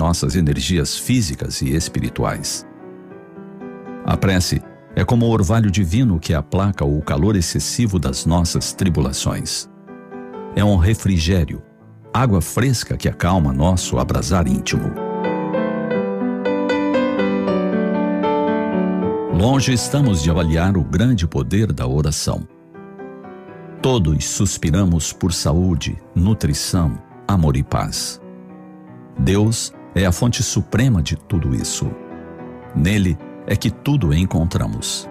nossas 0.00 0.34
energias 0.34 0.96
físicas 0.96 1.60
e 1.60 1.74
espirituais. 1.76 2.66
A 4.06 4.16
prece 4.16 4.62
é 4.96 5.04
como 5.04 5.26
o 5.26 5.30
orvalho 5.30 5.70
divino 5.70 6.18
que 6.18 6.32
aplaca 6.32 6.84
o 6.84 7.02
calor 7.02 7.36
excessivo 7.36 7.98
das 7.98 8.24
nossas 8.24 8.72
tribulações. 8.72 9.68
É 10.56 10.64
um 10.64 10.76
refrigério, 10.76 11.62
água 12.12 12.40
fresca 12.40 12.96
que 12.96 13.08
acalma 13.08 13.52
nosso 13.52 13.98
abrasar 13.98 14.48
íntimo. 14.48 14.90
Longe 19.34 19.72
estamos 19.72 20.22
de 20.22 20.30
avaliar 20.30 20.76
o 20.76 20.82
grande 20.82 21.26
poder 21.26 21.72
da 21.72 21.86
oração. 21.86 22.48
Todos 23.82 24.24
suspiramos 24.24 25.12
por 25.12 25.32
saúde, 25.32 25.96
nutrição, 26.14 27.00
amor 27.28 27.56
e 27.56 27.62
paz. 27.62 28.20
Deus 29.18 29.72
é 29.94 30.06
a 30.06 30.12
fonte 30.12 30.42
suprema 30.42 31.02
de 31.02 31.16
tudo 31.16 31.54
isso. 31.54 31.90
Nele 32.74 33.18
é 33.46 33.56
que 33.56 33.70
tudo 33.70 34.14
encontramos. 34.14 35.08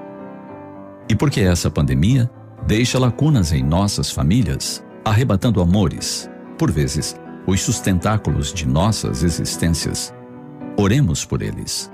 E 1.09 1.15
porque 1.15 1.41
essa 1.41 1.69
pandemia 1.69 2.29
deixa 2.65 2.99
lacunas 2.99 3.51
em 3.51 3.63
nossas 3.63 4.11
famílias, 4.11 4.83
arrebatando 5.03 5.61
amores, 5.61 6.29
por 6.57 6.71
vezes, 6.71 7.15
os 7.47 7.61
sustentáculos 7.61 8.53
de 8.53 8.67
nossas 8.67 9.23
existências, 9.23 10.13
oremos 10.77 11.25
por 11.25 11.41
eles. 11.41 11.91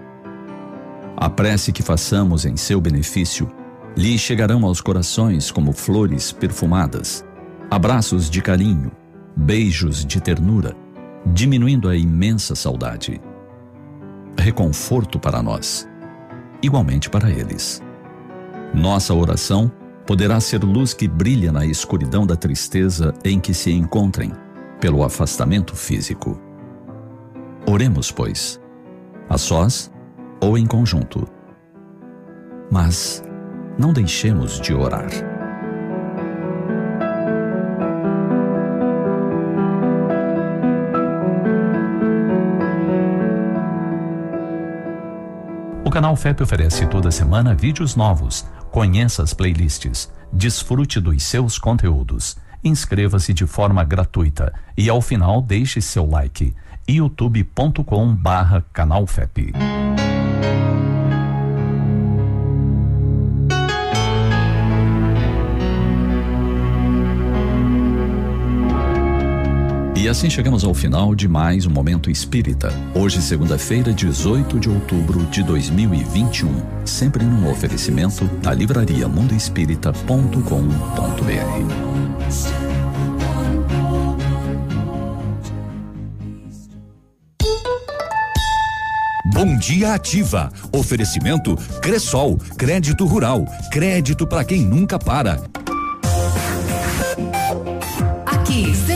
A 1.15 1.29
prece 1.29 1.71
que 1.71 1.81
façamos 1.81 2.45
em 2.45 2.57
seu 2.57 2.81
benefício 2.81 3.49
lhe 3.95 4.17
chegarão 4.17 4.65
aos 4.65 4.81
corações 4.81 5.49
como 5.49 5.71
flores 5.71 6.31
perfumadas, 6.31 7.23
abraços 7.71 8.29
de 8.29 8.41
carinho, 8.41 8.91
beijos 9.35 10.05
de 10.05 10.19
ternura, 10.19 10.75
diminuindo 11.25 11.89
a 11.89 11.95
imensa 11.95 12.55
saudade. 12.55 13.21
Reconforto 14.37 15.19
para 15.19 15.41
nós, 15.41 15.87
igualmente 16.61 17.09
para 17.09 17.29
eles. 17.29 17.81
Nossa 18.73 19.13
oração 19.13 19.71
poderá 20.05 20.39
ser 20.39 20.63
luz 20.63 20.93
que 20.93 21.07
brilha 21.07 21.51
na 21.51 21.65
escuridão 21.65 22.25
da 22.25 22.35
tristeza 22.35 23.13
em 23.23 23.39
que 23.39 23.53
se 23.53 23.71
encontrem, 23.71 24.31
pelo 24.79 25.03
afastamento 25.03 25.75
físico. 25.75 26.39
Oremos, 27.65 28.11
pois, 28.11 28.59
a 29.29 29.37
sós 29.37 29.91
ou 30.39 30.57
em 30.57 30.65
conjunto. 30.65 31.27
Mas 32.69 33.23
não 33.79 33.93
deixemos 33.93 34.59
de 34.59 34.73
orar. 34.73 35.34
Canal 45.95 46.17
FEP 46.17 46.43
oferece 46.43 46.85
toda 46.87 47.09
semana 47.09 47.55
vídeos 47.55 47.95
novos. 47.95 48.45
Conheça 48.69 49.23
as 49.23 49.33
playlists, 49.33 50.11
desfrute 50.29 50.99
dos 50.99 51.23
seus 51.23 51.57
conteúdos. 51.57 52.35
Inscreva-se 52.61 53.33
de 53.33 53.47
forma 53.47 53.81
gratuita 53.81 54.53
e 54.77 54.89
ao 54.89 55.01
final 55.01 55.41
deixe 55.41 55.79
seu 55.79 56.05
like. 56.05 56.53
youtube.com 56.85 58.13
E 69.95 70.09
assim 70.09 70.29
chegamos 70.29 70.65
ao 70.65 70.73
final 70.73 71.15
de 71.15 71.25
mais 71.25 71.65
um 71.65 71.69
Momento 71.69 72.11
Espírita. 72.11 72.69
Hoje, 72.93 73.21
segunda-feira, 73.21 73.93
18 73.93 74.59
de 74.59 74.69
outubro 74.69 75.25
de 75.27 75.41
2021. 75.41 76.85
Sempre 76.85 77.23
num 77.23 77.49
oferecimento 77.49 78.25
da 78.41 78.53
livraria 78.53 79.07
mundoespírita.com.br. 79.07 80.35
Bom 89.33 89.57
Dia 89.57 89.93
Ativa. 89.93 90.51
Oferecimento 90.73 91.55
Cressol, 91.81 92.37
crédito 92.57 93.05
rural, 93.05 93.45
crédito 93.71 94.27
para 94.27 94.43
quem 94.43 94.61
nunca 94.61 94.99
para. 94.99 95.41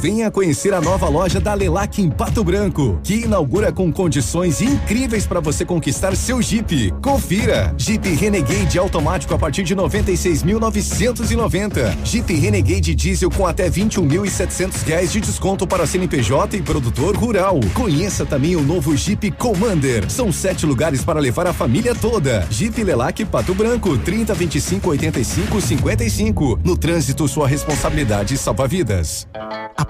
Venha 0.00 0.30
conhecer 0.30 0.72
a 0.72 0.80
nova 0.80 1.10
loja 1.10 1.38
da 1.38 1.52
Lelac 1.52 2.00
em 2.00 2.08
Pato 2.08 2.42
Branco, 2.42 2.98
que 3.02 3.24
inaugura 3.24 3.70
com 3.70 3.92
condições 3.92 4.62
incríveis 4.62 5.26
para 5.26 5.40
você 5.40 5.62
conquistar 5.62 6.16
seu 6.16 6.40
Jeep. 6.40 6.90
Confira! 7.02 7.74
Jeep 7.76 8.08
Renegade 8.14 8.78
automático 8.78 9.34
a 9.34 9.38
partir 9.38 9.62
de 9.62 9.76
96.990. 9.76 11.98
Jeep 12.02 12.32
Renegade 12.32 12.94
diesel 12.94 13.30
com 13.30 13.46
até 13.46 13.68
21.700 13.68 14.82
reais 14.86 15.12
de 15.12 15.20
desconto 15.20 15.66
para 15.66 15.86
CNPJ 15.86 16.56
e 16.56 16.62
produtor 16.62 17.14
rural. 17.14 17.60
Conheça 17.74 18.24
também 18.24 18.56
o 18.56 18.62
novo 18.62 18.96
Jeep 18.96 19.30
Commander. 19.32 20.10
São 20.10 20.32
sete 20.32 20.64
lugares 20.64 21.04
para 21.04 21.20
levar 21.20 21.46
a 21.46 21.52
família 21.52 21.94
toda. 21.94 22.46
Jeep 22.48 22.82
Lelac 22.82 23.22
Pato 23.26 23.54
Branco, 23.54 23.98
30 23.98 24.32
25 24.32 24.88
85 24.88 25.60
55. 25.60 26.58
No 26.64 26.74
trânsito, 26.74 27.28
sua 27.28 27.46
responsabilidade 27.46 28.38
salva 28.38 28.66
vidas. 28.66 29.28
A 29.76 29.89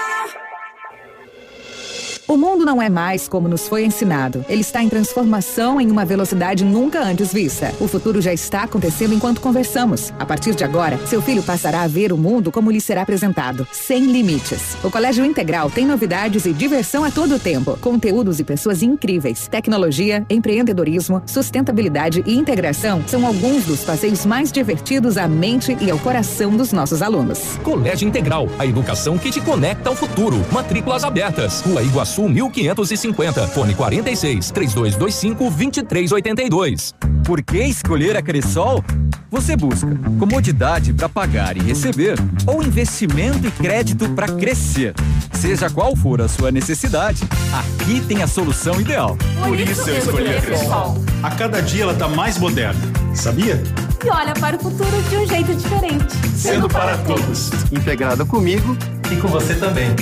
O 2.31 2.37
mundo 2.37 2.63
não 2.63 2.81
é 2.81 2.89
mais 2.89 3.27
como 3.27 3.49
nos 3.49 3.67
foi 3.67 3.83
ensinado. 3.83 4.45
Ele 4.47 4.61
está 4.61 4.81
em 4.81 4.87
transformação 4.87 5.81
em 5.81 5.91
uma 5.91 6.05
velocidade 6.05 6.63
nunca 6.63 7.03
antes 7.03 7.33
vista. 7.33 7.75
O 7.77 7.89
futuro 7.89 8.21
já 8.21 8.31
está 8.31 8.63
acontecendo 8.63 9.13
enquanto 9.13 9.41
conversamos. 9.41 10.13
A 10.17 10.25
partir 10.25 10.55
de 10.55 10.63
agora, 10.63 10.97
seu 11.05 11.21
filho 11.21 11.43
passará 11.43 11.81
a 11.81 11.89
ver 11.89 12.13
o 12.13 12.17
mundo 12.17 12.49
como 12.49 12.71
lhe 12.71 12.79
será 12.79 13.01
apresentado, 13.01 13.67
sem 13.73 14.05
limites. 14.05 14.77
O 14.81 14.89
Colégio 14.89 15.25
Integral 15.25 15.69
tem 15.69 15.85
novidades 15.85 16.45
e 16.45 16.53
diversão 16.53 17.03
a 17.03 17.11
todo 17.11 17.37
tempo, 17.37 17.77
conteúdos 17.81 18.39
e 18.39 18.45
pessoas 18.45 18.81
incríveis. 18.81 19.49
Tecnologia, 19.49 20.25
empreendedorismo, 20.29 21.21
sustentabilidade 21.25 22.23
e 22.25 22.37
integração 22.37 23.03
são 23.07 23.27
alguns 23.27 23.65
dos 23.65 23.83
passeios 23.83 24.25
mais 24.25 24.53
divertidos 24.53 25.17
à 25.17 25.27
mente 25.27 25.75
e 25.81 25.91
ao 25.91 25.99
coração 25.99 26.55
dos 26.55 26.71
nossos 26.71 27.01
alunos. 27.01 27.57
Colégio 27.61 28.07
Integral, 28.07 28.47
a 28.57 28.65
educação 28.65 29.17
que 29.17 29.29
te 29.29 29.41
conecta 29.41 29.89
ao 29.89 29.97
futuro. 29.97 30.37
Matrículas 30.49 31.03
abertas. 31.03 31.59
Rua 31.59 31.83
Iguaçu 31.83 32.20
Sul 32.21 32.29
1550, 32.29 33.47
fone 33.47 33.73
46 33.73 34.51
3225 34.51 35.49
2382. 35.49 36.93
Por 37.25 37.41
que 37.41 37.63
escolher 37.63 38.15
a 38.15 38.21
Cressol? 38.21 38.83
Você 39.31 39.55
busca 39.55 39.87
comodidade 40.19 40.93
para 40.93 41.09
pagar 41.09 41.57
e 41.57 41.61
receber 41.61 42.19
ou 42.45 42.61
investimento 42.61 43.47
e 43.47 43.51
crédito 43.51 44.07
para 44.09 44.27
crescer. 44.27 44.93
Seja 45.33 45.67
qual 45.67 45.95
for 45.95 46.21
a 46.21 46.27
sua 46.27 46.51
necessidade, 46.51 47.23
aqui 47.51 47.99
tem 48.01 48.21
a 48.21 48.27
solução 48.27 48.79
ideal. 48.79 49.17
Por 49.43 49.59
isso 49.59 49.89
eu 49.89 49.97
escolhi 49.97 50.37
a 50.37 50.41
Cressol. 50.41 51.03
A 51.23 51.31
cada 51.31 51.59
dia 51.59 51.83
ela 51.83 51.93
está 51.93 52.07
mais 52.07 52.37
moderna, 52.37 52.81
sabia? 53.15 53.63
E 54.05 54.09
olha 54.11 54.33
para 54.35 54.57
o 54.57 54.59
futuro 54.59 55.01
de 55.09 55.15
um 55.15 55.27
jeito 55.27 55.55
diferente. 55.55 56.13
Sendo 56.35 56.69
para 56.69 56.99
todos. 56.99 57.49
Integrada 57.71 58.23
comigo 58.25 58.77
e 59.11 59.15
com 59.15 59.27
você 59.27 59.55
também. 59.55 59.95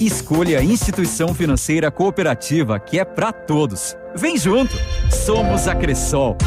Escolha 0.00 0.60
a 0.60 0.64
instituição 0.64 1.34
financeira 1.34 1.90
cooperativa 1.90 2.80
que 2.80 2.98
é 2.98 3.04
para 3.04 3.30
todos. 3.32 3.94
Vem 4.16 4.38
junto! 4.38 4.74
Somos 5.10 5.68
a 5.68 5.74
Cressol. 5.74 6.38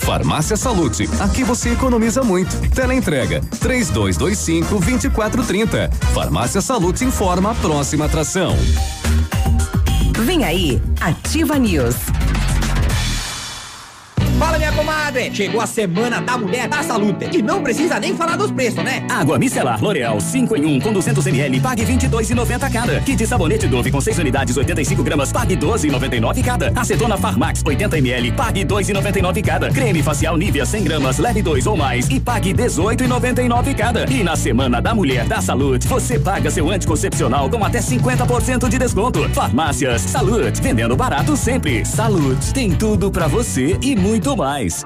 Farmácia 0.00 0.56
Salute, 0.56 1.08
aqui 1.20 1.44
você 1.44 1.70
economiza 1.70 2.24
muito. 2.24 2.50
Teleentrega 2.70 3.40
3225 3.60 4.80
2430. 4.80 5.88
Farmácia 6.12 6.60
Salute 6.60 7.04
informa 7.04 7.52
a 7.52 7.54
próxima 7.54 8.06
atração. 8.06 8.56
Vem 10.24 10.42
aí, 10.42 10.82
Ativa 11.00 11.56
News. 11.56 11.94
Fala, 14.38 14.58
minha 14.58 14.72
comadre! 14.72 15.30
Chegou 15.34 15.60
a 15.60 15.66
semana 15.66 16.20
da 16.20 16.36
mulher 16.36 16.68
da 16.68 16.82
saúde 16.82 17.28
e 17.32 17.42
não 17.42 17.62
precisa 17.62 17.98
nem 18.00 18.16
falar 18.16 18.36
dos 18.36 18.50
preços, 18.50 18.82
né? 18.82 19.04
Água 19.08 19.38
micelar 19.38 19.82
L'Oreal 19.82 20.20
5 20.20 20.56
em 20.56 20.64
1 20.76 20.80
com 20.80 20.92
200 20.92 21.26
ml, 21.26 21.60
pague 21.60 21.84
22,90 21.84 22.72
cada. 22.72 23.00
Kit 23.00 23.26
sabonete 23.26 23.66
Dove 23.66 23.90
com 23.90 24.00
6 24.00 24.18
unidades, 24.18 24.56
85 24.56 25.02
gramas, 25.02 25.32
pague 25.32 25.56
12,99 25.56 26.44
cada. 26.44 26.72
Acetona 26.74 27.16
Farmax 27.16 27.62
80 27.64 27.98
ml, 27.98 28.32
pague 28.32 28.64
2,99 28.64 29.44
cada. 29.44 29.70
Creme 29.70 30.02
facial 30.02 30.36
Nivea 30.36 30.66
100 30.66 30.84
gramas, 30.84 31.18
leve 31.18 31.42
2 31.42 31.66
ou 31.66 31.76
mais 31.76 32.08
e 32.08 32.18
pague 32.18 32.52
18,99 32.52 33.74
cada. 33.74 34.04
E 34.10 34.22
na 34.22 34.36
semana 34.36 34.80
da 34.80 34.94
mulher 34.94 35.26
da 35.26 35.40
saúde, 35.40 35.86
você 35.86 36.18
paga 36.18 36.50
seu 36.50 36.70
anticoncepcional 36.70 37.48
com 37.48 37.64
até 37.64 37.80
50% 37.80 38.68
de 38.68 38.78
desconto. 38.78 39.28
Farmácias 39.30 40.02
Saúde, 40.02 40.60
vendendo 40.60 40.96
barato 40.96 41.36
sempre. 41.36 41.84
Saúde 41.84 42.52
tem 42.52 42.72
tudo 42.72 43.10
para 43.10 43.26
você 43.26 43.78
e 43.80 43.96
muito 43.96 44.21
mais. 44.36 44.84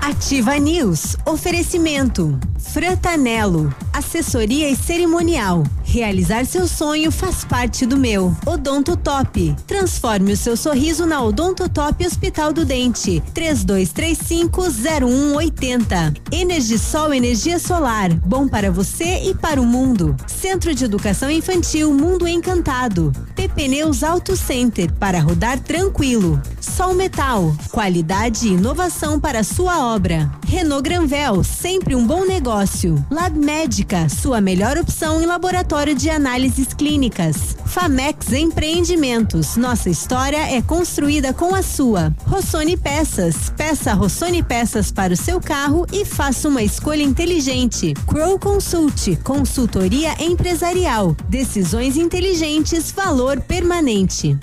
Ativa 0.00 0.56
News. 0.58 1.16
Oferecimento. 1.26 2.38
Frantanelo. 2.58 3.74
Assessoria 3.92 4.70
e 4.70 4.76
cerimonial. 4.76 5.64
Realizar 5.92 6.44
seu 6.46 6.66
sonho 6.66 7.12
faz 7.12 7.44
parte 7.44 7.84
do 7.84 7.98
meu. 7.98 8.34
Odonto 8.46 8.96
Top. 8.96 9.54
Transforme 9.66 10.32
o 10.32 10.36
seu 10.38 10.56
sorriso 10.56 11.04
na 11.04 11.22
Odonto 11.22 11.68
Top 11.68 12.06
Hospital 12.06 12.50
do 12.50 12.64
Dente. 12.64 13.22
32350180. 13.34 16.16
Energisol 16.32 17.12
energia 17.12 17.58
solar. 17.58 18.10
Bom 18.14 18.48
para 18.48 18.70
você 18.70 19.24
e 19.24 19.34
para 19.34 19.60
o 19.60 19.66
mundo. 19.66 20.16
Centro 20.26 20.74
de 20.74 20.86
Educação 20.86 21.30
Infantil 21.30 21.92
Mundo 21.92 22.26
Encantado. 22.26 23.12
Pneus 23.54 24.02
Auto 24.02 24.34
Center 24.34 24.90
para 24.94 25.20
rodar 25.20 25.60
tranquilo. 25.60 26.40
Sol 26.58 26.94
Metal. 26.94 27.54
Qualidade 27.70 28.48
e 28.48 28.52
inovação 28.52 29.20
para 29.20 29.44
sua 29.44 29.94
obra. 29.94 30.32
Renault 30.46 30.82
Granvel, 30.82 31.44
sempre 31.44 31.94
um 31.94 32.06
bom 32.06 32.24
negócio. 32.24 33.04
Lab 33.10 33.38
Médica, 33.38 34.08
sua 34.08 34.40
melhor 34.40 34.78
opção 34.78 35.20
em 35.20 35.26
laboratório 35.26 35.81
de 35.86 36.08
análises 36.08 36.72
clínicas. 36.72 37.56
Famex 37.66 38.32
Empreendimentos, 38.32 39.56
nossa 39.56 39.90
história 39.90 40.38
é 40.54 40.62
construída 40.62 41.32
com 41.34 41.54
a 41.54 41.62
sua. 41.62 42.14
Rossoni 42.26 42.76
Peças, 42.76 43.50
peça 43.56 43.92
Rossoni 43.92 44.42
Peças 44.42 44.92
para 44.92 45.12
o 45.12 45.16
seu 45.16 45.40
carro 45.40 45.84
e 45.92 46.04
faça 46.04 46.48
uma 46.48 46.62
escolha 46.62 47.02
inteligente. 47.02 47.94
Crow 48.06 48.38
Consult, 48.38 49.16
consultoria 49.24 50.14
empresarial. 50.22 51.16
Decisões 51.28 51.96
inteligentes, 51.96 52.92
valor 52.92 53.40
permanente. 53.40 54.38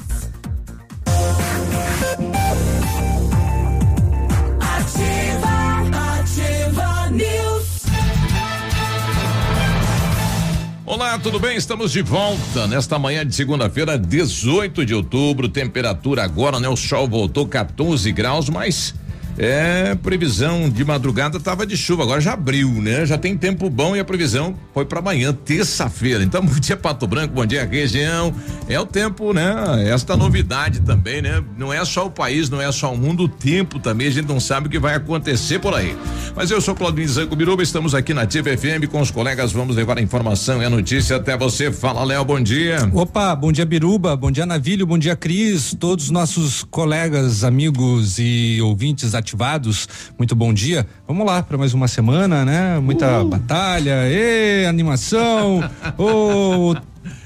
Olá, 10.89 11.19
tudo 11.19 11.39
bem? 11.39 11.55
Estamos 11.55 11.91
de 11.91 12.01
volta 12.01 12.65
nesta 12.65 12.97
manhã 12.97 13.23
de 13.23 13.35
segunda-feira, 13.35 13.95
18 13.95 14.83
de 14.83 14.95
outubro. 14.95 15.47
Temperatura 15.47 16.23
agora, 16.23 16.59
né? 16.59 16.67
O 16.67 16.75
sol 16.75 17.07
voltou 17.07 17.47
14 17.47 18.11
graus, 18.11 18.49
mas 18.49 18.95
é, 19.39 19.95
previsão 19.95 20.69
de 20.69 20.83
madrugada 20.83 21.39
tava 21.39 21.65
de 21.65 21.77
chuva, 21.77 22.03
agora 22.03 22.19
já 22.19 22.33
abriu, 22.33 22.69
né? 22.69 23.05
Já 23.05 23.17
tem 23.17 23.37
tempo 23.37 23.69
bom 23.69 23.95
e 23.95 23.99
a 23.99 24.03
previsão 24.03 24.53
foi 24.73 24.83
para 24.83 24.99
amanhã, 24.99 25.33
terça-feira. 25.33 26.21
Então, 26.21 26.43
bom 26.45 26.59
dia 26.59 26.75
Pato 26.75 27.07
Branco, 27.07 27.33
bom 27.33 27.45
dia 27.45 27.65
região. 27.65 28.35
É 28.67 28.77
o 28.77 28.85
tempo, 28.85 29.31
né? 29.31 29.87
Esta 29.87 30.17
novidade 30.17 30.81
também, 30.81 31.21
né? 31.21 31.41
Não 31.57 31.71
é 31.71 31.83
só 31.85 32.07
o 32.07 32.11
país, 32.11 32.49
não 32.49 32.61
é 32.61 32.69
só 32.69 32.93
o 32.93 32.97
mundo, 32.97 33.23
o 33.23 33.27
tempo 33.29 33.79
também, 33.79 34.07
a 34.07 34.11
gente 34.11 34.27
não 34.27 34.41
sabe 34.41 34.67
o 34.67 34.69
que 34.69 34.77
vai 34.77 34.95
acontecer 34.95 35.59
por 35.59 35.73
aí. 35.73 35.95
Mas 36.35 36.51
eu 36.51 36.59
sou 36.59 36.75
Claudinho 36.75 37.07
Zanco 37.07 37.35
Biruba, 37.35 37.63
estamos 37.63 37.95
aqui 37.95 38.13
na 38.13 38.23
Ativa 38.23 38.49
FM 38.49 38.91
com 38.91 38.99
os 38.99 39.09
colegas, 39.09 39.53
vamos 39.53 39.73
levar 39.73 39.97
a 39.97 40.01
informação 40.01 40.61
e 40.61 40.65
a 40.65 40.69
notícia 40.69 41.15
até 41.15 41.37
você. 41.37 41.71
Fala, 41.71 42.03
Léo, 42.03 42.25
bom 42.25 42.41
dia. 42.41 42.77
Opa, 42.93 43.33
bom 43.35 43.53
dia 43.53 43.65
Biruba, 43.65 44.17
bom 44.17 44.29
dia 44.29 44.45
Navilho, 44.45 44.85
bom 44.85 44.97
dia 44.97 45.15
Cris, 45.15 45.73
todos 45.79 46.05
os 46.05 46.11
nossos 46.11 46.63
colegas, 46.63 47.45
amigos 47.45 48.19
e 48.19 48.59
ouvintes 48.61 49.15
ativados 49.15 49.28
ativados. 49.29 49.87
Muito 50.17 50.35
bom 50.35 50.53
dia. 50.53 50.85
Vamos 51.07 51.25
lá 51.25 51.43
para 51.43 51.57
mais 51.57 51.73
uma 51.73 51.87
semana, 51.87 52.43
né? 52.43 52.79
Muita 52.79 53.23
batalha, 53.23 54.07
e 54.07 54.65
animação. 54.65 55.69
o 55.97 56.75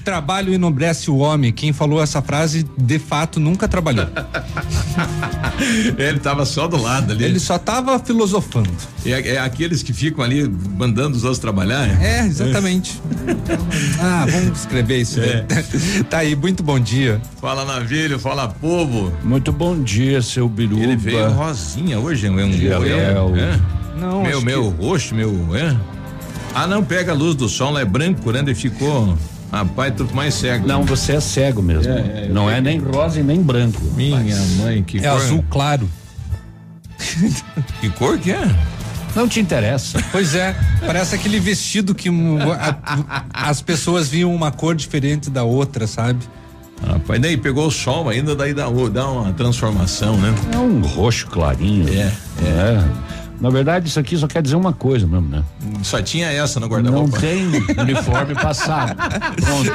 trabalho 0.04 0.52
enobrece 0.52 1.10
o 1.10 1.16
homem. 1.16 1.52
Quem 1.52 1.72
falou 1.72 2.02
essa 2.02 2.20
frase, 2.20 2.66
de 2.76 2.98
fato, 2.98 3.40
nunca 3.40 3.66
trabalhou. 3.66 4.06
Ele 5.96 6.18
estava 6.18 6.44
só 6.44 6.66
do 6.66 6.80
lado 6.80 7.12
ali. 7.12 7.24
Ele 7.24 7.40
só 7.40 7.56
estava 7.56 7.98
filosofando. 7.98 8.70
É, 9.04 9.34
é, 9.34 9.38
aqueles 9.38 9.82
que 9.82 9.92
ficam 9.92 10.22
ali 10.22 10.48
mandando 10.48 11.16
os 11.16 11.24
outros 11.24 11.38
trabalhar? 11.38 12.02
É, 12.02 12.20
é 12.20 12.26
exatamente. 12.26 13.00
ah, 14.00 14.26
vamos 14.28 14.60
escrever 14.60 15.00
isso. 15.00 15.20
É. 15.20 15.44
tá 16.08 16.18
aí, 16.18 16.36
muito 16.36 16.62
bom 16.62 16.78
dia. 16.78 17.20
Fala 17.40 17.64
navilho, 17.64 18.18
fala 18.18 18.48
povo. 18.48 19.12
Muito 19.22 19.52
bom 19.52 19.80
dia, 19.82 20.22
seu 20.22 20.48
Biruba. 20.48 20.82
Ele 20.82 20.96
veio 20.96 21.30
rosinha 21.30 21.98
hoje, 21.98 22.26
é 22.26 22.30
um 22.30 22.50
dia, 22.50 22.78
Léo. 22.78 23.36
É? 23.36 23.60
Não, 23.98 24.22
meu, 24.22 24.40
meu 24.42 24.72
que... 24.72 24.82
rosto, 24.82 25.14
meu, 25.14 25.54
é? 25.54 25.76
Ah, 26.54 26.66
não, 26.66 26.84
pega 26.84 27.12
a 27.12 27.14
luz 27.14 27.34
do 27.34 27.48
sol, 27.48 27.76
é 27.78 27.84
branco, 27.84 28.30
né? 28.30 28.40
Ele 28.40 28.54
ficou 28.54 29.16
Rapaz, 29.54 29.94
tu 29.96 30.08
mais 30.12 30.34
cego. 30.34 30.66
Não, 30.66 30.82
você 30.82 31.12
é 31.12 31.20
cego 31.20 31.62
mesmo. 31.62 31.92
É, 31.92 32.24
é, 32.24 32.28
não 32.28 32.50
é 32.50 32.60
nem 32.60 32.76
rosa 32.78 33.20
e 33.20 33.22
nem 33.22 33.40
branco. 33.40 33.80
Minha 33.94 34.16
rapaz. 34.16 34.56
mãe, 34.56 34.82
que 34.82 34.98
é 34.98 35.00
cor. 35.02 35.08
É 35.08 35.12
azul 35.12 35.44
claro. 35.48 35.88
que 37.80 37.88
cor 37.90 38.18
que 38.18 38.32
é? 38.32 38.50
Não 39.14 39.28
te 39.28 39.38
interessa. 39.38 40.02
Pois 40.10 40.34
é, 40.34 40.56
parece 40.84 41.14
aquele 41.14 41.38
vestido 41.38 41.94
que 41.94 42.08
a, 42.08 43.24
as 43.32 43.62
pessoas 43.62 44.08
viam 44.08 44.34
uma 44.34 44.50
cor 44.50 44.74
diferente 44.74 45.30
da 45.30 45.44
outra, 45.44 45.86
sabe? 45.86 46.18
Rapaz, 46.84 47.20
daí 47.20 47.36
pegou 47.36 47.68
o 47.68 47.70
sol 47.70 48.08
ainda, 48.08 48.34
daí 48.34 48.52
dá, 48.52 48.66
dá 48.92 49.08
uma 49.08 49.32
transformação, 49.32 50.16
né? 50.16 50.34
É 50.52 50.58
um 50.58 50.80
roxo 50.80 51.28
clarinho. 51.28 51.88
É, 51.88 52.00
é. 52.00 52.12
é. 52.42 52.84
Na 53.40 53.50
verdade, 53.50 53.88
isso 53.88 53.98
aqui 53.98 54.16
só 54.16 54.26
quer 54.26 54.42
dizer 54.42 54.56
uma 54.56 54.72
coisa 54.72 55.06
mesmo, 55.06 55.28
né? 55.28 55.44
Só 55.82 56.00
tinha 56.00 56.30
essa 56.30 56.60
no 56.60 56.66
guarda-roupa. 56.66 57.10
Não 57.10 57.20
tem 57.20 57.46
uniforme 57.78 58.34
passado. 58.34 58.96
Pronto. 59.36 59.72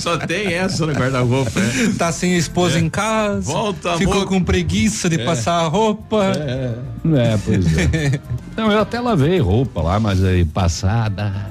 só 0.00 0.18
tem 0.18 0.52
essa 0.52 0.84
no 0.84 0.92
guarda-roupa. 0.92 1.60
É. 1.60 1.92
Tá 1.96 2.10
sem 2.12 2.36
esposa 2.36 2.78
é. 2.78 2.80
em 2.80 2.90
casa. 2.90 3.52
Volta, 3.52 3.96
Ficou 3.96 4.14
amor. 4.14 4.26
com 4.26 4.42
preguiça 4.42 5.08
de 5.08 5.20
é. 5.20 5.24
passar 5.24 5.60
a 5.60 5.68
roupa. 5.68 6.32
É. 6.36 6.74
é, 7.16 7.38
pois 7.44 7.78
é. 7.78 8.20
Não, 8.56 8.70
eu 8.70 8.80
até 8.80 9.00
lavei 9.00 9.38
roupa 9.38 9.80
lá, 9.80 9.98
mas 9.98 10.22
aí 10.22 10.44
passada. 10.44 11.50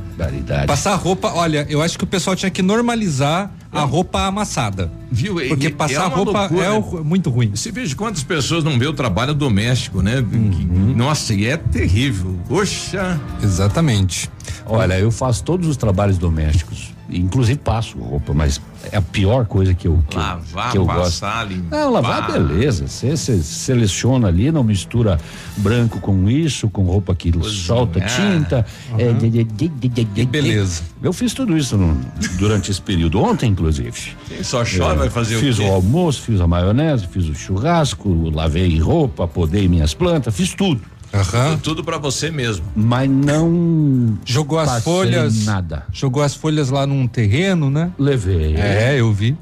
Passar 0.68 0.96
roupa, 0.96 1.32
olha, 1.34 1.66
eu 1.68 1.82
acho 1.82 1.98
que 1.98 2.04
o 2.04 2.08
pessoal 2.08 2.36
tinha 2.36 2.52
que 2.52 2.62
normalizar 2.62 3.52
a 3.72 3.82
roupa 3.82 4.26
amassada. 4.26 4.92
Viu? 5.12 5.36
Porque 5.48 5.70
passar 5.70 6.12
é 6.12 6.14
roupa 6.14 6.40
loucura, 6.42 6.66
é 6.66 6.72
o, 6.72 7.04
muito 7.04 7.30
ruim. 7.30 7.52
Você 7.56 7.72
veja 7.72 7.96
quantas 7.96 8.24
pessoas 8.24 8.64
não 8.64 8.78
vê 8.78 8.88
o 8.88 8.94
trabalho 8.94 9.34
doméstico, 9.34 10.02
né? 10.02 10.20
Uhum. 10.20 10.94
Nossa, 10.96 11.34
e 11.34 11.46
é 11.46 11.58
terrível. 11.58 12.38
Poxa. 12.48 13.20
Exatamente. 13.42 14.30
Olha, 14.66 15.00
eu 15.00 15.12
faço 15.12 15.44
todos 15.44 15.68
os 15.68 15.78
trabalhos 15.78 16.18
domésticos 16.18 16.94
inclusive 17.12 17.60
passo 17.60 17.98
roupa, 17.98 18.34
mas 18.34 18.62
é 18.92 18.98
a 18.98 19.02
pior 19.02 19.46
coisa 19.46 19.74
que 19.74 19.88
eu 19.88 20.04
que, 20.10 20.18
lavar, 20.18 20.72
que 20.72 20.78
eu 20.78 20.86
passar, 20.86 21.46
gosto. 21.46 21.54
Limpar. 21.54 21.80
Não, 21.80 21.92
lavar 21.92 22.32
beleza, 22.32 22.88
você 22.88 23.16
seleciona 23.16 24.28
ali, 24.28 24.52
não 24.52 24.64
mistura 24.64 25.20
branco 25.58 26.00
com 26.00 26.30
isso, 26.30 26.70
com 26.70 26.84
roupa 26.84 27.14
que 27.14 27.32
pois 27.32 27.52
solta 27.52 28.00
é. 28.00 28.06
tinta. 28.06 28.66
Uhum. 28.92 29.00
É, 29.00 29.14
de, 29.14 29.44
de, 29.44 29.88
de, 30.04 30.26
beleza. 30.26 30.84
Eu 31.02 31.14
fiz 31.14 31.34
tudo 31.34 31.58
isso 31.58 31.78
no, 31.78 32.00
durante 32.38 32.72
esse 32.72 32.82
período, 32.82 33.22
ontem 33.22 33.52
inclusive. 33.52 34.16
Quem 34.28 34.44
só 34.44 34.64
chora 34.64 34.94
é, 34.94 34.98
vai 34.98 35.10
fazer 35.10 35.38
fiz 35.38 35.60
o 35.60 35.62
Fiz 35.62 35.70
o 35.70 35.72
almoço, 35.72 36.22
fiz 36.22 36.42
a 36.42 36.48
maionese, 36.48 37.08
fiz 37.08 37.28
o 37.28 37.36
churrasco, 37.36 38.30
lavei 38.30 38.80
roupa, 38.80 39.28
podei 39.28 39.68
minhas 39.68 39.94
plantas, 39.94 40.36
fiz 40.36 40.54
tudo. 40.54 40.82
Uhum. 41.14 41.58
Tudo 41.58 41.84
para 41.84 41.98
você 41.98 42.32
mesmo. 42.32 42.66
Mas 42.76 43.10
não 43.10 44.18
jogou 44.26 44.60
as 44.60 44.84
folhas 44.84 45.46
nada. 45.46 45.84
Jogou 45.92 46.24
as 46.24 46.34
folhas 46.34 46.70
lá 46.70 46.88
num 46.88 47.08
terreno, 47.08 47.70
né? 47.70 47.92
Levei. 48.00 48.56
É, 48.56 49.00
eu 49.00 49.12
vi. 49.12 49.38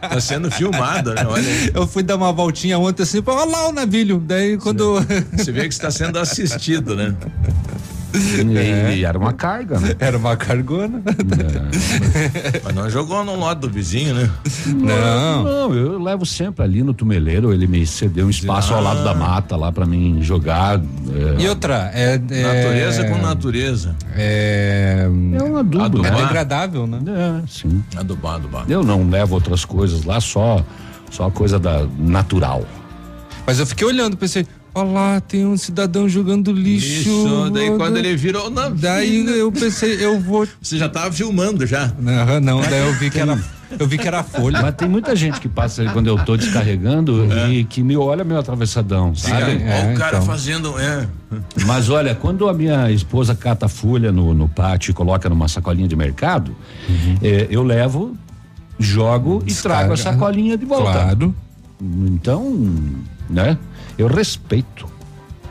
tá 0.00 0.20
sendo 0.20 0.50
filmada, 0.50 1.14
né? 1.14 1.26
Olha. 1.26 1.70
Eu 1.74 1.86
fui 1.86 2.02
dar 2.02 2.16
uma 2.16 2.32
voltinha 2.32 2.78
ontem 2.78 3.02
assim, 3.02 3.22
olha 3.24 3.50
lá 3.50 3.68
o 3.68 3.72
navilho. 3.72 4.22
Daí 4.24 4.56
quando 4.56 5.00
você 5.32 5.52
vê 5.52 5.62
que 5.62 5.74
está 5.74 5.90
sendo 5.90 6.18
assistido, 6.18 6.96
né? 6.96 7.14
E, 8.14 8.96
e 8.98 9.04
era 9.04 9.18
uma 9.18 9.32
carga, 9.32 9.78
né? 9.78 9.94
Era 9.98 10.16
uma 10.18 10.36
cargona. 10.36 11.02
Mas 12.64 12.74
não 12.74 12.90
jogou 12.90 13.24
no 13.24 13.38
lado 13.38 13.68
do 13.68 13.72
vizinho, 13.72 14.14
né? 14.14 14.30
Não. 14.66 15.44
Não, 15.44 15.74
eu 15.74 16.02
levo 16.02 16.26
sempre 16.26 16.64
ali 16.64 16.82
no 16.82 16.92
tumeleiro, 16.92 17.52
ele 17.52 17.66
me 17.66 17.86
cedeu 17.86 18.26
um 18.26 18.30
espaço 18.30 18.74
ao 18.74 18.82
lado 18.82 19.04
da 19.04 19.14
mata 19.14 19.56
lá 19.56 19.70
pra 19.70 19.86
mim 19.86 20.22
jogar. 20.22 20.78
é. 20.78 21.42
E 21.42 21.48
outra, 21.48 21.90
é. 21.94 22.14
é 22.30 22.42
Natureza 22.42 23.04
com 23.04 23.18
natureza. 23.18 23.96
É. 24.16 25.06
É 25.34 25.42
um 25.42 25.56
adubo, 25.56 25.84
Adubar. 25.84 26.12
né? 26.12 26.20
É 26.20 26.26
degradável, 26.26 26.86
né? 26.86 26.98
É, 27.08 27.42
sim. 27.48 27.82
Adubar, 27.96 28.36
adubar. 28.36 28.64
Eu 28.68 28.82
não 28.82 29.08
levo 29.08 29.34
outras 29.34 29.64
coisas 29.64 30.04
lá, 30.04 30.20
só 30.20 30.64
só 31.10 31.28
coisa 31.30 31.58
da 31.58 31.86
natural. 31.98 32.64
Mas 33.46 33.58
eu 33.58 33.66
fiquei 33.66 33.86
olhando, 33.86 34.16
pensei, 34.16 34.46
ó 34.74 34.82
lá, 34.82 35.20
tem 35.20 35.46
um 35.46 35.56
cidadão 35.56 36.08
jogando 36.08 36.52
lixo. 36.52 37.10
Isso, 37.10 37.50
daí 37.52 37.66
mano. 37.66 37.78
quando 37.78 37.96
ele 37.96 38.16
virou 38.16 38.50
na 38.50 38.68
Daí 38.68 39.26
eu 39.26 39.50
pensei, 39.50 40.04
eu 40.04 40.20
vou. 40.20 40.46
Você 40.60 40.78
já 40.78 40.88
tava 40.88 41.12
filmando 41.12 41.66
já. 41.66 41.92
Não, 41.98 42.40
não, 42.40 42.60
daí 42.60 42.86
eu 42.86 42.92
vi 42.94 43.10
que 43.10 43.20
era. 43.20 43.38
Eu 43.78 43.86
vi 43.86 43.98
que 43.98 44.08
era 44.08 44.24
folha. 44.24 44.60
Mas 44.60 44.74
tem 44.74 44.88
muita 44.88 45.14
gente 45.14 45.40
que 45.40 45.48
passa 45.48 45.82
ali 45.82 45.90
quando 45.92 46.08
eu 46.08 46.18
tô 46.24 46.36
descarregando 46.36 47.24
e 47.48 47.64
que 47.64 47.82
me 47.82 47.96
olha 47.96 48.24
meio 48.24 48.40
atravessadão, 48.40 49.14
sabe? 49.14 49.62
Olha 49.62 49.94
o 49.94 49.96
cara 49.96 50.20
fazendo. 50.20 50.76
É. 50.78 51.06
Mas 51.64 51.88
olha, 51.88 52.14
quando 52.14 52.48
a 52.48 52.52
minha 52.52 52.90
esposa 52.90 53.34
cata 53.34 53.68
folha 53.68 54.10
no, 54.10 54.34
no 54.34 54.48
pátio 54.48 54.90
e 54.90 54.94
coloca 54.94 55.28
numa 55.28 55.46
sacolinha 55.46 55.86
de 55.86 55.94
mercado, 55.94 56.56
eh, 57.22 57.46
eu 57.48 57.62
levo, 57.62 58.16
jogo 58.78 59.42
e 59.46 59.54
trago 59.54 59.92
a 59.92 59.96
sacolinha 59.96 60.58
de 60.58 60.64
volta. 60.64 60.92
Claro. 60.92 61.34
Então, 61.80 62.74
né? 63.28 63.56
Eu 64.00 64.06
respeito. 64.06 64.86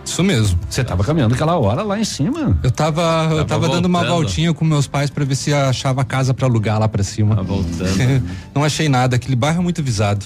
Isso 0.03 0.23
mesmo. 0.23 0.59
Você 0.67 0.83
tava 0.83 1.03
caminhando 1.03 1.35
aquela 1.35 1.55
hora 1.59 1.83
lá 1.83 1.99
em 1.99 2.03
cima. 2.03 2.57
Eu 2.63 2.71
tava, 2.71 3.29
eu 3.31 3.45
tava 3.45 3.69
dando 3.69 3.85
uma 3.85 4.03
voltinha 4.03 4.51
com 4.55 4.65
meus 4.65 4.87
pais 4.87 5.11
pra 5.11 5.23
ver 5.23 5.35
se 5.35 5.53
achava 5.53 6.03
casa 6.03 6.33
pra 6.33 6.47
alugar 6.47 6.79
lá 6.79 6.87
pra 6.87 7.03
cima. 7.03 7.35
Tá 7.35 7.43
voltando. 7.43 8.23
Não 8.55 8.63
achei 8.63 8.89
nada, 8.89 9.17
aquele 9.17 9.35
bairro 9.35 9.59
é 9.59 9.63
muito 9.63 9.83
visado. 9.83 10.25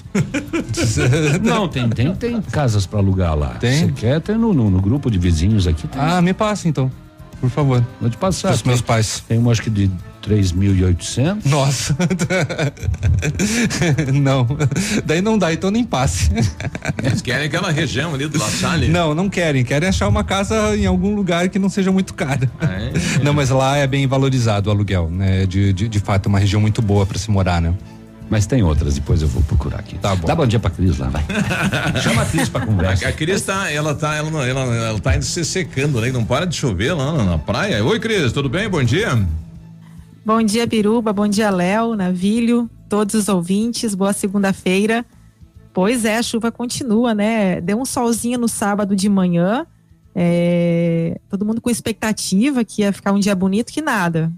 Não, 1.43 1.67
tem, 1.67 1.89
tem, 1.89 2.15
tem 2.15 2.41
casas 2.43 2.85
pra 2.85 2.99
alugar 2.99 3.35
lá. 3.35 3.55
Tem? 3.59 3.87
Você 3.87 3.91
quer 3.91 4.21
ter 4.21 4.37
no, 4.37 4.53
no, 4.53 4.69
no 4.69 4.79
grupo 4.79 5.11
de 5.11 5.19
vizinhos 5.19 5.67
aqui? 5.67 5.85
Tem. 5.85 6.01
Ah, 6.01 6.21
me 6.21 6.33
passa 6.33 6.69
então, 6.69 6.89
por 7.41 7.49
favor. 7.49 7.83
Vou 7.99 8.09
te 8.09 8.15
passar. 8.15 8.53
Tem- 8.57 8.67
meus 8.67 8.79
pais. 8.79 9.21
Tem 9.27 9.37
uma 9.37 9.51
acho 9.51 9.61
que 9.61 9.69
de 9.69 9.91
3.800. 10.27 11.45
Nossa. 11.45 11.95
não. 14.13 14.47
Daí 15.05 15.21
não 15.21 15.37
dá, 15.37 15.53
então 15.53 15.69
nem 15.69 15.83
passe. 15.83 16.31
Eles 17.03 17.21
querem 17.21 17.47
aquela 17.47 17.71
região 17.71 18.13
ali 18.13 18.27
do 18.27 18.39
La 18.39 18.47
Salle. 18.47 18.87
Não, 18.87 19.13
não 19.13 19.29
querem. 19.29 19.65
Querem 19.65 19.89
achar 19.89 20.07
uma 20.07 20.23
casa 20.23 20.75
em 20.77 20.85
algum 20.85 21.13
lugar 21.13 21.49
que 21.49 21.59
não 21.59 21.69
seja 21.69 21.91
muito 21.91 22.13
cara. 22.13 22.49
É. 22.61 22.93
Não, 23.23 23.33
mas 23.33 23.49
lá 23.49 23.77
é 23.77 23.87
bem 23.87 24.05
valorizado 24.07 24.69
o 24.69 24.71
aluguel, 24.71 25.09
né? 25.09 25.45
De, 25.45 25.73
de, 25.73 25.87
de 25.87 25.99
fato, 25.99 26.27
é 26.27 26.29
uma 26.29 26.39
região 26.39 26.61
muito 26.61 26.81
boa 26.81 27.05
pra 27.05 27.17
se 27.17 27.29
morar, 27.31 27.61
né? 27.61 27.73
Mas 28.29 28.45
tem 28.45 28.63
outras, 28.63 28.95
depois 28.95 29.21
eu 29.21 29.27
vou 29.27 29.41
procurar 29.43 29.79
aqui. 29.79 29.97
Tá 29.97 30.15
bom. 30.15 30.27
Dá 30.27 30.35
bom 30.35 30.45
dia 30.45 30.59
pra 30.59 30.69
Cris 30.69 30.97
lá, 30.97 31.09
vai. 31.09 31.23
Chama 32.01 32.23
a 32.23 32.25
Cris 32.25 32.49
pra 32.49 32.65
conversa. 32.65 33.05
A, 33.05 33.09
a 33.09 33.11
Cris 33.11 33.41
tá, 33.41 33.71
ela 33.71 33.93
tá, 33.93 34.15
ela, 34.15 34.47
ela, 34.47 34.61
ela 34.75 34.99
tá 34.99 35.15
indo 35.15 35.25
se 35.25 35.43
secando, 35.45 36.01
né? 36.01 36.11
Não 36.11 36.23
para 36.23 36.45
de 36.45 36.55
chover 36.55 36.93
lá 36.93 37.13
na, 37.13 37.23
na 37.23 37.37
praia. 37.37 37.83
Oi, 37.83 37.99
Cris, 37.99 38.31
tudo 38.31 38.49
bem? 38.49 38.69
Bom 38.69 38.83
dia. 38.83 39.19
Bom 40.25 40.41
dia, 40.41 40.65
Biruba. 40.65 41.11
Bom 41.11 41.27
dia, 41.27 41.49
Léo, 41.49 41.95
Navilho, 41.97 42.69
todos 42.87 43.13
os 43.13 43.27
ouvintes. 43.27 43.93
Boa 43.93 44.13
segunda-feira. 44.13 45.05
Pois 45.73 46.05
é, 46.05 46.17
a 46.17 46.23
chuva 46.23 46.49
continua, 46.49 47.13
né? 47.13 47.59
Deu 47.59 47.77
um 47.77 47.83
solzinho 47.83 48.39
no 48.39 48.47
sábado 48.47 48.95
de 48.95 49.09
manhã. 49.09 49.67
é, 50.15 51.19
todo 51.27 51.45
mundo 51.45 51.59
com 51.59 51.69
expectativa 51.69 52.63
que 52.63 52.83
ia 52.83 52.93
ficar 52.93 53.11
um 53.11 53.19
dia 53.19 53.35
bonito, 53.35 53.73
que 53.73 53.81
nada. 53.81 54.31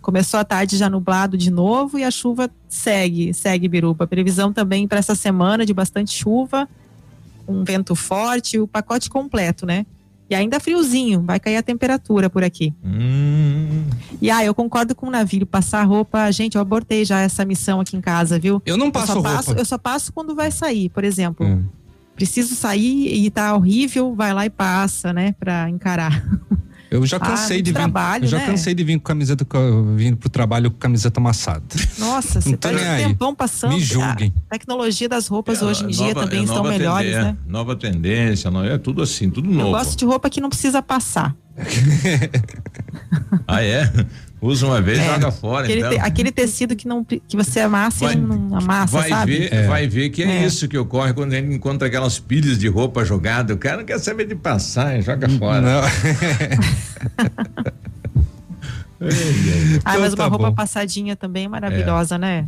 Começou 0.00 0.40
a 0.40 0.44
tarde 0.44 0.76
já 0.76 0.90
nublado 0.90 1.38
de 1.38 1.48
novo 1.48 1.96
e 1.96 2.02
a 2.02 2.10
chuva 2.10 2.50
segue, 2.68 3.32
segue, 3.32 3.68
Biruba. 3.68 4.04
Previsão 4.04 4.52
também 4.52 4.88
para 4.88 4.98
essa 4.98 5.14
semana 5.14 5.64
de 5.64 5.72
bastante 5.72 6.12
chuva, 6.12 6.68
um 7.46 7.62
vento 7.62 7.94
forte, 7.94 8.58
o 8.58 8.66
pacote 8.66 9.08
completo, 9.08 9.64
né? 9.64 9.86
E 10.30 10.34
ainda 10.34 10.60
friozinho, 10.60 11.22
vai 11.22 11.40
cair 11.40 11.56
a 11.56 11.62
temperatura 11.62 12.28
por 12.28 12.44
aqui. 12.44 12.74
E 14.20 14.30
ah, 14.30 14.44
eu 14.44 14.54
concordo 14.54 14.94
com 14.94 15.06
o 15.06 15.10
navio, 15.10 15.46
passar 15.46 15.82
roupa, 15.84 16.30
gente, 16.30 16.56
eu 16.56 16.60
abortei 16.60 17.04
já 17.04 17.20
essa 17.20 17.44
missão 17.44 17.80
aqui 17.80 17.96
em 17.96 18.00
casa, 18.00 18.38
viu? 18.38 18.60
Eu 18.66 18.76
não 18.76 18.90
passo 18.90 19.06
só 19.08 19.12
roupa. 19.14 19.30
passo- 19.30 19.52
eu 19.52 19.64
só 19.64 19.78
passo 19.78 20.12
quando 20.12 20.34
vai 20.34 20.50
sair, 20.50 20.88
por 20.90 21.02
exemplo. 21.04 21.46
Hum. 21.46 21.64
Preciso 22.14 22.54
sair 22.56 23.14
e 23.24 23.30
tá 23.30 23.54
horrível, 23.54 24.14
vai 24.14 24.34
lá 24.34 24.44
e 24.44 24.50
passa, 24.50 25.12
né, 25.12 25.32
Pra 25.38 25.70
encarar. 25.70 26.22
Eu 26.90 27.04
já 27.04 27.18
Ah, 27.18 27.20
cansei 27.20 27.56
muito 27.58 27.64
de 27.66 27.70
vir. 27.72 27.76
trabalho, 27.76 28.24
eu 28.24 28.28
já 28.28 28.38
né? 28.38 28.46
cansei 28.46 28.74
de 28.74 28.82
vir 28.82 28.96
com 28.98 29.02
camiseta 29.04 29.46
vindo 29.94 30.16
pro 30.16 30.28
trabalho 30.30 30.70
com 30.70 30.78
camiseta 30.78 31.20
amassada. 31.20 31.62
Nossa, 31.98 32.40
você 32.40 32.56
tô 32.56 32.68
tá 32.68 32.74
um 32.74 32.78
aí. 32.78 33.04
tempão 33.04 33.34
passando. 33.34 33.74
Me 33.74 33.80
julguem. 33.80 34.32
A 34.46 34.50
tecnologia 34.54 35.08
das 35.08 35.26
roupas 35.28 35.60
hoje 35.60 35.84
em 35.84 35.88
dia 35.88 36.08
Nova- 36.14 36.20
também 36.24 36.40
é 36.40 36.44
estão 36.44 36.62
melhores, 36.64 37.12
né? 37.12 37.36
Nova 37.46 37.76
tendência, 37.76 38.50
não, 38.50 38.64
é 38.64 38.78
tudo 38.78 39.02
assim, 39.02 39.28
tudo 39.28 39.50
Eu 39.50 39.54
novo. 39.54 39.70
gosto 39.72 39.98
de 39.98 40.04
roupa 40.06 40.30
que 40.30 40.40
não 40.40 40.48
precisa 40.48 40.80
passar. 40.82 41.34
Ah, 43.46 43.62
é? 43.62 43.90
Usa 44.40 44.66
uma 44.66 44.80
vez, 44.80 44.98
É, 45.00 45.04
joga 45.14 45.32
fora, 45.32 45.64
aquele, 45.64 45.80
então. 45.80 45.90
te- 45.90 45.98
aquele 45.98 46.30
tecido 46.30 46.76
que, 46.76 46.86
não, 46.86 47.02
que 47.04 47.20
você 47.34 47.58
amassa 47.60 48.04
Vai- 48.06 48.14
e 48.14 48.18
não 48.18 48.56
amassa, 48.56 48.98
vai 48.98 49.08
sabe? 49.08 49.36
ver, 49.48 49.66
vai 49.66 49.88
ver 49.88 50.10
que 50.10 50.22
é, 50.22 50.42
É. 50.42 50.46
isso 50.46 50.68
que 50.68 50.78
ocorre 50.78 51.12
quando 51.12 51.32
a 51.32 51.36
gente 51.36 51.52
encontra 51.52 51.88
aquelas 51.88 52.20
pilhas 52.20 52.56
de 52.56 52.68
roupa 52.68 53.04
jogada. 53.04 53.52
O 53.52 53.58
cara 53.58 53.78
não 53.78 53.84
quer 53.84 53.98
saber 53.98 54.26
de 54.28 54.36
passar, 54.36 55.00
joga 55.02 55.28
fora. 55.28 55.82
Ah, 59.00 59.04
mas 59.04 59.14
Então 59.84 60.00
uma 60.08 60.16
tá 60.16 60.26
roupa 60.26 60.50
bom. 60.50 60.54
passadinha 60.54 61.14
também 61.14 61.44
é 61.44 61.48
maravilhosa, 61.48 62.18
né? 62.18 62.46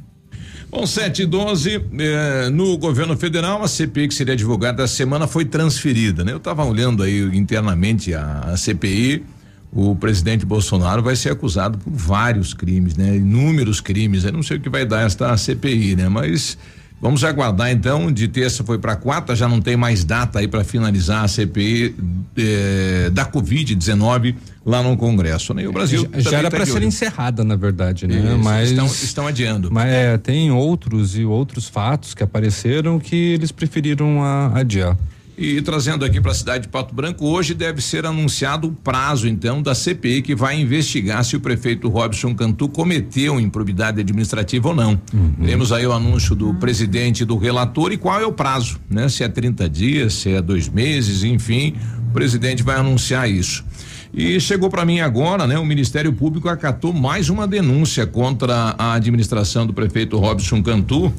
Bom, 0.71 0.87
7 0.87 1.23
e 1.23 1.27
12, 1.27 1.85
eh, 1.99 2.49
no 2.51 2.77
governo 2.79 3.17
federal, 3.17 3.63
a 3.63 3.69
CPI 3.69 4.09
que 4.09 4.15
seria 4.15 4.37
divulgada 4.37 4.83
essa 4.85 4.95
semana 4.95 5.27
foi 5.27 5.45
transferida, 5.45 6.25
né? 6.25 6.33
Eu 6.33 6.37
estava 6.37 6.65
olhando 6.65 7.03
aí 7.03 7.21
internamente 7.37 8.15
a, 8.15 8.41
a 8.41 8.57
CPI, 8.57 9.25
o 9.73 9.95
presidente 9.95 10.45
Bolsonaro 10.45 11.03
vai 11.03 11.15
ser 11.17 11.31
acusado 11.31 11.79
por 11.79 11.93
vários 11.93 12.53
crimes, 12.55 12.97
né? 12.97 13.17
Inúmeros 13.17 13.81
crimes, 13.81 14.25
eu 14.25 14.33
não 14.33 14.43
sei 14.43 14.57
o 14.57 14.61
que 14.61 14.69
vai 14.69 14.85
dar 14.85 15.07
esta 15.07 15.37
CPI, 15.37 15.95
né? 15.97 16.09
Mas 16.09 16.59
vamos 17.00 17.23
aguardar 17.25 17.71
então, 17.71 18.11
de 18.12 18.27
terça 18.29 18.65
foi 18.65 18.79
para 18.79 18.97
quarta, 18.97 19.35
já 19.37 19.49
não 19.49 19.61
tem 19.61 19.77
mais 19.77 20.03
data 20.05 20.41
aí 20.41 20.49
para 20.49 20.65
finalizar 20.65 21.25
a 21.25 21.29
CPI 21.29 21.95
eh, 22.37 23.11
da 23.12 23.25
Covid-19 23.25 24.35
lá 24.67 24.83
no 24.83 24.97
Congresso, 24.97 25.55
né? 25.55 25.62
E 25.62 25.69
o 25.69 25.73
Brasil 25.73 26.09
já, 26.19 26.31
já 26.33 26.39
era 26.39 26.50
tá 26.50 26.57
para 26.57 26.67
ser 26.67 26.75
olho. 26.75 26.87
encerrada, 26.87 27.45
na 27.45 27.57
verdade, 27.57 28.07
né? 28.07 28.19
Isso, 28.19 28.39
mas 28.39 28.71
estão, 28.71 28.87
estão 28.87 29.27
adiando. 29.27 29.71
Mas 29.73 29.89
é, 29.91 30.19
tem 30.19 30.50
outros 30.50 31.17
e 31.17 31.25
outros 31.25 31.69
fatos 31.69 32.12
que 32.12 32.23
apareceram 32.23 32.99
que 32.99 33.15
eles 33.17 33.50
preferiram 33.53 34.23
a- 34.23 34.59
adiar. 34.59 34.97
E 35.43 35.63
trazendo 35.63 36.05
aqui 36.05 36.21
para 36.21 36.33
a 36.33 36.35
cidade 36.35 36.65
de 36.65 36.69
Pato 36.69 36.95
Branco, 36.95 37.27
hoje 37.27 37.55
deve 37.55 37.81
ser 37.81 38.05
anunciado 38.05 38.69
o 38.69 38.73
prazo, 38.73 39.27
então, 39.27 39.63
da 39.63 39.75
CPI 39.75 40.21
que 40.21 40.35
vai 40.35 40.61
investigar 40.61 41.25
se 41.25 41.35
o 41.35 41.41
prefeito 41.41 41.89
Robson 41.89 42.35
Cantu 42.35 42.69
cometeu 42.69 43.41
improbidade 43.41 43.99
administrativa 44.01 44.69
ou 44.69 44.75
não. 44.75 45.01
Temos 45.43 45.73
aí 45.73 45.87
o 45.87 45.93
anúncio 45.93 46.35
do 46.35 46.53
presidente 46.53 47.23
e 47.23 47.25
do 47.25 47.39
relator 47.39 47.91
e 47.91 47.97
qual 47.97 48.21
é 48.21 48.27
o 48.27 48.33
prazo, 48.33 48.79
né? 48.91 49.09
Se 49.09 49.25
é 49.25 49.29
30 49.29 49.67
dias, 49.67 50.13
se 50.13 50.29
é 50.29 50.43
dois 50.43 50.69
meses, 50.69 51.25
enfim, 51.25 51.75
o 52.11 52.13
presidente 52.13 52.63
vai 52.63 52.77
anunciar 52.77 53.31
isso. 53.31 53.65
E 54.13 54.39
chegou 54.41 54.69
para 54.69 54.85
mim 54.85 55.01
agora, 55.01 55.47
né? 55.47 55.59
O 55.59 55.65
Ministério 55.65 56.13
Público 56.13 56.51
acatou 56.51 56.93
mais 56.93 57.31
uma 57.31 57.49
denúncia 57.49 58.07
contra 58.07 58.75
a 58.77 58.93
administração 58.93 59.67
do 59.67 59.73
prefeito 59.73 60.19
Robson 60.19 60.63
Cantu. 60.63 61.11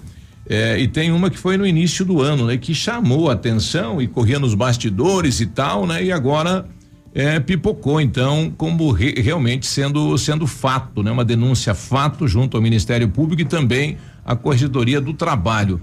É, 0.50 0.79
e 0.79 0.88
tem 0.88 1.12
uma 1.12 1.29
que 1.29 1.38
foi 1.38 1.55
no 1.55 1.65
início 1.65 2.03
do 2.03 2.21
ano, 2.21 2.48
né? 2.48 2.57
Que 2.57 2.74
chamou 2.74 3.29
a 3.29 3.33
atenção 3.33 4.01
e 4.01 4.07
corria 4.07 4.39
nos 4.39 4.53
bastidores 4.55 5.39
e 5.39 5.45
tal, 5.45 5.86
né? 5.86 6.03
E 6.03 6.12
agora 6.12 6.65
é, 7.13 7.39
pipocou, 7.39 8.01
então, 8.01 8.51
como 8.57 8.91
re- 8.91 9.13
realmente 9.21 9.65
sendo, 9.67 10.17
sendo 10.17 10.48
fato, 10.48 11.03
né? 11.03 11.12
Uma 11.12 11.24
denúncia 11.24 11.74
fato 11.75 12.27
junto 12.27 12.57
ao 12.57 12.63
Ministério 12.63 13.07
Público 13.07 13.41
e 13.41 13.45
também 13.45 13.98
à 14.25 14.36
Corregedoria 14.36 15.00
do 15.00 15.13
Trabalho. 15.13 15.79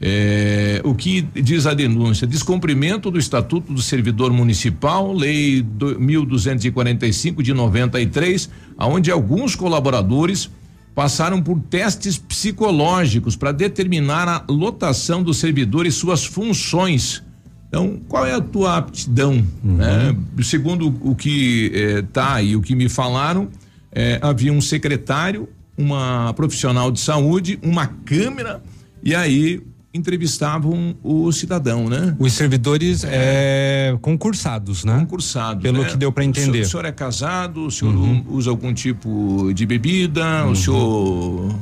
É, 0.00 0.80
o 0.84 0.94
que 0.94 1.22
diz 1.22 1.66
a 1.66 1.72
denúncia? 1.74 2.26
Descumprimento 2.26 3.10
do 3.10 3.18
Estatuto 3.18 3.72
do 3.72 3.80
Servidor 3.80 4.30
Municipal, 4.32 5.12
Lei 5.12 5.62
do- 5.62 5.98
1245 5.98 7.42
de 7.42 7.54
93, 7.54 8.50
aonde 8.76 9.10
alguns 9.10 9.54
colaboradores 9.56 10.50
passaram 10.96 11.42
por 11.42 11.60
testes 11.60 12.16
psicológicos 12.16 13.36
para 13.36 13.52
determinar 13.52 14.26
a 14.26 14.42
lotação 14.50 15.22
do 15.22 15.34
servidor 15.34 15.84
e 15.84 15.92
suas 15.92 16.24
funções. 16.24 17.22
Então, 17.68 18.00
qual 18.08 18.24
é 18.24 18.32
a 18.32 18.40
tua 18.40 18.78
aptidão? 18.78 19.46
né? 19.62 20.16
Segundo 20.42 20.88
o 21.02 21.14
que 21.14 21.70
está 22.02 22.40
e 22.40 22.56
o 22.56 22.62
que 22.62 22.74
me 22.74 22.88
falaram, 22.88 23.50
eh, 23.92 24.18
havia 24.22 24.50
um 24.50 24.60
secretário, 24.62 25.46
uma 25.76 26.32
profissional 26.32 26.90
de 26.90 26.98
saúde, 26.98 27.58
uma 27.62 27.86
câmera, 27.86 28.62
e 29.04 29.14
aí 29.14 29.62
entrevistavam 29.96 30.94
o 31.02 31.32
cidadão, 31.32 31.88
né? 31.88 32.14
Os 32.18 32.32
servidores 32.32 33.04
é, 33.04 33.96
concursados, 34.00 34.84
né? 34.84 34.98
Concursados. 35.00 35.62
Pelo 35.62 35.82
né? 35.82 35.88
que 35.88 35.96
deu 35.96 36.12
para 36.12 36.24
entender. 36.24 36.48
O 36.48 36.52
senhor, 36.52 36.64
o 36.64 36.70
senhor 36.70 36.84
é 36.84 36.92
casado, 36.92 37.66
o 37.66 37.70
senhor 37.70 37.94
uhum. 37.94 38.24
usa 38.28 38.50
algum 38.50 38.72
tipo 38.72 39.50
de 39.54 39.66
bebida, 39.66 40.44
uhum. 40.44 40.52
o 40.52 40.56
senhor. 40.56 41.54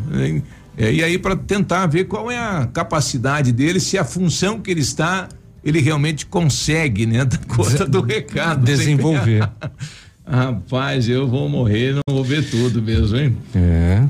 É, 0.77 0.93
e 0.93 1.03
aí 1.03 1.19
para 1.19 1.37
tentar 1.37 1.87
ver 1.87 2.05
qual 2.05 2.31
é 2.31 2.39
a 2.39 2.67
capacidade 2.67 3.53
dele, 3.53 3.79
se 3.79 3.97
a 3.97 4.05
função 4.05 4.61
que 4.61 4.71
ele 4.71 4.81
está, 4.81 5.29
ele 5.63 5.81
realmente 5.81 6.27
consegue, 6.27 7.07
né? 7.07 7.25
Da 7.25 7.39
conta 7.39 7.87
do 7.87 8.01
recado. 8.01 8.65
Desenvolver. 8.65 9.49
Rapaz, 10.27 11.09
eu 11.09 11.29
vou 11.29 11.49
morrer, 11.49 11.95
não 11.95 12.15
vou 12.15 12.25
ver 12.25 12.49
tudo 12.49 12.81
mesmo, 12.81 13.17
hein? 13.17 13.37
É. 13.55 14.03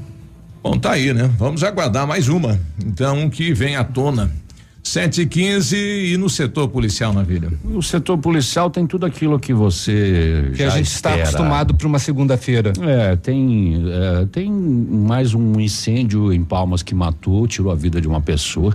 Bom, 0.65 0.79
tá 0.79 0.93
aí, 0.93 1.13
né? 1.13 1.31
Vamos 1.39 1.63
aguardar 1.63 2.07
mais 2.07 2.27
uma. 2.27 2.59
Então, 2.83 3.29
que 3.29 3.53
vem 3.53 3.77
à 3.77 3.85
tona. 3.85 4.33
7 4.83 5.21
e 5.21 5.27
15 5.27 5.77
e 5.77 6.17
no 6.17 6.31
setor 6.31 6.69
policial 6.69 7.13
na 7.13 7.23
vida? 7.23 7.53
O 7.63 7.83
setor 7.83 8.17
policial 8.17 8.71
tem 8.71 8.87
tudo 8.87 9.05
aquilo 9.05 9.39
que 9.39 9.53
você 9.53 10.53
que 10.57 10.63
a 10.63 10.71
gente 10.71 10.87
espera. 10.87 11.17
está 11.17 11.29
acostumado 11.29 11.75
para 11.75 11.87
uma 11.87 11.99
segunda-feira. 11.99 12.73
É, 12.81 13.15
tem 13.15 13.85
é, 13.89 14.27
tem 14.33 14.51
mais 14.51 15.35
um 15.35 15.61
incêndio 15.61 16.33
em 16.33 16.43
Palmas 16.43 16.83
que 16.83 16.95
matou, 16.95 17.47
tirou 17.47 17.71
a 17.71 17.75
vida 17.75 18.01
de 18.01 18.09
uma 18.09 18.23
pessoa 18.23 18.75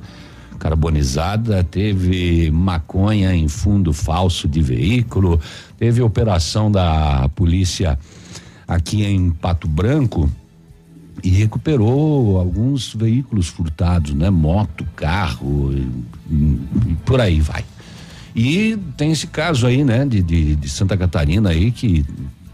carbonizada, 0.59 1.63
teve 1.63 2.51
maconha 2.51 3.33
em 3.33 3.47
fundo 3.47 3.93
falso 3.93 4.47
de 4.47 4.61
veículo, 4.61 5.39
teve 5.77 6.03
operação 6.03 6.71
da 6.71 7.27
polícia 7.35 7.97
aqui 8.67 9.03
em 9.03 9.31
Pato 9.31 9.67
Branco 9.67 10.29
e 11.23 11.29
recuperou 11.29 12.39
alguns 12.39 12.93
veículos 12.93 13.47
furtados, 13.47 14.13
né? 14.13 14.29
Moto, 14.29 14.85
carro 14.95 15.73
e, 15.73 15.87
e, 16.31 16.97
por 17.05 17.19
aí 17.21 17.39
vai. 17.39 17.63
E 18.35 18.77
tem 18.95 19.11
esse 19.11 19.27
caso 19.27 19.65
aí, 19.67 19.83
né? 19.83 20.05
De, 20.05 20.21
de, 20.21 20.55
de 20.55 20.69
Santa 20.69 20.95
Catarina 20.95 21.49
aí 21.49 21.71
que 21.71 22.05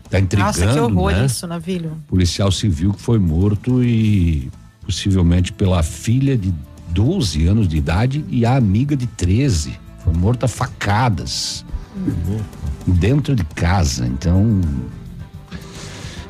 tá 0.10 0.19
intrigando, 0.19 0.60
Nossa, 0.60 0.74
que 0.74 0.79
horror 0.79 1.12
né? 1.12 1.25
isso, 1.25 1.48
Navilho. 1.48 1.91
Policial 2.07 2.51
civil 2.51 2.93
que 2.93 3.01
foi 3.01 3.19
morto 3.19 3.84
e 3.84 4.50
possivelmente 4.84 5.51
pela 5.51 5.81
filha 5.84 6.38
de 6.38 6.53
12 6.89 7.48
anos 7.48 7.67
de 7.67 7.77
idade 7.77 8.24
e 8.29 8.45
a 8.45 8.55
amiga 8.55 8.95
de 8.95 9.07
13. 9.07 9.77
Foi 10.03 10.13
morta 10.13 10.45
a 10.45 10.50
facadas. 10.50 11.65
Hum. 11.95 12.39
Dentro 12.88 13.36
de 13.36 13.43
casa. 13.43 14.05
Então, 14.05 14.62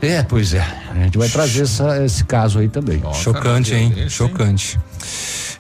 é, 0.07 0.23
pois 0.23 0.53
é. 0.53 0.61
A 0.91 1.03
gente 1.03 1.17
vai 1.17 1.29
trazer 1.29 1.63
essa, 1.63 2.03
esse 2.03 2.23
caso 2.23 2.59
aí 2.59 2.69
também. 2.69 2.99
Nossa, 2.99 3.21
Chocante, 3.21 3.73
hein? 3.73 3.93
Esse, 3.97 4.09
Chocante. 4.09 4.79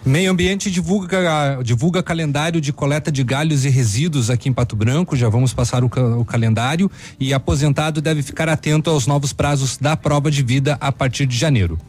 Meio 0.05 0.29
Ambiente 0.29 0.69
divulga, 0.69 1.59
divulga 1.63 2.03
calendário 2.03 2.61
de 2.61 2.71
coleta 2.71 3.11
de 3.11 3.23
galhos 3.23 3.65
e 3.65 3.69
resíduos 3.69 4.29
aqui 4.29 4.47
em 4.47 4.53
Pato 4.53 4.75
Branco. 4.75 5.15
Já 5.15 5.29
vamos 5.29 5.51
passar 5.51 5.83
o, 5.83 5.87
o, 6.19 6.23
calendário. 6.23 6.91
E 7.19 7.33
aposentado 7.33 8.01
deve 8.01 8.21
ficar 8.21 8.47
atento 8.47 8.89
aos 8.89 9.07
novos 9.07 9.33
prazos 9.33 9.77
da 9.77 9.97
prova 9.97 10.29
de 10.29 10.43
vida 10.43 10.77
a 10.79 10.91
partir 10.91 11.25
de 11.25 11.35
janeiro. 11.35 11.79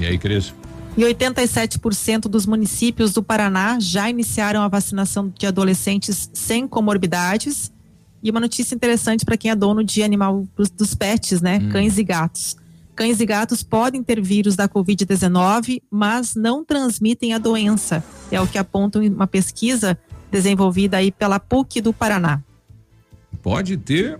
E 0.00 0.06
aí, 0.06 0.16
Cris? 0.16 0.54
E 0.96 1.02
87% 1.02 2.22
dos 2.22 2.46
municípios 2.46 3.12
do 3.12 3.22
Paraná 3.22 3.78
já 3.78 4.08
iniciaram 4.08 4.62
a 4.62 4.68
vacinação 4.68 5.30
de 5.38 5.46
adolescentes 5.46 6.30
sem 6.32 6.66
comorbidades. 6.66 7.70
E 8.22 8.30
uma 8.30 8.40
notícia 8.40 8.74
interessante 8.74 9.24
para 9.24 9.36
quem 9.36 9.50
é 9.50 9.54
dono 9.54 9.84
de 9.84 10.02
animal 10.02 10.46
dos 10.76 10.94
pets, 10.94 11.40
né? 11.40 11.58
Hum. 11.58 11.68
Cães 11.70 11.98
e 11.98 12.04
gatos. 12.04 12.56
Cães 12.94 13.20
e 13.20 13.26
gatos 13.26 13.62
podem 13.62 14.02
ter 14.02 14.20
vírus 14.22 14.56
da 14.56 14.68
Covid-19, 14.68 15.82
mas 15.90 16.34
não 16.34 16.64
transmitem 16.64 17.34
a 17.34 17.38
doença. 17.38 18.02
É 18.30 18.40
o 18.40 18.46
que 18.46 18.56
aponta 18.56 18.98
uma 18.98 19.26
pesquisa 19.26 19.98
desenvolvida 20.30 20.96
aí 20.96 21.12
pela 21.12 21.38
PUC 21.38 21.80
do 21.80 21.92
Paraná. 21.92 22.42
Pode 23.42 23.76
ter. 23.76 24.18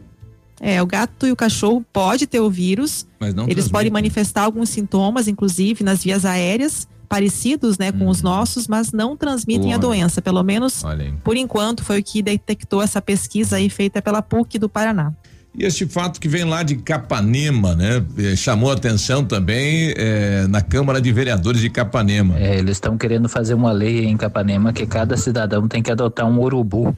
É, 0.60 0.80
o 0.80 0.86
gato 0.86 1.26
e 1.26 1.32
o 1.32 1.36
cachorro 1.36 1.84
pode 1.92 2.26
ter 2.26 2.40
o 2.40 2.50
vírus. 2.50 3.06
Mas 3.18 3.34
não 3.34 3.44
Eles 3.44 3.54
transmitem. 3.54 3.72
podem 3.72 3.90
manifestar 3.92 4.42
alguns 4.42 4.68
sintomas, 4.70 5.26
inclusive 5.26 5.82
nas 5.82 6.02
vias 6.04 6.24
aéreas, 6.24 6.86
parecidos, 7.08 7.78
né, 7.78 7.92
com 7.92 8.04
Hum. 8.06 8.08
os 8.08 8.20
nossos, 8.22 8.66
mas 8.68 8.92
não 8.92 9.16
transmitem 9.16 9.72
a 9.72 9.78
doença. 9.78 10.20
Pelo 10.20 10.42
menos, 10.42 10.82
por 11.24 11.36
enquanto, 11.36 11.84
foi 11.84 12.00
o 12.00 12.02
que 12.02 12.20
detectou 12.22 12.82
essa 12.82 13.00
pesquisa 13.00 13.56
aí 13.56 13.70
feita 13.70 14.02
pela 14.02 14.20
PUC 14.22 14.58
do 14.58 14.68
Paraná. 14.68 15.12
E 15.58 15.64
este 15.64 15.86
fato 15.86 16.20
que 16.20 16.28
vem 16.28 16.44
lá 16.44 16.62
de 16.62 16.76
Capanema, 16.76 17.74
né? 17.74 18.04
eh, 18.18 18.36
Chamou 18.36 18.70
atenção 18.70 19.24
também 19.24 19.94
eh, 19.96 20.46
na 20.50 20.60
Câmara 20.60 21.00
de 21.00 21.10
Vereadores 21.10 21.62
de 21.62 21.70
Capanema. 21.70 22.38
É, 22.38 22.58
eles 22.58 22.72
estão 22.72 22.98
querendo 22.98 23.26
fazer 23.26 23.54
uma 23.54 23.72
lei 23.72 24.04
em 24.04 24.18
Capanema 24.18 24.70
que 24.70 24.84
cada 24.86 25.16
cidadão 25.16 25.66
tem 25.66 25.82
que 25.82 25.90
adotar 25.90 26.26
um 26.26 26.38
urubu. 26.40 26.94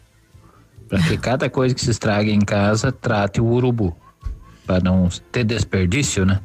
Para 0.88 1.00
que 1.02 1.16
cada 1.18 1.48
coisa 1.48 1.72
que 1.72 1.80
se 1.80 1.90
estrague 1.90 2.32
em 2.32 2.40
casa 2.40 2.90
trate 2.90 3.40
o 3.40 3.44
urubu. 3.46 3.94
Para 4.66 4.80
não 4.82 5.08
ter 5.30 5.44
desperdício, 5.44 6.26
né? 6.26 6.40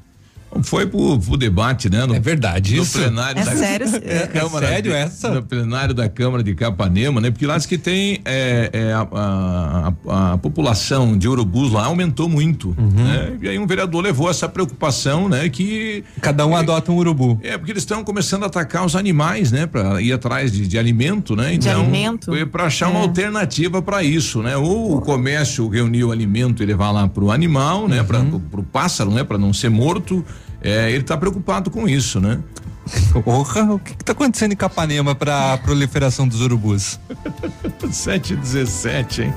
Foi 0.62 0.86
pro, 0.86 1.18
pro 1.20 1.36
debate, 1.38 1.90
né? 1.90 2.06
No, 2.06 2.16
é 2.16 2.20
verdade 2.20 2.76
no 2.76 2.84
isso? 2.84 3.00
plenário 3.00 3.42
É 3.42 3.46
da 3.46 3.56
sério? 3.56 3.88
É, 4.06 4.28
Câmara 4.28 4.68
sério 4.68 4.92
de- 4.92 4.98
essa? 4.98 5.30
No 5.34 5.44
plenário 5.44 5.94
da 5.94 6.08
Câmara 6.10 6.44
de 6.44 6.54
Capanema, 6.54 7.20
né? 7.22 7.32
Porque 7.32 7.46
lá 7.48 7.58
diz 7.58 7.66
que 7.66 7.78
tem 7.78 8.20
é, 8.26 8.70
é, 8.72 8.94
a, 8.94 9.08
a- 9.12 9.94
a- 10.08 10.34
a 10.34 10.38
população 10.38 11.18
de 11.18 11.28
urubus 11.28 11.72
lá 11.72 11.86
aumentou 11.86 12.28
muito, 12.30 12.76
Uhum. 12.78 12.90
né? 13.04 13.34
E 13.42 13.50
aí 13.50 13.58
um 13.60 13.66
vereador 13.68 14.02
levou 14.04 14.30
essa 14.30 14.48
preocupação, 14.48 15.28
né? 15.30 15.50
Que 15.50 16.04
Cada 16.22 16.46
um 16.46 16.56
adota 16.56 16.92
um 16.92 16.96
urubu. 16.96 17.40
é 17.44 17.58
porque 17.58 17.72
eles 17.72 17.84
estão 17.84 18.04
começando 18.04 18.44
a 18.44 18.48
atacar 18.48 18.86
os 18.86 18.96
animais, 18.96 19.52
né? 19.52 19.66
Para 19.66 20.02
ir 20.02 20.14
atrás 20.14 20.52
de, 20.52 20.68
de 20.68 20.78
alimento, 20.78 21.36
né? 21.36 21.58
De 21.58 21.70
alimento. 21.70 22.26
foi 22.28 22.46
para 22.46 22.66
achar 22.66 22.90
uma 22.90 23.00
É. 23.00 23.04
alternativa 23.04 23.82
para 23.82 24.04
isso, 24.04 24.42
né? 24.42 24.56
Ou 24.58 24.98
o 24.98 25.02
comércio 25.02 25.68
reunir 25.68 26.04
o 26.04 26.12
alimento 26.12 26.62
e 26.62 26.66
levar 26.66 26.92
lá 26.92 27.08
pro 27.08 27.32
animal, 27.32 27.88
né? 27.88 28.04
Para 28.04 28.20
Uhum. 28.20 28.40
pro 28.40 28.64
pássaro, 28.64 29.12
né? 29.12 29.24
Para 29.24 29.38
não 29.38 29.54
ser 29.54 29.70
morto. 29.70 30.24
É, 30.64 30.90
ele 30.90 31.04
tá 31.04 31.18
preocupado 31.18 31.70
com 31.70 31.88
isso, 31.88 32.20
né? 32.20 32.40
Porra, 33.24 33.74
o 33.74 33.80
que, 33.80 33.96
que 33.96 34.04
tá 34.04 34.12
acontecendo 34.12 34.54
em 34.54 34.56
Capanema 34.56 35.14
pra 35.14 35.58
proliferação 35.58 36.28
dos 36.28 36.42
urubus? 36.42 37.00
7 37.92 38.34
e 38.34 38.36
17, 38.38 39.22
hein? 39.24 39.34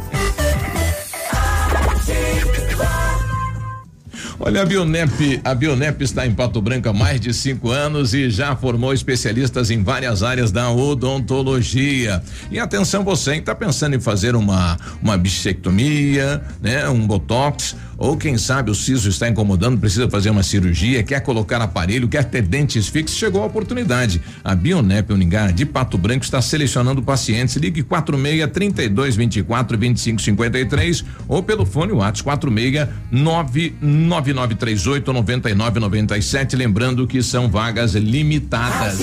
Olha, 4.39 4.63
a 4.63 4.67
Bionep, 4.67 5.41
a 5.43 5.55
Bionep 5.55 6.05
está 6.05 6.27
em 6.27 6.35
Pato 6.35 6.61
Branco 6.61 6.89
há 6.89 6.93
mais 6.93 7.19
de 7.19 7.33
cinco 7.33 7.71
anos 7.71 8.13
e 8.13 8.29
já 8.29 8.55
formou 8.55 8.93
especialistas 8.93 9.71
em 9.71 9.83
várias 9.83 10.23
áreas 10.23 10.53
da 10.53 10.71
odontologia. 10.71 12.23
E 12.51 12.59
atenção 12.59 13.03
você 13.03 13.33
que 13.33 13.39
está 13.39 13.55
pensando 13.55 13.97
em 13.97 14.01
fazer 14.01 14.37
uma 14.37 14.77
uma 15.03 15.17
bichectomia, 15.17 16.43
né, 16.61 16.87
um 16.89 17.07
botox 17.07 17.75
ou 17.99 18.17
quem 18.17 18.37
sabe 18.37 18.71
o 18.71 18.75
siso 18.75 19.09
está 19.09 19.29
incomodando, 19.29 19.79
precisa 19.79 20.09
fazer 20.09 20.31
uma 20.31 20.43
cirurgia, 20.43 21.03
quer 21.03 21.21
colocar 21.21 21.63
aparelho, 21.63 22.09
quer 22.09 22.25
ter 22.25 22.43
dentes 22.43 22.89
fixos, 22.89 23.17
chegou 23.17 23.43
a 23.43 23.47
oportunidade. 23.47 24.21
A 24.45 24.55
Bionep 24.55 25.13
Uningá 25.13 25.51
de 25.51 25.65
Pato 25.65 25.97
Branco 25.97 26.25
está 26.25 26.43
selecionando 26.43 27.03
pacientes. 27.03 27.57
Ligue 27.57 27.83
46 27.83 28.51
32 28.53 29.17
24 29.17 29.79
25 29.79 30.21
53 30.21 31.05
ou 31.29 31.43
pelo 31.43 31.65
fone 31.65 31.93
WhatsApp 31.93 32.25
46 32.25 32.89
99938 33.11 35.13
99 35.13 35.81
97. 35.81 36.57
Lembrando 36.57 37.07
que 37.07 37.23
são 37.23 37.49
vagas 37.49 37.95
limitadas. 37.95 38.99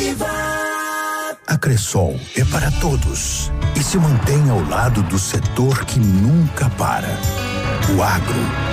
A 1.47 1.57
Cressol 1.57 2.19
é 2.37 2.45
para 2.45 2.71
todos 2.71 3.51
e 3.75 3.83
se 3.83 3.97
mantém 3.97 4.49
ao 4.49 4.63
lado 4.67 5.03
do 5.03 5.19
setor 5.19 5.83
que 5.85 5.99
nunca 5.99 6.69
para. 6.71 7.09
O 7.95 8.01
agro. 8.01 8.72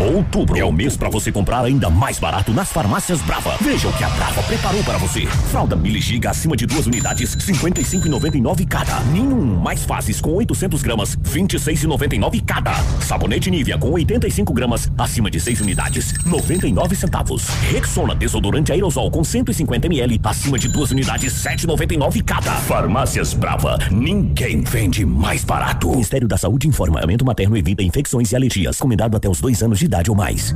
Outubro 0.00 0.58
é 0.58 0.64
o 0.64 0.72
mês 0.72 0.96
para 0.96 1.08
você 1.08 1.30
comprar 1.30 1.64
ainda 1.64 1.88
mais 1.88 2.18
barato 2.18 2.52
nas 2.52 2.72
farmácias 2.72 3.22
Brava. 3.22 3.56
Veja 3.60 3.88
o 3.88 3.92
que 3.92 4.02
a 4.02 4.08
Brava 4.10 4.42
preparou 4.42 4.82
para 4.82 4.98
você. 4.98 5.24
Fralda 5.50 5.76
Mili 5.76 6.00
Giga 6.00 6.30
acima 6.30 6.56
de 6.56 6.66
duas 6.66 6.86
unidades, 6.86 7.36
55,99 7.36 8.66
cada. 8.66 9.00
Ninho 9.04 9.36
mais 9.36 9.84
fases 9.84 10.20
com 10.20 10.32
800 10.32 10.82
gramas, 10.82 11.16
26,99 11.16 12.44
cada. 12.44 12.74
Sabonete 13.00 13.50
Nivea 13.50 13.78
com 13.78 13.92
85 13.92 14.52
gramas, 14.52 14.90
acima 14.98 15.30
de 15.30 15.38
6 15.40 15.60
unidades, 15.60 16.12
99 16.26 16.96
centavos. 16.96 17.46
Rexona 17.70 18.16
desodorante 18.16 18.72
aerosol 18.72 19.10
com 19.12 19.22
150 19.22 19.86
ml, 19.86 20.20
acima 20.24 20.58
de 20.58 20.68
duas 20.68 20.90
unidades, 20.90 21.32
7,99 21.34 22.22
cada. 22.24 22.52
Farmácias 22.62 23.32
Brava. 23.32 23.78
Ninguém 23.92 24.60
vende 24.62 25.06
mais 25.06 25.44
barato. 25.44 25.90
Ministério 25.90 26.26
da 26.26 26.36
Saúde 26.36 26.66
informa. 26.66 27.00
Aumento 27.00 27.24
materno 27.24 27.56
evita 27.56 27.82
infecções 27.82 28.32
e 28.32 28.36
alergias. 28.36 28.76
Recomendado 28.76 29.16
até 29.16 29.28
os 29.28 29.40
dois 29.40 29.53
anos 29.62 29.78
de 29.78 29.86
idade 29.86 30.10
ou 30.10 30.16
mais. 30.16 30.54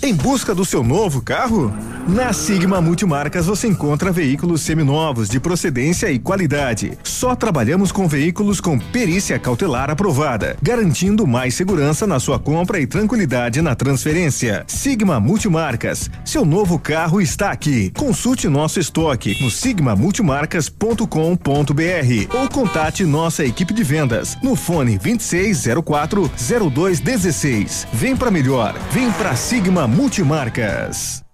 Em 0.00 0.14
busca 0.14 0.54
do 0.54 0.64
seu 0.64 0.84
novo 0.84 1.20
carro? 1.20 1.74
Na 2.06 2.32
Sigma 2.32 2.80
Multimarcas 2.80 3.46
você 3.46 3.66
encontra 3.66 4.12
veículos 4.12 4.62
seminovos 4.62 5.28
de 5.28 5.40
procedência 5.40 6.08
e 6.10 6.20
qualidade. 6.20 6.96
Só 7.02 7.34
trabalhamos 7.34 7.90
com 7.90 8.06
veículos 8.06 8.60
com 8.60 8.78
perícia 8.78 9.40
cautelar 9.40 9.90
aprovada, 9.90 10.56
garantindo 10.62 11.26
mais 11.26 11.54
segurança 11.54 12.06
na 12.06 12.20
sua 12.20 12.38
compra 12.38 12.78
e 12.78 12.86
tranquilidade 12.86 13.60
na 13.60 13.74
transferência. 13.74 14.62
Sigma 14.68 15.18
Multimarcas, 15.18 16.08
seu 16.24 16.44
novo 16.44 16.78
carro 16.78 17.20
está 17.20 17.50
aqui. 17.50 17.90
Consulte 17.96 18.48
nosso 18.48 18.78
estoque 18.78 19.36
no 19.42 19.50
sigmamultimarcas.com.br 19.50 22.36
ou 22.38 22.48
contate 22.48 23.04
nossa 23.04 23.44
equipe 23.44 23.74
de 23.74 23.82
vendas 23.82 24.38
no 24.44 24.54
fone 24.54 24.96
2604 24.96 26.30
0216. 26.70 27.88
Vem 27.92 28.16
para 28.16 28.30
melhor, 28.30 28.76
vem 28.92 29.10
para 29.12 29.34
Sigma 29.34 29.87
Multimarcas. 29.88 31.24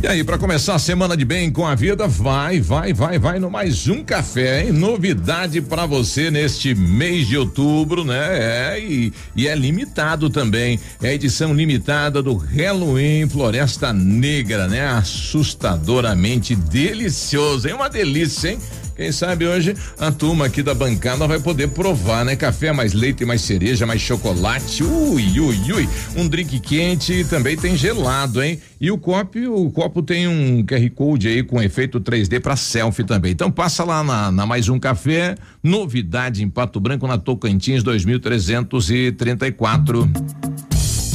E 0.00 0.06
aí, 0.06 0.22
para 0.22 0.38
começar 0.38 0.76
a 0.76 0.78
semana 0.78 1.16
de 1.16 1.24
bem 1.24 1.50
com 1.50 1.66
a 1.66 1.74
vida, 1.74 2.06
vai, 2.06 2.60
vai, 2.60 2.92
vai, 2.92 3.18
vai 3.18 3.40
no 3.40 3.50
mais 3.50 3.88
um 3.88 4.04
café, 4.04 4.62
hein? 4.62 4.72
Novidade 4.72 5.60
para 5.60 5.86
você 5.86 6.30
neste 6.30 6.72
mês 6.72 7.26
de 7.26 7.36
outubro, 7.36 8.04
né? 8.04 8.74
É, 8.74 8.80
e, 8.80 9.12
e 9.34 9.48
é 9.48 9.56
limitado 9.56 10.30
também. 10.30 10.78
É 11.02 11.08
a 11.08 11.14
edição 11.14 11.52
limitada 11.52 12.22
do 12.22 12.36
Halloween 12.36 13.28
Floresta 13.28 13.92
Negra, 13.92 14.68
né? 14.68 14.86
Assustadoramente 14.86 16.54
delicioso, 16.54 17.68
é 17.68 17.74
uma 17.74 17.90
delícia, 17.90 18.52
hein? 18.52 18.60
Quem 18.98 19.12
sabe 19.12 19.46
hoje 19.46 19.76
a 19.96 20.10
turma 20.10 20.46
aqui 20.46 20.60
da 20.60 20.74
bancada 20.74 21.24
vai 21.24 21.38
poder 21.38 21.68
provar, 21.68 22.24
né? 22.24 22.34
Café 22.34 22.72
mais 22.72 22.92
leite, 22.92 23.24
mais 23.24 23.42
cereja, 23.42 23.86
mais 23.86 24.00
chocolate. 24.00 24.82
Ui, 24.82 25.38
ui, 25.38 25.72
ui. 25.72 25.88
Um 26.16 26.26
drink 26.26 26.58
quente 26.58 27.12
e 27.12 27.24
também 27.24 27.56
tem 27.56 27.76
gelado, 27.76 28.42
hein? 28.42 28.58
E 28.80 28.90
o 28.90 28.98
copo, 28.98 29.38
o 29.38 29.70
copo 29.70 30.02
tem 30.02 30.26
um 30.26 30.64
QR 30.64 30.90
Code 30.90 31.28
aí 31.28 31.44
com 31.44 31.62
efeito 31.62 32.00
3D 32.00 32.40
para 32.40 32.56
selfie 32.56 33.04
também. 33.04 33.30
Então 33.30 33.52
passa 33.52 33.84
lá 33.84 34.02
na, 34.02 34.32
na 34.32 34.44
mais 34.44 34.68
um 34.68 34.80
café, 34.80 35.36
novidade 35.62 36.42
em 36.42 36.50
Pato 36.50 36.80
Branco 36.80 37.06
na 37.06 37.18
Tocantins 37.18 37.84
2334. 37.84 40.10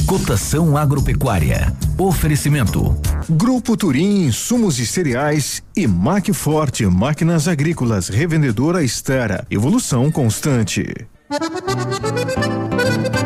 Cotação 0.06 0.76
agropecuária. 0.76 1.74
Oferecimento. 1.96 2.94
Grupo 3.28 3.74
Turim, 3.74 4.26
insumos 4.26 4.78
e 4.78 4.86
cereais 4.86 5.62
e 5.74 5.86
Macforte, 5.86 6.84
máquinas 6.86 7.48
agrícolas, 7.48 8.08
revendedora 8.08 8.84
Estera, 8.84 9.46
evolução 9.50 10.12
constante. 10.12 11.06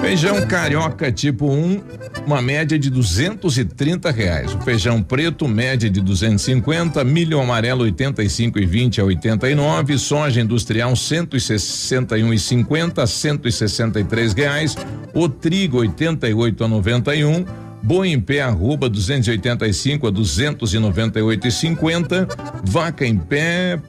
Feijão 0.00 0.46
carioca 0.46 1.12
tipo 1.12 1.46
1, 1.46 1.50
um, 1.50 1.82
uma 2.26 2.40
média 2.40 2.78
de 2.78 2.88
230 2.88 4.10
reais. 4.10 4.54
O 4.54 4.60
feijão 4.60 5.02
preto, 5.02 5.46
média 5.46 5.90
de 5.90 6.00
250, 6.00 7.04
milho 7.04 7.40
amarelo 7.40 7.82
85 7.82 8.58
e 8.58 8.66
20 8.66 9.00
a 9.00 9.04
89, 9.04 9.98
soja 9.98 10.40
industrial 10.40 10.96
161 10.96 12.32
e 12.32 12.38
50 12.38 13.02
a 13.02 13.06
163 13.06 14.32
reais, 14.32 14.76
o 15.12 15.28
trigo 15.28 15.78
88 15.78 16.64
a 16.64 16.68
91 16.68 17.68
Boi 17.82 18.08
em 18.08 18.20
pé 18.20 18.40
arroba 18.40 18.88
285 18.88 20.06
a 20.06 20.10
298 20.10 21.46
e 21.46 21.50
50, 21.50 22.28
vaca 22.64 23.06
em 23.06 23.16
pé 23.16 23.80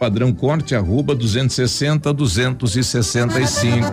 padrão 0.00 0.32
corte 0.32 0.74
arroba 0.74 1.14
260 1.14 2.08
a 2.08 2.12
265. 2.14 3.86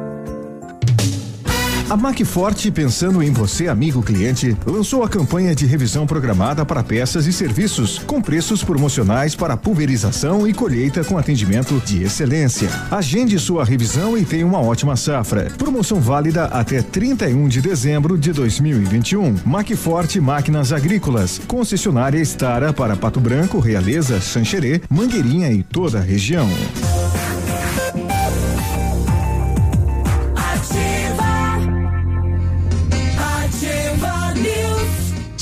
a 1.90 1.96
Macforte, 1.96 2.70
pensando 2.70 3.20
em 3.20 3.32
você, 3.32 3.66
amigo 3.66 4.00
cliente, 4.00 4.56
lançou 4.64 5.02
a 5.02 5.08
campanha 5.08 5.56
de 5.56 5.66
revisão 5.66 6.06
programada 6.06 6.64
para 6.64 6.84
peças 6.84 7.26
e 7.26 7.32
serviços, 7.32 7.98
com 7.98 8.22
preços 8.22 8.62
promocionais 8.62 9.34
para 9.34 9.56
pulverização 9.56 10.46
e 10.46 10.54
colheita 10.54 11.02
com 11.02 11.18
atendimento 11.18 11.82
de 11.84 12.04
excelência. 12.04 12.70
Agende 12.92 13.36
sua 13.40 13.64
revisão 13.64 14.16
e 14.16 14.24
tenha 14.24 14.46
uma 14.46 14.60
ótima 14.60 14.94
safra. 14.94 15.50
Promoção 15.58 16.00
válida 16.00 16.44
até 16.44 16.80
31 16.80 17.48
de 17.48 17.60
dezembro 17.60 18.16
de 18.16 18.32
2021. 18.32 19.38
Macforte 19.44 20.20
Máquinas 20.20 20.72
Agrícolas, 20.72 21.40
concessionária 21.48 22.20
Estara 22.20 22.72
para 22.72 22.94
Pato 22.94 23.18
Branco, 23.18 23.58
Realeza, 23.58 24.20
Xanxerê, 24.20 24.80
Mangueirinha 24.88 25.50
e 25.50 25.64
toda 25.64 25.98
a 25.98 26.02
região. 26.02 26.48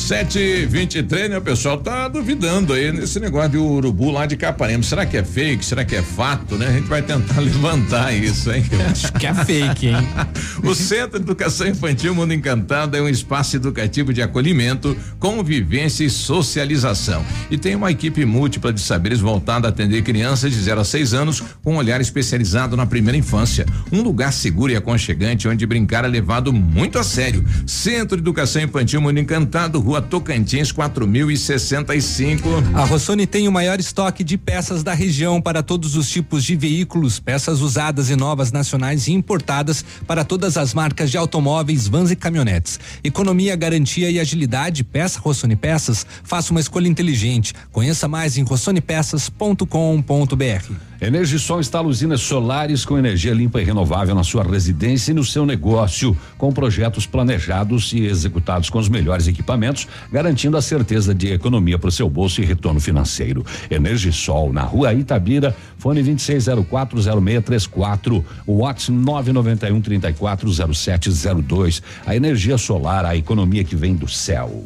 Sete 0.08 0.64
vinte 0.64 0.94
e 0.94 1.02
três, 1.02 1.28
né? 1.28 1.36
O 1.36 1.42
pessoal 1.42 1.76
tá 1.76 2.08
duvidando 2.08 2.72
aí 2.72 2.90
nesse 2.90 3.20
negócio 3.20 3.50
de 3.50 3.58
urubu 3.58 4.10
lá 4.10 4.24
de 4.24 4.38
Capanema. 4.38 4.82
Será 4.82 5.04
que 5.04 5.18
é 5.18 5.22
fake? 5.22 5.62
Será 5.62 5.84
que 5.84 5.94
é 5.94 6.00
fato, 6.00 6.54
né? 6.54 6.66
A 6.66 6.72
gente 6.72 6.88
vai 6.88 7.02
tentar 7.02 7.38
levantar 7.44 8.14
isso, 8.14 8.50
hein? 8.50 8.64
Acho 8.90 9.12
que 9.12 9.26
é 9.26 9.34
fake, 9.34 9.88
hein? 9.88 10.08
o 10.64 10.74
Centro 10.74 11.18
de 11.18 11.26
Educação 11.26 11.68
Infantil 11.68 12.14
Mundo 12.14 12.32
Encantado 12.32 12.96
é 12.96 13.02
um 13.02 13.08
espaço 13.08 13.56
educativo 13.56 14.10
de 14.14 14.22
acolhimento, 14.22 14.96
convivência 15.18 16.04
e 16.04 16.08
socialização. 16.08 17.22
E 17.50 17.58
tem 17.58 17.74
uma 17.74 17.90
equipe 17.90 18.24
múltipla 18.24 18.72
de 18.72 18.80
saberes 18.80 19.20
voltada 19.20 19.68
a 19.68 19.70
atender 19.70 20.00
crianças 20.00 20.50
de 20.50 20.58
0 20.58 20.80
a 20.80 20.84
6 20.86 21.12
anos 21.12 21.44
com 21.62 21.74
um 21.74 21.76
olhar 21.76 22.00
especializado 22.00 22.78
na 22.78 22.86
primeira 22.86 23.18
infância. 23.18 23.66
Um 23.92 24.00
lugar 24.00 24.32
seguro 24.32 24.72
e 24.72 24.76
aconchegante 24.76 25.46
onde 25.46 25.66
brincar 25.66 26.06
é 26.06 26.08
levado 26.08 26.50
muito 26.50 26.98
a 26.98 27.04
sério. 27.04 27.44
Centro 27.66 28.16
de 28.16 28.22
Educação 28.22 28.62
Infantil 28.62 29.02
Mundo 29.02 29.20
Encantado, 29.20 29.78
Rua 29.78 29.97
Tocantins 30.00 30.72
4065. 30.72 32.48
A 32.74 32.84
Rossoni 32.84 33.26
tem 33.26 33.48
o 33.48 33.52
maior 33.52 33.80
estoque 33.80 34.24
de 34.24 34.37
peças 34.37 34.82
da 34.82 34.94
região 34.94 35.40
para 35.40 35.62
todos 35.62 35.96
os 35.96 36.08
tipos 36.08 36.44
de 36.44 36.56
veículos, 36.56 37.18
peças 37.18 37.61
usadas 37.61 38.11
e 38.11 38.16
novas 38.16 38.52
nacionais 38.52 39.08
e 39.08 39.12
importadas 39.12 39.84
para 40.06 40.24
todas 40.24 40.56
as 40.56 40.74
marcas 40.74 41.11
de 41.11 41.16
automóveis, 41.16 41.87
vans 41.87 42.11
e 42.11 42.16
caminhonetes. 42.16 42.78
Economia, 43.02 43.56
garantia 43.56 44.11
e 44.11 44.20
agilidade, 44.20 44.84
peça 44.84 45.20
Rossoni 45.20 45.56
Peças, 45.56 46.06
faça 46.22 46.50
uma 46.50 46.61
escolha 46.61 46.88
inteligente. 46.88 47.54
Conheça 47.72 48.08
mais 48.08 48.38
em 48.38 48.42
rossonepeças.com.br. 48.42 50.88
Energisol 51.00 51.61
instala 51.61 51.87
usinas 51.87 52.20
solares 52.20 52.84
com 52.84 52.98
energia 52.98 53.32
limpa 53.32 53.61
e 53.61 53.64
renovável 53.64 54.16
na 54.16 54.24
sua 54.24 54.42
residência 54.42 55.12
e 55.12 55.14
no 55.14 55.24
seu 55.24 55.46
negócio, 55.46 56.16
com 56.37 56.52
projetos 56.52 57.06
planejados 57.06 57.92
e 57.92 58.00
executados 58.00 58.68
com 58.68 58.80
os 58.80 58.88
melhores 58.88 59.28
equipamentos, 59.28 59.87
garantindo 60.11 60.56
a 60.56 60.62
certeza 60.62 61.14
de 61.14 61.32
economia 61.32 61.78
para 61.78 61.87
o 61.88 61.92
seu 61.92 62.11
bolso 62.11 62.42
e 62.42 62.44
retorno 62.44 62.80
financeiro. 62.80 63.46
Energisol, 63.70 64.52
na 64.52 64.62
rua 64.62 64.92
Itabira, 64.92 65.56
fone 65.78 66.02
26040634, 66.02 68.24
WhatsApp 68.44 68.90
991 68.90 69.80
340702. 69.80 71.80
A 72.04 72.16
energia 72.16 72.58
solar, 72.58 73.04
a 73.04 73.14
economia 73.14 73.62
que 73.62 73.76
vem 73.76 73.94
do 73.94 74.08
céu. 74.08 74.64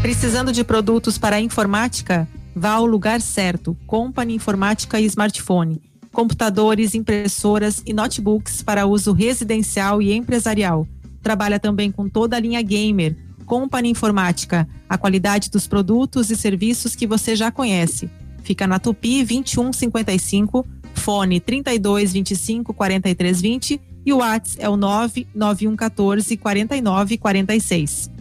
Precisando 0.00 0.52
de 0.52 0.62
produtos 0.62 1.18
para 1.18 1.34
a 1.36 1.40
informática? 1.40 2.28
Vá 2.58 2.72
ao 2.72 2.84
lugar 2.84 3.20
certo. 3.20 3.76
Company 3.86 4.34
Informática 4.34 5.00
e 5.00 5.04
Smartphone. 5.04 5.80
Computadores, 6.10 6.92
impressoras 6.92 7.80
e 7.86 7.92
notebooks 7.92 8.62
para 8.62 8.84
uso 8.84 9.12
residencial 9.12 10.02
e 10.02 10.12
empresarial. 10.12 10.84
Trabalha 11.22 11.60
também 11.60 11.92
com 11.92 12.08
toda 12.08 12.36
a 12.36 12.40
linha 12.40 12.60
gamer. 12.60 13.16
Company 13.46 13.90
Informática, 13.90 14.68
a 14.88 14.98
qualidade 14.98 15.50
dos 15.50 15.68
produtos 15.68 16.32
e 16.32 16.36
serviços 16.36 16.96
que 16.96 17.06
você 17.06 17.36
já 17.36 17.52
conhece. 17.52 18.10
Fica 18.42 18.66
na 18.66 18.80
Tupi 18.80 19.24
2155, 19.24 20.66
fone 20.94 21.38
32 21.38 22.12
25 22.12 22.74
43 22.74 23.40
20 23.40 23.80
e 24.04 24.12
o 24.12 24.16
WhatsApp 24.16 24.64
é 24.64 24.68
o 24.68 24.76
99114 24.76 26.36
49 26.36 27.18
46. 27.18 28.17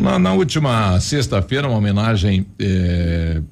Na, 0.00 0.18
na 0.18 0.32
última 0.32 0.98
sexta-feira, 1.00 1.68
uma 1.68 1.76
homenagem. 1.76 2.46
É, 2.58 3.42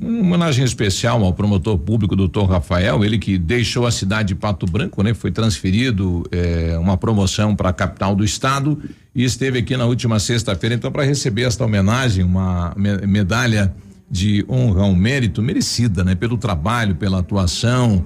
uma 0.00 0.20
homenagem 0.20 0.64
especial 0.64 1.22
ao 1.22 1.32
promotor 1.34 1.76
público 1.76 2.16
doutor 2.16 2.46
Rafael, 2.46 3.04
ele 3.04 3.18
que 3.18 3.36
deixou 3.36 3.86
a 3.86 3.90
cidade 3.90 4.28
de 4.28 4.34
Pato 4.34 4.64
Branco, 4.64 5.02
né? 5.02 5.12
Foi 5.12 5.30
transferido 5.30 6.24
é, 6.32 6.78
uma 6.78 6.96
promoção 6.96 7.54
para 7.54 7.68
a 7.68 7.72
capital 7.72 8.16
do 8.16 8.24
estado 8.24 8.80
e 9.14 9.22
esteve 9.24 9.58
aqui 9.58 9.76
na 9.76 9.84
última 9.84 10.18
sexta-feira, 10.18 10.74
então, 10.74 10.90
para 10.90 11.04
receber 11.04 11.42
esta 11.42 11.66
homenagem, 11.66 12.24
uma 12.24 12.72
me 12.76 13.06
medalha 13.06 13.74
de 14.10 14.42
honra 14.48 14.84
ao 14.84 14.94
mérito 14.94 15.42
merecida, 15.42 16.02
né? 16.02 16.14
Pelo 16.14 16.38
trabalho, 16.38 16.94
pela 16.94 17.18
atuação. 17.18 18.04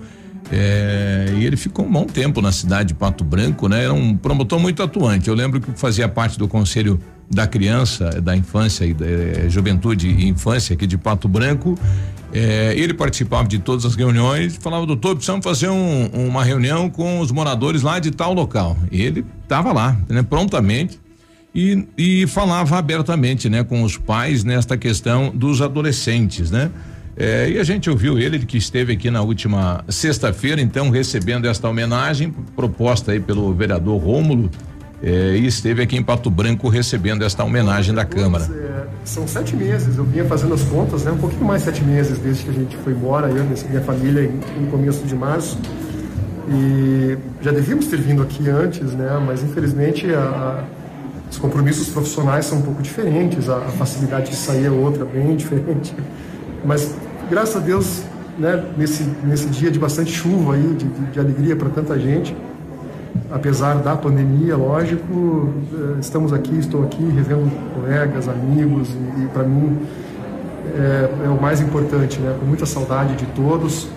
E 0.51 1.45
ele 1.45 1.57
ficou 1.57 1.85
um 1.85 1.93
bom 1.93 2.07
tempo 2.07 2.41
na 2.41 2.51
cidade 2.51 2.89
de 2.89 2.95
Pato 2.95 3.23
Branco, 3.23 3.69
né? 3.69 3.85
Era 3.85 3.93
um 3.93 4.17
promotor 4.17 4.59
muito 4.59 4.83
atuante. 4.83 5.29
Eu 5.29 5.35
lembro 5.35 5.61
que 5.61 5.71
fazia 5.79 6.09
parte 6.09 6.37
do 6.39 6.49
conselho 6.49 6.99
da 7.31 7.47
criança, 7.47 8.21
da 8.21 8.37
infância 8.37 8.85
e 8.85 8.95
da 8.95 9.07
eh, 9.07 9.47
juventude 9.49 10.09
e 10.09 10.29
infância 10.29 10.75
aqui 10.75 10.87
de 10.87 10.97
Pato 10.97 11.29
Branco. 11.29 11.79
Eh, 12.33 12.75
ele 12.77 12.95
participava 12.95 13.49
de 13.49 13.59
todas 13.59 13.85
as 13.85 13.95
reuniões 13.95 14.57
falava, 14.57 14.87
doutor, 14.87 15.15
precisamos 15.15 15.45
fazer 15.45 15.69
um, 15.69 16.07
uma 16.07 16.45
reunião 16.45 16.91
com 16.91 17.21
os 17.21 17.31
moradores 17.31 17.83
lá 17.83 17.99
de 17.99 18.11
tal 18.11 18.33
local. 18.33 18.77
Ele 18.91 19.25
estava 19.43 19.73
lá, 19.73 19.97
né, 20.09 20.23
prontamente. 20.23 20.99
E, 21.55 21.89
e 21.97 22.27
falava 22.27 22.77
abertamente, 22.77 23.49
né, 23.49 23.65
com 23.65 23.83
os 23.83 23.97
pais 23.97 24.45
nesta 24.45 24.77
questão 24.77 25.31
dos 25.35 25.63
adolescentes, 25.63 26.51
né? 26.51 26.71
É, 27.21 27.51
e 27.51 27.59
a 27.59 27.65
gente 27.65 27.91
ouviu 27.91 28.17
ele 28.17 28.39
que 28.39 28.57
esteve 28.57 28.93
aqui 28.93 29.11
na 29.11 29.23
última 29.23 29.83
sexta-feira, 29.89 30.61
então 30.61 30.89
recebendo 30.89 31.49
esta 31.49 31.69
homenagem 31.69 32.33
proposta 32.55 33.11
aí 33.11 33.19
pelo 33.19 33.53
vereador 33.53 34.01
Rômulo 34.01 34.49
é, 35.03 35.37
e 35.37 35.47
esteve 35.47 35.83
aqui 35.83 35.97
em 35.97 36.03
Pato 36.03 36.29
Branco 36.29 36.69
recebendo 36.69 37.25
esta 37.25 37.45
homenagem 37.45 37.95
da 37.95 38.05
Câmara. 38.05 38.45
É, 38.45 38.87
são 39.05 39.29
sete 39.29 39.55
meses, 39.55 39.97
eu 39.97 40.05
vinha 40.05 40.25
fazendo 40.25 40.55
as 40.55 40.63
contas, 40.63 41.05
né? 41.05 41.13
Um 41.13 41.19
pouquinho 41.19 41.45
mais 41.45 41.63
sete 41.63 41.85
meses 41.85 42.19
desde 42.19 42.45
que 42.45 42.51
a 42.51 42.53
gente 42.53 42.77
foi 42.79 42.93
embora, 42.93 43.29
eu 43.29 43.45
e 43.45 43.69
minha 43.69 43.83
família 43.83 44.29
no 44.61 44.67
começo 44.69 45.07
de 45.07 45.15
março. 45.15 45.59
E 46.51 47.17
já 47.41 47.53
devíamos 47.53 47.87
ter 47.87 48.01
vindo 48.01 48.23
aqui 48.23 48.49
antes, 48.51 48.93
né? 48.93 49.23
Mas 49.25 49.43
infelizmente 49.45 50.13
a, 50.13 50.21
a, 50.21 50.65
os 51.31 51.39
compromissos 51.39 51.89
profissionais 51.91 52.47
são 52.47 52.59
um 52.59 52.63
pouco 52.63 52.83
diferentes, 52.83 53.49
a, 53.49 53.59
a, 53.59 53.71
facilidade 53.71 54.31
de 54.31 54.37
sair 54.37 54.67
é 54.67 54.71
outra, 54.71 55.05
bem 55.05 55.35
diferente. 55.37 55.95
Mas 56.65 56.93
graças 57.31 57.55
a 57.55 57.61
Deus, 57.61 58.03
né? 58.37 58.65
Nesse 58.77 59.05
nesse 59.23 59.47
dia 59.47 59.71
de 59.71 59.79
bastante 59.79 60.11
chuva 60.11 60.55
aí, 60.55 60.75
de, 60.77 60.87
de, 60.89 61.13
de 61.13 61.21
alegria 61.21 61.55
para 61.55 61.69
tanta 61.69 61.97
gente 62.01 62.35
apesar 63.31 63.77
da 63.77 63.97
pandemia, 63.97 64.57
lógico, 64.57 65.53
eh, 65.73 66.01
estamos 66.01 66.33
aqui, 66.33 66.59
estou 66.59 66.85
aqui 66.85 67.03
revendo 67.03 67.51
colegas, 67.75 68.29
amigos 68.29 68.89
e, 68.91 69.25
e 69.25 69.27
para 69.29 69.45
mim 69.45 69.79
é, 70.75 71.25
é, 71.25 71.29
o 71.29 71.41
mais 71.41 71.61
importante, 71.61 72.19
né? 72.21 72.37
Com 72.39 72.47
muita 72.47 72.67
saudade 72.67 73.15
de 73.17 73.27
todos, 73.27 73.89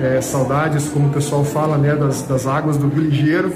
é, 0.00 0.20
saudades, 0.20 0.88
como 0.88 1.08
o 1.08 1.10
pessoal 1.10 1.44
fala, 1.44 1.76
né? 1.76 1.94
Das, 1.94 2.22
das 2.22 2.46
águas 2.46 2.76
do 2.76 2.88
Rio 2.88 3.04
Ligeiro 3.04 3.52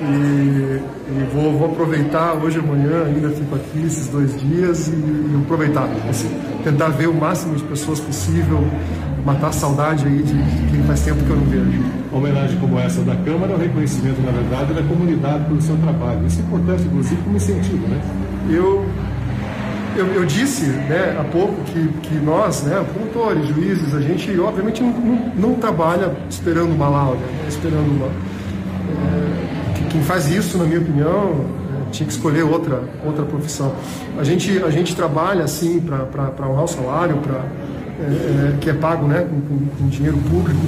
e, 0.00 0.04
e 0.04 1.28
vou, 1.32 1.52
vou, 1.52 1.70
aproveitar 1.70 2.34
hoje 2.34 2.58
e 2.58 2.60
amanhã, 2.60 3.04
ainda 3.04 3.28
fico 3.30 3.54
aqui 3.54 3.84
esses 3.84 4.08
dois 4.08 4.38
dias 4.40 4.88
e, 4.88 4.92
e 4.92 5.40
aproveitar, 5.42 5.88
assim, 6.08 6.30
tentar 6.64 6.88
ver 6.88 7.08
o 7.08 7.14
máximo 7.14 7.54
de 7.54 7.64
pessoas 7.64 8.00
possível, 8.00 8.64
matar 9.24 9.48
a 9.48 9.52
saudade 9.52 10.06
aí 10.06 10.22
de, 10.22 10.34
de 10.34 10.70
quem 10.70 10.82
faz 10.84 11.00
tempo 11.00 11.24
que 11.24 11.30
eu 11.30 11.36
não 11.36 11.44
vejo. 11.44 11.82
Uma 12.10 12.18
homenagem 12.18 12.58
como 12.58 12.78
essa 12.78 13.02
da 13.02 13.16
Câmara 13.16 13.52
é 13.52 13.56
um 13.56 13.58
reconhecimento, 13.58 14.20
na 14.22 14.32
verdade, 14.32 14.74
da 14.74 14.82
comunidade 14.82 15.44
pelo 15.44 15.60
seu 15.60 15.76
trabalho. 15.76 16.26
Isso 16.26 16.40
é 16.40 16.42
importante, 16.42 16.82
inclusive, 16.82 17.22
como 17.22 17.36
incentivo, 17.36 17.88
né? 17.88 18.00
Eu 18.50 18.84
eu, 19.96 20.06
eu, 20.14 20.24
disse 20.24 20.66
né, 20.66 21.16
há 21.18 21.24
pouco 21.24 21.54
que, 21.64 21.88
que 22.02 22.14
nós, 22.14 22.62
né, 22.62 22.84
promotores, 22.92 23.48
juízes, 23.48 23.92
a 23.92 24.00
gente 24.00 24.38
obviamente 24.38 24.82
não, 24.82 24.92
não, 24.92 25.32
não 25.36 25.54
trabalha 25.54 26.12
esperando 26.28 26.72
uma 26.72 26.88
lauda, 26.88 27.18
né, 27.18 27.46
esperando 27.48 27.90
uma. 27.90 28.06
É, 28.06 29.88
quem 29.90 30.02
faz 30.02 30.30
isso, 30.30 30.56
na 30.58 30.64
minha 30.64 30.80
opinião, 30.80 31.44
é, 31.86 31.90
tinha 31.90 32.06
que 32.06 32.12
escolher 32.12 32.44
outra, 32.44 32.82
outra 33.04 33.24
profissão. 33.24 33.74
A 34.16 34.22
gente, 34.22 34.62
a 34.62 34.70
gente 34.70 34.94
trabalha 34.94 35.44
assim 35.44 35.80
para 35.80 36.48
honrar 36.48 36.64
o 36.64 36.68
salário, 36.68 37.16
para 37.16 37.44
é, 38.00 38.56
que 38.60 38.70
é 38.70 38.72
pago 38.72 39.06
né, 39.06 39.26
com, 39.28 39.66
com 39.76 39.88
dinheiro 39.88 40.16
público 40.18 40.60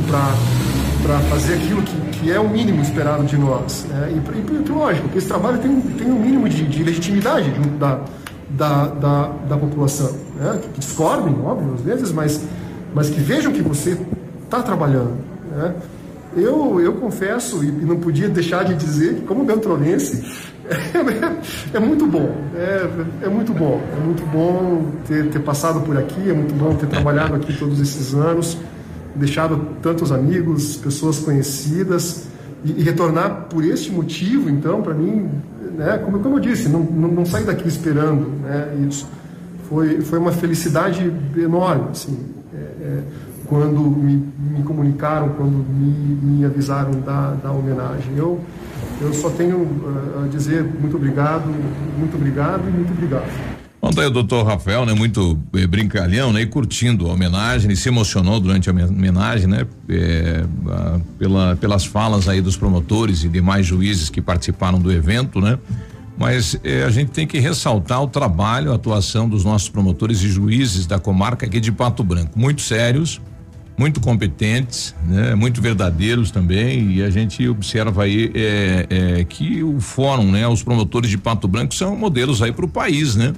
para 1.03 1.19
fazer 1.31 1.55
aquilo 1.55 1.83
que, 1.83 1.97
que 2.19 2.31
é 2.31 2.39
o 2.39 2.49
mínimo 2.49 2.83
esperado 2.83 3.25
de 3.25 3.37
nós. 3.37 3.87
Né? 3.89 4.13
E, 4.13 4.69
e, 4.69 4.73
lógico, 4.73 5.09
que 5.09 5.19
esse 5.19 5.27
trabalho 5.27 5.59
tem, 5.59 5.81
tem 5.81 6.11
um 6.11 6.21
mínimo 6.21 6.49
de, 6.49 6.67
de 6.67 6.83
legitimidade 6.83 7.53
junto 7.55 7.77
da, 7.79 8.01
da, 8.51 8.87
da, 8.87 9.29
da 9.49 9.57
população. 9.57 10.13
Né? 10.37 10.61
Que 10.75 10.81
discordem, 10.81 11.35
óbvio, 11.45 11.75
às 11.75 11.81
vezes, 11.81 12.13
mas, 12.13 12.41
mas 12.95 13.09
que 13.09 13.21
vejam 13.21 13.53
que 13.53 13.63
você 13.63 13.97
está 14.45 14.63
trabalhando. 14.63 15.17
Né? 15.51 15.75
Eu, 16.37 16.81
eu 16.81 16.95
confesso, 16.95 17.63
e 17.63 17.71
não 17.71 17.99
podia 17.99 18.29
deixar 18.29 18.65
de 18.65 18.75
dizer 18.75 19.17
que, 19.17 19.21
como 19.23 19.45
beltrolense, 19.45 20.25
é, 21.75 21.79
muito 21.79 22.07
bom, 22.07 22.35
é, 22.55 22.89
é, 23.23 23.29
muito 23.29 23.53
bom, 23.53 23.81
é 23.97 24.05
muito 24.05 24.25
bom 24.27 24.93
ter, 25.07 25.29
ter 25.29 25.41
passado 25.41 25.81
por 25.81 25.97
aqui, 25.97 26.31
é 26.31 26.33
muito 26.33 26.55
bom 26.55 26.75
ter 26.75 26.87
trabalhado 26.87 27.35
aqui 27.35 27.53
todos 27.57 27.81
esses 27.81 28.15
anos, 28.15 28.57
deixado 29.15 29.57
tantos 29.83 30.13
amigos, 30.13 30.77
pessoas 30.77 31.19
conhecidas 31.19 32.29
e, 32.65 32.81
e 32.81 32.83
retornar 32.83 33.47
por 33.51 33.65
este 33.65 33.91
motivo, 33.91 34.49
então, 34.49 34.83
para 34.83 34.95
mim, 34.95 35.29
né, 35.77 35.99
como, 35.99 36.21
como 36.21 36.37
eu 36.37 36.41
disse, 36.41 36.69
não, 36.69 36.81
não, 36.81 37.09
não 37.09 37.25
daqui 37.45 37.67
esperando 37.67 38.29
né, 38.43 38.75
isso. 38.89 39.07
Foi, 39.69 40.01
foi 40.03 40.19
uma 40.19 40.33
felicidade 40.33 41.13
enorme, 41.37 41.89
assim, 41.91 42.19
é, 42.55 42.59
é 42.59 43.03
quando 43.53 43.81
me, 43.81 44.33
me, 44.39 44.63
comunicaram, 44.63 45.29
quando 45.31 45.63
me, 45.69 46.39
me 46.39 46.45
avisaram 46.47 46.93
da, 47.03 47.33
da 47.33 47.53
homenagem. 47.53 48.17
Eu 48.17 48.41
eu 48.99 49.13
só 49.13 49.29
tenho 49.31 49.59
uh, 49.59 50.25
a 50.25 50.29
dizer 50.29 50.65
muito 50.65 50.97
obrigado, 50.97 51.45
muito 51.99 52.17
obrigado 52.17 52.63
e 52.67 52.71
muito 52.71 52.93
obrigado. 52.93 53.29
Ontem 53.83 54.01
tá 54.01 54.07
o 54.07 54.11
doutor 54.11 54.47
Rafael, 54.47 54.87
né, 54.87 54.95
muito 54.95 55.37
eh, 55.55 55.67
brincalhão, 55.67 56.33
né, 56.33 56.43
e 56.43 56.47
curtindo 56.47 57.09
a 57.09 57.13
homenagem, 57.13 57.69
ele 57.69 57.77
se 57.77 57.89
emocionou 57.89 58.39
durante 58.39 58.71
a 58.71 58.73
homenagem, 58.73 59.49
né, 59.49 59.67
eh, 59.89 60.45
pela, 61.19 61.57
pelas 61.57 61.85
falas 61.85 62.29
aí 62.29 62.41
dos 62.41 62.57
promotores 62.57 63.25
e 63.25 63.29
demais 63.29 63.67
juízes 63.67 64.09
que 64.09 64.23
participaram 64.23 64.79
do 64.79 64.93
evento, 64.93 65.41
né, 65.41 65.59
mas 66.17 66.57
eh, 66.63 66.85
a 66.85 66.91
gente 66.91 67.11
tem 67.11 67.27
que 67.27 67.41
ressaltar 67.41 68.01
o 68.01 68.07
trabalho, 68.07 68.71
a 68.71 68.77
atuação 68.77 69.29
dos 69.29 69.45
nossos 69.45 69.69
promotores 69.69 70.23
e 70.23 70.29
juízes 70.29 70.87
da 70.87 71.01
comarca 71.01 71.45
aqui 71.45 71.59
de 71.59 71.73
Pato 71.73 72.05
Branco, 72.05 72.39
muito 72.39 72.63
sérios, 72.63 73.21
muito 73.83 74.01
competentes, 74.01 74.95
né? 75.09 75.35
Muito 75.35 75.61
verdadeiros 75.61 76.31
também 76.31 76.93
e 76.93 77.03
a 77.03 77.11
gente 77.11 77.49
observa 77.49 78.05
aí 78.05 78.31
é, 78.33 78.87
é, 78.89 79.25
que 79.25 79.61
o 79.61 79.81
fórum, 79.81 80.31
né? 80.31 80.47
Os 80.47 80.63
promotores 80.63 81.11
de 81.11 81.19
Pato 81.19 81.49
Branco 81.49 81.75
são 81.75 81.97
modelos 81.97 82.41
aí 82.41 82.53
para 82.53 82.65
o 82.65 82.69
país, 82.69 83.17
né? 83.17 83.35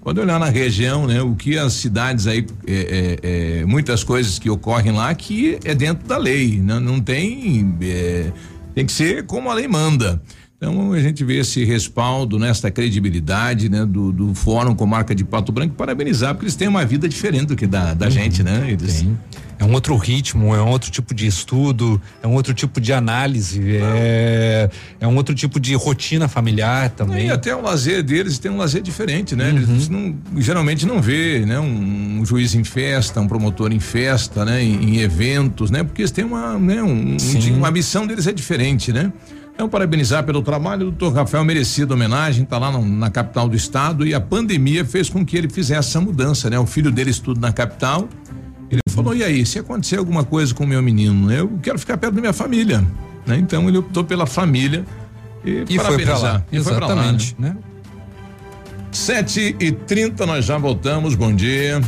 Quando 0.00 0.18
olhar 0.18 0.38
na 0.38 0.48
região, 0.48 1.04
né? 1.04 1.20
O 1.20 1.34
que 1.34 1.58
as 1.58 1.72
cidades 1.72 2.28
aí, 2.28 2.46
é, 2.64 3.18
é, 3.22 3.60
é 3.60 3.64
muitas 3.64 4.04
coisas 4.04 4.38
que 4.38 4.48
ocorrem 4.48 4.92
lá 4.92 5.12
que 5.16 5.58
é 5.64 5.74
dentro 5.74 6.06
da 6.06 6.16
lei, 6.16 6.60
né? 6.60 6.78
Não 6.78 7.00
tem, 7.00 7.74
é, 7.82 8.30
tem 8.76 8.86
que 8.86 8.92
ser 8.92 9.26
como 9.26 9.50
a 9.50 9.54
lei 9.54 9.66
manda. 9.66 10.22
Então 10.56 10.92
a 10.92 11.00
gente 11.00 11.24
vê 11.24 11.38
esse 11.38 11.64
respaldo, 11.64 12.38
nesta 12.38 12.70
credibilidade, 12.70 13.68
né, 13.68 13.84
do, 13.84 14.12
do 14.12 14.34
Fórum 14.34 14.76
com 14.76 14.86
marca 14.86 15.12
de 15.12 15.24
Pato 15.24 15.50
Branco, 15.50 15.74
parabenizar, 15.74 16.34
porque 16.34 16.46
eles 16.46 16.56
têm 16.56 16.68
uma 16.68 16.84
vida 16.84 17.08
diferente 17.08 17.46
do 17.46 17.56
que 17.56 17.66
da, 17.66 17.94
da 17.94 18.06
uhum, 18.06 18.12
gente, 18.12 18.42
né? 18.44 18.64
Eles, 18.68 19.04
é 19.58 19.64
um 19.64 19.72
outro 19.72 19.96
ritmo, 19.96 20.54
é 20.54 20.62
um 20.62 20.68
outro 20.68 20.90
tipo 20.90 21.12
de 21.12 21.26
estudo, 21.26 22.00
é 22.22 22.26
um 22.26 22.34
outro 22.34 22.54
tipo 22.54 22.80
de 22.80 22.92
análise, 22.92 23.76
é, 23.76 24.70
é 25.00 25.06
um 25.06 25.16
outro 25.16 25.34
tipo 25.34 25.58
de 25.58 25.74
rotina 25.74 26.28
familiar 26.28 26.90
também. 26.90 27.26
E 27.26 27.30
até 27.30 27.54
o 27.54 27.60
lazer 27.60 28.02
deles 28.02 28.38
tem 28.38 28.50
um 28.50 28.56
lazer 28.56 28.80
diferente, 28.82 29.34
né? 29.34 29.50
Uhum. 29.50 29.56
Eles 29.56 29.88
não, 29.88 30.16
geralmente 30.36 30.86
não 30.86 31.02
vê, 31.02 31.44
né? 31.44 31.58
Um, 31.58 32.20
um, 32.20 32.24
juiz 32.24 32.54
em 32.54 32.62
festa, 32.62 33.20
um 33.20 33.26
promotor 33.26 33.72
em 33.72 33.80
festa, 33.80 34.44
né? 34.44 34.62
Em, 34.62 34.96
em 34.96 35.00
eventos, 35.00 35.70
né? 35.70 35.82
Porque 35.82 36.02
eles 36.02 36.12
têm 36.12 36.24
uma, 36.24 36.56
né? 36.56 36.80
Um, 36.80 37.16
um, 37.16 37.56
uma 37.56 37.70
missão 37.70 38.06
deles 38.06 38.28
é 38.28 38.32
diferente, 38.32 38.92
né? 38.92 39.12
Então, 39.54 39.68
parabenizar 39.68 40.22
pelo 40.22 40.40
trabalho, 40.40 40.86
o 40.86 40.90
doutor 40.92 41.12
Rafael 41.12 41.44
merecida 41.44 41.92
homenagem, 41.92 42.44
está 42.44 42.58
lá 42.58 42.70
no, 42.70 42.84
na 42.84 43.10
capital 43.10 43.48
do 43.48 43.56
estado 43.56 44.06
e 44.06 44.14
a 44.14 44.20
pandemia 44.20 44.84
fez 44.84 45.10
com 45.10 45.26
que 45.26 45.36
ele 45.36 45.48
fizesse 45.48 45.88
essa 45.88 46.00
mudança, 46.00 46.48
né? 46.48 46.56
O 46.60 46.66
filho 46.66 46.92
dele 46.92 47.10
estuda 47.10 47.40
na 47.40 47.52
capital. 47.52 48.08
Ele 48.70 48.82
falou: 48.90 49.14
e 49.14 49.22
aí, 49.24 49.44
se 49.46 49.58
acontecer 49.58 49.96
alguma 49.96 50.24
coisa 50.24 50.54
com 50.54 50.64
o 50.64 50.66
meu 50.66 50.82
menino, 50.82 51.30
eu 51.32 51.58
quero 51.62 51.78
ficar 51.78 51.96
perto 51.96 52.14
da 52.14 52.20
minha 52.20 52.32
família. 52.32 52.84
Né? 53.26 53.36
Então 53.38 53.68
ele 53.68 53.78
optou 53.78 54.04
pela 54.04 54.26
família 54.26 54.84
e, 55.44 55.64
e 55.68 55.78
foi 55.78 56.02
para 56.04 56.18
lá. 56.18 56.44
E 56.50 56.56
Exatamente, 56.56 57.36
lá, 57.38 57.48
né? 57.48 57.54
né? 57.54 57.56
Sete 58.90 59.54
e 59.60 59.70
trinta, 59.70 60.26
nós 60.26 60.44
já 60.44 60.58
voltamos. 60.58 61.14
Bom 61.14 61.34
dia. 61.34 61.80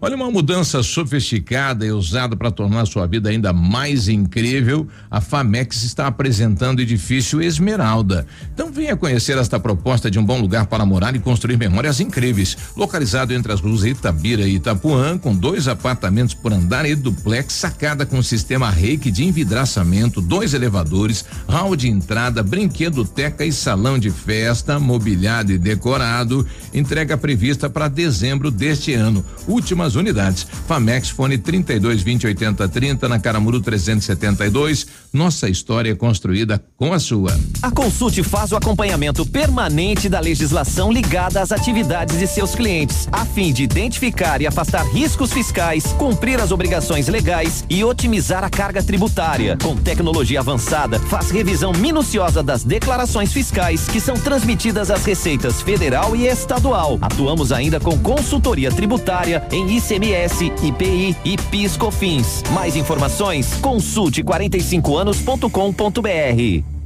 Olha, 0.00 0.14
uma 0.14 0.30
mudança 0.30 0.80
sofisticada 0.80 1.84
e 1.84 1.90
usada 1.90 2.36
para 2.36 2.52
tornar 2.52 2.86
sua 2.86 3.04
vida 3.04 3.30
ainda 3.30 3.52
mais 3.52 4.06
incrível. 4.06 4.86
A 5.10 5.20
Famex 5.20 5.82
está 5.82 6.06
apresentando 6.06 6.78
o 6.78 6.82
edifício 6.82 7.42
Esmeralda. 7.42 8.24
Então 8.54 8.70
venha 8.70 8.96
conhecer 8.96 9.36
esta 9.36 9.58
proposta 9.58 10.08
de 10.08 10.16
um 10.16 10.24
bom 10.24 10.40
lugar 10.40 10.66
para 10.66 10.86
morar 10.86 11.16
e 11.16 11.18
construir 11.18 11.56
memórias 11.56 11.98
incríveis. 11.98 12.56
Localizado 12.76 13.34
entre 13.34 13.52
as 13.52 13.60
ruas 13.60 13.84
Itabira 13.84 14.42
e 14.42 14.54
Itapuã, 14.54 15.18
com 15.18 15.34
dois 15.34 15.66
apartamentos 15.66 16.32
por 16.32 16.52
andar 16.52 16.86
e 16.86 16.94
duplex, 16.94 17.54
sacada 17.54 18.06
com 18.06 18.22
sistema 18.22 18.70
reiki 18.70 19.10
de 19.10 19.24
envidraçamento, 19.24 20.20
dois 20.20 20.54
elevadores, 20.54 21.24
hall 21.48 21.74
de 21.74 21.88
entrada, 21.88 22.40
brinquedoteca 22.40 23.44
e 23.44 23.50
salão 23.50 23.98
de 23.98 24.12
festa, 24.12 24.78
mobiliado 24.78 25.50
e 25.50 25.58
decorado. 25.58 26.46
Entrega 26.72 27.16
prevista 27.16 27.68
para 27.68 27.88
dezembro 27.88 28.48
deste 28.48 28.94
ano. 28.94 29.24
Última 29.48 29.87
unidades. 29.94 30.46
Famex 30.66 31.10
Fone 31.10 31.38
32 31.38 32.04
20 32.04 32.26
80 32.26 32.68
30 32.68 33.08
na 33.08 33.18
Caramuru 33.18 33.60
372. 33.60 34.86
Nossa 35.12 35.48
história 35.48 35.92
é 35.92 35.94
construída 35.94 36.62
com 36.76 36.92
a 36.92 36.98
sua. 36.98 37.38
A 37.62 37.70
Consulte 37.70 38.22
faz 38.22 38.52
o 38.52 38.56
acompanhamento 38.56 39.24
permanente 39.24 40.08
da 40.08 40.20
legislação 40.20 40.92
ligada 40.92 41.40
às 41.40 41.50
atividades 41.50 42.18
de 42.18 42.26
seus 42.26 42.54
clientes, 42.54 43.08
a 43.10 43.24
fim 43.24 43.52
de 43.52 43.62
identificar 43.62 44.42
e 44.42 44.46
afastar 44.46 44.84
riscos 44.84 45.32
fiscais, 45.32 45.84
cumprir 45.94 46.40
as 46.40 46.52
obrigações 46.52 47.08
legais 47.08 47.64
e 47.70 47.82
otimizar 47.82 48.44
a 48.44 48.50
carga 48.50 48.82
tributária. 48.82 49.56
Com 49.62 49.76
tecnologia 49.76 50.40
avançada, 50.40 50.98
faz 51.00 51.30
revisão 51.30 51.72
minuciosa 51.72 52.42
das 52.42 52.62
declarações 52.62 53.32
fiscais 53.32 53.88
que 53.88 54.00
são 54.00 54.14
transmitidas 54.14 54.90
às 54.90 55.04
receitas 55.04 55.62
federal 55.62 56.14
e 56.14 56.26
estadual. 56.26 56.98
Atuamos 57.00 57.50
ainda 57.52 57.80
com 57.80 57.98
consultoria 57.98 58.70
tributária 58.70 59.46
em 59.50 59.76
ICMS, 59.76 60.52
IPI 60.62 61.16
e 61.24 61.36
PIS/COFINS. 61.36 62.42
Mais 62.52 62.76
informações? 62.76 63.54
Consulte 63.60 64.22
45anos.com.br. 64.98 66.77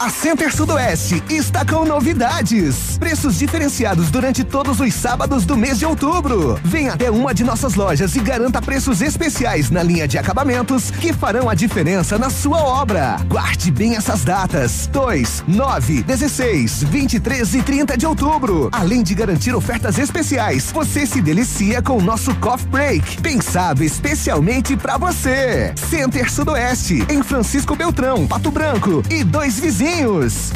A 0.00 0.10
Center 0.10 0.54
Sudoeste 0.54 1.20
está 1.28 1.64
com 1.64 1.84
novidades. 1.84 2.96
Preços 2.98 3.36
diferenciados 3.36 4.12
durante 4.12 4.44
todos 4.44 4.78
os 4.78 4.94
sábados 4.94 5.44
do 5.44 5.56
mês 5.56 5.76
de 5.76 5.84
outubro. 5.84 6.56
Venha 6.62 6.92
até 6.92 7.10
uma 7.10 7.34
de 7.34 7.42
nossas 7.42 7.74
lojas 7.74 8.14
e 8.14 8.20
garanta 8.20 8.62
preços 8.62 9.02
especiais 9.02 9.70
na 9.70 9.82
linha 9.82 10.06
de 10.06 10.16
acabamentos 10.16 10.92
que 10.92 11.12
farão 11.12 11.50
a 11.50 11.54
diferença 11.54 12.16
na 12.16 12.30
sua 12.30 12.58
obra. 12.58 13.16
Guarde 13.26 13.72
bem 13.72 13.96
essas 13.96 14.22
datas: 14.22 14.88
2, 14.92 15.44
9, 15.48 16.04
16, 16.04 16.84
23 16.84 17.54
e 17.54 17.62
30 17.62 17.96
de 17.96 18.06
outubro. 18.06 18.68
Além 18.70 19.02
de 19.02 19.16
garantir 19.16 19.52
ofertas 19.52 19.98
especiais, 19.98 20.70
você 20.70 21.06
se 21.06 21.20
delicia 21.20 21.82
com 21.82 21.96
o 21.96 22.02
nosso 22.02 22.32
Coffee 22.36 22.68
Break, 22.68 23.20
pensado 23.20 23.82
especialmente 23.82 24.76
para 24.76 24.96
você. 24.96 25.72
Center 25.90 26.32
Sudoeste, 26.32 27.04
em 27.08 27.20
Francisco 27.20 27.74
Beltrão, 27.74 28.28
Pato 28.28 28.52
Branco 28.52 29.02
e 29.10 29.24
dois 29.24 29.58
vizinhos 29.58 29.87
vizinhos. 29.88 30.52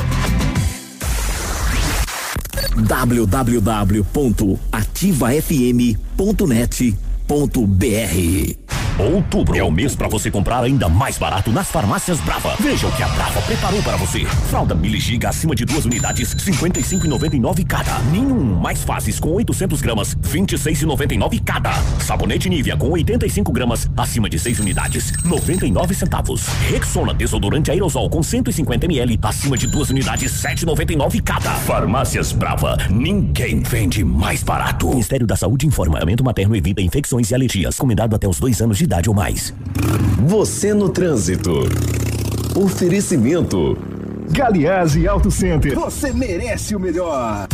www.ativafm.net.br 7.27 8.73
Outubro 8.99 9.57
é 9.57 9.63
o 9.63 9.71
mês 9.71 9.97
para 9.97 10.07
você 10.07 10.31
comprar 10.31 10.63
ainda 10.63 10.87
mais 10.87 11.17
barato 11.17 11.51
nas 11.51 11.69
farmácias 11.69 12.21
Brava. 12.21 12.55
Veja 12.61 12.87
o 12.87 12.93
que 12.93 13.03
a 13.03 13.09
Brava 13.09 13.41
preparou 13.43 13.83
para 13.83 13.97
você. 13.97 14.25
Fralda 14.25 14.75
Mili 14.75 15.01
Giga 15.01 15.31
acima 15.31 15.55
de 15.55 15.65
duas 15.65 15.87
unidades, 15.87 16.35
55,99 16.35 17.67
cada. 17.67 17.99
Nenhum 18.11 18.61
mais 18.61 18.85
fases 18.85 19.19
com 19.19 19.31
800 19.31 19.81
gramas, 19.81 20.15
26,99 20.15 21.43
cada. 21.43 21.73
Sabonete 22.01 22.51
Nivea 22.51 22.77
com 22.77 22.91
85 22.91 23.51
gramas 23.51 23.91
acima 23.97 24.29
de 24.29 24.39
6 24.39 24.61
unidades, 24.61 25.13
99 25.25 25.95
centavos. 25.95 26.47
Rexona 26.69 27.15
desodorante 27.15 27.71
aerosol 27.71 28.11
com 28.11 28.23
150 28.23 28.85
ml 28.85 29.19
acima 29.23 29.57
de 29.57 29.67
duas 29.69 29.89
unidades, 29.89 30.33
7,99 30.33 31.23
cada. 31.23 31.51
Farmácias 31.61 32.33
Brava. 32.33 32.77
Ninguém 32.91 33.61
vende 33.61 34.05
mais 34.05 34.43
barato. 34.43 34.91
Ministério 34.91 35.27
da 35.27 35.35
Saúde 35.35 35.67
informa. 35.67 35.99
Aumento 35.99 36.23
materno 36.23 36.55
evita 36.55 36.83
infecções 37.13 37.31
e 37.31 37.35
alergias. 37.35 37.77
Recomendado 37.77 38.15
até 38.15 38.29
os 38.29 38.41
dois 38.41 38.61
anos 38.61 38.79
de 38.79 38.85
idade 38.85 39.09
ou 39.09 39.15
mais. 39.15 39.55
Você 40.27 40.73
no 40.73 40.89
trânsito. 40.89 41.53
Oferecimento. 42.55 43.77
Galiase 44.31 45.07
Auto 45.07 45.31
Center. 45.31 45.75
Você 45.75 46.13
merece 46.13 46.75
o 46.75 46.81
melhor. 46.81 47.47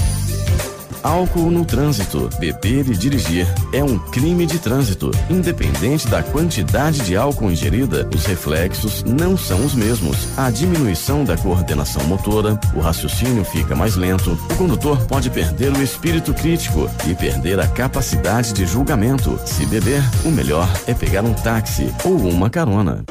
Álcool 1.02 1.50
no 1.50 1.64
trânsito. 1.64 2.28
Beber 2.38 2.88
e 2.88 2.96
dirigir 2.96 3.46
é 3.72 3.82
um 3.82 3.98
crime 3.98 4.46
de 4.46 4.58
trânsito. 4.58 5.10
Independente 5.30 6.06
da 6.08 6.22
quantidade 6.22 7.00
de 7.00 7.16
álcool 7.16 7.50
ingerida, 7.50 8.08
os 8.14 8.24
reflexos 8.26 9.02
não 9.04 9.36
são 9.36 9.64
os 9.64 9.74
mesmos. 9.74 10.28
A 10.36 10.50
diminuição 10.50 11.24
da 11.24 11.36
coordenação 11.36 12.04
motora, 12.04 12.58
o 12.74 12.80
raciocínio 12.80 13.44
fica 13.44 13.74
mais 13.74 13.96
lento, 13.96 14.32
o 14.50 14.56
condutor 14.56 14.98
pode 15.06 15.30
perder 15.30 15.72
o 15.72 15.82
espírito 15.82 16.34
crítico 16.34 16.88
e 17.06 17.14
perder 17.14 17.60
a 17.60 17.68
capacidade 17.68 18.52
de 18.52 18.66
julgamento. 18.66 19.38
Se 19.44 19.66
beber, 19.66 20.02
o 20.24 20.30
melhor 20.30 20.68
é 20.86 20.94
pegar 20.94 21.22
um 21.22 21.34
táxi 21.34 21.92
ou 22.04 22.16
uma 22.16 22.50
carona. 22.50 23.04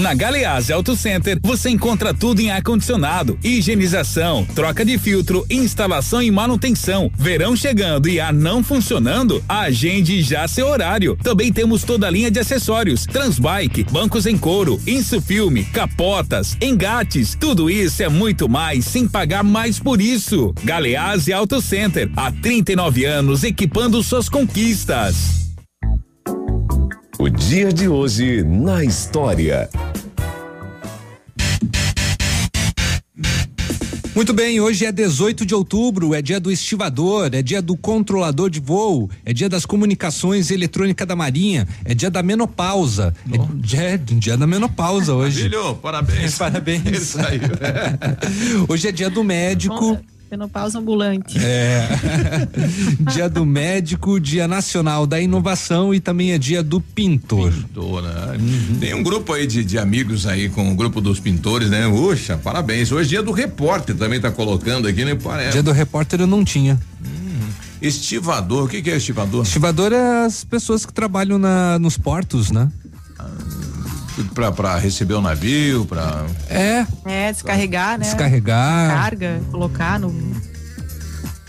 Na 0.00 0.14
Galeazzi 0.14 0.72
Auto 0.72 0.96
Center 0.96 1.38
você 1.42 1.68
encontra 1.68 2.14
tudo 2.14 2.40
em 2.40 2.50
ar-condicionado, 2.50 3.38
higienização, 3.44 4.46
troca 4.54 4.82
de 4.82 4.96
filtro, 4.96 5.44
instalação 5.50 6.22
e 6.22 6.30
manutenção. 6.30 7.12
Verão 7.14 7.54
chegando 7.54 8.08
e 8.08 8.18
ar 8.18 8.32
não 8.32 8.64
funcionando? 8.64 9.44
Agende 9.46 10.22
já 10.22 10.48
seu 10.48 10.68
horário. 10.68 11.18
Também 11.22 11.52
temos 11.52 11.84
toda 11.84 12.06
a 12.06 12.10
linha 12.10 12.30
de 12.30 12.38
acessórios: 12.40 13.04
Transbike, 13.04 13.84
bancos 13.92 14.24
em 14.24 14.38
couro, 14.38 14.80
insufilme, 14.86 15.64
capotas, 15.64 16.56
engates. 16.62 17.36
Tudo 17.38 17.68
isso 17.68 18.02
é 18.02 18.08
muito 18.08 18.48
mais 18.48 18.86
sem 18.86 19.06
pagar 19.06 19.44
mais 19.44 19.78
por 19.78 20.00
isso. 20.00 20.54
Galeazzi 20.64 21.30
Auto 21.30 21.60
Center, 21.60 22.10
há 22.16 22.32
39 22.32 23.04
anos 23.04 23.44
equipando 23.44 24.02
suas 24.02 24.30
conquistas. 24.30 25.49
O 27.20 27.28
dia 27.28 27.70
de 27.70 27.86
hoje 27.86 28.42
na 28.42 28.82
história. 28.82 29.68
Muito 34.16 34.32
bem, 34.32 34.58
hoje 34.58 34.86
é 34.86 34.90
18 34.90 35.44
de 35.44 35.54
outubro, 35.54 36.14
é 36.14 36.22
dia 36.22 36.40
do 36.40 36.50
estivador, 36.50 37.28
é 37.34 37.42
dia 37.42 37.60
do 37.60 37.76
controlador 37.76 38.48
de 38.48 38.58
voo, 38.58 39.10
é 39.22 39.34
dia 39.34 39.50
das 39.50 39.66
comunicações 39.66 40.50
eletrônica 40.50 41.04
da 41.04 41.14
Marinha, 41.14 41.68
é 41.84 41.92
dia 41.92 42.10
da 42.10 42.22
menopausa. 42.22 43.14
É, 43.30 43.84
é 43.84 43.96
dia 43.98 44.38
da 44.38 44.46
menopausa 44.46 45.12
hoje. 45.12 45.42
Filho, 45.42 45.74
parabéns. 45.74 46.38
parabéns. 46.40 46.86
Isso 46.88 47.20
aí. 47.20 47.38
hoje 48.66 48.88
é 48.88 48.92
dia 48.92 49.10
do 49.10 49.22
médico. 49.22 50.00
Menopausa 50.30 50.78
ambulante. 50.78 51.36
É. 51.38 51.88
dia 53.12 53.28
do 53.28 53.44
médico, 53.44 54.20
dia 54.20 54.46
nacional 54.46 55.04
da 55.04 55.20
inovação 55.20 55.92
e 55.92 55.98
também 55.98 56.30
é 56.30 56.38
dia 56.38 56.62
do 56.62 56.80
pintor. 56.80 57.52
Pintor, 57.52 58.02
né? 58.02 58.38
Uhum. 58.38 58.78
Tem 58.78 58.94
um 58.94 59.02
grupo 59.02 59.32
aí 59.32 59.44
de, 59.44 59.64
de 59.64 59.76
amigos 59.76 60.26
aí 60.26 60.48
com 60.48 60.70
o 60.70 60.74
grupo 60.76 61.00
dos 61.00 61.18
pintores, 61.18 61.68
né? 61.68 61.88
Uxa, 61.88 62.36
parabéns. 62.36 62.92
Hoje 62.92 63.08
é 63.08 63.10
dia 63.10 63.22
do 63.24 63.32
repórter 63.32 63.96
também 63.96 64.20
tá 64.20 64.30
colocando 64.30 64.86
aqui, 64.86 65.04
né? 65.04 65.18
Dia 65.50 65.64
do 65.64 65.72
repórter 65.72 66.20
eu 66.20 66.28
não 66.28 66.44
tinha. 66.44 66.78
Uhum. 67.04 67.48
Estivador, 67.82 68.66
o 68.66 68.68
que, 68.68 68.82
que 68.82 68.90
é 68.90 68.96
estivador? 68.98 69.42
Estivador 69.42 69.92
é 69.92 70.26
as 70.26 70.44
pessoas 70.44 70.86
que 70.86 70.92
trabalham 70.92 71.38
na, 71.38 71.76
nos 71.80 71.98
portos, 71.98 72.52
né? 72.52 72.70
Pra, 74.34 74.52
pra 74.52 74.76
receber 74.78 75.14
o 75.14 75.20
navio, 75.20 75.84
pra. 75.86 76.24
É. 76.48 76.86
É, 77.04 77.32
descarregar, 77.32 77.98
né? 77.98 78.04
Descarregar. 78.04 78.90
Carga, 78.90 79.40
colocar 79.50 79.98
no, 79.98 80.08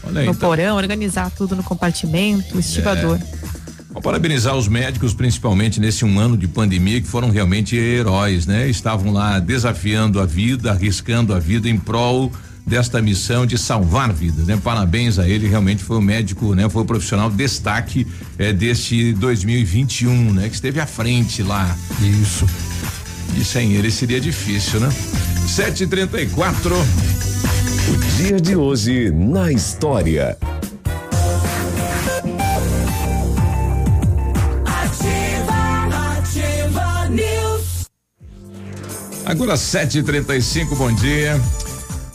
Olha 0.04 0.22
aí, 0.22 0.26
no 0.26 0.32
então. 0.32 0.50
porão, 0.50 0.78
organizar 0.78 1.32
tudo 1.32 1.56
no 1.56 1.64
compartimento, 1.64 2.60
estivador. 2.60 3.20
Vamos 3.90 4.04
parabenizar 4.04 4.56
os 4.56 4.68
médicos, 4.68 5.14
principalmente 5.14 5.80
nesse 5.80 6.06
um 6.06 6.18
ano 6.18 6.38
de 6.38 6.48
pandemia, 6.48 7.02
que 7.02 7.08
foram 7.08 7.30
realmente 7.30 7.76
heróis, 7.76 8.46
né? 8.46 8.70
Estavam 8.70 9.12
lá 9.12 9.38
desafiando 9.38 10.20
a 10.22 10.26
vida, 10.26 10.72
arriscando 10.72 11.34
a 11.34 11.40
vida 11.40 11.68
em 11.68 11.78
prol 11.78 12.32
desta 12.66 13.02
missão 13.02 13.46
de 13.46 13.58
salvar 13.58 14.14
vidas, 14.14 14.48
né? 14.48 14.60
Parabéns 14.64 15.20
a 15.20 15.28
ele, 15.28 15.48
realmente 15.48 15.84
foi 15.84 15.98
o 15.98 16.02
médico, 16.02 16.54
né? 16.54 16.70
Foi 16.70 16.84
o 16.84 16.86
profissional 16.86 17.30
destaque 17.30 18.08
é, 18.38 18.54
deste 18.54 19.14
2021, 19.14 20.34
né? 20.34 20.50
Que 20.50 20.56
esteve 20.56 20.80
à 20.80 20.86
frente 20.86 21.44
lá. 21.44 21.76
Isso. 22.22 22.46
E 23.38 23.44
sem 23.44 23.74
ele 23.74 23.92
seria 23.92 24.20
difícil, 24.20 24.80
né? 24.80 24.90
734 25.48 26.76
O 26.76 28.18
dia 28.18 28.40
de 28.40 28.56
hoje 28.56 29.12
na 29.12 29.52
história. 29.52 30.38
Ativa, 34.66 36.18
ativa 36.18 37.10
News. 37.10 37.88
Agora 39.26 39.56
7:35, 39.56 40.76
bom 40.76 40.94
dia. 40.94 41.40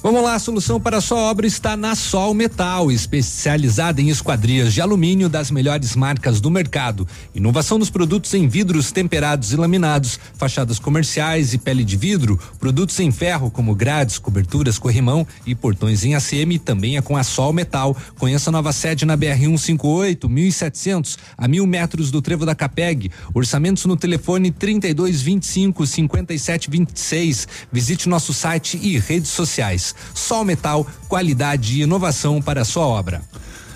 Vamos 0.06 0.22
lá, 0.22 0.34
a 0.34 0.38
solução 0.38 0.80
para 0.80 0.98
a 0.98 1.00
sua 1.00 1.18
obra 1.18 1.48
está 1.48 1.76
na 1.76 1.96
Sol 1.96 2.32
Metal, 2.32 2.92
especializada 2.92 4.00
em 4.00 4.08
esquadrias 4.08 4.72
de 4.72 4.80
alumínio 4.80 5.28
das 5.28 5.50
melhores 5.50 5.96
marcas 5.96 6.40
do 6.40 6.48
mercado. 6.48 7.08
Inovação 7.34 7.76
nos 7.76 7.90
produtos 7.90 8.32
em 8.32 8.46
vidros 8.46 8.92
temperados 8.92 9.52
e 9.52 9.56
laminados, 9.56 10.20
fachadas 10.34 10.78
comerciais 10.78 11.52
e 11.54 11.58
pele 11.58 11.82
de 11.82 11.96
vidro, 11.96 12.38
produtos 12.60 13.00
em 13.00 13.10
ferro 13.10 13.50
como 13.50 13.74
grades, 13.74 14.16
coberturas, 14.16 14.78
corrimão 14.78 15.26
e 15.44 15.56
portões 15.56 16.04
em 16.04 16.14
ACM 16.14 16.56
também 16.64 16.96
é 16.96 17.02
com 17.02 17.16
a 17.16 17.24
Sol 17.24 17.52
Metal. 17.52 17.96
Conheça 18.16 18.50
a 18.50 18.52
nova 18.52 18.72
sede 18.72 19.04
na 19.04 19.16
BR 19.16 19.40
158, 19.40 20.28
1700, 20.28 21.18
a 21.36 21.48
mil 21.48 21.66
metros 21.66 22.12
do 22.12 22.22
Trevo 22.22 22.46
da 22.46 22.54
Capeg. 22.54 23.10
Orçamentos 23.34 23.84
no 23.86 23.96
telefone 23.96 24.52
3225 24.52 25.84
5726. 25.84 27.48
Visite 27.72 28.08
nosso 28.08 28.32
site 28.32 28.78
e 28.80 29.00
redes 29.00 29.30
sociais. 29.30 29.95
Sol 30.14 30.44
Metal, 30.44 30.86
qualidade 31.08 31.78
e 31.78 31.82
inovação 31.82 32.40
para 32.42 32.62
a 32.62 32.64
sua 32.64 32.86
obra. 32.86 33.22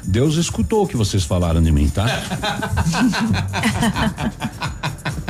Deus 0.02 0.36
escutou 0.36 0.84
o 0.84 0.86
que 0.88 0.96
vocês 0.96 1.24
falaram 1.24 1.62
de 1.62 1.70
mim, 1.70 1.88
tá? 1.88 2.06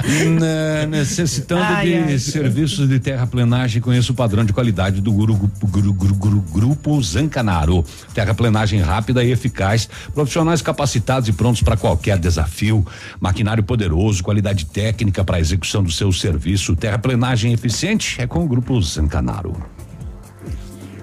Né, 0.03 0.87
necessitando 0.87 1.63
Ai, 1.63 1.87
de 1.87 1.95
ai. 1.95 2.19
serviços 2.19 2.89
de 2.89 2.99
terraplenagem, 2.99 3.83
conheço 3.83 4.13
o 4.13 4.15
padrão 4.15 4.45
de 4.45 4.53
qualidade 4.53 5.01
do 5.01 5.13
guru, 5.13 5.35
guru, 5.37 5.93
guru, 5.93 6.15
guru- 6.15 6.41
grupo 6.53 7.03
Zancanaro. 7.03 7.85
Terraplenagem 8.15 8.81
rápida 8.81 9.23
e 9.23 9.31
eficaz, 9.31 9.89
profissionais 10.15 10.63
capacitados 10.63 11.29
e 11.29 11.33
prontos 11.33 11.63
para 11.63 11.77
qualquer 11.77 12.19
desafio, 12.19 12.85
maquinário 13.21 13.63
poderoso, 13.63 14.23
qualidade 14.23 14.65
técnica 14.67 15.23
para 15.23 15.37
a 15.37 15.41
execução 15.41 15.83
do 15.83 15.93
seu 15.93 16.11
serviço. 16.13 16.75
Terraplenagem 16.75 17.53
eficiente 17.53 18.21
é 18.21 18.27
com 18.27 18.43
o 18.43 18.49
grupo 18.49 18.81
Zancanaro. 18.81 19.55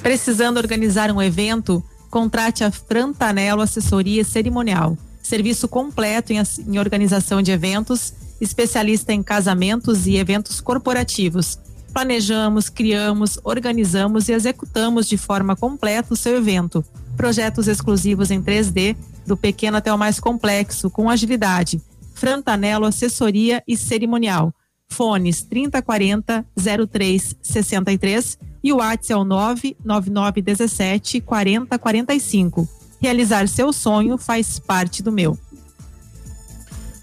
Precisando 0.07 0.55
organizar 0.55 1.11
um 1.11 1.21
evento? 1.21 1.83
Contrate 2.09 2.63
a 2.63 2.71
Frantanelo 2.71 3.61
Assessoria 3.61 4.23
Cerimonial. 4.23 4.97
Serviço 5.21 5.67
completo 5.67 6.31
em, 6.31 6.41
em 6.65 6.79
organização 6.79 7.41
de 7.41 7.51
eventos, 7.51 8.13
especialista 8.39 9.11
em 9.11 9.21
casamentos 9.21 10.07
e 10.07 10.15
eventos 10.15 10.61
corporativos. 10.61 11.59
Planejamos, 11.91 12.69
criamos, 12.69 13.37
organizamos 13.43 14.29
e 14.29 14.31
executamos 14.31 15.09
de 15.09 15.17
forma 15.17 15.57
completa 15.57 16.13
o 16.13 16.15
seu 16.15 16.37
evento. 16.37 16.85
Projetos 17.17 17.67
exclusivos 17.67 18.31
em 18.31 18.41
3D, 18.41 18.95
do 19.25 19.35
pequeno 19.35 19.75
até 19.75 19.93
o 19.93 19.97
mais 19.97 20.21
complexo, 20.21 20.89
com 20.89 21.09
agilidade. 21.09 21.81
Frantanelo 22.13 22.85
Assessoria 22.85 23.61
e 23.67 23.75
Cerimonial. 23.75 24.53
Fones 24.89 25.43
3040 25.43 26.45
0363 26.55 28.37
e 28.63 28.73
o 28.73 28.77
WhatsApp 28.77 29.13
é 29.13 29.17
o 29.17 29.23
99917 29.23 31.21
4045. 31.21 32.67
Realizar 32.99 33.47
seu 33.47 33.71
sonho 33.71 34.17
faz 34.17 34.59
parte 34.59 35.03
do 35.03 35.11
meu. 35.11 35.37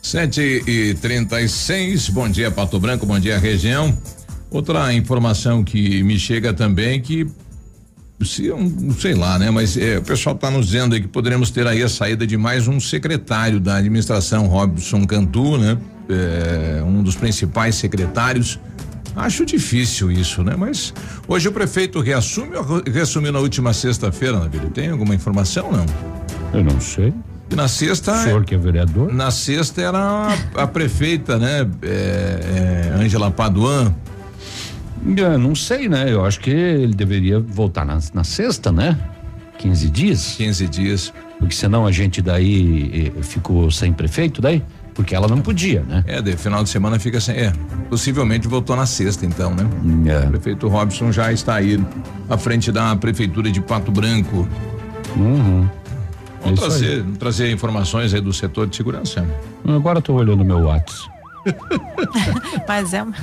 7 0.03 0.65
e 0.67 0.95
36 0.95 2.11
bom 2.11 2.29
dia 2.29 2.51
Pato 2.51 2.79
Branco, 2.79 3.07
bom 3.07 3.19
dia 3.19 3.39
região. 3.39 3.97
Outra 4.51 4.93
informação 4.93 5.65
que 5.65 6.03
me 6.03 6.19
chega 6.19 6.53
também 6.53 7.01
que 7.01 7.27
se 8.23 8.49
não 8.49 8.95
sei 8.95 9.15
lá, 9.15 9.39
né? 9.39 9.51
Mas 9.51 9.77
é, 9.77 9.99
o 9.99 10.03
pessoal 10.03 10.35
está 10.35 10.51
nos 10.51 10.67
dizendo 10.67 10.95
aí 10.95 11.01
que 11.01 11.09
poderemos 11.09 11.51
ter 11.51 11.67
aí 11.67 11.83
a 11.83 11.89
saída 11.89 12.27
de 12.27 12.37
mais 12.37 12.69
um 12.69 12.79
secretário 12.79 13.61
da 13.61 13.77
administração, 13.77 14.47
Robson 14.47 15.05
Cantu, 15.07 15.59
né? 15.59 15.79
É, 16.09 16.83
um 16.83 17.03
dos 17.03 17.17
principais 17.17 17.75
secretários. 17.77 18.59
Acho 19.17 19.47
difícil 19.47 20.11
isso, 20.11 20.43
né? 20.43 20.55
Mas 20.59 20.93
hoje 21.29 21.49
o 21.49 21.53
prefeito 21.53 22.01
reassume 22.01 22.57
ou 22.57 22.83
reassumiu 22.85 23.33
na 23.33 23.39
última 23.39 23.73
sexta-feira, 23.73 24.41
Navírio? 24.41 24.71
Tem 24.71 24.91
alguma 24.91 25.15
informação 25.15 25.71
não? 25.71 25.87
Eu 26.53 26.65
não 26.65 26.81
sei. 26.81 27.13
E 27.51 27.55
na 27.55 27.69
sexta. 27.69 28.13
O 28.13 28.17
senhor 28.17 28.45
que 28.45 28.55
é 28.55 28.59
vereador? 28.59 29.13
Na 29.13 29.31
sexta 29.31 29.83
era 29.83 29.99
a, 29.99 30.63
a 30.63 30.67
prefeita, 30.67 31.39
né? 31.39 31.69
É, 31.83 32.91
é, 32.93 32.95
Ângela 32.97 33.31
Paduan. 33.31 33.95
Eu 35.17 35.39
não 35.39 35.55
sei, 35.55 35.89
né? 35.89 36.11
Eu 36.11 36.25
acho 36.25 36.41
que 36.41 36.51
ele 36.51 36.95
deveria 36.95 37.39
voltar 37.39 37.85
na, 37.85 37.99
na 38.15 38.25
sexta, 38.25 38.73
né? 38.73 38.99
15 39.59 39.91
dias. 39.91 40.35
15 40.37 40.69
dias. 40.69 41.13
Porque 41.39 41.55
senão 41.55 41.87
a 41.87 41.93
gente 41.93 42.23
daí 42.23 43.13
eh, 43.15 43.23
ficou 43.23 43.71
sem 43.71 43.93
prefeito 43.93 44.41
daí? 44.41 44.63
Porque 44.95 45.15
ela 45.15 45.27
não 45.27 45.41
podia, 45.41 45.83
né? 45.83 46.05
É, 46.07 46.23
de 46.23 46.37
final 46.37 46.63
de 46.63 46.71
semana 46.71 46.99
fica 47.01 47.21
sem. 47.21 47.35
É, 47.35 47.53
possivelmente 47.91 48.47
voltou 48.47 48.77
na 48.77 48.87
sexta, 48.87 49.27
então, 49.27 49.53
né? 49.53 49.67
É. 50.07 50.27
O 50.27 50.31
prefeito 50.31 50.69
Robson 50.69 51.11
já 51.11 51.33
está 51.33 51.57
aí 51.57 51.85
à 52.31 52.39
frente 52.39 52.71
da 52.71 52.95
prefeitura 52.95 53.51
de 53.51 53.61
Pato 53.61 53.91
Branco. 53.91 54.49
Uhum. 55.17 55.69
Vamos 56.43 56.61
É 56.61 56.63
trazer, 56.63 57.03
vamos 57.03 57.19
trazer 57.19 57.51
informações 57.51 58.15
aí 58.15 58.21
do 58.21 58.33
setor 58.33 58.69
de 58.69 58.77
segurança. 58.77 59.27
Agora 59.67 59.99
eu 59.99 60.03
tô 60.03 60.15
olhando 60.15 60.45
meu 60.45 60.61
WhatsApp. 60.61 61.11
Mas 62.69 62.95
é 62.95 63.03
uma. 63.03 63.15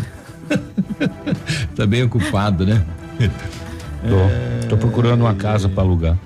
tá 1.75 1.85
bem 1.87 2.03
ocupado, 2.03 2.65
né? 2.65 2.83
Tô, 4.01 4.67
tô 4.67 4.77
procurando 4.77 5.21
uma 5.21 5.35
casa 5.35 5.69
para 5.69 5.83
alugar. 5.83 6.17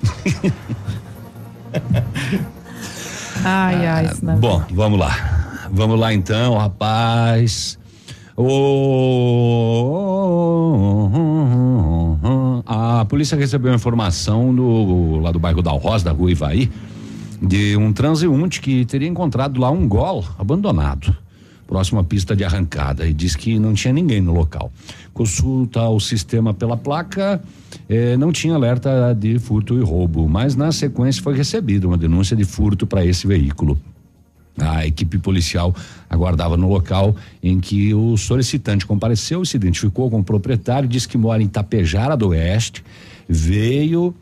Ai, 3.44 3.86
ai, 3.86 4.06
isso 4.06 4.24
não. 4.24 4.38
Bom, 4.38 4.64
vamos 4.72 4.98
lá. 4.98 5.35
Vamos 5.76 6.00
lá 6.00 6.14
então, 6.14 6.58
rapaz. 6.58 7.78
Ô, 8.38 8.48
a 12.66 13.04
polícia 13.04 13.38
recebeu 13.38 13.74
informação 13.74 14.56
do, 14.56 15.18
lá 15.20 15.34
do 15.34 15.40
bairro 15.40 15.62
da 15.62 15.72
Rosa, 15.72 16.06
da 16.06 16.14
rua 16.14 16.32
Ivaí, 16.32 16.72
de 17.42 17.76
um 17.76 17.92
transeunte 17.92 18.62
que 18.62 18.86
teria 18.86 19.10
encontrado 19.10 19.60
lá 19.60 19.70
um 19.70 19.86
gol 19.86 20.24
abandonado, 20.40 21.14
próximo 21.68 22.00
à 22.00 22.06
pista 22.06 22.34
de 22.38 22.46
arrancada, 22.46 23.06
e 23.06 23.12
diz 23.12 23.36
que 23.36 23.60
não 23.60 23.74
tinha 23.74 23.94
ninguém 23.94 24.22
no 24.22 24.34
local. 24.34 24.72
Consulta 25.14 25.90
o 25.90 26.00
sistema 26.00 26.54
pela 26.54 26.78
placa, 26.78 27.44
eh, 27.90 28.16
não 28.16 28.32
tinha 28.32 28.56
alerta 28.56 29.14
de 29.14 29.38
furto 29.40 29.78
e 29.78 29.82
roubo, 29.82 30.26
mas 30.30 30.56
na 30.56 30.72
sequência 30.72 31.22
foi 31.22 31.36
recebida 31.36 31.86
uma 31.86 31.98
denúncia 31.98 32.34
de 32.34 32.46
furto 32.46 32.88
para 32.88 33.06
esse 33.06 33.28
veículo. 33.28 33.78
A 34.58 34.86
equipe 34.86 35.18
policial 35.18 35.76
aguardava 36.10 36.56
no 36.56 36.70
local 36.70 37.16
em 37.44 37.60
que 37.60 37.94
o 37.94 38.16
solicitante 38.16 38.86
compareceu 38.86 39.42
e 39.42 39.46
se 39.46 39.58
identificou 39.58 40.10
com 40.10 40.20
o 40.20 40.24
proprietário, 40.24 40.88
disse 40.88 41.08
que 41.08 41.18
mora 41.18 41.44
em 41.44 41.48
Tapejara 41.48 42.16
do 42.16 42.30
Oeste, 42.30 42.84
veio 43.28 44.16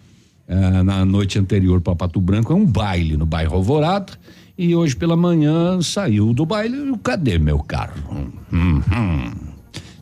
ah, 0.48 0.84
na 0.84 1.06
noite 1.06 1.40
anterior 1.40 1.82
para 1.82 1.96
Pato 1.96 2.20
Branco, 2.20 2.52
é 2.52 2.56
um 2.56 2.66
baile 2.66 3.16
no 3.16 3.26
bairro 3.26 3.56
Alvorada, 3.56 4.14
e 4.58 4.76
hoje 4.76 4.96
pela 4.96 5.16
manhã 5.16 5.82
saiu 5.82 6.34
do 6.34 6.46
baile. 6.46 6.78
Cadê 7.04 7.38
meu 7.38 7.60
carro? 7.60 8.32
Hum, 8.52 8.82
hum. 8.92 9.32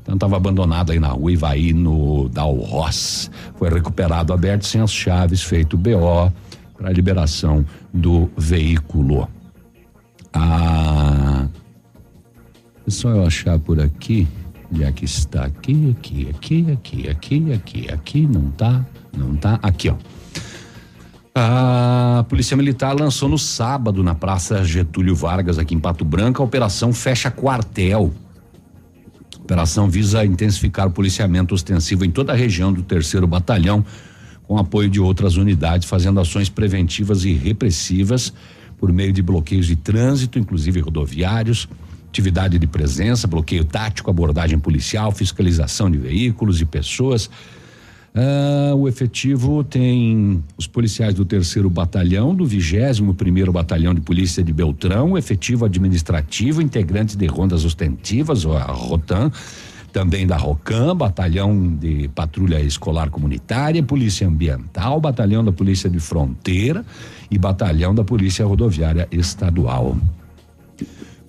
Então 0.01 0.15
estava 0.15 0.35
abandonado 0.35 0.91
aí 0.91 0.99
na 0.99 1.09
rua 1.09 1.31
Ivaí, 1.31 1.73
no 1.73 2.27
Dalroz. 2.29 3.29
Foi 3.55 3.69
recuperado 3.69 4.33
aberto 4.33 4.65
sem 4.65 4.81
as 4.81 4.91
chaves, 4.91 5.41
feito 5.43 5.77
BO 5.77 6.31
para 6.77 6.91
liberação 6.91 7.65
do 7.93 8.29
veículo. 8.35 9.27
É 10.33 11.49
só 12.89 13.09
eu 13.09 13.25
achar 13.25 13.59
por 13.59 13.79
aqui. 13.79 14.27
Onde 14.71 14.83
é 14.83 14.91
que 14.91 15.05
está? 15.05 15.45
Aqui, 15.45 15.95
aqui, 15.97 16.29
aqui, 16.29 16.71
aqui, 16.71 17.09
aqui, 17.09 17.53
aqui, 17.53 17.91
aqui. 17.91 18.27
Não 18.27 18.49
tá, 18.51 18.85
não 19.15 19.35
tá. 19.35 19.59
Aqui, 19.61 19.89
ó. 19.89 19.95
A 21.33 22.25
Polícia 22.27 22.57
Militar 22.57 22.93
lançou 22.93 23.29
no 23.29 23.37
sábado 23.37 24.03
na 24.03 24.13
Praça 24.13 24.63
Getúlio 24.63 25.15
Vargas, 25.15 25.57
aqui 25.57 25.73
em 25.73 25.79
Pato 25.79 26.03
Branco, 26.03 26.41
a 26.41 26.45
Operação 26.45 26.91
Fecha 26.91 27.31
Quartel. 27.31 28.13
A 29.37 29.41
operação 29.41 29.89
visa 29.89 30.25
intensificar 30.25 30.87
o 30.87 30.91
policiamento 30.91 31.55
ostensivo 31.55 32.03
em 32.03 32.11
toda 32.11 32.33
a 32.33 32.35
região 32.35 32.71
do 32.71 32.83
terceiro 32.83 33.27
batalhão, 33.27 33.83
com 34.43 34.57
apoio 34.57 34.89
de 34.89 34.99
outras 34.99 35.37
unidades, 35.37 35.87
fazendo 35.87 36.19
ações 36.19 36.49
preventivas 36.49 37.23
e 37.23 37.33
repressivas 37.33 38.33
por 38.81 38.91
meio 38.91 39.13
de 39.13 39.21
bloqueios 39.21 39.67
de 39.67 39.75
trânsito, 39.75 40.39
inclusive 40.39 40.79
rodoviários, 40.79 41.69
atividade 42.09 42.57
de 42.57 42.65
presença, 42.65 43.27
bloqueio 43.27 43.63
tático, 43.63 44.09
abordagem 44.09 44.57
policial, 44.57 45.11
fiscalização 45.11 45.89
de 45.89 45.99
veículos 45.99 46.59
e 46.59 46.65
pessoas. 46.65 47.29
Ah, 48.13 48.73
o 48.75 48.87
efetivo 48.89 49.63
tem 49.63 50.43
os 50.57 50.65
policiais 50.65 51.13
do 51.13 51.23
terceiro 51.23 51.69
batalhão, 51.69 52.33
do 52.33 52.43
vigésimo 52.43 53.13
primeiro 53.13 53.53
batalhão 53.53 53.93
de 53.93 54.01
polícia 54.01 54.43
de 54.43 54.51
Beltrão, 54.51 55.15
efetivo 55.15 55.63
administrativo, 55.63 56.59
integrantes 56.59 57.15
de 57.15 57.27
rondas 57.27 57.63
ostentivas, 57.63 58.47
a 58.47 58.63
Rotan, 58.63 59.31
também 59.93 60.25
da 60.25 60.37
Rocam, 60.37 60.95
batalhão 60.95 61.75
de 61.75 62.07
patrulha 62.15 62.59
escolar 62.61 63.09
comunitária, 63.09 63.83
polícia 63.83 64.27
ambiental, 64.27 64.99
batalhão 64.99 65.43
da 65.43 65.51
polícia 65.51 65.89
de 65.89 65.99
fronteira 65.99 66.83
e 67.31 67.37
batalhão 67.37 67.95
da 67.95 68.03
polícia 68.03 68.45
rodoviária 68.45 69.07
estadual. 69.11 69.97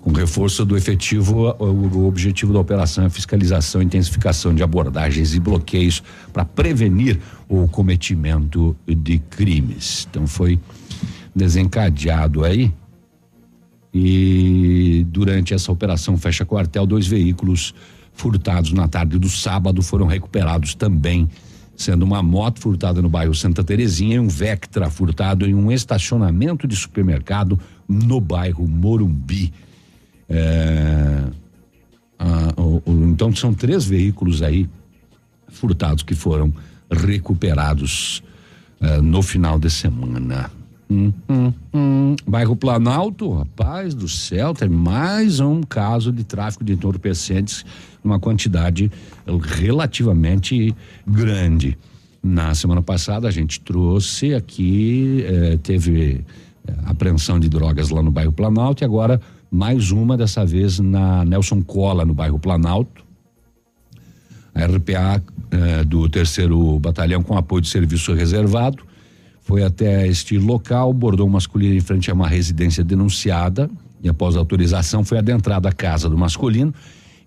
Com 0.02 0.10
reforço 0.10 0.64
do 0.64 0.76
efetivo, 0.76 1.54
o, 1.60 2.08
objetivo 2.08 2.52
da 2.52 2.58
operação 2.58 3.04
é 3.04 3.08
fiscalização 3.08 3.80
intensificação 3.80 4.52
de 4.52 4.60
abordagens 4.60 5.32
e 5.32 5.38
bloqueios 5.38 6.02
para 6.32 6.44
prevenir 6.44 7.20
o 7.48 7.68
cometimento 7.68 8.76
de 8.84 9.18
crimes. 9.18 10.08
Então 10.10 10.26
foi 10.26 10.58
desencadeado 11.34 12.44
aí 12.44 12.72
e 13.94 15.06
durante 15.08 15.54
essa 15.54 15.70
operação 15.70 16.16
fecha 16.16 16.44
quartel 16.44 16.84
dois 16.84 17.06
veículos 17.06 17.72
furtados 18.12 18.72
na 18.72 18.88
tarde 18.88 19.18
do 19.18 19.28
sábado 19.28 19.82
foram 19.82 20.06
recuperados 20.06 20.74
também 20.74 21.28
sendo 21.82 22.04
uma 22.04 22.22
moto 22.22 22.60
furtada 22.60 23.02
no 23.02 23.08
bairro 23.08 23.34
Santa 23.34 23.64
Terezinha 23.64 24.16
e 24.16 24.20
um 24.20 24.28
Vectra 24.28 24.88
furtado 24.88 25.46
em 25.46 25.54
um 25.54 25.70
estacionamento 25.70 26.66
de 26.66 26.76
supermercado 26.76 27.58
no 27.88 28.20
bairro 28.20 28.66
Morumbi. 28.66 29.52
É, 30.28 31.24
a, 32.18 32.60
o, 32.60 32.82
o, 32.86 33.04
então 33.08 33.34
são 33.34 33.52
três 33.52 33.84
veículos 33.84 34.42
aí 34.42 34.68
furtados 35.48 36.02
que 36.02 36.14
foram 36.14 36.52
recuperados 36.90 38.22
é, 38.80 39.00
no 39.00 39.22
final 39.22 39.58
de 39.58 39.68
semana. 39.68 40.50
Hum, 40.92 41.10
hum, 41.26 41.52
hum. 41.72 42.16
Bairro 42.26 42.54
Planalto, 42.54 43.32
rapaz 43.32 43.94
do 43.94 44.06
céu, 44.06 44.52
tem 44.52 44.68
mais 44.68 45.40
um 45.40 45.62
caso 45.62 46.12
de 46.12 46.22
tráfico 46.22 46.62
de 46.62 46.74
entorpecentes, 46.74 47.64
uma 48.04 48.20
quantidade 48.20 48.92
relativamente 49.42 50.74
grande. 51.06 51.78
Na 52.22 52.54
semana 52.54 52.82
passada 52.82 53.26
a 53.26 53.30
gente 53.30 53.58
trouxe 53.60 54.34
aqui, 54.34 55.24
eh, 55.26 55.58
teve 55.62 56.20
eh, 56.68 56.74
apreensão 56.84 57.40
de 57.40 57.48
drogas 57.48 57.88
lá 57.88 58.02
no 58.02 58.10
bairro 58.10 58.32
Planalto 58.32 58.84
e 58.84 58.84
agora 58.84 59.18
mais 59.50 59.90
uma, 59.92 60.14
dessa 60.14 60.44
vez 60.44 60.78
na 60.78 61.24
Nelson 61.24 61.62
Cola, 61.62 62.04
no 62.04 62.12
bairro 62.12 62.38
Planalto. 62.38 63.02
A 64.54 64.66
RPA 64.66 65.22
eh, 65.52 65.84
do 65.84 66.06
terceiro 66.10 66.78
batalhão 66.78 67.22
com 67.22 67.34
apoio 67.34 67.62
de 67.62 67.68
serviço 67.68 68.12
reservado 68.12 68.91
foi 69.42 69.64
até 69.64 70.06
este 70.06 70.38
local, 70.38 70.92
bordou 70.92 71.26
um 71.26 71.30
masculino 71.30 71.74
em 71.74 71.80
frente 71.80 72.10
a 72.10 72.14
uma 72.14 72.28
residência 72.28 72.84
denunciada 72.84 73.70
e 74.02 74.08
após 74.08 74.36
autorização 74.36 75.04
foi 75.04 75.18
adentrada 75.18 75.68
a 75.68 75.72
casa 75.72 76.08
do 76.08 76.16
masculino 76.16 76.72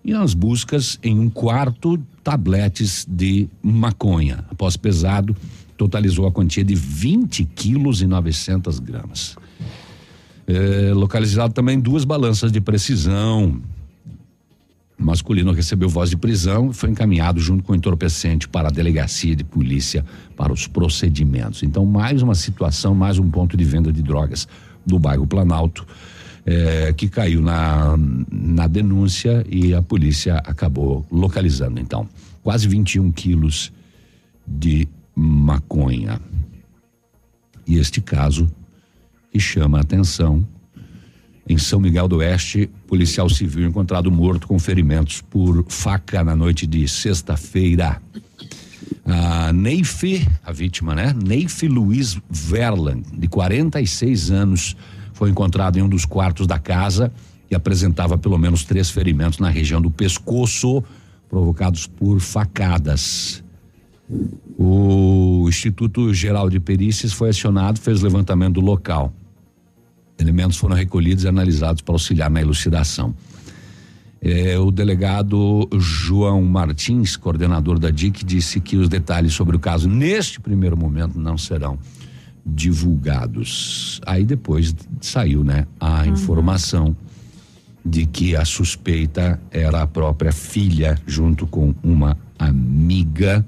e 0.04 0.12
nas 0.12 0.34
buscas 0.34 0.98
em 1.02 1.18
um 1.18 1.28
quarto 1.28 1.98
tabletes 2.22 3.06
de 3.08 3.48
maconha. 3.62 4.44
Após 4.50 4.76
pesado, 4.76 5.36
totalizou 5.76 6.26
a 6.26 6.32
quantia 6.32 6.64
de 6.64 6.74
20 6.74 7.44
quilos 7.44 8.00
e 8.02 8.06
900 8.06 8.78
gramas. 8.78 9.36
É, 10.46 10.92
localizado 10.94 11.52
também 11.52 11.78
duas 11.78 12.04
balanças 12.04 12.52
de 12.52 12.60
precisão. 12.60 13.60
Masculino 14.98 15.52
recebeu 15.52 15.88
voz 15.88 16.08
de 16.08 16.16
prisão 16.16 16.70
e 16.70 16.74
foi 16.74 16.90
encaminhado 16.90 17.38
junto 17.38 17.62
com 17.62 17.72
o 17.72 17.76
entorpecente 17.76 18.48
para 18.48 18.68
a 18.68 18.70
delegacia 18.70 19.36
de 19.36 19.44
polícia 19.44 20.04
para 20.36 20.52
os 20.52 20.66
procedimentos. 20.66 21.62
Então, 21.62 21.84
mais 21.84 22.22
uma 22.22 22.34
situação, 22.34 22.94
mais 22.94 23.18
um 23.18 23.30
ponto 23.30 23.56
de 23.56 23.64
venda 23.64 23.92
de 23.92 24.02
drogas 24.02 24.48
do 24.86 24.98
bairro 24.98 25.26
Planalto, 25.26 25.86
é, 26.46 26.92
que 26.92 27.08
caiu 27.08 27.42
na, 27.42 27.96
na 28.30 28.66
denúncia 28.66 29.44
e 29.50 29.74
a 29.74 29.82
polícia 29.82 30.36
acabou 30.38 31.04
localizando. 31.10 31.78
Então, 31.78 32.08
quase 32.42 32.66
21 32.66 33.12
quilos 33.12 33.72
de 34.46 34.88
maconha. 35.14 36.20
E 37.66 37.78
este 37.78 38.00
caso 38.00 38.48
que 39.30 39.40
chama 39.40 39.78
a 39.78 39.80
atenção. 39.82 40.46
Em 41.48 41.56
São 41.58 41.78
Miguel 41.78 42.08
do 42.08 42.16
Oeste, 42.16 42.68
policial 42.88 43.28
civil 43.28 43.68
encontrado 43.68 44.10
morto 44.10 44.48
com 44.48 44.58
ferimentos 44.58 45.20
por 45.20 45.64
faca 45.68 46.24
na 46.24 46.34
noite 46.34 46.66
de 46.66 46.88
sexta-feira. 46.88 48.02
A 49.04 49.52
Neife, 49.52 50.26
a 50.44 50.50
vítima, 50.50 50.94
né? 50.94 51.14
Neife 51.14 51.68
Luiz 51.68 52.18
Verlan, 52.28 53.00
de 53.16 53.28
46 53.28 54.32
anos, 54.32 54.76
foi 55.12 55.30
encontrado 55.30 55.78
em 55.78 55.82
um 55.82 55.88
dos 55.88 56.04
quartos 56.04 56.48
da 56.48 56.58
casa 56.58 57.12
e 57.48 57.54
apresentava 57.54 58.18
pelo 58.18 58.36
menos 58.36 58.64
três 58.64 58.90
ferimentos 58.90 59.38
na 59.38 59.48
região 59.48 59.80
do 59.80 59.90
pescoço, 59.90 60.82
provocados 61.28 61.86
por 61.86 62.18
facadas. 62.20 63.44
O 64.58 65.46
Instituto 65.48 66.12
Geral 66.12 66.50
de 66.50 66.58
Perícias 66.58 67.12
foi 67.12 67.30
acionado, 67.30 67.78
fez 67.78 68.02
levantamento 68.02 68.54
do 68.54 68.60
local. 68.60 69.14
Elementos 70.18 70.56
foram 70.56 70.74
recolhidos 70.74 71.24
e 71.24 71.28
analisados 71.28 71.82
para 71.82 71.94
auxiliar 71.94 72.30
na 72.30 72.40
elucidação. 72.40 73.14
É, 74.20 74.58
o 74.58 74.70
delegado 74.70 75.68
João 75.78 76.42
Martins, 76.42 77.16
coordenador 77.16 77.78
da 77.78 77.90
DIC, 77.90 78.24
disse 78.24 78.60
que 78.60 78.76
os 78.76 78.88
detalhes 78.88 79.34
sobre 79.34 79.56
o 79.56 79.58
caso, 79.58 79.88
neste 79.88 80.40
primeiro 80.40 80.76
momento, 80.76 81.18
não 81.18 81.36
serão 81.36 81.78
divulgados. 82.44 84.00
Aí 84.06 84.24
depois 84.24 84.74
saiu, 85.00 85.44
né, 85.44 85.66
a 85.78 86.02
uhum. 86.02 86.06
informação 86.06 86.96
de 87.84 88.04
que 88.04 88.34
a 88.34 88.44
suspeita 88.44 89.40
era 89.50 89.82
a 89.82 89.86
própria 89.86 90.32
filha, 90.32 90.98
junto 91.06 91.46
com 91.46 91.72
uma 91.82 92.16
amiga. 92.38 93.46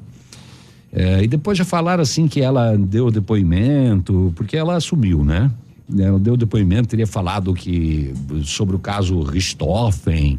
É, 0.93 1.25
e 1.25 1.27
depois 1.27 1.59
já 1.59 1.65
falaram 1.65 2.03
assim 2.03 2.29
que 2.29 2.41
ela 2.41 2.77
deu 2.77 3.11
depoimento, 3.11 4.33
porque 4.37 4.57
ela 4.57 4.77
assumiu, 4.77 5.25
né? 5.25 5.51
Ela 5.97 6.19
deu 6.19 6.37
depoimento, 6.37 6.89
teria 6.89 7.07
falado 7.07 7.55
que 7.55 8.13
sobre 8.45 8.77
o 8.77 8.79
caso 8.79 9.23
Richthofen. 9.23 10.39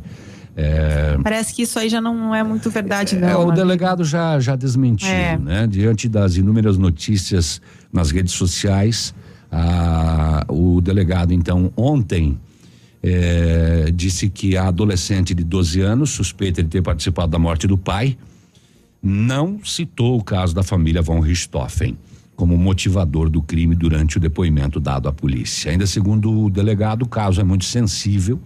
É, 0.56 1.18
Parece 1.24 1.54
que 1.56 1.62
isso 1.62 1.80
aí 1.80 1.88
já 1.90 2.02
não 2.02 2.36
é 2.36 2.44
muito 2.44 2.70
verdade, 2.70 3.16
é, 3.16 3.20
não. 3.20 3.48
o 3.48 3.52
delegado 3.52 4.04
já, 4.04 4.40
já 4.40 4.56
desmentiu, 4.56 5.08
É. 5.08 5.38
né? 5.38 5.66
Diante 5.68 6.10
das 6.10 6.36
inúmeras 6.36 6.78
notícias 6.78 7.62
nas 7.94 8.12
redes 8.12 8.34
sociais, 8.34 9.14
a, 9.52 10.46
o 10.50 10.82
delegado, 10.82 11.34
então, 11.34 11.72
ontem, 11.78 12.38
é, 13.02 13.90
disse 13.94 14.30
que 14.30 14.58
a 14.58 14.68
adolescente 14.68 15.34
de 15.34 15.44
12 15.44 15.82
anos, 15.82 16.10
suspeita 16.10 16.62
de 16.62 16.70
ter 16.70 16.82
participado 16.82 17.32
da 17.32 17.40
morte 17.40 17.66
do 17.66 17.78
pai, 17.78 18.18
não 19.02 19.60
citou 19.64 20.18
o 20.20 20.24
caso 20.24 20.54
da 20.54 20.62
família 20.62 21.02
von 21.02 21.22
Richthofen 21.22 21.98
como 22.40 22.58
motivador 22.58 23.30
do 23.30 23.42
crime 23.42 23.76
durante 23.76 24.16
o 24.16 24.20
depoimento 24.20 24.80
dado 24.80 25.10
à 25.10 25.12
polícia. 25.12 25.72
Ainda 25.72 25.86
segundo 25.86 26.46
o 26.46 26.50
delegado, 26.50 27.02
o 27.02 27.06
caso 27.06 27.42
é 27.42 27.44
muito 27.44 27.66
sensível. 27.66 28.40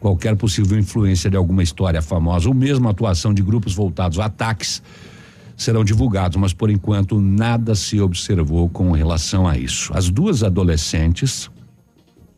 Qualquer 0.00 0.34
possível 0.34 0.78
influência 0.78 1.28
de 1.28 1.36
alguma 1.36 1.62
história 1.62 2.00
famosa 2.00 2.48
ou 2.48 2.54
mesmo 2.54 2.88
atuação 2.88 3.34
de 3.34 3.42
grupos 3.42 3.74
voltados 3.74 4.18
a 4.18 4.24
ataques 4.24 4.82
serão 5.58 5.84
divulgados, 5.84 6.38
mas 6.38 6.54
por 6.54 6.70
enquanto 6.70 7.20
nada 7.20 7.74
se 7.74 8.00
observou 8.00 8.66
com 8.70 8.92
relação 8.92 9.46
a 9.46 9.58
isso. 9.58 9.92
As 9.94 10.08
duas 10.08 10.42
adolescentes, 10.42 11.50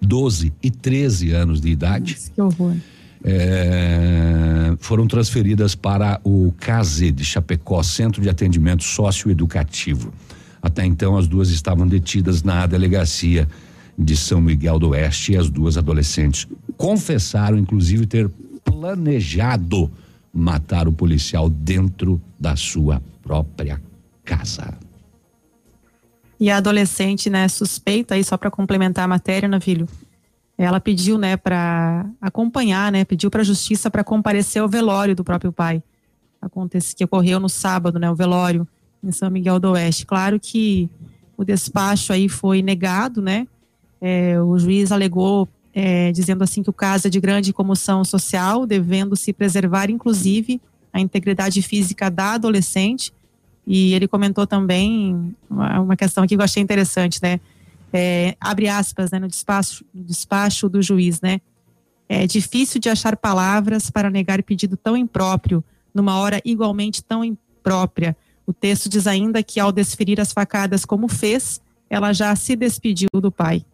12 0.03 0.53
e 0.61 0.73
13 0.73 1.31
anos 1.31 1.61
de 1.61 1.69
idade, 1.69 2.19
Que 2.35 2.41
horror. 2.41 2.75
é, 3.23 4.75
foram 4.81 5.07
transferidas 5.07 5.77
para 5.77 6.21
o 6.25 6.53
CASE 6.59 7.13
de 7.13 7.25
Chapecó, 7.25 7.81
Centro 7.85 8.21
de 8.21 8.29
Atendimento 8.29 8.83
Socioeducativo. 8.83 10.13
Até 10.67 10.85
então, 10.85 11.17
as 11.17 11.29
duas 11.29 11.51
estavam 11.51 11.87
detidas 11.87 12.43
na 12.43 12.67
delegacia 12.67 13.49
de 13.97 14.17
São 14.17 14.41
Miguel 14.41 14.81
do 14.81 14.89
Oeste 14.89 15.33
e 15.33 15.37
as 15.37 15.49
duas 15.49 15.79
adolescentes 15.79 16.45
confessaram, 16.77 17.57
inclusive, 17.57 18.05
ter 18.05 18.29
planejado 18.65 19.89
matar 20.35 20.89
o 20.89 20.93
policial 20.93 21.49
dentro 21.49 22.21
da 22.39 22.57
sua 22.57 23.01
própria 23.23 23.81
casa. 24.25 24.77
E 26.39 26.51
a 26.51 26.57
adolescente, 26.57 27.31
né, 27.31 27.47
suspeita 27.47 28.17
aí 28.17 28.25
só 28.25 28.37
para 28.37 28.51
complementar 28.51 29.05
a 29.05 29.09
matéria, 29.09 29.49
Navilho. 29.49 29.87
Ela 30.59 30.81
pediu, 30.81 31.17
né, 31.17 31.37
para 31.37 32.05
acompanhar, 32.21 32.91
né, 32.91 33.05
pediu 33.05 33.31
para 33.31 33.43
a 33.43 33.45
justiça 33.45 33.89
para 33.89 34.03
comparecer 34.03 34.61
ao 34.61 34.69
velório 34.69 35.15
do 35.15 35.23
próprio 35.23 35.53
pai. 35.53 35.81
Acontece 36.43 36.97
que 36.97 37.05
ocorreu 37.05 37.39
no 37.39 37.49
sábado, 37.49 38.01
né, 38.01 38.11
o 38.11 38.17
velório 38.17 38.67
em 39.09 39.13
São 39.13 39.31
Miguel 39.31 39.59
do 39.59 39.71
Oeste. 39.71 40.05
Claro 40.07 40.39
que 40.41 40.91
o 41.37 41.45
despacho 41.45 42.13
aí 42.13 42.29
foi 42.29 42.63
negado, 42.63 43.21
né? 43.21 43.47
É, 44.01 44.41
o 44.41 44.59
juiz 44.59 44.93
alegou 44.93 45.49
é, 45.75 46.11
dizendo 46.11 46.43
assim 46.43 46.63
que 46.63 46.71
o 46.71 46.73
caso 46.73 47.07
é 47.07 47.11
de 47.11 47.21
grande 47.21 47.53
comoção 47.53 48.05
social, 48.05 48.67
devendo 48.67 49.15
se 49.15 49.33
preservar, 49.33 49.91
inclusive, 49.91 50.61
a 50.93 51.01
integridade 51.01 51.61
física 51.61 52.11
da 52.11 52.33
adolescente. 52.33 53.13
E 53.67 53.93
ele 53.93 54.09
comentou 54.09 54.47
também 54.47 55.35
uma, 55.51 55.81
uma 55.81 55.97
questão 55.97 56.25
aqui 56.25 56.35
que 56.35 56.41
eu 56.41 56.45
achei 56.45 56.63
interessante, 56.63 57.21
né? 57.23 57.41
É, 57.93 58.37
abre 58.41 58.69
aspas, 58.69 59.11
né, 59.11 59.19
no 59.19 59.29
despacho, 59.29 59.85
despacho 59.95 60.69
do 60.69 60.81
juiz, 60.83 61.21
né? 61.21 61.41
É 62.09 62.27
difícil 62.27 62.81
de 62.81 62.89
achar 62.89 63.17
palavras 63.17 63.91
para 63.91 64.09
negar 64.09 64.43
pedido 64.43 64.77
tão 64.77 64.97
impróprio, 64.97 65.63
numa 65.93 66.19
hora 66.19 66.41
igualmente 66.45 67.03
tão 67.03 67.25
imprópria. 67.25 68.17
O 68.47 68.53
texto 68.53 68.89
diz 68.89 69.07
ainda 69.07 69.43
que, 69.43 69.59
ao 69.59 69.73
desferir 69.73 70.21
as 70.21 70.33
facadas 70.33 70.85
como 70.85 71.09
fez, 71.09 71.61
ela 71.91 72.13
já 72.13 72.35
se 72.37 72.55
despediu 72.57 73.09
do 73.21 73.31
pai. 73.31 73.65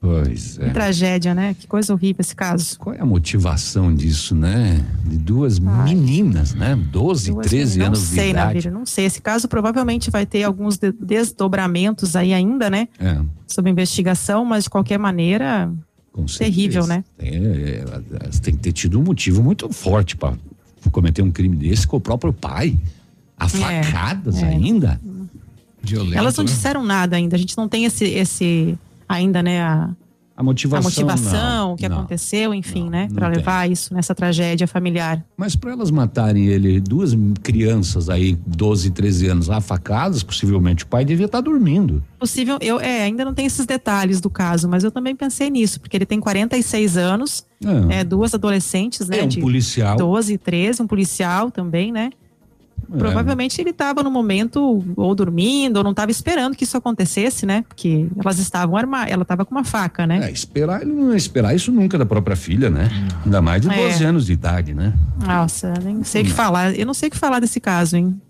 Pois 0.00 0.58
é. 0.58 0.64
Que 0.66 0.70
tragédia, 0.74 1.32
né? 1.32 1.54
Que 1.54 1.66
coisa 1.68 1.92
horrível 1.94 2.20
esse 2.20 2.34
caso. 2.34 2.76
Qual 2.76 2.92
é 2.92 3.00
a 3.00 3.06
motivação 3.06 3.94
disso, 3.94 4.34
né? 4.34 4.84
De 5.06 5.16
duas 5.16 5.60
meninas, 5.60 6.54
né? 6.54 6.74
12, 6.74 7.30
Duas 7.30 7.46
13 7.46 7.78
não 7.78 7.86
anos 7.86 8.00
sei, 8.00 8.24
de 8.24 8.30
idade. 8.30 8.46
Navírio, 8.46 8.72
não 8.72 8.84
sei. 8.84 9.04
Esse 9.04 9.22
caso 9.22 9.46
provavelmente 9.46 10.10
vai 10.10 10.26
ter 10.26 10.42
alguns 10.42 10.76
de- 10.76 10.90
desdobramentos 10.90 12.16
aí 12.16 12.34
ainda, 12.34 12.68
né? 12.68 12.88
É. 12.98 13.16
Sob 13.46 13.70
investigação, 13.70 14.44
mas 14.44 14.64
de 14.64 14.70
qualquer 14.70 14.98
maneira, 14.98 15.72
Com 16.12 16.24
terrível, 16.26 16.84
né? 16.84 17.04
É, 17.16 17.28
é, 17.28 17.84
elas 18.22 18.40
têm 18.40 18.54
que 18.56 18.60
ter 18.60 18.72
tido 18.72 18.98
um 18.98 19.04
motivo 19.04 19.40
muito 19.40 19.72
forte 19.72 20.16
para 20.16 20.34
cometer 20.90 21.22
um 21.22 21.30
crime 21.30 21.54
desse 21.56 21.86
com 21.86 21.96
o 21.96 22.00
próprio 22.00 22.32
pai. 22.32 22.76
A 23.44 23.48
facadas 23.48 24.42
é. 24.42 24.46
ainda. 24.46 25.00
Elas 26.14 26.36
não 26.36 26.44
disseram 26.44 26.84
nada 26.84 27.16
ainda. 27.16 27.34
A 27.36 27.38
gente 27.38 27.56
não 27.56 27.68
tem 27.68 27.84
esse, 27.84 28.04
esse 28.04 28.78
ainda, 29.08 29.42
né? 29.42 29.60
A, 29.62 29.90
A 30.36 30.42
motivação. 30.42 30.78
a 30.80 30.84
motivação, 30.84 31.32
não, 31.32 31.72
o 31.72 31.76
que 31.76 31.88
não. 31.88 31.98
aconteceu, 31.98 32.54
enfim, 32.54 32.88
né? 32.88 33.08
não 33.08 33.16
Para 33.16 33.28
tem. 33.28 33.38
levar 33.38 33.68
isso 33.70 33.92
nessa 33.92 34.14
tragédia 34.14 34.66
familiar. 34.68 35.22
Mas 35.36 35.56
para 35.56 35.72
elas 35.72 35.90
matarem 35.90 36.46
ele, 36.46 36.80
duas 36.80 37.14
crianças 37.42 38.08
aí, 38.08 38.38
12, 38.46 38.90
13 38.92 39.26
anos, 39.26 39.50
a 39.50 39.60
facadas, 39.60 40.22
possivelmente 40.22 40.84
o 40.84 40.86
pai 40.86 41.04
devia 41.04 41.26
estar 41.26 41.40
dormindo. 41.40 42.02
Possível, 42.18 42.58
eu 42.60 42.78
é, 42.80 43.02
ainda 43.02 43.24
não 43.24 43.34
tenho 43.34 43.46
esses 43.48 43.66
detalhes 43.66 44.20
do 44.20 44.30
caso, 44.30 44.68
mas 44.68 44.84
eu 44.84 44.90
também 44.92 45.16
pensei 45.16 45.50
nisso, 45.50 45.80
porque 45.80 45.96
ele 45.96 46.06
tem 46.06 46.20
46 46.20 46.96
anos, 46.96 47.44
É. 47.90 47.98
é, 48.00 48.04
duas 48.04 48.32
adolescentes, 48.34 49.08
né? 49.08 49.18
É, 49.18 49.24
um 49.24 49.28
de 49.28 49.40
policial. 49.40 49.96
12 49.96 50.32
e 50.34 50.38
13, 50.38 50.80
um 50.80 50.86
policial 50.86 51.50
também, 51.50 51.90
né? 51.90 52.10
É. 52.94 52.98
Provavelmente 52.98 53.60
ele 53.60 53.70
estava 53.70 54.02
no 54.02 54.10
momento 54.10 54.84
ou 54.96 55.14
dormindo, 55.14 55.78
ou 55.78 55.84
não 55.84 55.92
estava 55.92 56.10
esperando 56.10 56.54
que 56.56 56.64
isso 56.64 56.76
acontecesse, 56.76 57.46
né? 57.46 57.64
Porque 57.68 58.08
elas 58.22 58.38
estavam 58.38 58.76
armadas, 58.76 59.10
ela 59.12 59.22
estava 59.22 59.44
com 59.44 59.54
uma 59.54 59.64
faca, 59.64 60.06
né? 60.06 60.28
É, 60.28 60.30
esperar, 60.30 60.82
ele 60.82 60.92
não 60.92 61.10
ia 61.10 61.16
esperar 61.16 61.54
isso 61.54 61.72
nunca 61.72 61.96
da 61.96 62.04
própria 62.06 62.36
filha, 62.36 62.68
né? 62.70 62.88
Ainda 63.24 63.40
mais 63.40 63.62
de 63.62 63.70
É. 63.70 63.88
12 63.88 64.04
anos 64.04 64.26
de 64.26 64.32
idade, 64.32 64.74
né? 64.74 64.92
Nossa, 65.24 65.72
nem 65.82 66.02
sei 66.04 66.22
o 66.22 66.24
que 66.26 66.30
falar. 66.32 66.74
Eu 66.78 66.86
não 66.86 66.94
sei 66.94 67.08
o 67.08 67.12
que 67.12 67.18
falar 67.18 67.40
desse 67.40 67.60
caso, 67.60 67.96
hein? 67.96 68.20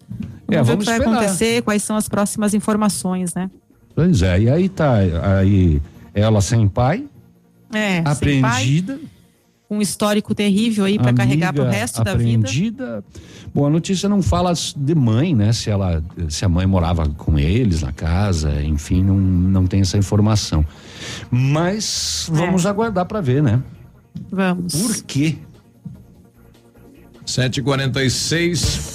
É, 0.48 0.56
Vamos 0.62 0.68
ver 0.68 0.74
o 0.74 0.78
que 0.78 0.84
vai 0.84 0.98
esperar. 0.98 1.14
acontecer, 1.16 1.62
quais 1.62 1.82
são 1.82 1.96
as 1.96 2.08
próximas 2.08 2.52
informações, 2.54 3.34
né? 3.34 3.50
Pois 3.94 4.22
é, 4.22 4.40
e 4.40 4.50
aí 4.50 4.68
tá, 4.68 4.94
aí 5.38 5.80
ela 6.14 6.40
sem 6.40 6.68
pai, 6.68 7.04
É, 7.72 7.96
sem 8.14 8.40
pai, 8.40 8.50
apreendida. 8.52 8.98
Um 9.72 9.80
histórico 9.80 10.34
terrível 10.34 10.84
aí 10.84 10.98
para 10.98 11.12
carregar 11.12 11.52
pro 11.52 11.62
amiga 11.62 11.78
resto 11.78 12.04
da 12.04 12.14
vida. 12.14 13.04
Bom, 13.54 13.66
a 13.66 13.70
notícia 13.70 14.08
não 14.08 14.22
fala 14.22 14.52
de 14.76 14.94
mãe, 14.94 15.34
né? 15.34 15.52
Se 15.52 15.70
ela, 15.70 16.02
se 16.28 16.44
a 16.44 16.48
mãe 16.48 16.66
morava 16.66 17.08
com 17.08 17.38
eles 17.38 17.82
na 17.82 17.92
casa, 17.92 18.62
enfim, 18.62 19.02
não, 19.02 19.16
não 19.16 19.66
tem 19.66 19.80
essa 19.80 19.98
informação. 19.98 20.64
Mas 21.30 22.28
vamos 22.30 22.66
aguardar 22.66 23.06
para 23.06 23.20
ver, 23.20 23.42
né? 23.42 23.62
Vamos. 24.30 24.74
Por 24.74 25.02
quê? 25.04 25.36
7h46. 27.26 28.91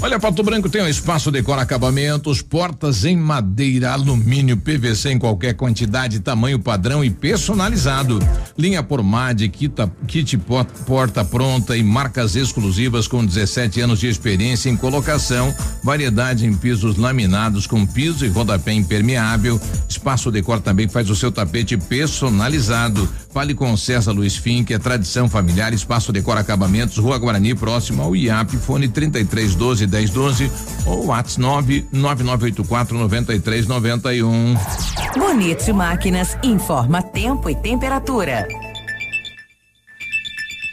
Olha, 0.00 0.18
Pato 0.20 0.44
Branco 0.44 0.68
tem 0.70 0.80
um 0.80 0.86
espaço 0.88 1.28
decora 1.28 1.62
acabamentos, 1.62 2.40
portas 2.40 3.04
em 3.04 3.16
madeira, 3.16 3.90
alumínio, 3.92 4.56
PVC 4.56 5.10
em 5.10 5.18
qualquer 5.18 5.54
quantidade, 5.54 6.20
tamanho 6.20 6.58
padrão 6.60 7.04
e 7.04 7.10
personalizado. 7.10 8.20
Linha 8.56 8.80
por 8.80 9.02
MAD, 9.02 9.48
kit 9.48 10.36
po- 10.38 10.64
porta 10.86 11.24
pronta 11.24 11.76
e 11.76 11.82
marcas 11.82 12.36
exclusivas 12.36 13.08
com 13.08 13.26
17 13.26 13.80
anos 13.80 13.98
de 13.98 14.06
experiência 14.06 14.70
em 14.70 14.76
colocação, 14.76 15.52
variedade 15.82 16.46
em 16.46 16.54
pisos 16.54 16.96
laminados 16.96 17.66
com 17.66 17.84
piso 17.84 18.24
e 18.24 18.28
rodapé 18.28 18.72
impermeável. 18.72 19.60
Espaço 19.88 20.30
Decor 20.30 20.60
também 20.60 20.86
faz 20.88 21.10
o 21.10 21.16
seu 21.16 21.32
tapete 21.32 21.76
personalizado. 21.76 23.08
Fale 23.34 23.52
com 23.54 23.76
César 23.76 24.12
Luiz 24.12 24.36
Fink, 24.36 24.72
é 24.72 24.78
tradição 24.78 25.28
familiar, 25.28 25.72
Espaço 25.72 26.12
Decor 26.12 26.38
Acabamentos, 26.38 26.96
Rua 26.98 27.18
Guarani, 27.18 27.54
próximo 27.54 28.02
ao 28.02 28.14
IAP, 28.16 28.56
fone 28.56 28.88
3312 28.88 29.87
1012 29.88 30.50
ou 30.86 31.06
WhatsApp 31.06 31.86
99984 31.92 32.98
9391. 32.98 34.54
Bonito 35.16 35.74
Máquinas 35.74 36.36
informa 36.42 37.02
tempo 37.02 37.50
e 37.50 37.56
temperatura. 37.56 38.46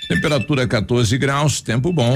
Temperatura 0.08 0.68
14 0.68 1.18
graus, 1.18 1.62
tempo 1.62 1.92
bom. 1.92 2.16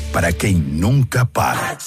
para 0.11 0.33
quem 0.33 0.55
nunca 0.55 1.25
para. 1.25 1.77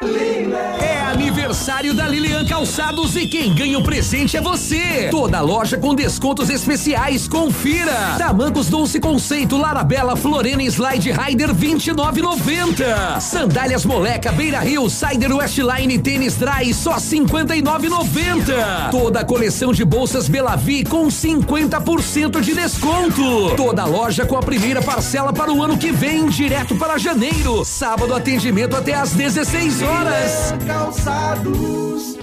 É 0.00 1.00
aniversário 1.10 1.92
da 1.92 2.06
Lilian 2.06 2.44
Calçados 2.46 3.16
e 3.16 3.26
quem 3.26 3.52
ganha 3.52 3.76
o 3.76 3.82
presente 3.82 4.36
é 4.36 4.40
você. 4.40 5.08
Toda 5.10 5.40
loja 5.40 5.76
com 5.76 5.92
descontos 5.92 6.48
especiais, 6.50 7.26
confira. 7.26 8.14
Tamancos 8.16 8.68
Doce 8.68 9.00
Conceito, 9.00 9.56
Larabela, 9.56 10.14
Florena 10.14 10.62
Slide 10.62 11.10
Rider 11.10 11.52
29,90. 11.52 13.20
Sandálias 13.20 13.84
Moleca, 13.84 14.30
Beira 14.30 14.60
Rio, 14.60 14.88
Cider 14.88 15.34
Westline, 15.34 15.98
Tênis 15.98 16.36
Dry 16.36 16.72
só 16.72 16.94
59,90. 16.94 18.90
Toda 18.92 19.24
coleção 19.24 19.72
de 19.72 19.84
bolsas 19.84 20.28
Belavi 20.28 20.84
com 20.84 21.08
50% 21.08 22.40
de 22.40 22.54
desconto. 22.54 23.56
Toda 23.56 23.84
loja 23.84 24.24
com 24.24 24.36
a 24.36 24.42
primeira 24.42 24.80
parcela 24.80 25.32
para 25.32 25.52
o 25.52 25.60
ano 25.60 25.76
que 25.76 25.90
vem, 25.90 26.28
direto 26.28 26.76
para 26.76 26.98
janeiro. 26.98 27.64
Sábado 27.64 28.14
atendimento 28.14 28.76
até 28.76 28.94
às 28.94 29.10
16 29.10 29.82
horas. 29.82 29.87
Horas. 29.88 30.54
Calçados. 30.66 32.18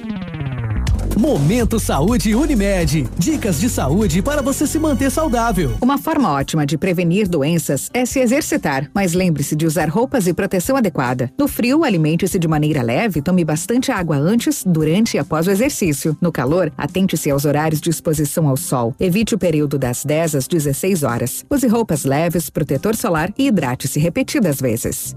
Momento 1.18 1.80
Saúde 1.80 2.36
Unimed. 2.36 3.08
Dicas 3.18 3.60
de 3.60 3.70
saúde 3.70 4.22
para 4.22 4.42
você 4.42 4.68
se 4.68 4.78
manter 4.78 5.10
saudável. 5.10 5.72
Uma 5.82 5.98
forma 5.98 6.32
ótima 6.32 6.66
de 6.66 6.78
prevenir 6.78 7.28
doenças 7.28 7.90
é 7.94 8.06
se 8.06 8.20
exercitar, 8.20 8.92
mas 8.94 9.14
lembre-se 9.14 9.56
de 9.56 9.66
usar 9.66 9.90
roupas 9.90 10.28
e 10.28 10.34
proteção 10.34 10.76
adequada. 10.76 11.32
No 11.38 11.48
frio, 11.48 11.84
alimente-se 11.84 12.38
de 12.38 12.48
maneira 12.48 12.84
leve, 12.84 13.22
tome 13.22 13.44
bastante 13.44 13.92
água 13.92 14.18
antes, 14.18 14.64
durante 14.66 15.16
e 15.16 15.18
após 15.18 15.48
o 15.48 15.52
exercício. 15.52 16.16
No 16.22 16.32
calor, 16.32 16.72
atente-se 16.78 17.32
aos 17.32 17.46
horários 17.46 17.82
de 17.82 17.90
exposição 17.90 18.48
ao 18.48 18.58
sol. 18.58 18.94
Evite 19.00 19.34
o 19.34 19.40
período 19.40 19.80
das 19.80 20.04
10 20.06 20.36
às 20.36 20.48
16 20.48 21.02
horas. 21.02 21.46
Use 21.50 21.66
roupas 21.66 22.04
leves, 22.04 22.50
protetor 22.50 22.96
solar 22.96 23.34
e 23.38 23.48
hidrate-se 23.48 24.00
repetidas 24.00 24.60
vezes. 24.60 25.16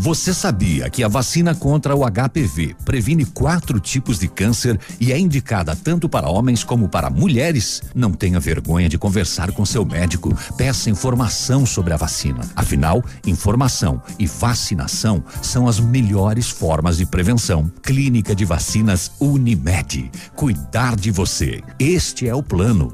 Você 0.00 0.32
sabia 0.32 0.88
que 0.88 1.02
a 1.02 1.08
vacina 1.08 1.56
contra 1.56 1.94
o 1.94 2.08
HPV 2.08 2.76
previne 2.84 3.24
quatro 3.24 3.80
tipos 3.80 4.16
de 4.20 4.28
câncer 4.28 4.78
e 5.00 5.12
é 5.12 5.18
indicada 5.18 5.74
tanto 5.74 6.08
para 6.08 6.28
homens 6.28 6.62
como 6.62 6.88
para 6.88 7.10
mulheres? 7.10 7.82
Não 7.96 8.12
tenha 8.12 8.38
vergonha 8.38 8.88
de 8.88 8.96
conversar 8.96 9.50
com 9.50 9.66
seu 9.66 9.84
médico. 9.84 10.32
Peça 10.56 10.88
informação 10.88 11.66
sobre 11.66 11.92
a 11.92 11.96
vacina. 11.96 12.42
Afinal, 12.54 13.04
informação 13.26 14.00
e 14.20 14.26
vacinação 14.26 15.22
são 15.42 15.66
as 15.66 15.80
melhores 15.80 16.48
formas 16.48 16.98
de 16.98 17.04
prevenção. 17.04 17.68
Clínica 17.82 18.36
de 18.36 18.44
Vacinas 18.44 19.10
Unimed. 19.18 20.12
Cuidar 20.36 20.94
de 20.94 21.10
você. 21.10 21.60
Este 21.76 22.28
é 22.28 22.34
o 22.34 22.42
plano. 22.42 22.92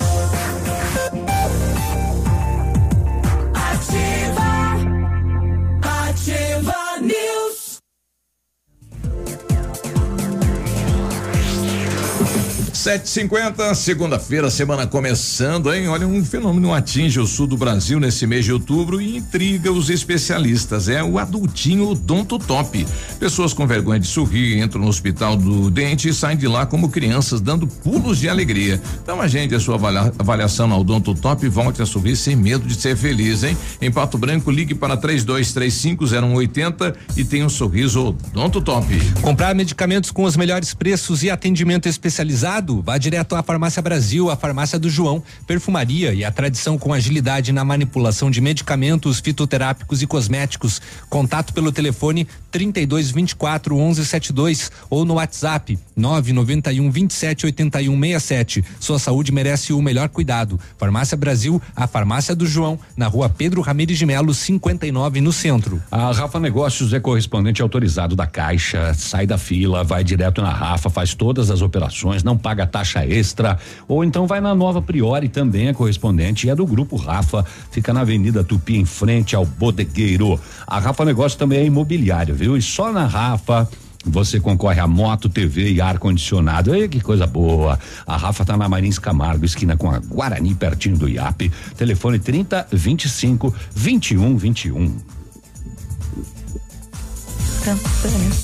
750, 12.84 13.74
segunda-feira, 13.74 14.50
semana 14.50 14.86
começando, 14.86 15.72
hein? 15.72 15.88
Olha, 15.88 16.06
um 16.06 16.22
fenômeno 16.22 16.74
atinge 16.74 17.18
o 17.18 17.26
sul 17.26 17.46
do 17.46 17.56
Brasil 17.56 17.98
nesse 17.98 18.26
mês 18.26 18.44
de 18.44 18.52
outubro 18.52 19.00
e 19.00 19.16
intriga 19.16 19.72
os 19.72 19.88
especialistas. 19.88 20.86
É 20.90 21.02
o 21.02 21.18
adultinho 21.18 21.88
odonto 21.88 22.38
top. 22.38 22.86
Pessoas 23.18 23.54
com 23.54 23.66
vergonha 23.66 23.98
de 23.98 24.06
sorrir 24.06 24.58
entram 24.58 24.82
no 24.82 24.88
hospital 24.88 25.34
do 25.34 25.70
dente 25.70 26.10
e 26.10 26.12
saem 26.12 26.36
de 26.36 26.46
lá 26.46 26.66
como 26.66 26.90
crianças, 26.90 27.40
dando 27.40 27.66
pulos 27.66 28.18
de 28.18 28.28
alegria. 28.28 28.78
Então 29.02 29.18
agende 29.18 29.54
a 29.54 29.60
sua 29.60 29.76
avaliação 30.18 30.66
na 30.66 30.76
odonto 30.76 31.14
top 31.14 31.46
e 31.46 31.48
volte 31.48 31.80
a 31.80 31.86
sorrir 31.86 32.16
sem 32.16 32.36
medo 32.36 32.66
de 32.66 32.74
ser 32.74 32.98
feliz, 32.98 33.44
hein? 33.44 33.56
Em 33.80 33.90
Pato 33.90 34.18
Branco, 34.18 34.50
ligue 34.50 34.74
para 34.74 34.94
32350180 34.98 36.94
e 37.16 37.24
tenha 37.24 37.46
um 37.46 37.48
sorriso 37.48 38.08
odonto 38.08 38.60
top. 38.60 38.86
Comprar 39.22 39.54
medicamentos 39.54 40.10
com 40.10 40.24
os 40.24 40.36
melhores 40.36 40.74
preços 40.74 41.22
e 41.22 41.30
atendimento 41.30 41.88
especializado 41.88 42.73
Vá 42.82 42.98
direto 42.98 43.34
à 43.34 43.42
Farmácia 43.42 43.82
Brasil, 43.82 44.30
a 44.30 44.36
Farmácia 44.36 44.78
do 44.78 44.88
João, 44.88 45.22
perfumaria 45.46 46.14
e 46.14 46.24
a 46.24 46.30
tradição 46.30 46.78
com 46.78 46.92
agilidade 46.92 47.52
na 47.52 47.64
manipulação 47.64 48.30
de 48.30 48.40
medicamentos 48.40 49.20
fitoterápicos 49.20 50.02
e 50.02 50.06
cosméticos. 50.06 50.80
Contato 51.08 51.52
pelo 51.52 51.72
telefone 51.72 52.26
32 52.50 53.10
24 53.10 53.76
11 53.76 54.06
72 54.06 54.70
ou 54.88 55.04
no 55.04 55.14
WhatsApp 55.14 55.78
991 55.96 56.90
27 56.90 57.46
81 57.46 58.00
67. 58.00 58.64
Sua 58.80 58.98
saúde 58.98 59.32
merece 59.32 59.72
o 59.72 59.82
melhor 59.82 60.08
cuidado. 60.08 60.58
Farmácia 60.78 61.16
Brasil, 61.16 61.60
a 61.74 61.86
Farmácia 61.86 62.34
do 62.34 62.46
João, 62.46 62.78
na 62.96 63.06
rua 63.06 63.28
Pedro 63.28 63.60
Ramires 63.60 63.98
de 63.98 64.06
Melo, 64.06 64.32
59, 64.32 65.20
no 65.20 65.32
centro. 65.32 65.82
A 65.90 66.12
Rafa 66.12 66.38
Negócios 66.38 66.92
é 66.92 67.00
correspondente 67.00 67.62
autorizado 67.62 68.14
da 68.14 68.26
Caixa, 68.26 68.94
sai 68.94 69.26
da 69.26 69.38
fila, 69.38 69.84
vai 69.84 70.04
direto 70.04 70.42
na 70.42 70.50
Rafa, 70.50 70.90
faz 70.90 71.14
todas 71.14 71.50
as 71.50 71.62
operações, 71.62 72.22
não 72.22 72.36
paga 72.36 72.63
taxa 72.66 73.06
extra, 73.06 73.58
ou 73.86 74.04
então 74.04 74.26
vai 74.26 74.40
na 74.40 74.54
Nova 74.54 74.80
Priori, 74.80 75.28
também 75.28 75.68
é 75.68 75.72
correspondente 75.72 76.46
e 76.46 76.50
é 76.50 76.54
do 76.54 76.66
grupo 76.66 76.96
Rafa, 76.96 77.44
fica 77.70 77.92
na 77.92 78.00
Avenida 78.00 78.44
Tupi, 78.44 78.76
em 78.76 78.84
frente 78.84 79.36
ao 79.36 79.44
Bodegueiro. 79.44 80.38
A 80.66 80.78
Rafa 80.78 81.04
Negócios 81.04 81.36
também 81.36 81.58
é 81.58 81.64
imobiliário, 81.64 82.34
viu? 82.34 82.56
E 82.56 82.62
só 82.62 82.92
na 82.92 83.06
Rafa 83.06 83.68
você 84.04 84.38
concorre 84.38 84.80
a 84.80 84.86
moto, 84.86 85.28
TV 85.28 85.72
e 85.72 85.80
ar 85.80 85.98
condicionado. 85.98 86.74
Ei, 86.74 86.88
que 86.88 87.00
coisa 87.00 87.26
boa. 87.26 87.78
A 88.06 88.16
Rafa 88.16 88.44
tá 88.44 88.56
na 88.56 88.68
Marins 88.68 88.98
Camargo, 88.98 89.44
esquina 89.44 89.76
com 89.76 89.90
a 89.90 89.98
Guarani, 89.98 90.54
pertinho 90.54 90.96
do 90.96 91.08
IAP. 91.08 91.50
Telefone 91.76 92.18
30 92.18 92.68
25 92.70 93.54
21 93.74 94.36
21. 94.36 95.13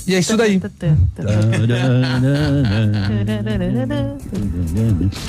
E 0.07 0.15
é 0.15 0.19
isso 0.19 0.37
daí. 0.37 0.61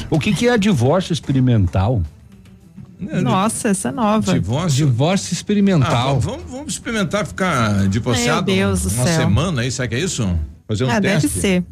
O 0.10 0.20
que 0.20 0.34
que 0.34 0.48
é 0.48 0.58
divórcio 0.58 1.14
experimental? 1.14 2.02
Nossa, 3.00 3.70
essa 3.70 3.90
é 3.90 3.92
nova. 3.92 4.34
Divórcio? 4.34 4.86
Divórcio 4.86 5.34
experimental. 5.34 6.18
Ah, 6.18 6.20
vamos, 6.20 6.44
vamos 6.50 6.74
experimentar 6.74 7.26
ficar 7.26 7.88
divorciado 7.90 8.46
Meu 8.46 8.68
Deus 8.68 8.84
do 8.84 8.90
uma 8.90 9.04
céu. 9.06 9.22
semana 9.22 9.62
aí, 9.62 9.72
será 9.72 9.88
que 9.88 9.96
é 9.96 10.00
isso? 10.00 10.38
Fazer 10.68 10.86
um 10.86 10.90
ah, 10.90 11.02
teste? 11.02 11.28
deve 11.28 11.42
ser. 11.42 11.64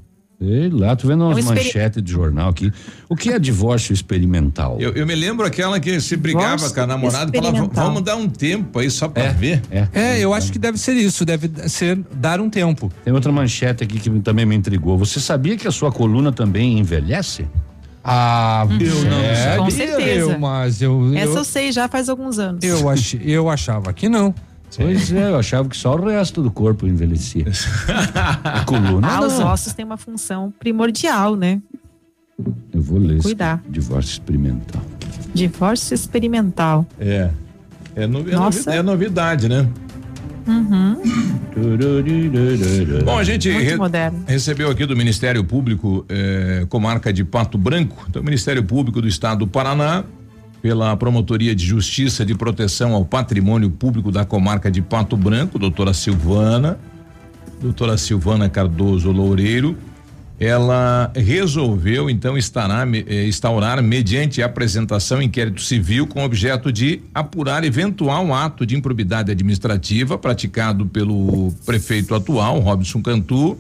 Sei 0.41 0.69
lá, 0.69 0.95
tô 0.95 1.05
vendo 1.09 1.23
É 1.23 1.27
um 1.27 1.31
umas 1.31 1.43
manchetes 1.43 2.01
de 2.01 2.11
jornal 2.11 2.49
aqui. 2.49 2.71
O 3.09 3.15
que 3.15 3.29
é 3.29 3.37
divórcio 3.37 3.91
experimental? 3.91 4.77
Eu, 4.79 4.93
eu 4.93 5.05
me 5.05 5.13
lembro 5.13 5.45
aquela 5.45 5.77
que 5.81 5.99
se 5.99 6.15
brigava 6.15 6.55
Divórcio 6.55 6.75
com 6.75 6.81
a 6.81 6.87
namorada 6.87 7.31
e 7.37 7.41
falava, 7.41 7.69
vamos 7.73 8.01
dar 8.03 8.15
um 8.15 8.29
tempo 8.29 8.79
aí 8.79 8.89
só 8.89 9.09
pra 9.09 9.31
ver. 9.31 9.61
É, 9.93 10.17
eu 10.19 10.33
acho 10.33 10.49
que 10.51 10.57
deve 10.57 10.77
ser 10.77 10.93
isso, 10.93 11.25
deve 11.25 11.51
ser 11.67 11.99
dar 12.15 12.39
um 12.39 12.49
tempo. 12.49 12.89
Tem 13.03 13.11
outra 13.11 13.33
manchete 13.33 13.83
aqui 13.83 13.99
que 13.99 14.09
também 14.21 14.45
me 14.45 14.55
intrigou. 14.55 14.97
Você 14.97 15.19
sabia 15.19 15.57
que 15.57 15.67
a 15.67 15.71
sua 15.71 15.91
coluna 15.91 16.31
também 16.31 16.79
envelhece? 16.79 17.45
Ah, 18.01 18.65
eu 18.69 19.57
não 19.57 19.65
Com 19.65 19.69
sabia, 19.71 19.87
certeza. 19.87 20.31
eu, 20.31 20.39
mas 20.39 20.81
eu, 20.81 21.15
Essa 21.15 21.31
eu, 21.31 21.35
eu 21.35 21.43
sei 21.43 21.71
já 21.73 21.89
faz 21.89 22.07
alguns 22.07 22.39
anos. 22.39 22.63
eu, 22.63 22.87
ach, 22.89 23.15
eu 23.21 23.49
achava 23.49 23.91
que 23.91 24.07
não. 24.07 24.33
Pois 24.77 25.11
é, 25.11 25.29
eu 25.29 25.37
achava 25.37 25.67
que 25.67 25.75
só 25.77 25.95
o 25.95 26.05
resto 26.07 26.41
do 26.43 26.51
corpo 26.51 26.85
envelhecia. 26.87 27.45
a 28.43 28.63
coluna 28.65 29.07
Ah, 29.07 29.21
os 29.25 29.39
não. 29.39 29.47
ossos 29.47 29.73
têm 29.73 29.83
uma 29.85 29.97
função 29.97 30.53
primordial, 30.59 31.35
né? 31.35 31.61
Eu 32.73 32.81
vou 32.81 32.97
ler. 32.99 33.15
esse 33.15 33.23
Cuidar. 33.23 33.61
Divórcio 33.69 34.11
experimental. 34.13 34.81
Divórcio 35.33 35.93
experimental. 35.93 36.85
É. 36.99 37.29
É, 37.95 38.07
novi- 38.07 38.31
é 38.31 38.35
novi- 38.35 38.63
é 38.67 38.81
novidade, 38.81 39.49
né? 39.49 39.67
Uhum. 40.47 40.95
Bom, 43.05 43.17
a 43.17 43.23
gente 43.23 43.49
re- 43.51 43.75
moderno. 43.75 44.23
recebeu 44.25 44.69
aqui 44.71 44.85
do 44.85 44.95
Ministério 44.95 45.43
Público, 45.43 46.05
eh, 46.09 46.65
comarca 46.69 47.11
de 47.13 47.23
Pato 47.23 47.57
Branco, 47.57 48.05
então, 48.09 48.21
o 48.21 48.25
Ministério 48.25 48.63
Público 48.63 49.01
do 49.01 49.07
Estado 49.07 49.39
do 49.39 49.47
Paraná, 49.47 50.03
pela 50.61 50.95
Promotoria 50.97 51.55
de 51.55 51.65
Justiça 51.65 52.25
de 52.25 52.35
Proteção 52.35 52.93
ao 52.93 53.05
Patrimônio 53.05 53.69
Público 53.69 54.11
da 54.11 54.25
comarca 54.25 54.69
de 54.69 54.81
Pato 54.81 55.15
Branco, 55.15 55.57
doutora 55.57 55.93
Silvana, 55.93 56.79
doutora 57.61 57.97
Silvana 57.97 58.49
Cardoso 58.49 59.11
Loureiro, 59.11 59.77
ela 60.39 61.11
resolveu 61.13 62.09
então 62.09 62.37
instaurar, 62.37 62.87
eh, 62.93 63.27
instaurar 63.27 63.83
mediante 63.83 64.41
apresentação 64.41 65.21
inquérito 65.21 65.61
civil 65.61 66.07
com 66.07 66.23
objeto 66.23 66.71
de 66.71 67.01
apurar 67.13 67.65
eventual 67.65 68.33
ato 68.33 68.65
de 68.65 68.75
improbidade 68.75 69.31
administrativa 69.31 70.17
praticado 70.17 70.85
pelo 70.85 71.51
prefeito 71.65 72.15
atual, 72.15 72.59
Robson 72.59 73.01
Cantu, 73.01 73.57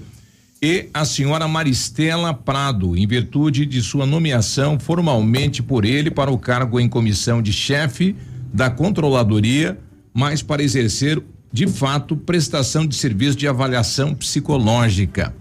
e 0.61 0.89
a 0.93 1.05
senhora 1.05 1.47
Maristela 1.47 2.33
Prado, 2.33 2.97
em 2.97 3.07
virtude 3.07 3.65
de 3.65 3.81
sua 3.81 4.05
nomeação 4.05 4.77
formalmente 4.79 5.63
por 5.63 5.85
ele 5.85 6.11
para 6.11 6.29
o 6.31 6.37
cargo 6.37 6.79
em 6.79 6.89
comissão 6.89 7.41
de 7.41 7.53
chefe 7.53 8.15
da 8.53 8.69
controladoria, 8.69 9.77
mas 10.13 10.41
para 10.41 10.61
exercer 10.61 11.21
de 11.51 11.65
fato 11.65 12.15
prestação 12.17 12.85
de 12.85 12.95
serviço 12.95 13.37
de 13.37 13.47
avaliação 13.47 14.13
psicológica. 14.13 15.33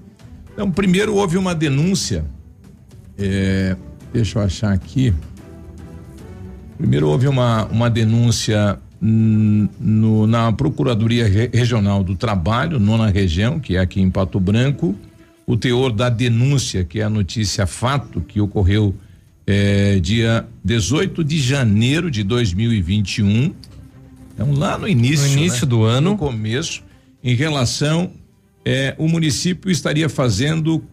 Então, 0.53 0.71
primeiro 0.71 1.15
houve 1.15 1.37
uma 1.37 1.55
denúncia. 1.55 2.25
é, 3.19 3.77
deixa 4.13 4.39
eu 4.39 4.43
achar 4.45 4.73
aqui. 4.73 5.13
Primeiro 6.77 7.09
houve 7.09 7.27
uma, 7.27 7.65
uma 7.67 7.91
denúncia 7.91 8.79
no- 9.01 10.27
na 10.29 10.53
Procuradoria 10.53 11.27
Re- 11.29 11.51
Regional 11.53 12.05
do 12.05 12.15
Trabalho, 12.15 12.79
nona 12.79 13.09
região, 13.11 13.59
que 13.59 13.75
é 13.77 13.81
aqui 13.81 14.01
em 14.01 14.09
Pato 14.11 14.39
Branco. 14.39 14.95
O 15.49 15.57
teor 15.57 15.93
da 15.93 16.11
denúncia, 16.11 16.85
que 16.85 17.01
é 17.01 17.05
a 17.05 17.09
notícia 17.09 17.67
fato, 17.67 18.21
que 18.21 18.39
ocorreu 18.39 18.95
é, 19.47 19.99
dia 19.99 20.47
18 20.63 21.25
de 21.25 21.41
janeiro 21.41 22.11
de 22.11 22.23
2021. 22.23 23.55
Então, 24.35 24.53
lá 24.53 24.77
no 24.77 24.87
início. 24.87 25.27
No 25.27 25.33
início 25.33 25.65
né? 25.65 25.71
do 25.71 25.85
ano. 25.85 26.11
No 26.11 26.19
começo, 26.19 26.85
em 27.25 27.35
relação. 27.35 28.11
é, 28.63 28.95
o 28.99 29.09
município 29.09 29.71
estaria 29.71 30.07
fazendo 30.11 30.85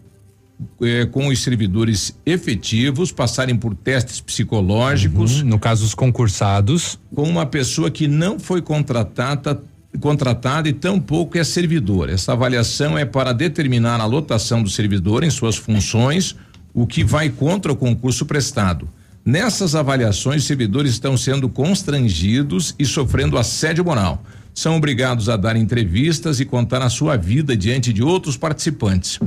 é, 0.82 1.06
com 1.06 1.28
os 1.28 1.44
servidores 1.44 2.18
efetivos 2.26 3.12
passarem 3.12 3.58
por 3.58 3.76
testes 3.76 4.22
psicológicos. 4.22 5.44
no 5.44 5.60
caso, 5.60 5.84
os 5.84 5.94
concursados. 5.94 6.98
Com 7.14 7.24
uma 7.24 7.46
pessoa 7.46 7.92
que 7.92 8.08
não 8.08 8.40
foi 8.40 8.62
contratada 8.62 9.62
contratado 10.00 10.68
e 10.68 10.74
tampouco 10.74 11.38
é 11.38 11.44
servidor. 11.44 12.10
Essa 12.10 12.34
avaliação 12.34 12.98
é 12.98 13.06
para 13.06 13.34
determinar 13.34 14.00
a 14.00 14.06
lotação 14.06 14.62
do 14.62 14.70
servidor 14.70 15.24
em 15.24 15.30
suas 15.30 15.56
funções, 15.56 16.36
o 16.74 16.86
que 16.86 17.04
vai 17.04 17.30
contra 17.30 17.72
o 17.72 17.76
concurso 17.76 18.26
prestado. 18.26 18.90
Nessas 19.26 19.74
avaliações, 19.74 20.44
servidores 20.44 20.92
estão 20.92 21.18
sendo 21.18 21.50
constrangidos 21.50 22.76
e 22.78 22.86
sofrendo 22.86 23.38
assédio 23.38 23.84
moral. 23.84 24.24
São 24.54 24.78
obrigados 24.78 25.30
a 25.30 25.36
dar 25.36 25.56
entrevistas 25.56 26.40
e 26.40 26.46
contar 26.46 26.82
a 26.82 26.90
sua 26.90 27.18
vida 27.18 27.58
diante 27.58 27.92
de 27.92 28.04
outros 28.04 28.38
participantes. 28.38 29.20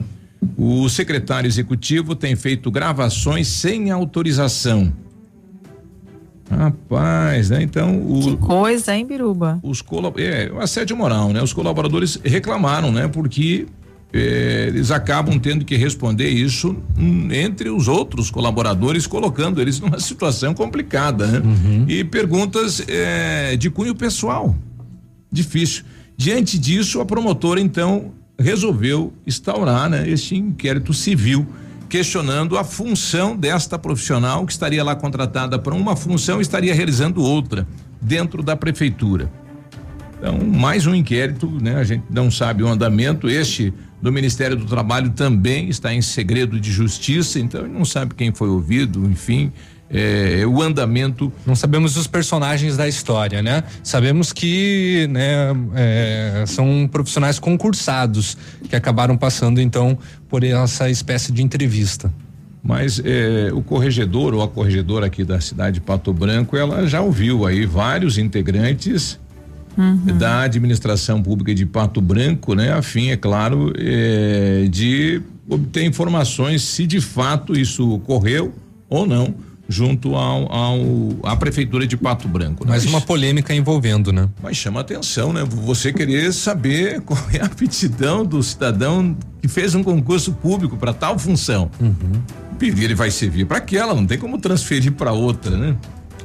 O 0.57 0.89
secretário 0.89 1.49
executivo 1.49 2.15
tem 2.15 2.37
feito 2.37 2.71
gravações 2.71 3.49
sem 3.49 3.91
autorização. 3.91 4.93
Rapaz, 6.51 7.51
né? 7.51 7.63
Então 7.63 8.01
o 8.01 8.21
que 8.23 8.37
coisa, 8.37 8.97
hein, 8.97 9.07
Biruba? 9.07 9.59
Os 9.63 9.83
colab... 9.83 10.19
é, 10.21 10.51
o 10.53 10.59
assédio 10.59 10.97
moral, 10.97 11.33
né? 11.33 11.43
Os 11.43 11.53
colaboradores 11.53 12.19
reclamaram, 12.25 12.91
né? 12.91 13.07
Porque 13.09 13.67
é, 14.13 14.67
eles 14.69 14.91
acabam 14.91 15.39
tendo 15.39 15.65
que 15.65 15.77
responder 15.77 16.29
isso 16.29 16.75
hum, 16.99 17.29
entre 17.31 17.69
os 17.69 17.89
outros 17.89 18.31
colaboradores, 18.31 19.07
colocando 19.07 19.61
eles 19.61 19.79
numa 19.81 20.01
situação 20.01 20.55
complicada, 20.55 21.27
né? 21.27 21.39
Uhum. 21.45 21.85
E 21.87 22.03
perguntas 22.05 22.83
é, 22.89 23.57
de 23.57 23.69
cunho 23.69 23.95
pessoal. 23.95 24.57
Difícil. 25.31 25.85
Diante 26.17 26.59
disso, 26.59 27.01
a 27.01 27.05
promotora 27.05 27.61
então 27.61 28.13
resolveu 28.39 29.13
instaurar 29.27 29.91
né, 29.91 30.09
este 30.09 30.37
inquérito 30.37 30.95
civil, 30.95 31.47
questionando 31.89 32.59
a 32.59 32.65
função 32.65 33.37
desta 33.37 33.79
profissional 33.79 34.45
que 34.45 34.53
estaria 34.53 34.85
lá 34.85 34.95
contratada 34.95 35.59
para 35.59 35.75
uma 35.75 35.97
função 35.97 36.39
e 36.39 36.43
estaria 36.43 36.75
realizando 36.75 37.23
outra 37.23 37.67
dentro 38.01 38.43
da 38.43 38.55
prefeitura. 38.57 39.31
Então, 40.19 40.39
mais 40.39 40.87
um 40.87 40.95
inquérito, 40.95 41.49
né? 41.61 41.77
A 41.77 41.85
gente 41.85 42.05
não 42.11 42.31
sabe 42.31 42.63
o 42.63 42.69
andamento. 42.69 43.29
Este 43.29 43.73
do 44.03 44.13
Ministério 44.13 44.57
do 44.57 44.67
Trabalho 44.67 45.11
também 45.11 45.69
está 45.69 45.95
em 45.95 46.03
segredo 46.03 46.61
de 46.61 46.71
justiça, 46.71 47.39
então 47.39 47.67
não 47.67 47.85
sabe 47.85 48.15
quem 48.15 48.33
foi 48.33 48.49
ouvido, 48.49 49.05
enfim. 49.09 49.53
É, 49.91 50.45
o 50.47 50.63
andamento. 50.63 51.33
Não 51.47 51.57
sabemos 51.57 51.97
os 51.97 52.07
personagens 52.07 52.77
da 52.77 52.87
história, 52.87 53.41
né? 53.41 53.65
Sabemos 53.83 54.33
que 54.33 55.09
né, 55.11 55.49
é, 55.75 56.45
são 56.47 56.89
profissionais 56.91 57.39
concursados 57.39 58.37
que 58.69 58.77
acabaram 58.77 59.17
passando 59.17 59.61
então 59.61 59.99
por 60.29 60.45
essa 60.45 60.91
espécie 60.91 61.33
de 61.33 61.43
entrevista. 61.43 62.13
Mas 62.63 63.01
é, 63.03 63.51
o 63.53 63.63
corregedor 63.63 64.35
ou 64.35 64.43
a 64.43 64.49
corregedora 64.49 65.07
aqui 65.07 65.25
da 65.25 65.41
cidade 65.41 65.75
de 65.75 65.81
Pato 65.81 66.13
Branco, 66.13 66.57
ela 66.57 66.87
já 66.87 67.01
ouviu 67.01 67.47
aí 67.47 67.65
vários 67.65 68.19
integrantes 68.19 69.19
uhum. 69.77 70.19
da 70.19 70.43
administração 70.43 71.23
pública 71.23 71.55
de 71.55 71.65
Pato 71.65 72.03
Branco, 72.03 72.55
né? 72.55 72.73
A 72.73 72.83
fim, 72.83 73.09
é 73.09 73.17
claro, 73.17 73.73
é, 73.79 74.67
de 74.71 75.23
obter 75.49 75.85
informações 75.85 76.63
se 76.63 76.87
de 76.87 77.01
fato 77.01 77.59
isso 77.59 77.91
ocorreu 77.91 78.53
ou 78.87 79.07
não 79.07 79.48
junto 79.69 80.15
ao, 80.15 80.51
ao 80.51 80.81
à 81.25 81.37
prefeitura 81.37 81.87
de 81.87 81.97
Pato 81.97 82.27
Branco. 82.27 82.65
Né? 82.65 82.71
Mais 82.71 82.87
uma 82.87 83.01
polêmica 83.01 83.55
envolvendo, 83.55 84.13
né? 84.13 84.29
Mas 84.43 84.57
chama 84.57 84.81
atenção, 84.81 85.33
né? 85.33 85.45
Você 85.45 85.93
querer 85.93 86.33
saber 86.33 87.03
qual 87.07 87.21
é 87.33 87.41
a 87.41 87.45
aptidão 87.45 88.25
do 88.25 88.43
cidadão 88.43 89.17
que 89.43 89.49
fez 89.49 89.75
um 89.75 89.83
concurso 89.83 90.33
público 90.33 90.77
para 90.77 90.95
tal 90.95 91.19
função. 91.19 91.71
Uhum. 91.79 92.23
Ele 92.61 92.95
vai 92.95 93.11
servir 93.11 93.45
para 93.45 93.59
aquela, 93.59 93.95
não 93.95 94.05
tem 94.05 94.19
como 94.19 94.39
transferir 94.39 94.93
para 94.93 95.13
outra, 95.13 95.57
né? 95.57 95.77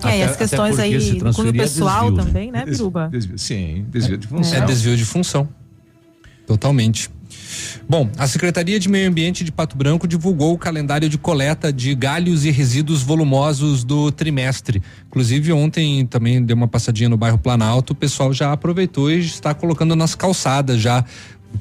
É, 0.02 0.08
até, 0.08 0.18
e 0.18 0.24
as 0.24 0.36
questões 0.36 0.80
aí 0.80 1.14
do 1.14 1.34
cunho 1.34 1.54
pessoal 1.54 2.06
desvio, 2.06 2.18
né? 2.18 2.24
também, 2.24 2.52
né, 2.52 2.66
Biruba? 2.66 3.10
Desvio, 3.12 3.38
sim, 3.38 3.86
desvio 3.90 4.18
de 4.18 4.28
função. 4.28 4.58
É 4.58 4.66
desvio 4.66 4.98
de 4.98 5.06
função. 5.06 5.48
Totalmente. 6.46 7.10
Bom, 7.88 8.10
a 8.18 8.28
Secretaria 8.28 8.80
de 8.80 8.90
Meio 8.90 9.10
Ambiente 9.10 9.44
de 9.44 9.52
Pato 9.52 9.78
Branco 9.78 10.08
divulgou 10.08 10.54
o 10.54 10.58
calendário 10.58 11.10
de 11.10 11.18
coleta 11.18 11.72
de 11.72 11.94
galhos 11.94 12.46
e 12.46 12.52
resíduos 12.52 13.04
volumosos 13.04 13.84
do 13.84 14.12
trimestre. 14.12 14.82
Inclusive, 15.08 15.52
ontem 15.52 16.06
também 16.06 16.44
deu 16.44 16.56
uma 16.56 16.68
passadinha 16.68 17.10
no 17.10 17.18
bairro 17.18 17.38
Planalto, 17.38 17.94
o 17.94 17.96
pessoal 17.96 18.34
já 18.34 18.52
aproveitou 18.52 19.12
e 19.12 19.20
está 19.20 19.54
colocando 19.54 19.96
nas 19.96 20.16
calçadas 20.16 20.80
já 20.80 21.04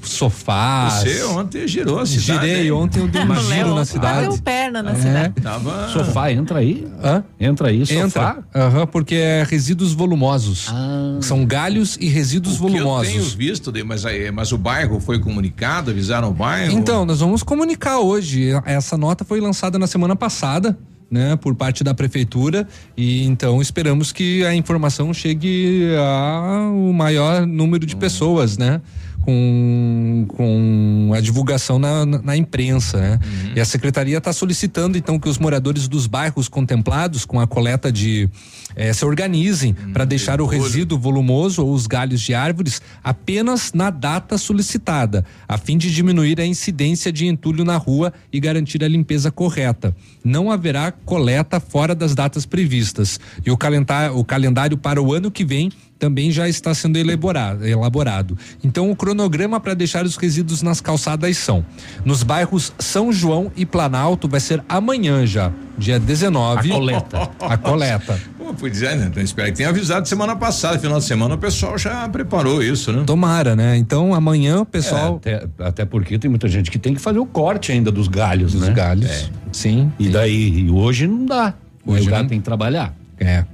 sofá. 0.03 0.91
Você 0.91 1.23
ontem 1.25 1.67
girou 1.69 1.99
a 1.99 2.07
cidade. 2.07 2.47
Girei, 2.47 2.65
hein? 2.65 2.73
ontem 2.73 3.01
eu 3.01 3.09
dei 3.09 3.23
um 3.23 3.35
giro 3.35 3.75
na 3.75 3.85
cidade. 3.85 4.29
Deu 4.29 4.39
perna 4.39 4.83
na 4.83 4.93
é. 4.93 4.95
cidade. 4.95 5.35
Tava... 5.43 5.89
Sofá, 5.89 6.33
entra 6.33 6.59
aí. 6.59 6.87
Hã? 7.03 7.25
Entra 7.39 7.69
aí, 7.69 7.85
sofá. 7.87 8.01
Entra. 8.01 8.45
Aham, 8.55 8.87
porque 8.87 9.15
é 9.15 9.45
resíduos 9.49 9.93
volumosos. 9.93 10.69
Ah. 10.71 11.19
São 11.21 11.45
galhos 11.45 11.97
e 12.01 12.09
resíduos 12.09 12.57
o 12.57 12.59
volumosos. 12.59 13.15
eu 13.15 13.21
tenho 13.21 13.37
visto, 13.37 13.73
mas, 13.85 14.05
mas 14.33 14.53
o 14.53 14.59
bairro 14.59 15.01
foi 15.01 15.19
comunicado, 15.19 15.91
avisaram 15.91 16.31
o 16.31 16.33
bairro? 16.33 16.73
Então, 16.73 17.05
nós 17.05 17.21
vamos 17.21 17.43
comunicar 17.43 17.99
hoje. 17.99 18.51
Essa 18.65 18.97
nota 18.97 19.25
foi 19.25 19.41
lançada 19.41 19.79
na 19.79 19.87
semana 19.87 20.17
passada. 20.17 20.77
Né, 21.11 21.37
por 21.37 21.55
parte 21.55 21.85
da 21.85 21.93
prefeitura 21.93 22.67
e 22.97 23.27
então 23.27 23.61
esperamos 23.61 24.13
que 24.13 24.47
a 24.47 24.55
informação 24.55 25.13
chegue 25.13 25.89
ao 25.95 26.73
maior 26.91 27.47
número 27.47 27.85
de 27.85 27.95
hum. 27.95 27.99
pessoas, 27.99 28.57
né? 28.57 28.81
Com, 29.23 30.27
com 30.29 31.13
a 31.15 31.21
divulgação 31.21 31.79
na, 31.79 32.05
na, 32.05 32.37
imprensa, 32.37 33.01
né? 33.01 33.21
Uhum. 33.23 33.53
E 33.57 33.61
a 33.61 33.65
secretaria 33.65 34.19
está 34.19 34.33
solicitando 34.33 34.99
então 34.99 35.19
que 35.19 35.29
os 35.29 35.39
moradores 35.39 35.89
dos 35.89 36.07
bairros 36.07 36.49
contemplados 36.49 37.25
com 37.25 37.41
a 37.41 37.47
coleta 37.47 37.91
de 37.91 38.29
eh, 38.75 38.93
se 38.93 39.05
organizem 39.05 39.77
uhum. 39.79 39.93
para 39.93 40.05
deixar 40.05 40.41
o 40.41 40.47
resíduo 40.47 40.99
volumoso 40.99 41.65
ou 41.65 41.73
os 41.73 41.87
galhos 41.87 42.21
de 42.21 42.35
árvores 42.35 42.83
apenas 43.03 43.73
na 43.73 43.91
data 43.91 44.37
solicitada, 44.37 45.25
a 45.47 45.57
fim 45.57 45.79
de 45.79 45.93
diminuir 45.93 46.41
a 46.41 46.47
incidência 46.47 47.13
de 47.13 47.27
entulho 47.27 47.65
na 47.65 47.77
rua 47.77 48.13
e 48.33 48.41
garantir 48.41 48.83
a 48.83 48.89
limpeza 48.89 49.31
correta. 49.31 49.95
Não 50.25 50.51
haverá 50.51 50.93
coleta 50.93 51.61
fora 51.61 51.95
das 51.95 52.15
datas 52.15 52.45
previstas. 52.47 53.21
E 53.45 53.51
o 53.51 53.57
calendário, 53.57 54.17
o 54.17 54.25
calendário 54.25 54.77
para 54.77 55.01
o 55.03 55.13
ano 55.13 55.31
que 55.31 55.45
vem 55.45 55.71
também 56.03 56.33
já 56.33 56.49
está 56.49 56.75
sendo 56.75 56.97
elaborado. 56.97 57.65
elaborado. 57.65 58.37
Então, 58.65 58.91
o 58.91 58.97
cronograma 58.97 59.61
para 59.61 59.73
deixar 59.73 60.05
os 60.05 60.17
resíduos 60.17 60.61
nas 60.61 60.81
calçadas 60.81 61.39
são: 61.39 61.65
nos 62.05 62.25
bairros 62.25 62.73
São 62.77 63.13
João 63.13 63.53
e 63.55 63.65
Planalto 63.65 64.27
vai 64.27 64.41
ser 64.41 64.65
amanhã 64.69 65.25
já, 65.25 65.53
dia 65.79 66.01
19. 66.01 66.73
A 66.73 66.75
coleta. 66.75 67.31
A 67.39 67.57
coleta. 67.57 68.21
Pô, 68.37 68.53
pois 68.53 68.83
é, 68.83 68.97
né? 68.97 69.07
Então, 69.09 69.23
espero 69.23 69.53
que 69.53 69.59
tenha 69.59 69.69
avisado 69.69 70.09
semana 70.09 70.35
passada, 70.35 70.77
final 70.77 70.99
de 70.99 71.05
semana 71.05 71.37
o 71.37 71.39
pessoal 71.39 71.79
já 71.79 72.09
preparou 72.09 72.61
isso, 72.61 72.93
né? 72.93 73.05
Tomara, 73.07 73.55
né? 73.55 73.77
Então, 73.77 74.13
amanhã 74.13 74.63
o 74.63 74.67
pessoal. 74.67 75.21
É, 75.25 75.35
até, 75.35 75.49
até, 75.65 75.85
porque 75.85 76.19
tem 76.19 76.29
muita 76.29 76.49
gente 76.49 76.69
que 76.69 76.81
tem 76.81 76.95
que 76.95 77.01
fazer 77.01 77.21
o 77.21 77.27
corte 77.27 77.71
ainda 77.71 77.93
dos 77.93 78.09
galhos, 78.09 78.55
dos 78.55 78.63
né? 78.63 78.75
galhos. 78.75 79.09
É. 79.09 79.29
Sim. 79.53 79.93
E 80.01 80.09
daí, 80.09 80.65
e 80.67 80.69
hoje 80.69 81.07
não 81.07 81.25
dá. 81.27 81.55
Hoje 81.87 82.03
o 82.03 82.05
lugar 82.07 82.23
não... 82.23 82.29
tem 82.29 82.39
que 82.39 82.45
trabalhar. 82.45 82.93
É. 83.23 83.45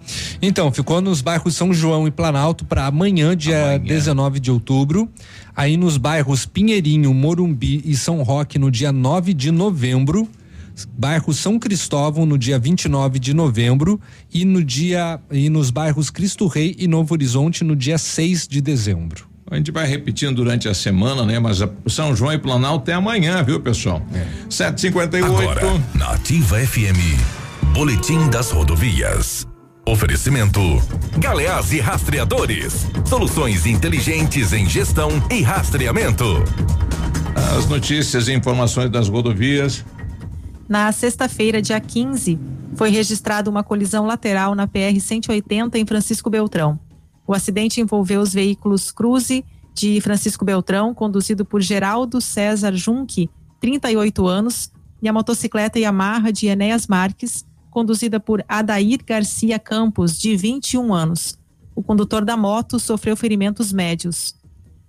Então, 0.41 0.73
ficou 0.73 1.01
nos 1.01 1.21
bairros 1.21 1.55
São 1.55 1.73
João 1.73 2.07
e 2.07 2.11
Planalto 2.11 2.65
para 2.65 2.87
amanhã, 2.87 3.37
dia 3.37 3.75
amanhã. 3.75 3.79
19 3.79 4.41
de 4.41 4.51
outubro. 4.51 5.09
Aí 5.57 5.77
nos 5.77 5.97
bairros 5.97 6.47
Pinheirinho, 6.47 7.13
Morumbi 7.13 7.83
e 7.85 7.97
São 7.97 8.23
Roque 8.23 8.59
no 8.59 8.71
dia 8.71 8.93
9 8.93 9.35
de 9.35 9.51
novembro. 9.51 10.29
Bairro 10.97 11.33
São 11.35 11.59
Cristóvão 11.59 12.25
no 12.25 12.39
dia 12.39 12.59
29 12.59 13.19
de 13.19 13.35
novembro 13.35 14.01
e 14.33 14.45
no 14.45 14.63
dia 14.63 15.19
e 15.31 15.49
nos 15.51 15.71
bairros 15.71 16.11
Cristo 16.11 16.47
Rei 16.47 16.77
e 16.79 16.87
Novo 16.87 17.13
Horizonte 17.15 17.65
no 17.65 17.75
dia 17.75 17.99
6 17.99 18.47
de 18.47 18.61
dezembro. 18.61 19.27
A 19.51 19.57
gente 19.57 19.73
vai 19.73 19.87
repetindo 19.87 20.37
durante 20.37 20.69
a 20.69 20.75
semana, 20.75 21.25
né? 21.25 21.39
Mas 21.39 21.63
a 21.63 21.71
São 21.87 22.15
João 22.15 22.33
e 22.35 22.39
Planalto 22.39 22.91
é 22.91 22.95
amanhã, 22.95 23.43
viu, 23.43 23.59
pessoal? 23.59 24.03
É. 24.13 24.27
758. 24.51 25.25
Agora, 25.25 25.85
na 25.95 26.11
Ativa 26.11 26.59
FM, 26.59 27.19
Boletim 27.73 28.29
das 28.29 28.51
Rodovias. 28.51 29.47
Oferecimento: 29.89 30.61
Galeás 31.19 31.73
e 31.73 31.81
Rastreadores. 31.81 32.87
Soluções 33.07 33.65
inteligentes 33.65 34.53
em 34.53 34.69
gestão 34.69 35.09
e 35.31 35.41
rastreamento. 35.41 36.25
As 37.57 37.67
notícias 37.67 38.29
e 38.29 38.35
informações 38.35 38.91
das 38.91 39.09
rodovias. 39.09 39.83
Na 40.69 40.93
sexta-feira, 40.93 41.63
dia 41.63 41.81
15, 41.81 42.39
foi 42.75 42.91
registrada 42.91 43.49
uma 43.49 43.65
colisão 43.65 44.05
lateral 44.05 44.55
na 44.55 44.67
PR 44.67 45.01
180 45.01 45.79
em 45.79 45.87
Francisco 45.87 46.29
Beltrão. 46.29 46.79
O 47.27 47.33
acidente 47.33 47.81
envolveu 47.81 48.21
os 48.21 48.35
veículos 48.35 48.91
Cruze 48.91 49.43
de 49.73 50.03
Francisco 50.03 50.45
Beltrão, 50.45 50.93
conduzido 50.93 51.47
por 51.47 51.63
Geraldo 51.63 52.21
César 52.21 52.75
Junque, 52.75 53.31
38 53.59 54.27
anos, 54.27 54.71
e 55.01 55.09
a 55.09 55.13
motocicleta 55.15 55.79
Yamaha 55.79 56.31
de 56.31 56.47
Enéas 56.47 56.87
Marques, 56.87 57.48
conduzida 57.71 58.19
por 58.19 58.45
Adair 58.49 59.01
Garcia 59.05 59.59
Campos, 59.59 60.19
de 60.19 60.37
21 60.37 60.93
anos. 60.95 61.39
O 61.75 61.83
condutor 61.83 62.25
da 62.25 62.37
moto 62.37 62.79
sofreu 62.79 63.17
ferimentos 63.17 63.73
médios. 63.73 64.35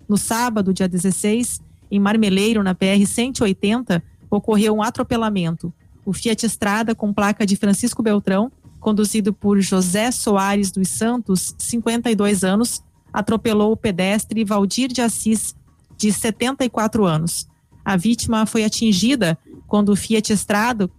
No 0.08 0.16
sábado, 0.16 0.74
dia 0.74 0.88
16, 0.88 1.60
em 1.90 2.00
Marmeleiro, 2.00 2.62
na 2.62 2.74
PR 2.74 3.06
180, 3.06 4.02
ocorreu 4.30 4.74
um 4.74 4.82
atropelamento. 4.82 5.72
O 6.04 6.12
Fiat 6.12 6.46
Estrada, 6.46 6.94
com 6.94 7.12
placa 7.12 7.46
de 7.46 7.56
Francisco 7.56 8.02
Beltrão, 8.02 8.50
conduzido 8.80 9.32
por 9.32 9.60
José 9.60 10.10
Soares 10.10 10.70
dos 10.70 10.88
Santos, 10.88 11.54
52 11.58 12.42
anos, 12.42 12.82
atropelou 13.12 13.72
o 13.72 13.76
pedestre 13.76 14.44
Valdir 14.44 14.88
de 14.88 15.02
Assis, 15.02 15.54
de 15.96 16.12
74 16.12 17.04
anos. 17.04 17.46
A 17.84 17.96
vítima 17.96 18.46
foi 18.46 18.64
atingida 18.64 19.38
quando 19.66 19.90
o 19.90 19.96
Fiat 19.96 20.32
Estrada, 20.32 20.90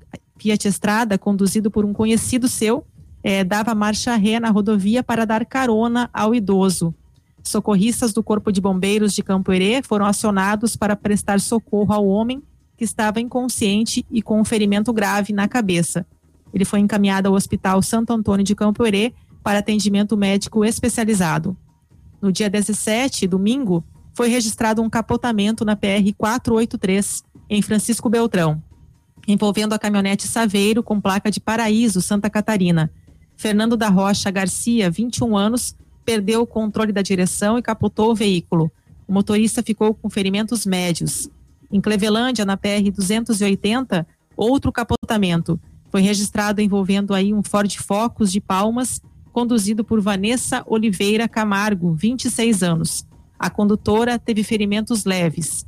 Fiat 0.42 0.68
Estrada 0.68 1.20
conduzido 1.20 1.70
por 1.70 1.86
um 1.86 1.94
conhecido 1.94 2.48
seu, 2.48 2.84
eh, 3.24 3.44
dava 3.44 3.76
marcha 3.76 4.16
ré 4.16 4.39
na 4.39 4.50
rodovia 4.50 5.04
para 5.04 5.24
dar 5.24 5.46
carona 5.46 6.10
ao 6.12 6.34
idoso. 6.34 6.96
Socorristas 7.44 8.12
do 8.12 8.24
Corpo 8.24 8.52
de 8.52 8.60
Bombeiros 8.60 9.14
de 9.14 9.22
Campo 9.22 9.52
Herê 9.52 9.84
foram 9.84 10.04
acionados 10.04 10.76
para 10.76 10.96
prestar 10.96 11.39
socorro 11.39 11.94
ao 11.94 12.08
homem 12.08 12.42
que 12.76 12.84
estava 12.84 13.22
inconsciente 13.22 14.04
e 14.10 14.20
com 14.20 14.42
um 14.42 14.46
ferimento 14.46 14.92
grave 14.92 15.32
na 15.32 15.48
cabeça. 15.48 16.08
Ele 16.52 16.66
foi 16.66 16.80
encaminhado 16.80 17.28
ao 17.28 17.36
Hospital 17.36 17.80
Santo 17.84 18.12
Antônio 18.12 18.44
de 18.44 18.56
Campo 18.56 18.84
Herê 18.84 19.14
para 19.44 19.60
atendimento 19.60 20.18
médico 20.18 20.66
especializado. 20.66 21.56
No 22.20 22.32
dia 22.32 22.50
17, 22.50 23.28
domingo, 23.28 23.84
foi 24.16 24.28
registrado 24.28 24.82
um 24.82 24.89
capotamento 24.89 25.64
na 25.64 25.76
PR 25.76 26.12
483 26.18 27.24
em 27.48 27.62
Francisco 27.62 28.10
Beltrão, 28.10 28.62
envolvendo 29.28 29.74
a 29.74 29.80
caminhonete 29.80 30.28
Saveiro 30.28 30.84
com 30.84 30.99
placa 30.99 31.30
de 31.30 31.39
Paraíso, 31.39 32.01
Santa 32.01 32.30
Catarina. 32.30 32.91
Fernando 33.36 33.76
da 33.76 33.89
Rocha 33.89 34.30
Garcia, 34.30 34.89
21 34.89 35.36
anos, 35.36 35.76
perdeu 36.05 36.41
o 36.41 36.47
controle 36.47 36.91
da 36.91 37.01
direção 37.01 37.57
e 37.57 37.61
capotou 37.61 38.11
o 38.11 38.15
veículo. 38.15 38.72
O 39.07 39.13
motorista 39.13 39.63
ficou 39.63 39.93
com 39.93 40.09
ferimentos 40.09 40.65
médios. 40.65 41.30
Em 41.72 41.82
Clevelândia, 41.82 42.45
na 42.45 42.57
PR 42.57 42.91
280, 42.93 44.05
outro 44.36 44.72
capotamento 44.72 45.59
foi 45.89 46.01
registrado 46.01 46.61
envolvendo 46.61 47.13
aí 47.13 47.34
um 47.34 47.43
Ford 47.43 47.74
Focus 47.76 48.32
de 48.32 48.39
Palmas, 48.39 49.01
conduzido 49.34 49.84
por 49.84 49.99
Vanessa 50.01 50.63
Oliveira 50.65 51.28
Camargo, 51.28 51.93
26 51.93 52.63
anos. 52.63 53.05
A 53.38 53.49
condutora 53.49 54.17
teve 54.17 54.43
ferimentos 54.43 55.03
leves. 55.03 55.65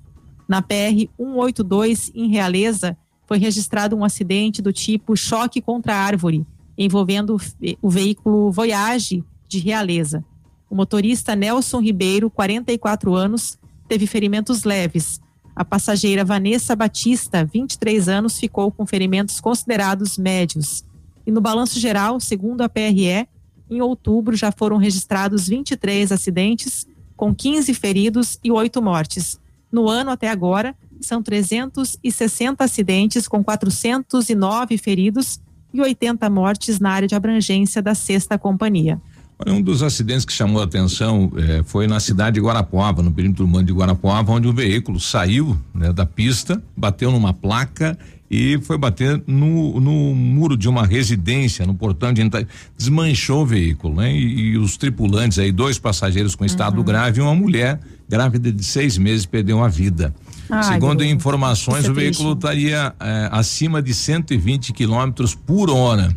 Na 0.47 0.61
PR 0.61 1.09
182 1.17 2.11
em 2.13 2.29
Realeza, 2.29 2.97
foi 3.33 3.39
registrado 3.39 3.95
um 3.95 4.05
acidente 4.05 4.61
do 4.61 4.71
tipo 4.71 5.17
choque 5.17 5.59
contra 5.59 5.95
árvore, 5.95 6.45
envolvendo 6.77 7.35
o 7.81 7.89
veículo 7.89 8.51
Voyage 8.51 9.23
de 9.47 9.57
Realeza. 9.57 10.23
O 10.69 10.75
motorista 10.75 11.35
Nelson 11.35 11.81
Ribeiro, 11.81 12.29
44 12.29 13.15
anos, 13.15 13.57
teve 13.87 14.05
ferimentos 14.05 14.65
leves. 14.65 15.19
A 15.55 15.65
passageira 15.65 16.23
Vanessa 16.23 16.75
Batista, 16.75 17.43
23 17.43 18.07
anos, 18.07 18.37
ficou 18.37 18.71
com 18.71 18.85
ferimentos 18.85 19.41
considerados 19.41 20.15
médios. 20.15 20.85
E 21.25 21.31
no 21.31 21.41
balanço 21.41 21.79
geral, 21.79 22.19
segundo 22.19 22.61
a 22.61 22.69
PRE, 22.69 23.27
em 23.67 23.81
outubro 23.81 24.35
já 24.35 24.51
foram 24.51 24.77
registrados 24.77 25.47
23 25.47 26.11
acidentes, 26.11 26.85
com 27.17 27.33
15 27.33 27.73
feridos 27.73 28.37
e 28.43 28.51
8 28.51 28.79
mortes. 28.79 29.39
No 29.71 29.89
ano 29.89 30.11
até 30.11 30.29
agora, 30.29 30.75
são 31.03 31.21
360 31.21 32.63
acidentes, 32.63 33.27
com 33.27 33.43
409 33.43 34.77
feridos 34.77 35.39
e 35.73 35.81
80 35.81 36.29
mortes 36.29 36.79
na 36.79 36.91
área 36.91 37.07
de 37.07 37.15
abrangência 37.15 37.81
da 37.81 37.95
sexta 37.95 38.37
companhia. 38.37 39.01
Olha, 39.39 39.55
um 39.55 39.61
dos 39.61 39.81
acidentes 39.81 40.25
que 40.25 40.31
chamou 40.31 40.61
a 40.61 40.65
atenção 40.65 41.31
eh, 41.35 41.63
foi 41.65 41.87
na 41.87 41.99
cidade 41.99 42.35
de 42.35 42.41
Guarapuava, 42.41 43.01
no 43.01 43.11
perímetro 43.11 43.43
urbano 43.43 43.65
de 43.65 43.73
Guarapuava, 43.73 44.31
onde 44.31 44.47
um 44.47 44.53
veículo 44.53 44.99
saiu 44.99 45.57
né, 45.73 45.91
da 45.91 46.05
pista, 46.05 46.61
bateu 46.77 47.11
numa 47.11 47.33
placa 47.33 47.97
e 48.29 48.59
foi 48.61 48.77
bater 48.77 49.21
no, 49.27 49.79
no 49.79 50.15
muro 50.15 50.57
de 50.57 50.67
uma 50.67 50.85
residência, 50.85 51.65
no 51.65 51.75
portão 51.75 52.11
de 52.11 52.21
entrada, 52.21 52.47
desmanchou 52.75 53.43
o 53.43 53.45
veículo, 53.45 53.97
né? 53.97 54.11
E, 54.11 54.53
e, 54.53 54.57
os 54.57 54.75
tripulantes 54.75 55.37
aí, 55.37 55.51
dois 55.51 55.77
passageiros 55.77 56.33
com 56.33 56.43
estado 56.43 56.77
uhum. 56.77 56.83
grave 56.83 57.19
e 57.19 57.23
uma 57.23 57.35
mulher 57.35 57.79
grávida 58.09 58.51
de 58.51 58.63
seis 58.63 58.97
meses 58.97 59.25
perdeu 59.25 59.63
a 59.63 59.67
vida. 59.67 60.13
Ai, 60.49 60.63
Segundo 60.63 61.03
informações, 61.03 61.87
o 61.87 61.93
veículo 61.93 62.33
estaria 62.33 62.93
eh, 62.99 63.29
acima 63.31 63.81
de 63.81 63.93
120 63.93 64.73
quilômetros 64.73 65.33
por 65.33 65.69
hora. 65.69 66.13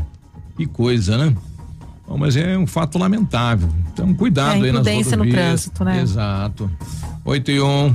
Que 0.57 0.67
coisa, 0.67 1.17
né? 1.17 1.35
Bom, 2.09 2.17
mas 2.17 2.37
é 2.37 2.57
um 2.57 2.67
fato 2.67 2.99
lamentável. 2.99 3.69
Então, 3.93 4.15
cuidado 4.15 4.65
é, 4.65 4.69
aí 4.69 4.73
nas 4.73 4.87
rodovias. 4.87 5.13
no 5.13 5.31
trânsito, 5.31 5.85
né? 5.85 6.01
Exato. 6.01 6.71
8 7.25 7.51
e 7.51 7.61
1. 7.61 7.67
Um. 7.67 7.95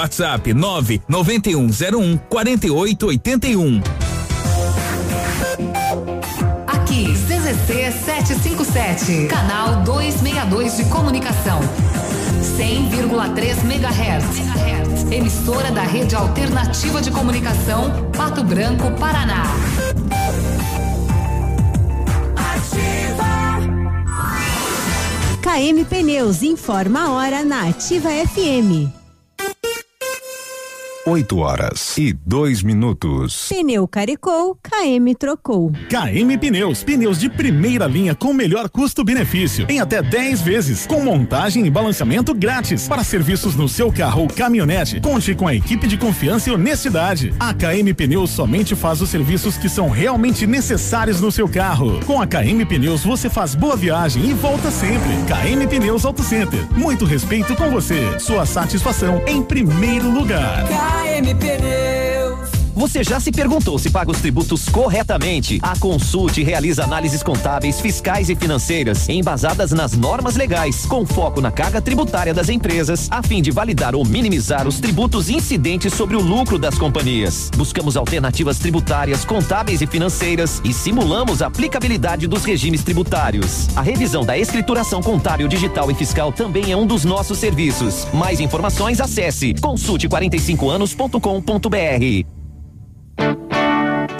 WhatsApp 0.01 0.51
9 0.51 1.01
9101 1.07 2.17
4881. 2.27 3.81
Aqui, 6.65 7.13
CZC 7.13 7.91
757, 8.03 9.27
canal 9.27 9.83
262 9.83 10.77
de 10.77 10.85
comunicação. 10.85 11.59
100,3 12.57 13.63
MHz. 13.63 15.11
Emissora 15.11 15.69
da 15.71 15.83
Rede 15.83 16.15
Alternativa 16.15 16.99
de 16.99 17.11
Comunicação, 17.11 18.09
Pato 18.17 18.43
Branco, 18.43 18.89
Paraná. 18.93 19.43
Ativa. 22.55 23.59
KM 25.43 25.85
Pneus 25.85 26.41
informa 26.41 27.01
a 27.01 27.11
hora 27.11 27.45
na 27.45 27.67
Ativa 27.67 28.09
FM. 28.09 29.00
8 31.05 31.35
horas 31.39 31.97
e 31.97 32.13
2 32.13 32.61
minutos. 32.61 33.47
Pneu 33.49 33.87
caricou, 33.87 34.55
KM 34.61 35.15
trocou. 35.15 35.71
KM 35.89 36.37
Pneus, 36.37 36.83
pneus 36.83 37.19
de 37.19 37.27
primeira 37.27 37.87
linha 37.87 38.13
com 38.13 38.31
melhor 38.31 38.69
custo-benefício, 38.69 39.65
em 39.67 39.79
até 39.79 40.03
10 40.03 40.41
vezes, 40.41 40.85
com 40.85 41.03
montagem 41.03 41.65
e 41.65 41.71
balanceamento 41.71 42.35
grátis. 42.35 42.87
Para 42.87 43.03
serviços 43.03 43.55
no 43.55 43.67
seu 43.67 43.91
carro 43.91 44.21
ou 44.21 44.27
caminhonete, 44.27 45.01
conte 45.01 45.33
com 45.33 45.47
a 45.47 45.55
equipe 45.55 45.87
de 45.87 45.97
confiança 45.97 46.49
e 46.49 46.53
honestidade. 46.53 47.33
A 47.39 47.51
KM 47.51 47.91
Pneus 47.95 48.29
somente 48.29 48.75
faz 48.75 49.01
os 49.01 49.09
serviços 49.09 49.57
que 49.57 49.69
são 49.69 49.89
realmente 49.89 50.45
necessários 50.45 51.19
no 51.19 51.31
seu 51.31 51.49
carro. 51.49 51.99
Com 52.05 52.21
a 52.21 52.27
KM 52.27 52.63
Pneus 52.67 53.03
você 53.03 53.27
faz 53.27 53.55
boa 53.55 53.75
viagem 53.75 54.29
e 54.29 54.33
volta 54.33 54.69
sempre. 54.69 55.09
KM 55.25 55.65
Pneus 55.67 56.05
Auto 56.05 56.21
Center, 56.21 56.59
muito 56.77 57.05
respeito 57.05 57.55
com 57.55 57.71
você. 57.71 58.19
Sua 58.19 58.45
satisfação 58.45 59.23
em 59.25 59.41
primeiro 59.41 60.07
lugar. 60.07 60.90
AM 60.91 61.25
Pneus. 61.39 62.10
Você 62.81 63.03
já 63.03 63.19
se 63.19 63.31
perguntou 63.31 63.77
se 63.77 63.91
paga 63.91 64.09
os 64.09 64.19
tributos 64.19 64.67
corretamente? 64.67 65.59
A 65.61 65.77
Consulte 65.77 66.41
realiza 66.41 66.83
análises 66.83 67.21
contábeis, 67.21 67.79
fiscais 67.79 68.27
e 68.27 68.35
financeiras 68.35 69.07
embasadas 69.07 69.71
nas 69.71 69.95
normas 69.95 70.35
legais, 70.35 70.83
com 70.87 71.05
foco 71.05 71.39
na 71.39 71.51
carga 71.51 71.79
tributária 71.79 72.33
das 72.33 72.49
empresas, 72.49 73.07
a 73.11 73.21
fim 73.21 73.39
de 73.39 73.51
validar 73.51 73.93
ou 73.93 74.03
minimizar 74.03 74.67
os 74.67 74.79
tributos 74.79 75.29
incidentes 75.29 75.93
sobre 75.93 76.15
o 76.15 76.21
lucro 76.21 76.57
das 76.57 76.75
companhias. 76.75 77.51
Buscamos 77.55 77.95
alternativas 77.95 78.57
tributárias, 78.57 79.23
contábeis 79.23 79.83
e 79.83 79.85
financeiras 79.85 80.59
e 80.65 80.73
simulamos 80.73 81.43
a 81.43 81.47
aplicabilidade 81.47 82.25
dos 82.25 82.43
regimes 82.43 82.83
tributários. 82.83 83.69
A 83.77 83.83
revisão 83.83 84.25
da 84.25 84.35
escrituração 84.39 85.03
contábil, 85.03 85.47
digital 85.47 85.91
e 85.91 85.93
fiscal 85.93 86.33
também 86.33 86.71
é 86.71 86.75
um 86.75 86.87
dos 86.87 87.05
nossos 87.05 87.37
serviços. 87.37 88.07
Mais 88.11 88.39
informações 88.39 88.99
acesse 88.99 89.53
consulte45anos.com.br. 89.53 92.40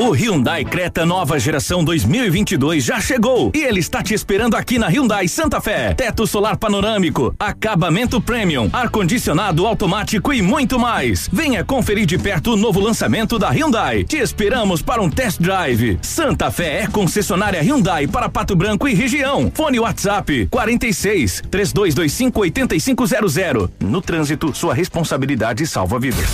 O 0.02 0.16
Hyundai 0.16 0.66
Creta 0.66 1.06
nova 1.06 1.38
geração 1.38 1.84
2022 1.84 2.84
já 2.84 3.00
chegou 3.00 3.52
e 3.54 3.60
ele 3.60 3.80
está 3.80 4.02
te 4.02 4.16
esperando 4.16 4.56
aqui 4.56 4.80
na 4.80 4.88
Hyundai 4.88 5.28
Santa 5.28 5.62
Fé. 5.62 5.94
Teto 5.94 6.26
solar 6.26 6.58
panorâmico, 6.58 7.36
acabamento 7.38 8.20
premium, 8.20 8.68
ar-condicionado 8.74 9.68
automático 9.68 10.34
e 10.34 10.42
muito 10.42 10.80
mais. 10.80 11.30
Venha 11.32 11.64
conferir 11.64 12.08
de 12.08 12.18
perto 12.18 12.54
o 12.54 12.58
novo 12.58 12.80
lançamento 12.80 13.38
da 13.38 13.52
Hyundai. 13.52 14.04
Te 14.04 14.18
esperamos 14.18 14.82
para 14.82 15.04
um 15.04 15.08
test 15.08 15.40
drive. 15.40 16.00
Santa 16.02 16.50
Fé 16.50 16.80
é 16.82 16.88
concessionária 16.88 17.62
Hyundai 17.62 18.08
para 18.08 18.28
Pato 18.28 18.56
Branco 18.56 18.88
e 18.88 18.96
região. 18.96 19.52
Fone 19.54 19.80
WhatsApp 19.80 20.48
46 20.50 21.44
3225 21.52 22.40
8500. 22.40 23.70
No 23.80 24.02
trânsito, 24.02 24.52
sua 24.56 24.74
responsabilidade 24.74 25.68
salva 25.68 26.00
vidas. 26.00 26.26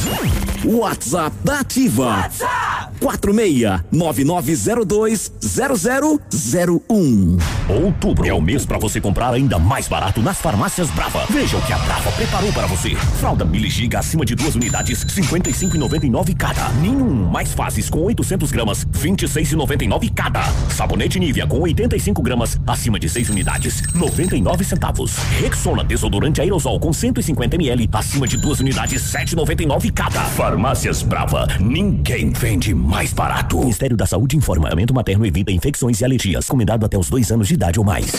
WhatsApp 0.63 1.35
da 1.43 1.59
Ativa. 1.59 2.05
WhatsApp 2.05 2.93
46 3.01 3.56
66 3.57 3.83
9902 3.91 5.31
0001. 5.41 7.37
Outubro 7.69 8.25
é 8.25 8.33
o 8.33 8.41
mês 8.41 8.65
para 8.65 8.77
você 8.77 9.01
comprar 9.01 9.33
ainda 9.33 9.57
mais 9.59 9.87
barato 9.87 10.21
nas 10.21 10.37
farmácias 10.37 10.89
Brava. 10.91 11.25
Veja 11.29 11.57
o 11.57 11.61
que 11.61 11.73
a 11.73 11.77
Brava 11.79 12.11
preparou 12.11 12.51
para 12.53 12.67
você. 12.67 12.95
Fralda 13.19 13.43
Mili 13.43 13.69
Giga 13.69 13.99
acima 13.99 14.23
de 14.23 14.35
duas 14.35 14.55
unidades, 14.55 15.03
55,99 15.05 16.35
cada. 16.35 16.69
Nenhum 16.73 17.29
mais 17.29 17.53
fases 17.53 17.89
com 17.89 17.99
800 18.01 18.51
gramas, 18.51 18.85
26,99 18.85 20.13
cada. 20.13 20.43
Sabonete 20.69 21.19
Nivea 21.19 21.47
com 21.47 21.59
85 21.59 22.21
gramas, 22.21 22.59
acima 22.65 22.99
de 22.99 23.09
6 23.09 23.29
unidades, 23.29 23.81
99 23.93 24.63
centavos. 24.63 25.17
Rexona 25.39 25.83
desodorante 25.83 26.41
aerosol 26.41 26.79
com 26.79 26.93
150 26.93 27.55
ml, 27.55 27.89
acima 27.93 28.27
de 28.27 28.37
duas 28.37 28.59
unidades, 28.59 29.01
7,99 29.01 29.91
cada. 29.93 30.21
Farmácias 30.21 31.01
Brava, 31.01 31.47
ninguém 31.59 32.31
vende 32.31 32.73
mais 32.73 33.13
barato. 33.13 33.46
Ministério 33.55 33.95
da 33.95 34.05
Saúde 34.05 34.35
informa: 34.35 34.69
aumento 34.69 34.93
materno 34.93 35.25
evita 35.25 35.51
infecções 35.51 36.01
e 36.01 36.05
alergias. 36.05 36.45
Recomendado 36.45 36.85
até 36.85 36.97
os 36.97 37.09
dois 37.09 37.31
anos 37.31 37.47
de 37.47 37.53
idade 37.53 37.79
ou 37.79 37.85
mais. 37.85 38.11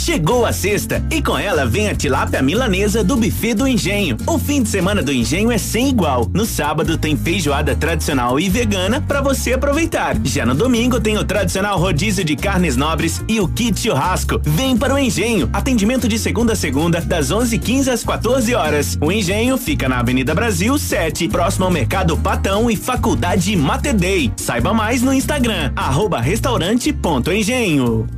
Chegou 0.00 0.46
a 0.46 0.52
sexta 0.52 1.04
e 1.10 1.20
com 1.20 1.36
ela 1.38 1.66
vem 1.66 1.90
a 1.90 1.94
tilápia 1.94 2.40
milanesa 2.40 3.04
do 3.04 3.16
Buffet 3.16 3.52
do 3.52 3.68
Engenho. 3.68 4.16
O 4.26 4.38
fim 4.38 4.62
de 4.62 4.70
semana 4.70 5.02
do 5.02 5.12
Engenho 5.12 5.52
é 5.52 5.58
sem 5.58 5.90
igual. 5.90 6.26
No 6.32 6.46
sábado 6.46 6.96
tem 6.96 7.18
feijoada 7.18 7.76
tradicional 7.76 8.40
e 8.40 8.48
vegana 8.48 9.02
para 9.02 9.20
você 9.20 9.52
aproveitar. 9.52 10.16
Já 10.24 10.46
no 10.46 10.54
domingo 10.54 10.98
tem 10.98 11.18
o 11.18 11.24
tradicional 11.24 11.78
rodízio 11.78 12.24
de 12.24 12.34
carnes 12.34 12.78
nobres 12.78 13.22
e 13.28 13.40
o 13.40 13.48
kit 13.48 13.78
churrasco. 13.78 14.40
Vem 14.42 14.74
para 14.74 14.94
o 14.94 14.98
Engenho. 14.98 15.50
Atendimento 15.52 16.08
de 16.08 16.18
segunda 16.18 16.54
a 16.54 16.56
segunda, 16.56 17.02
das 17.02 17.30
11:15 17.30 17.90
às 17.90 18.02
14 18.02 18.54
horas. 18.54 18.96
O 19.02 19.12
Engenho 19.12 19.58
fica 19.58 19.86
na 19.86 19.98
Avenida 19.98 20.34
Brasil 20.34 20.78
7, 20.78 21.28
próximo 21.28 21.66
ao 21.66 21.70
Mercado 21.70 22.16
Patão 22.16 22.70
e 22.70 22.76
Faculdade 22.76 23.54
Mater 23.54 23.94
Dei. 23.94 24.32
Saiba 24.38 24.72
mais 24.72 25.02
no 25.02 25.12
Instagram, 25.12 25.70
restaurante.engenho. 26.22 28.08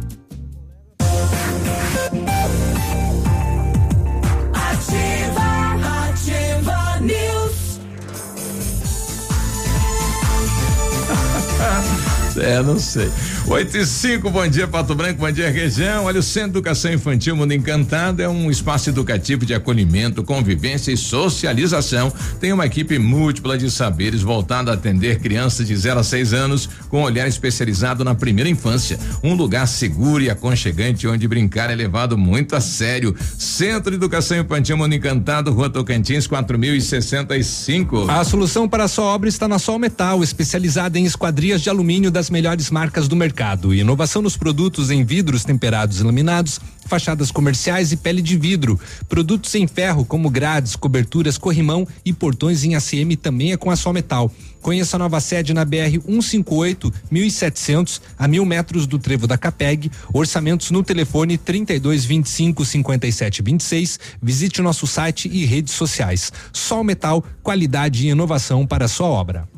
É, 12.37 12.63
não 12.63 12.79
sei. 12.79 13.11
8 13.45 13.77
e 13.77 13.85
5, 13.85 14.31
bom 14.31 14.47
dia 14.47 14.69
Pato 14.69 14.95
Branco, 14.95 15.21
bom 15.21 15.31
dia 15.31 15.51
região. 15.51 16.05
Olha, 16.05 16.21
o 16.21 16.23
Centro 16.23 16.53
de 16.53 16.59
Educação 16.59 16.93
Infantil 16.93 17.37
Mundo 17.37 17.53
Encantado 17.53 18.23
é 18.23 18.29
um 18.29 18.51
espaço 18.51 18.89
educativo 18.89 19.45
de 19.45 19.53
acolhimento, 19.53 20.23
convivência 20.23 20.93
e 20.93 20.97
socialização. 20.97 22.13
Tem 22.41 22.53
uma 22.53 22.65
equipe 22.65 22.99
múltipla 22.99 23.59
de 23.59 23.69
saberes 23.71 24.23
voltada 24.23 24.71
a 24.71 24.75
atender 24.75 25.19
crianças 25.19 25.67
de 25.67 25.77
0 25.77 26.01
a 26.01 26.05
6 26.05 26.33
anos 26.33 26.69
com 26.89 27.03
olhar 27.03 27.27
especializado 27.27 28.05
na 28.05 28.15
primeira 28.15 28.49
infância. 28.49 28.99
Um 29.25 29.35
lugar 29.35 29.67
seguro 29.67 30.23
e 30.23 30.31
aconchegante 30.31 31.09
onde 31.09 31.27
brincar 31.27 31.69
é 31.69 31.75
levado 31.75 32.17
muito 32.17 32.55
a 32.55 32.61
sério. 32.61 33.15
Centro 33.37 33.91
de 33.91 33.97
Educação 33.97 34.39
Infantil 34.39 34.77
Mundo 34.77 34.95
Encantado, 34.95 35.53
Rua 35.53 35.69
Tocantins, 35.69 36.29
4065. 36.29 38.09
A 38.09 38.25
solução 38.25 38.69
para 38.69 38.85
a 38.85 38.89
sua 38.89 39.07
obra 39.07 39.29
está 39.29 39.49
na 39.49 39.59
Sol 39.59 39.81
Metal, 39.81 40.23
especializada 40.23 40.99
em 40.99 41.05
esquadrias 41.05 41.61
de 41.61 41.69
alumínio 41.69 42.11
das 42.11 42.31
melhores 42.31 42.71
marcas 42.71 43.09
do 43.09 43.17
mercado. 43.17 43.32
Inovação 43.75 44.23
nos 44.23 44.37
produtos 44.37 44.91
em 44.91 45.05
vidros 45.05 45.45
temperados 45.45 46.01
e 46.01 46.03
laminados, 46.03 46.61
fachadas 46.87 47.31
comerciais 47.31 47.93
e 47.93 47.97
pele 47.97 48.21
de 48.23 48.37
vidro. 48.37 48.79
Produtos 49.09 49.55
em 49.55 49.67
ferro, 49.67 50.05
como 50.05 50.31
grades, 50.31 50.77
coberturas, 50.77 51.39
corrimão 51.39 51.87
e 52.05 52.13
portões 52.13 52.65
em 52.65 52.75
ACM 52.75 53.17
também 53.17 53.53
é 53.53 53.57
com 53.57 53.71
a 53.71 53.77
Sol 53.77 53.93
Metal. 53.93 54.31
Conheça 54.61 54.97
a 54.97 54.99
nova 54.99 55.21
sede 55.21 55.53
na 55.53 55.65
BR 55.65 55.99
158, 56.05 56.93
1700, 57.11 58.01
a 58.17 58.29
mil 58.29 58.45
metros 58.45 58.87
do 58.87 58.99
trevo 58.99 59.27
da 59.27 59.37
Capeg. 59.37 59.91
Orçamentos 60.13 60.71
no 60.71 60.85
telefone 60.85 61.37
3225 61.37 62.65
5726. 62.65 63.99
Visite 64.23 64.61
o 64.61 64.65
nosso 64.65 64.87
site 64.87 65.29
e 65.29 65.45
redes 65.45 65.75
sociais. 65.75 66.33
Sol 66.53 66.85
Metal, 66.85 67.25
qualidade 67.43 68.07
e 68.07 68.11
inovação 68.11 68.65
para 68.65 68.85
a 68.85 68.89
sua 68.89 69.09
obra. 69.09 69.49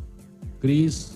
Cris. 0.60 1.13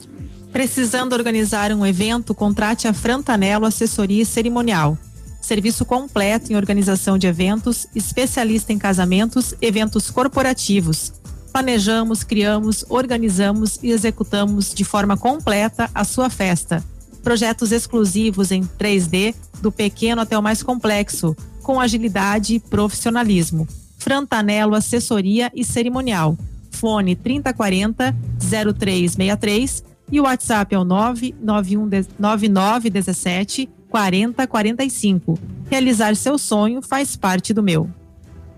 Precisando 0.58 1.12
organizar 1.12 1.72
um 1.72 1.86
evento, 1.86 2.34
contrate 2.34 2.88
a 2.88 2.92
Frantanelo 2.92 3.64
Assessoria 3.64 4.24
Cerimonial. 4.24 4.98
Serviço 5.40 5.84
completo 5.84 6.52
em 6.52 6.56
organização 6.56 7.16
de 7.16 7.28
eventos, 7.28 7.86
especialista 7.94 8.72
em 8.72 8.76
casamentos, 8.76 9.54
eventos 9.62 10.10
corporativos. 10.10 11.12
Planejamos, 11.52 12.24
criamos, 12.24 12.84
organizamos 12.88 13.78
e 13.84 13.92
executamos 13.92 14.74
de 14.74 14.82
forma 14.82 15.16
completa 15.16 15.88
a 15.94 16.02
sua 16.02 16.28
festa. 16.28 16.84
Projetos 17.22 17.70
exclusivos 17.70 18.50
em 18.50 18.64
3D, 18.64 19.36
do 19.62 19.70
pequeno 19.70 20.22
até 20.22 20.36
o 20.36 20.42
mais 20.42 20.60
complexo, 20.60 21.36
com 21.62 21.80
agilidade 21.80 22.56
e 22.56 22.58
profissionalismo. 22.58 23.68
Frantanelo 23.96 24.74
Assessoria 24.74 25.52
e 25.54 25.62
Cerimonial. 25.62 26.36
Fone 26.72 27.14
3040 27.14 28.12
0363 28.40 29.86
e 30.10 30.20
o 30.20 30.24
WhatsApp 30.24 30.74
é 30.74 30.78
o 30.78 30.84
99917 30.84 33.68
4045. 33.88 35.38
Realizar 35.70 36.14
seu 36.14 36.36
sonho 36.38 36.82
faz 36.82 37.16
parte 37.16 37.54
do 37.54 37.62
meu. 37.62 37.88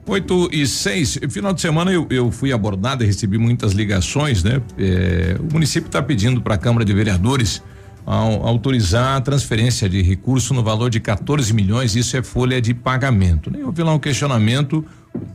8 0.06 0.50
e 0.52 0.66
6, 0.66 1.20
final 1.28 1.52
de 1.52 1.60
semana 1.60 1.92
eu, 1.92 2.06
eu 2.10 2.32
fui 2.32 2.52
abordado 2.52 3.04
e 3.04 3.06
recebi 3.06 3.38
muitas 3.38 3.72
ligações, 3.72 4.42
né? 4.42 4.60
É, 4.76 5.36
o 5.38 5.52
município 5.52 5.86
está 5.86 6.02
pedindo 6.02 6.40
para 6.40 6.56
a 6.56 6.58
Câmara 6.58 6.84
de 6.84 6.92
Vereadores 6.92 7.62
ao, 8.04 8.46
autorizar 8.46 9.16
a 9.16 9.20
transferência 9.20 9.88
de 9.88 10.02
recurso 10.02 10.52
no 10.52 10.64
valor 10.64 10.90
de 10.90 10.98
14 10.98 11.54
milhões, 11.54 11.94
isso 11.94 12.16
é 12.16 12.22
folha 12.22 12.60
de 12.60 12.74
pagamento. 12.74 13.50
Né? 13.50 13.60
Vi 13.72 13.82
lá 13.82 13.94
um 13.94 13.98
questionamento 13.98 14.84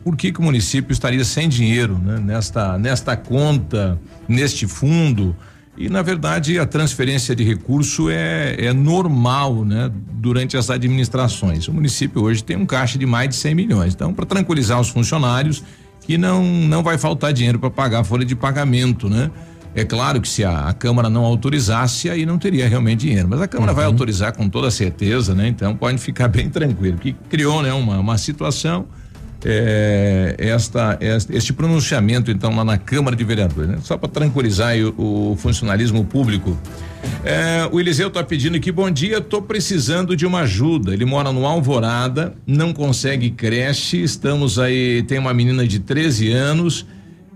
por 0.04 0.18
que, 0.18 0.32
que 0.32 0.40
o 0.40 0.44
município 0.44 0.92
estaria 0.92 1.24
sem 1.24 1.48
dinheiro 1.48 1.98
né? 1.98 2.20
nesta, 2.20 2.78
nesta 2.78 3.16
conta, 3.16 4.00
neste 4.28 4.68
fundo. 4.68 5.36
E, 5.78 5.90
na 5.90 6.02
verdade, 6.02 6.58
a 6.58 6.66
transferência 6.66 7.36
de 7.36 7.44
recurso 7.44 8.10
é, 8.10 8.56
é 8.58 8.74
normal, 8.74 9.66
né? 9.66 9.92
Durante 10.14 10.56
as 10.56 10.70
administrações. 10.70 11.68
O 11.68 11.74
município 11.74 12.24
hoje 12.24 12.44
tem 12.44 12.56
um 12.56 12.66
caixa 12.66 12.98
de 12.98 13.06
mais 13.06 13.30
de 13.30 13.36
100 13.36 13.56
milhões. 13.56 13.94
Então, 13.94 14.14
para 14.14 14.26
tranquilizar 14.26 14.80
os 14.80 14.90
funcionários, 14.90 15.64
que 16.02 16.18
não, 16.18 16.44
não 16.44 16.82
vai 16.82 16.98
faltar 16.98 17.34
dinheiro 17.34 17.60
para 17.60 17.70
pagar 17.70 18.00
a 18.00 18.04
folha 18.04 18.26
de 18.26 18.36
pagamento, 18.36 19.10
né? 19.10 19.30
É 19.74 19.84
claro 19.84 20.22
que 20.22 20.30
se 20.30 20.44
a, 20.46 20.70
a, 20.70 20.74
Câmara 20.74 21.10
não 21.10 21.26
autorizasse, 21.26 22.10
aí 22.10 22.26
não 22.26 22.38
teria 22.38 22.68
realmente 22.70 23.02
dinheiro. 23.02 23.28
Mas 23.28 23.42
a 23.42 23.48
Câmara 23.48 23.74
uhum. 23.74 23.76
vai 23.76 23.86
autorizar 23.86 24.34
com 24.34 24.48
toda 24.48 24.72
certeza, 24.72 25.36
né? 25.36 25.50
Então 25.50 25.76
pode 25.76 25.98
ficar 25.98 26.30
bem 26.30 26.50
tranquilo. 26.50 26.98
Que 26.98 27.12
criou, 27.30 27.62
né, 27.62 27.74
uma, 27.74 28.00
uma 28.00 28.18
situação 28.18 28.86
é, 29.48 30.36
esta, 30.40 30.98
este 31.30 31.54
pronunciamento 31.54 32.32
então 32.32 32.56
lá 32.56 32.66
na 32.66 32.80
Câmara 32.80 33.16
de 33.16 33.24
Vereadores, 33.24 33.70
né? 33.70 33.78
Só 33.84 33.96
para 33.96 34.10
tranquilizar 34.10 34.76
o, 34.76 35.34
o, 35.34 35.36
funcionalismo 35.36 36.04
público. 36.04 36.58
É, 37.24 37.70
o 37.72 37.80
Eliseu 37.80 38.08
está 38.08 38.24
pedindo 38.24 38.58
aqui, 38.58 38.72
bom 38.72 38.90
dia, 38.90 39.20
estou 39.20 39.44
precisando 39.44 40.16
de 40.16 40.26
uma 40.26 40.40
ajuda. 40.40 40.94
Ele 40.94 41.06
mora 41.06 41.32
no 41.32 41.46
Alvorada, 41.46 42.34
não 42.48 42.74
consegue 42.74 43.30
creche, 43.30 44.02
estamos 44.02 44.58
aí, 44.58 45.04
tem 45.04 45.20
uma 45.20 45.34
menina 45.34 45.68
de 45.68 45.80
13 45.80 46.32
anos. 46.32 46.88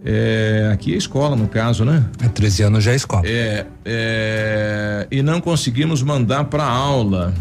É, 0.03 0.71
aqui 0.73 0.95
é 0.95 0.97
escola, 0.97 1.35
no 1.35 1.47
caso, 1.47 1.85
né? 1.85 2.03
É 2.23 2.27
13 2.27 2.63
anos 2.63 2.83
já 2.83 2.91
é 2.91 2.95
escola. 2.95 3.21
É, 3.27 3.67
é 3.85 5.07
e 5.11 5.21
não 5.21 5.39
conseguimos 5.39 6.01
mandar 6.01 6.45
para 6.45 6.63
aula. 6.63 7.35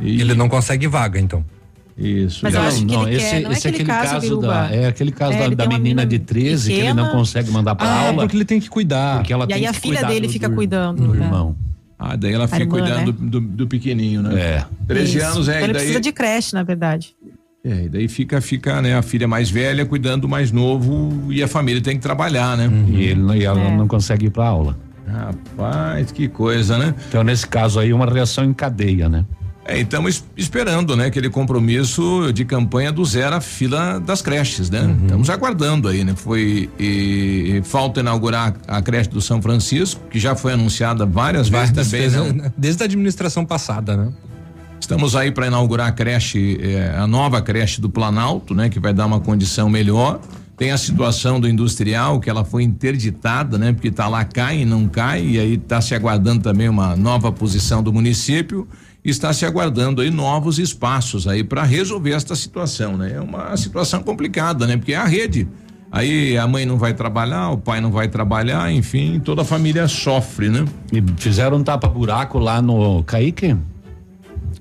E 0.00 0.20
ele 0.20 0.34
não 0.34 0.48
consegue 0.48 0.88
vaga, 0.88 1.20
então. 1.20 1.44
Isso. 1.96 2.40
Mas 2.42 2.54
eu 2.54 2.60
acho 2.62 2.86
que 2.86 2.92
não, 2.92 3.06
ele 3.06 3.16
esse, 3.16 3.30
quer, 3.30 3.40
não 3.42 3.50
é 3.50 3.52
esse 3.52 3.66
é 3.66 3.70
aquele 3.70 3.82
aquele 3.90 3.98
caso, 3.98 4.12
caso 4.12 4.40
da, 4.40 4.70
é 4.74 4.86
aquele 4.86 5.12
caso 5.12 5.32
É, 5.34 5.38
da, 5.38 5.48
da 5.48 5.64
menina 5.66 5.78
menina 5.78 6.06
de 6.06 6.18
13 6.18 6.70
que 6.72 6.78
ele 6.78 6.88
não 6.88 6.96
pequena. 7.04 7.10
consegue 7.12 7.50
mandar 7.50 7.74
pra 7.74 7.86
Ah, 7.86 8.04
é 8.04 8.06
aula. 8.08 8.22
porque 8.22 8.36
ele 8.36 8.44
tem 8.44 8.58
que 8.60 8.68
cuidar. 8.70 9.18
Porque 9.18 9.32
ela 9.32 9.44
E 9.44 9.48
tem 9.48 9.56
aí 9.56 9.62
que 9.62 9.66
a 9.68 9.72
filha 9.74 9.94
cuidar 9.98 10.08
dele 10.08 10.26
do- 10.26 10.32
fica 10.32 10.48
do- 10.48 10.54
cuidando. 10.54 11.02
do 11.06 11.14
né? 11.14 11.24
irmão. 11.24 11.56
Ah, 11.98 12.16
daí 12.16 12.32
ela 12.32 12.44
A 12.44 12.48
fica 12.48 12.62
irmã, 12.62 12.78
cuidando 12.78 13.06
né? 13.12 13.18
do, 13.30 13.40
do, 13.40 13.66
pequenininho, 13.68 14.22
né? 14.22 14.40
É. 14.40 14.64
13 14.88 15.18
Isso. 15.18 15.26
anos 15.26 15.48
é, 15.48 15.52
Então 15.52 15.60
e 15.60 15.64
ele 15.64 15.72
daí, 15.74 15.82
precisa 15.82 16.00
de 16.00 16.12
creche, 16.12 16.54
na 16.54 16.62
verdade. 16.62 17.14
é, 17.64 17.84
e 17.84 17.88
daí 17.88 18.08
fica, 18.08 18.40
fica, 18.40 18.82
né, 18.82 18.96
a 18.96 19.02
filha 19.02 19.28
mais 19.28 19.48
velha 19.50 19.84
cuidando 19.86 20.22
do 20.22 20.28
mais 20.28 20.50
novo 20.50 21.30
e 21.32 21.42
a 21.42 21.46
família 21.46 21.80
tem 21.80 21.94
que 21.96 22.02
trabalhar, 22.02 22.56
né? 22.56 22.68
E 22.88 23.02
ele 23.04 23.20
não- 23.20 23.36
e 23.36 23.44
ela 23.44 23.60
É. 23.60 23.76
não 23.76 23.86
consegue 23.86 24.26
ir 24.26 24.30
pra 24.30 24.46
aula. 24.46 24.76
Rapaz, 25.06 26.10
que 26.10 26.26
coisa, 26.26 26.78
né? 26.78 26.94
Então, 27.08 27.22
nesse 27.22 27.46
caso 27.46 27.78
aí, 27.78 27.92
uma 27.92 28.06
reação 28.06 28.44
em 28.44 28.52
cadeia, 28.52 29.08
né? 29.08 29.24
É, 29.64 29.78
e 29.78 29.82
estamos 29.82 30.24
esperando, 30.36 30.96
né, 30.96 31.06
aquele 31.06 31.30
compromisso 31.30 32.32
de 32.32 32.44
campanha 32.44 32.90
do 32.90 33.04
zero 33.04 33.36
à 33.36 33.40
fila 33.40 34.00
das 34.00 34.20
creches, 34.20 34.68
né? 34.68 34.80
Uhum. 34.80 34.98
Estamos 35.02 35.30
aguardando 35.30 35.86
aí, 35.86 36.04
né? 36.04 36.14
Foi 36.16 36.68
e, 36.78 37.58
e 37.58 37.62
falta 37.62 38.00
inaugurar 38.00 38.54
a 38.66 38.82
creche 38.82 39.10
do 39.10 39.20
São 39.20 39.40
Francisco, 39.40 40.00
que 40.10 40.18
já 40.18 40.34
foi 40.34 40.54
anunciada 40.54 41.06
várias 41.06 41.48
vezes 41.48 41.70
Várias 41.70 41.90
também, 41.90 42.08
vezes, 42.08 42.34
né? 42.34 42.52
Desde 42.56 42.82
a 42.82 42.86
administração 42.86 43.44
passada, 43.44 43.96
né? 43.96 44.12
Estamos 44.80 45.14
aí 45.14 45.30
para 45.30 45.46
inaugurar 45.46 45.86
a 45.86 45.92
creche, 45.92 46.58
eh, 46.60 46.96
a 46.98 47.06
nova 47.06 47.40
creche 47.40 47.80
do 47.80 47.88
Planalto, 47.88 48.52
né? 48.52 48.68
Que 48.68 48.80
vai 48.80 48.92
dar 48.92 49.06
uma 49.06 49.20
condição 49.20 49.70
melhor. 49.70 50.20
Tem 50.56 50.72
a 50.72 50.76
situação 50.76 51.38
do 51.40 51.48
industrial, 51.48 52.18
que 52.18 52.28
ela 52.28 52.44
foi 52.44 52.64
interditada, 52.64 53.56
né? 53.56 53.72
Porque 53.72 53.92
tá 53.92 54.08
lá, 54.08 54.24
cai 54.24 54.62
e 54.62 54.64
não 54.64 54.88
cai, 54.88 55.24
e 55.24 55.38
aí 55.38 55.54
está 55.54 55.80
se 55.80 55.94
aguardando 55.94 56.42
também 56.42 56.68
uma 56.68 56.96
nova 56.96 57.30
posição 57.30 57.80
do 57.80 57.92
município. 57.92 58.66
Está 59.04 59.32
se 59.32 59.44
aguardando 59.44 60.00
aí 60.00 60.10
novos 60.10 60.58
espaços 60.60 61.26
aí 61.26 61.42
para 61.42 61.64
resolver 61.64 62.12
esta 62.12 62.36
situação, 62.36 62.96
né? 62.96 63.14
É 63.16 63.20
uma 63.20 63.56
situação 63.56 64.00
complicada, 64.02 64.66
né? 64.66 64.76
Porque 64.76 64.92
é 64.92 64.96
a 64.96 65.04
rede. 65.06 65.48
Aí 65.90 66.38
a 66.38 66.46
mãe 66.46 66.64
não 66.64 66.78
vai 66.78 66.94
trabalhar, 66.94 67.50
o 67.50 67.58
pai 67.58 67.80
não 67.80 67.90
vai 67.90 68.08
trabalhar, 68.08 68.72
enfim, 68.72 69.20
toda 69.20 69.42
a 69.42 69.44
família 69.44 69.86
sofre, 69.88 70.48
né? 70.48 70.64
E 70.92 71.02
fizeram 71.18 71.58
um 71.58 71.62
tapa-buraco 71.64 72.38
lá 72.38 72.62
no 72.62 73.02
Kaique? 73.04 73.56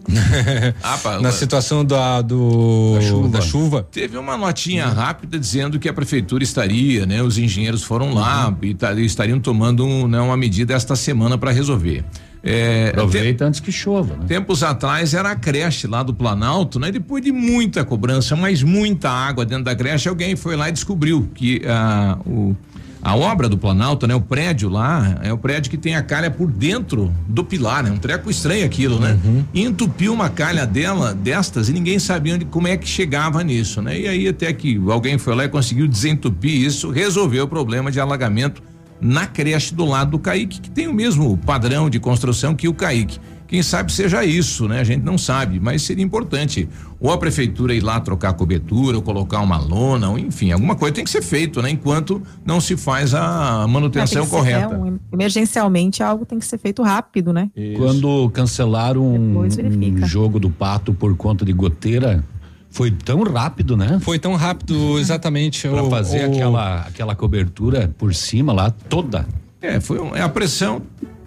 Ah, 0.83 1.19
Na 1.21 1.31
situação 1.31 1.85
da, 1.85 2.21
do, 2.21 2.95
Da 2.95 3.01
chuva. 3.01 3.27
da 3.29 3.41
chuva. 3.41 3.87
Teve 3.91 4.17
uma 4.17 4.35
notinha 4.37 4.87
rápida 4.87 5.37
dizendo 5.39 5.79
que 5.79 5.87
a 5.87 5.93
prefeitura 5.93 6.43
estaria, 6.43 7.05
né? 7.05 7.21
Os 7.21 7.37
engenheiros 7.37 7.83
foram 7.83 8.13
lá 8.13 8.53
e 8.61 8.73
ta- 8.73 8.93
e 8.93 9.05
estariam 9.05 9.39
tomando 9.39 9.85
um, 9.85 10.07
né, 10.07 10.19
uma 10.19 10.35
medida 10.35 10.73
esta 10.73 10.95
semana 10.95 11.37
para 11.37 11.51
resolver. 11.51 12.03
É, 12.43 12.89
Aproveita 12.89 13.45
antes 13.45 13.59
que 13.59 13.71
chova, 13.71 14.15
né? 14.15 14.25
Tempos 14.27 14.63
atrás 14.63 15.13
era 15.13 15.31
a 15.31 15.35
creche 15.35 15.85
lá 15.85 16.01
do 16.01 16.13
Planalto, 16.13 16.79
né? 16.79 16.91
Depois 16.91 17.23
de 17.23 17.31
muita 17.31 17.85
cobrança, 17.85 18.35
mas 18.35 18.63
muita 18.63 19.11
água 19.11 19.45
dentro 19.45 19.65
da 19.65 19.75
creche, 19.75 20.09
alguém 20.09 20.35
foi 20.35 20.55
lá 20.55 20.67
e 20.67 20.71
descobriu 20.71 21.29
que 21.35 21.61
ah, 21.67 22.17
o, 22.25 22.55
a 22.99 23.15
obra 23.15 23.47
do 23.47 23.59
Planalto, 23.59 24.07
né? 24.07 24.15
O 24.15 24.21
prédio 24.21 24.69
lá 24.69 25.19
é 25.21 25.31
o 25.31 25.37
prédio 25.37 25.69
que 25.69 25.77
tem 25.77 25.95
a 25.95 26.01
calha 26.01 26.31
por 26.31 26.49
dentro 26.49 27.13
do 27.27 27.43
pilar, 27.43 27.83
né? 27.83 27.91
Um 27.91 27.97
treco 27.97 28.31
estranho 28.31 28.65
aquilo, 28.65 28.99
né? 28.99 29.19
E 29.53 29.63
entupiu 29.63 30.11
uma 30.11 30.29
calha 30.29 30.65
dela, 30.65 31.13
destas, 31.13 31.69
e 31.69 31.73
ninguém 31.73 31.99
sabia 31.99 32.33
onde, 32.33 32.45
como 32.45 32.67
é 32.67 32.75
que 32.75 32.87
chegava 32.87 33.43
nisso, 33.43 33.83
né? 33.83 33.99
E 33.99 34.07
aí 34.07 34.27
até 34.27 34.51
que 34.51 34.81
alguém 34.89 35.19
foi 35.19 35.35
lá 35.35 35.45
e 35.45 35.49
conseguiu 35.49 35.87
desentupir 35.87 36.59
isso, 36.59 36.89
resolveu 36.89 37.43
o 37.43 37.47
problema 37.47 37.91
de 37.91 37.99
alagamento 37.99 38.63
na 39.01 39.25
creche 39.25 39.73
do 39.73 39.83
lado 39.85 40.11
do 40.11 40.19
Caique, 40.19 40.61
que 40.61 40.69
tem 40.69 40.87
o 40.87 40.93
mesmo 40.93 41.35
padrão 41.37 41.89
de 41.89 41.99
construção 41.99 42.53
que 42.55 42.67
o 42.67 42.73
Caique. 42.73 43.19
Quem 43.47 43.61
sabe 43.61 43.91
seja 43.91 44.23
isso, 44.23 44.65
né? 44.65 44.79
A 44.79 44.83
gente 44.85 45.03
não 45.03 45.17
sabe, 45.17 45.59
mas 45.59 45.81
seria 45.81 46.05
importante. 46.05 46.69
Ou 47.01 47.11
a 47.11 47.17
prefeitura 47.17 47.73
ir 47.75 47.81
lá 47.81 47.99
trocar 47.99 48.29
a 48.29 48.33
cobertura, 48.33 48.95
ou 48.95 49.03
colocar 49.03 49.41
uma 49.41 49.57
lona, 49.57 50.09
ou 50.09 50.17
enfim, 50.17 50.53
alguma 50.53 50.73
coisa 50.73 50.95
tem 50.95 51.03
que 51.03 51.09
ser 51.09 51.21
feito, 51.21 51.61
né? 51.61 51.69
Enquanto 51.69 52.21
não 52.45 52.61
se 52.61 52.77
faz 52.77 53.13
a 53.13 53.67
manutenção 53.67 54.21
É, 54.21 54.25
ser, 54.25 54.31
correta. 54.31 54.73
é, 54.73 54.77
um- 54.77 54.97
emergencialmente 55.11 56.01
algo 56.01 56.25
tem 56.25 56.39
que 56.39 56.45
ser 56.45 56.57
feito 56.59 56.81
rápido, 56.81 57.33
né? 57.33 57.49
Quando 57.75 58.29
cancelaram 58.29 59.03
um, 59.05 59.39
um 59.41 60.05
jogo 60.05 60.39
do 60.39 60.49
pato 60.49 60.93
por 60.93 61.13
conta 61.17 61.43
de 61.43 61.51
goteira, 61.51 62.23
foi 62.71 62.89
tão 62.89 63.21
rápido, 63.23 63.75
né? 63.77 63.99
Foi 64.01 64.17
tão 64.17 64.35
rápido, 64.35 64.97
exatamente. 64.97 65.67
Pra 65.67 65.83
o- 65.83 65.89
fazer 65.89 66.27
o- 66.27 66.31
aquela, 66.31 66.79
aquela 66.81 67.15
cobertura 67.15 67.91
por 67.97 68.13
cima 68.15 68.51
lá, 68.53 68.71
toda. 68.71 69.25
É, 69.61 69.79
foi 69.79 69.99
um- 69.99 70.15
é 70.15 70.21
a 70.21 70.29
pressão 70.29 70.81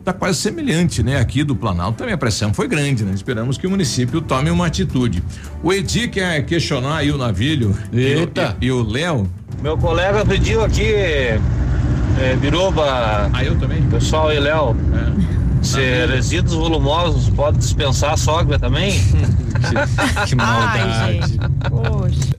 tá 0.04 0.12
quase 0.12 0.38
semelhante, 0.38 1.02
né? 1.02 1.18
Aqui 1.18 1.42
do 1.44 1.56
Planalto 1.56 1.96
também 1.98 2.12
a 2.12 2.18
pressão 2.18 2.52
foi 2.52 2.68
grande, 2.68 3.04
né? 3.04 3.12
Esperamos 3.14 3.56
que 3.56 3.66
o 3.66 3.70
município 3.70 4.20
tome 4.20 4.50
uma 4.50 4.66
atitude. 4.66 5.22
O 5.62 5.72
Edi 5.72 6.08
quer 6.08 6.44
questionar 6.44 6.96
aí 6.98 7.10
o 7.10 7.16
navilho 7.16 7.74
Eita. 7.92 8.54
e, 8.60 8.70
o- 8.70 8.80
e 8.80 8.82
o 8.82 8.90
Léo. 8.90 9.30
Meu 9.62 9.78
colega 9.78 10.22
pediu 10.26 10.62
aqui, 10.62 10.82
é, 10.92 11.38
Biruba. 12.40 13.30
Ah, 13.32 13.42
eu 13.44 13.58
também? 13.58 13.82
Pessoal 13.84 14.30
e 14.32 14.38
Léo. 14.38 14.76
Se 14.76 15.43
resíduos 15.72 16.54
volumosos 16.54 17.30
pode 17.30 17.58
dispensar 17.58 18.12
a 18.12 18.16
sogra 18.16 18.58
também? 18.58 18.92
que 20.28 20.34
maldade. 20.34 21.38
Poxa. 21.70 22.34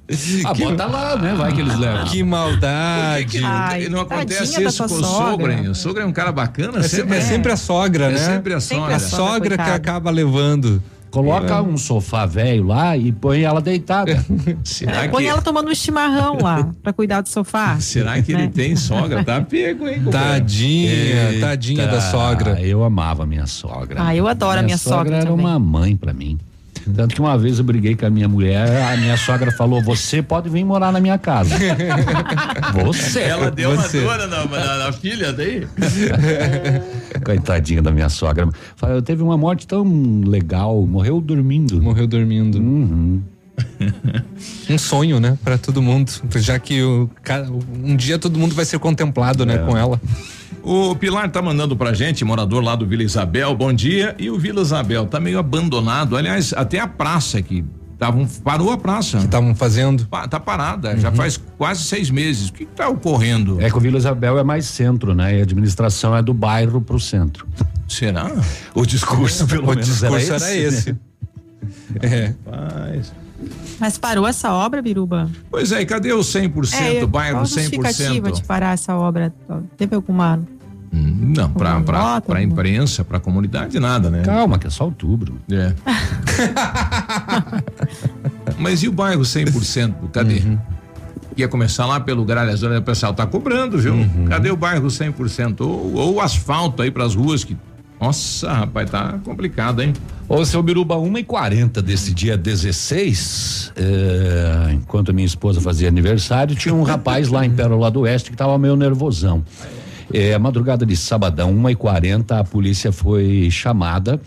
Ah, 0.46 0.54
bota 0.54 0.86
lá, 0.86 1.16
né? 1.16 1.34
Vai 1.36 1.52
que 1.54 1.62
eles 1.62 1.78
levam. 1.78 2.06
Que 2.06 2.24
maldade. 2.24 3.42
Ai, 3.44 3.90
não 3.90 4.02
acontece 4.02 4.64
isso 4.64 4.88
com 4.88 4.94
o 4.94 5.04
sogro, 5.04 5.30
sogra. 5.32 5.54
hein? 5.54 5.68
O 5.70 5.76
sogro 5.76 6.04
é 6.04 6.06
um 6.06 6.12
cara 6.12 6.32
bacana, 6.32 6.80
É, 6.80 6.84
se- 6.84 6.98
sempre 6.98 7.18
é 7.18 7.22
sempre 7.22 7.52
a 7.52 7.58
sogra, 7.58 8.06
É 8.06 8.12
né? 8.12 8.18
sempre 8.20 8.54
a 8.54 8.60
sogra. 8.60 8.94
A 8.94 8.98
a 8.98 9.00
sogra 9.00 9.58
que 9.58 9.70
acaba 9.70 10.12
levando. 10.12 10.82
Coloca 11.16 11.62
um 11.62 11.78
sofá 11.78 12.26
velho 12.26 12.66
lá 12.68 12.98
e 12.98 13.12
põe 13.12 13.42
ela 13.44 13.62
deitada. 13.62 14.24
Será 14.64 15.08
Põe 15.08 15.24
que, 15.24 15.30
ela 15.30 15.42
tomando 15.42 15.70
um 15.70 15.76
chimarrão 15.76 16.38
lá 16.42 16.70
pra 16.84 16.92
cuidar 16.92 17.22
do 17.22 17.30
sofá. 17.30 17.80
será 17.80 18.22
que 18.22 18.32
ele 18.34 18.44
né? 18.44 18.52
tem 18.54 18.76
sogra? 18.76 19.24
Tá 19.24 19.40
pego, 19.42 19.88
hein? 19.88 20.02
Tadinha, 20.12 21.40
tadinha 21.40 21.86
da 21.88 21.94
Eita, 21.96 22.12
sogra. 22.12 22.62
Eu 22.62 22.84
amava 22.84 23.26
minha 23.26 23.48
sogra. 23.48 24.04
Ah, 24.04 24.16
eu 24.16 24.28
adoro 24.28 24.60
a 24.60 24.64
minha 24.64 24.78
sogra 24.78 25.18
era 25.18 25.26
também. 25.28 25.46
uma 25.46 25.58
mãe 25.58 25.96
pra 25.96 26.14
mim. 26.14 26.38
Tanto 26.94 27.16
que 27.16 27.22
uma 27.22 27.38
vez 27.38 27.58
eu 27.58 27.64
briguei 27.64 27.96
com 27.96 28.06
a 28.06 28.10
minha 28.10 28.28
mulher, 28.28 28.94
a 28.94 28.98
minha 28.98 29.18
sogra 29.18 29.52
falou: 29.52 29.82
Você 29.82 30.22
pode 30.22 30.50
vir 30.50 30.64
morar 30.64 30.92
na 30.92 31.00
minha 31.00 31.18
casa. 31.18 31.56
Você. 32.86 33.22
Ela 33.22 33.50
deu 33.50 33.76
Você. 33.76 34.00
uma 34.00 34.18
dor 34.18 34.28
na, 34.28 34.46
na- 34.46 34.78
na 34.86 34.92
filha 34.92 35.32
daí? 35.34 35.66
Coitadinha 37.24 37.82
da 37.82 37.92
minha 37.92 38.10
sogra. 38.10 38.48
Fala, 38.76 39.02
Teve 39.02 39.24
uma 39.24 39.38
morte 39.38 39.66
tão 39.68 40.22
legal, 40.26 40.86
morreu 40.86 41.20
dormindo. 41.22 41.82
Morreu 41.82 42.08
dormindo. 42.08 42.60
Uhum. 42.60 43.22
Um 44.70 44.78
sonho, 44.78 45.20
né? 45.20 45.38
Pra 45.44 45.58
todo 45.58 45.82
mundo. 45.82 46.12
Já 46.36 46.58
que 46.60 46.82
o, 46.82 47.10
um 47.84 47.96
dia 47.96 48.18
todo 48.20 48.38
mundo 48.38 48.54
vai 48.56 48.66
ser 48.66 48.80
contemplado, 48.80 49.44
É. 49.44 49.46
né? 49.46 49.58
Com 49.60 49.78
ela. 49.78 50.02
O 50.64 50.96
Pilar 50.96 51.30
tá 51.30 51.42
mandando 51.42 51.76
pra 51.76 51.94
gente, 51.94 52.26
morador 52.26 52.64
lá 52.64 52.76
do 52.76 52.86
Vila 52.86 53.04
Isabel, 53.04 53.56
bom 53.56 53.72
dia. 53.72 54.16
E 54.18 54.30
o 54.30 54.38
Vila 54.38 54.62
Isabel 54.62 55.06
tá 55.06 55.20
meio 55.20 55.38
abandonado. 55.38 56.18
Aliás, 56.18 56.54
até 56.54 56.80
a 56.80 56.88
praça 56.88 57.42
que 57.42 57.64
tavam, 58.00 58.28
parou 58.44 58.72
a 58.72 58.78
praça. 58.78 59.20
Que 59.20 59.26
estavam 59.26 59.54
fazendo. 59.54 60.06
Pa- 60.08 60.28
tá 60.28 60.40
parada, 60.40 60.98
já 60.98 61.12
faz 61.12 61.38
quase 61.58 61.84
seis 61.84 62.10
meses. 62.10 62.50
O 62.50 62.54
que, 62.54 62.66
tá 62.66 62.90
ocorrendo? 62.90 63.62
É 63.62 63.70
que 63.70 63.78
o 63.78 63.80
Vila 63.80 63.98
Isabel 63.98 64.40
é 64.40 64.44
mais 64.44 64.66
centro, 64.66 65.14
né? 65.14 65.38
E 65.38 65.40
a 65.40 65.44
administração 65.44 66.16
é 66.16 66.22
do 66.22 66.34
bairro 66.34 66.82
pro 66.82 67.00
centro. 67.00 67.48
Será? 67.88 68.32
O 68.74 68.86
discurso, 68.86 69.46
pelo 69.48 69.66
o 69.66 69.70
menos, 69.70 69.86
discurso 69.86 70.34
era 70.34 70.46
era 70.46 70.56
esse. 70.56 70.90
esse. 70.90 70.96
É. 72.02 72.34
Mas... 72.46 73.12
Mas 73.80 73.98
parou 73.98 74.28
essa 74.28 74.54
obra, 74.54 74.82
Biruba? 74.82 75.30
Pois 75.50 75.72
é, 75.72 75.82
e 75.82 75.86
cadê 75.86 76.14
o 76.14 76.20
100%, 76.20 76.74
É, 76.74 77.06
bairro 77.06 77.38
qual 77.38 77.44
a 77.44 77.46
justificativa 77.46 78.30
100%? 78.30 78.36
de 78.36 78.44
parar 78.44 78.74
essa 78.74 78.96
obra? 78.96 79.34
Teve 79.78 79.96
alguma... 79.96 80.40
Hum, 80.94 81.34
Não, 81.36 81.52
pra, 81.52 81.72
Alguma 81.74 81.86
pra, 81.86 82.22
pra 82.22 82.42
imprensa, 82.42 83.04
pra 83.04 83.20
comunidade, 83.20 83.78
nada, 83.80 84.10
né? 84.10 84.22
Calma, 84.24 84.58
que 84.58 84.68
é 84.68 84.70
só 84.70 84.86
outubro. 84.86 85.38
É. 85.52 85.74
Mas 88.58 88.84
e 88.84 88.88
o 88.88 88.92
bairro 88.92 89.24
100%? 89.24 90.10
Cadê? 90.12 90.40
Uhum. 90.40 90.58
Ia 91.36 91.48
começar 91.50 91.86
lá 91.86 92.00
pelo 92.00 92.24
Gralhas, 92.24 92.64
o 92.64 92.82
pessoal 92.82 93.14
tá 93.14 93.26
cobrando, 93.26 93.78
viu? 93.78 93.94
Uhum. 93.94 94.26
Cadê 94.30 94.50
o 94.52 94.56
bairro 94.56 94.88
100%? 94.88 95.62
Ou, 95.62 95.94
ou 95.96 96.14
o 96.16 96.22
asfalto 96.22 96.82
aí 96.82 96.90
pras 96.90 97.14
ruas 97.14 97.44
que. 97.44 97.58
Nossa, 98.00 98.52
rapaz, 98.52 98.90
tá 98.90 99.20
complicado, 99.24 99.82
hein? 99.82 99.94
Ô, 100.28 100.44
seu 100.44 100.62
Biruba, 100.62 100.98
1 100.98 101.20
e 101.20 101.24
40 101.24 101.82
desse 101.82 102.14
dia 102.14 102.36
16, 102.36 103.74
é, 103.76 104.74
enquanto 104.74 105.12
a 105.12 105.14
minha 105.14 105.26
esposa 105.26 105.62
fazia 105.62 105.88
aniversário, 105.88 106.56
tinha 106.56 106.74
um 106.74 106.84
rapaz 106.84 107.30
lá 107.30 107.46
em 107.46 107.52
Pérola 107.52 107.90
do 107.90 108.02
Oeste 108.02 108.32
que 108.32 108.38
tava 108.38 108.58
meio 108.58 108.76
nervosão. 108.76 109.44
É, 110.14 110.38
madrugada 110.38 110.86
de 110.86 110.96
sabadão, 110.96 111.52
1 111.52 111.70
e 111.70 111.76
40 111.76 112.40
a 112.40 112.44
polícia 112.44 112.92
foi 112.92 113.50
chamada 113.50 114.20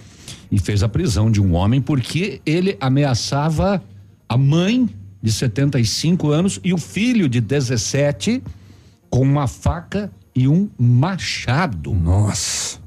e 0.50 0.58
fez 0.58 0.82
a 0.82 0.88
prisão 0.88 1.30
de 1.30 1.40
um 1.40 1.54
homem 1.54 1.80
porque 1.80 2.40
ele 2.44 2.76
ameaçava 2.80 3.82
a 4.28 4.36
mãe 4.36 4.88
de 5.22 5.32
75 5.32 6.30
anos 6.30 6.60
e 6.64 6.72
o 6.72 6.78
filho 6.78 7.28
de 7.28 7.40
17 7.40 8.42
com 9.10 9.22
uma 9.22 9.46
faca 9.46 10.10
e 10.34 10.46
um 10.46 10.68
machado. 10.78 11.92
Nossa. 11.92 12.77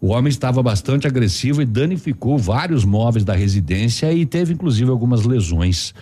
O 0.00 0.08
homem 0.08 0.30
estava 0.30 0.62
bastante 0.62 1.06
agressivo 1.06 1.60
e 1.60 1.66
danificou 1.66 2.38
vários 2.38 2.84
móveis 2.84 3.22
da 3.22 3.34
residência 3.34 4.10
e 4.12 4.24
teve 4.24 4.54
inclusive 4.54 4.90
algumas 4.90 5.24
lesões. 5.24 5.92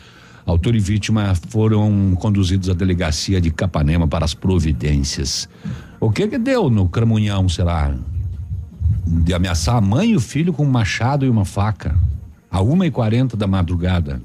Autor 0.47 0.77
e 0.77 0.79
vítima 0.79 1.35
foram 1.49 2.15
conduzidos 2.15 2.71
à 2.71 2.75
delegacia 2.75 3.41
de 3.41 3.51
Capanema 3.51 4.07
para 4.07 4.25
as 4.25 4.35
providências. 4.35 5.49
O 6.01 6.11
que 6.11 6.29
que 6.29 6.39
deu 6.39 6.71
no 6.71 6.89
cramunhão, 6.89 7.49
será? 7.49 7.95
De 9.05 9.35
ameaçar 9.35 9.77
a 9.77 9.81
mãe 9.81 10.13
e 10.13 10.17
o 10.17 10.21
filho 10.21 10.53
com 10.53 10.65
um 10.65 10.71
machado 10.71 11.27
e 11.27 11.29
uma 11.29 11.45
faca. 11.45 11.99
A 12.51 12.63
uma 12.63 12.87
e 12.87 12.91
quarenta 12.91 13.37
da 13.37 13.47
madrugada. 13.47 14.23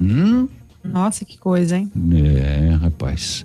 Hum? 0.00 0.46
Nossa, 0.84 1.24
que 1.24 1.38
coisa, 1.38 1.78
hein? 1.78 1.90
É, 2.12 2.78
rapaz. 2.80 3.44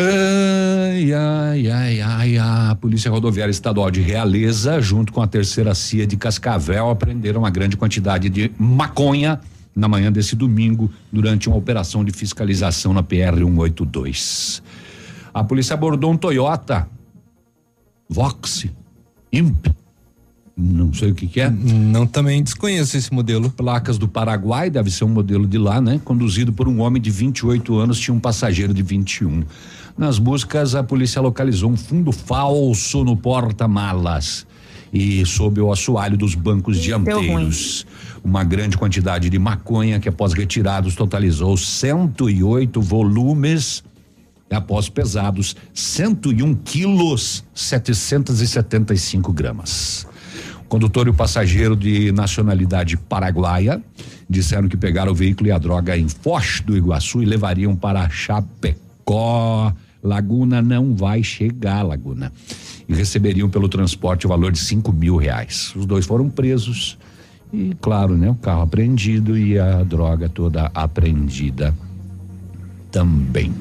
Ai, 0.00 1.12
ai, 1.12 1.68
ai, 1.68 2.00
ai, 2.00 2.38
a 2.38 2.76
Polícia 2.80 3.10
Rodoviária 3.10 3.50
Estadual 3.50 3.90
de 3.90 4.00
Realeza, 4.00 4.80
junto 4.80 5.12
com 5.12 5.20
a 5.20 5.26
terceira 5.26 5.74
CIA 5.74 6.06
de 6.06 6.16
Cascavel, 6.16 6.88
apreenderam 6.88 7.40
uma 7.40 7.50
grande 7.50 7.76
quantidade 7.76 8.28
de 8.28 8.52
maconha 8.56 9.40
na 9.74 9.88
manhã 9.88 10.12
desse 10.12 10.36
domingo, 10.36 10.88
durante 11.10 11.48
uma 11.48 11.56
operação 11.56 12.04
de 12.04 12.12
fiscalização 12.12 12.92
na 12.92 13.02
PR 13.02 13.38
182. 13.38 14.62
A 15.34 15.42
polícia 15.42 15.74
abordou 15.74 16.12
um 16.12 16.16
Toyota 16.16 16.88
Vox 18.08 18.66
Imp 19.32 19.66
Não 20.56 20.92
sei 20.92 21.10
o 21.10 21.14
que, 21.14 21.26
que 21.26 21.40
é. 21.40 21.50
Não 21.50 22.06
também 22.06 22.40
desconheço 22.40 22.96
esse 22.96 23.12
modelo. 23.12 23.50
Placas 23.50 23.98
do 23.98 24.06
Paraguai, 24.06 24.70
deve 24.70 24.92
ser 24.92 25.02
um 25.02 25.08
modelo 25.08 25.46
de 25.46 25.58
lá, 25.58 25.80
né? 25.80 26.00
Conduzido 26.04 26.52
por 26.52 26.68
um 26.68 26.80
homem 26.82 27.02
de 27.02 27.10
28 27.10 27.76
anos, 27.76 27.98
tinha 27.98 28.14
um 28.14 28.20
passageiro 28.20 28.72
de 28.72 28.82
21. 28.82 29.42
Nas 29.98 30.16
buscas, 30.16 30.76
a 30.76 30.84
polícia 30.84 31.20
localizou 31.20 31.68
um 31.68 31.76
fundo 31.76 32.12
falso 32.12 33.02
no 33.02 33.16
porta-malas 33.16 34.46
e 34.92 35.26
sob 35.26 35.60
o 35.60 35.72
assoalho 35.72 36.16
dos 36.16 36.36
bancos 36.36 36.78
dianteiros. 36.78 37.84
Uma 38.22 38.44
grande 38.44 38.78
quantidade 38.78 39.28
de 39.28 39.38
maconha 39.40 39.98
que, 39.98 40.08
após 40.08 40.32
retirados, 40.32 40.94
totalizou 40.94 41.56
108 41.56 42.80
volumes. 42.80 43.82
E 44.48 44.54
após 44.54 44.88
pesados, 44.88 45.56
101 45.74 46.54
quilos, 46.54 47.44
775 47.52 49.32
gramas. 49.32 50.06
O 50.60 50.68
condutor 50.68 51.08
e 51.08 51.10
o 51.10 51.14
passageiro 51.14 51.74
de 51.74 52.12
nacionalidade 52.12 52.96
paraguaia 52.96 53.82
disseram 54.30 54.68
que 54.68 54.76
pegaram 54.76 55.10
o 55.10 55.14
veículo 55.14 55.48
e 55.48 55.52
a 55.52 55.58
droga 55.58 55.98
em 55.98 56.08
Foz 56.08 56.62
do 56.64 56.76
Iguaçu 56.76 57.20
e 57.20 57.26
levariam 57.26 57.74
para 57.74 58.08
Chapecó. 58.08 59.74
Laguna 60.08 60.62
não 60.62 60.94
vai 60.94 61.22
chegar, 61.22 61.82
Laguna. 61.82 62.32
E 62.88 62.94
receberiam 62.94 63.50
pelo 63.50 63.68
transporte 63.68 64.26
o 64.26 64.28
valor 64.28 64.50
de 64.50 64.58
cinco 64.58 64.92
mil 64.92 65.16
reais. 65.16 65.72
Os 65.76 65.84
dois 65.84 66.06
foram 66.06 66.30
presos 66.30 66.96
e, 67.52 67.76
claro, 67.80 68.16
né, 68.16 68.30
o 68.30 68.34
carro 68.34 68.62
apreendido 68.62 69.36
e 69.36 69.58
a 69.58 69.82
droga 69.82 70.28
toda 70.28 70.70
apreendida 70.74 71.74
também. 72.90 73.52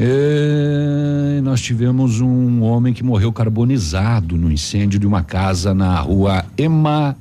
É, 0.00 1.40
nós 1.42 1.60
tivemos 1.60 2.20
um 2.20 2.62
homem 2.62 2.94
que 2.94 3.04
morreu 3.04 3.30
carbonizado 3.32 4.36
no 4.36 4.50
incêndio 4.50 4.98
de 4.98 5.06
uma 5.06 5.22
casa 5.22 5.74
na 5.74 6.00
rua 6.00 6.44
Ema 6.56 7.14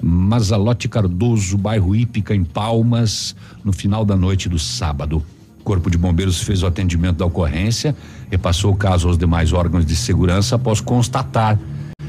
Mazalote 0.00 0.88
Cardoso, 0.88 1.58
bairro 1.58 1.96
Ípica, 1.96 2.34
em 2.34 2.44
Palmas, 2.44 3.34
no 3.64 3.72
final 3.72 4.04
da 4.04 4.16
noite 4.16 4.48
do 4.48 4.58
sábado. 4.58 5.22
Corpo 5.68 5.90
de 5.90 5.98
Bombeiros 5.98 6.40
fez 6.40 6.62
o 6.62 6.66
atendimento 6.66 7.18
da 7.18 7.26
ocorrência 7.26 7.94
e 8.32 8.38
passou 8.38 8.72
o 8.72 8.74
caso 8.74 9.06
aos 9.06 9.18
demais 9.18 9.52
órgãos 9.52 9.84
de 9.84 9.94
segurança 9.94 10.56
após 10.56 10.80
constatar 10.80 11.60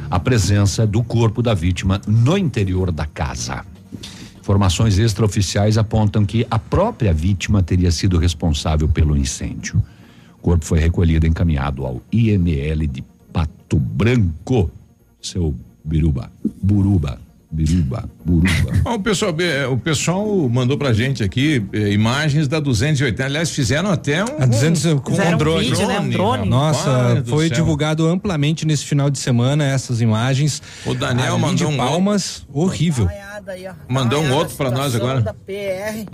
a 0.10 0.18
presença 0.18 0.88
do 0.88 1.04
corpo 1.04 1.42
da 1.42 1.54
vítima 1.54 2.00
no 2.08 2.38
interior 2.38 2.90
da 2.90 3.06
casa. 3.06 3.66
Informações 4.40 4.98
extraoficiais 4.98 5.78
apontam 5.78 6.26
que 6.26 6.48
a 6.50 6.58
própria 6.58 7.14
vítima 7.14 7.62
teria 7.62 7.92
sido 7.92 8.18
responsável 8.18 8.88
pelo 8.88 9.18
incêndio. 9.18 9.84
O 10.38 10.42
corpo 10.42 10.64
foi 10.64 10.80
recolhido 10.80 11.26
e 11.26 11.30
encaminhado 11.30 11.86
ao 11.86 12.02
IML 12.14 12.88
de 12.88 13.04
Pato 13.34 13.78
Branco. 13.78 14.72
Seu 15.22 15.54
Biruba, 15.84 16.32
Buruba, 16.64 17.20
Biruba, 17.52 18.08
Buruba. 18.24 18.94
o 18.94 19.00
pessoal, 19.00 19.34
o 19.72 19.78
pessoal 19.78 20.50
mandou 20.50 20.78
pra 20.78 20.94
gente 20.94 21.24
aqui 21.24 21.66
eh, 21.74 21.92
imagens 21.94 22.48
da 22.48 22.60
280. 22.60 23.26
Aliás, 23.26 23.50
fizeram 23.50 23.90
até 23.90 24.24
um. 24.24 24.40
A 24.40 24.46
200 24.46 25.02
com 25.02 25.14
um 25.14 25.34
um 25.34 25.38
drone. 25.38 25.70
vídeo, 25.70 25.88
né? 25.88 26.00
Um 26.00 26.10
drone. 26.10 26.48
Nossa, 26.48 27.24
foi 27.26 27.48
céu. 27.48 27.56
divulgado 27.56 28.08
amplamente 28.08 28.68
nesse 28.68 28.86
final 28.86 29.10
de 29.10 29.18
semana 29.18 29.66
essas 29.66 30.00
imagens. 30.00 30.62
O 30.86 30.94
Daniel 30.94 31.34
Ali 31.34 31.42
mandou 31.42 31.56
de 31.56 31.66
um 31.66 31.78
Palmas, 31.78 32.46
horrível. 32.54 33.10
Mandou 33.88 34.22
um 34.22 34.32
outro 34.34 34.56
pra 34.56 34.70
nós 34.70 34.94
agora. 34.94 35.22
Da 35.22 35.34
PR 35.34 36.06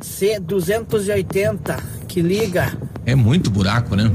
C280 0.00 1.82
que 2.06 2.20
liga 2.22 2.78
É 3.04 3.16
muito 3.16 3.50
buraco, 3.50 3.96
né? 3.96 4.12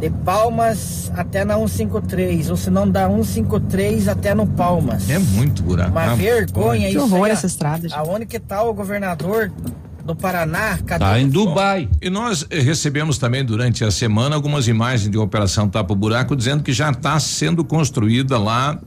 De 0.00 0.08
Palmas 0.10 1.12
até 1.14 1.44
na 1.44 1.54
153, 1.56 2.48
ou 2.50 2.56
se 2.56 2.70
não 2.70 2.88
da 2.88 3.06
153 3.08 4.08
até 4.08 4.34
no 4.34 4.46
Palmas. 4.46 5.08
É 5.10 5.18
muito 5.18 5.62
buraco. 5.62 5.90
Uma 5.90 6.12
Ah, 6.12 6.14
vergonha 6.14 6.88
Que 6.88 6.94
isso. 6.96 7.00
horror 7.04 7.24
aí, 7.26 7.30
ó. 7.30 7.34
essa 7.34 7.46
estrada, 7.46 7.82
gente. 7.88 7.98
Aonde 7.98 8.24
que 8.26 8.38
tá 8.38 8.62
o 8.62 8.72
governador 8.72 9.52
do 10.04 10.16
Paraná? 10.16 10.78
Cadê? 10.86 11.04
Tá 11.04 11.20
em 11.20 11.28
Dubai. 11.28 11.88
E 12.00 12.08
nós 12.08 12.46
eh, 12.50 12.60
recebemos 12.60 13.18
também 13.18 13.44
durante 13.44 13.84
a 13.84 13.90
semana 13.90 14.34
algumas 14.34 14.66
imagens 14.66 15.10
de 15.10 15.18
Operação 15.18 15.68
Tapa 15.68 15.94
Buraco 15.94 16.34
dizendo 16.34 16.62
que 16.62 16.72
já 16.72 16.90
está 16.90 17.20
sendo 17.20 17.62
construída 17.62 18.38
lá 18.38 18.78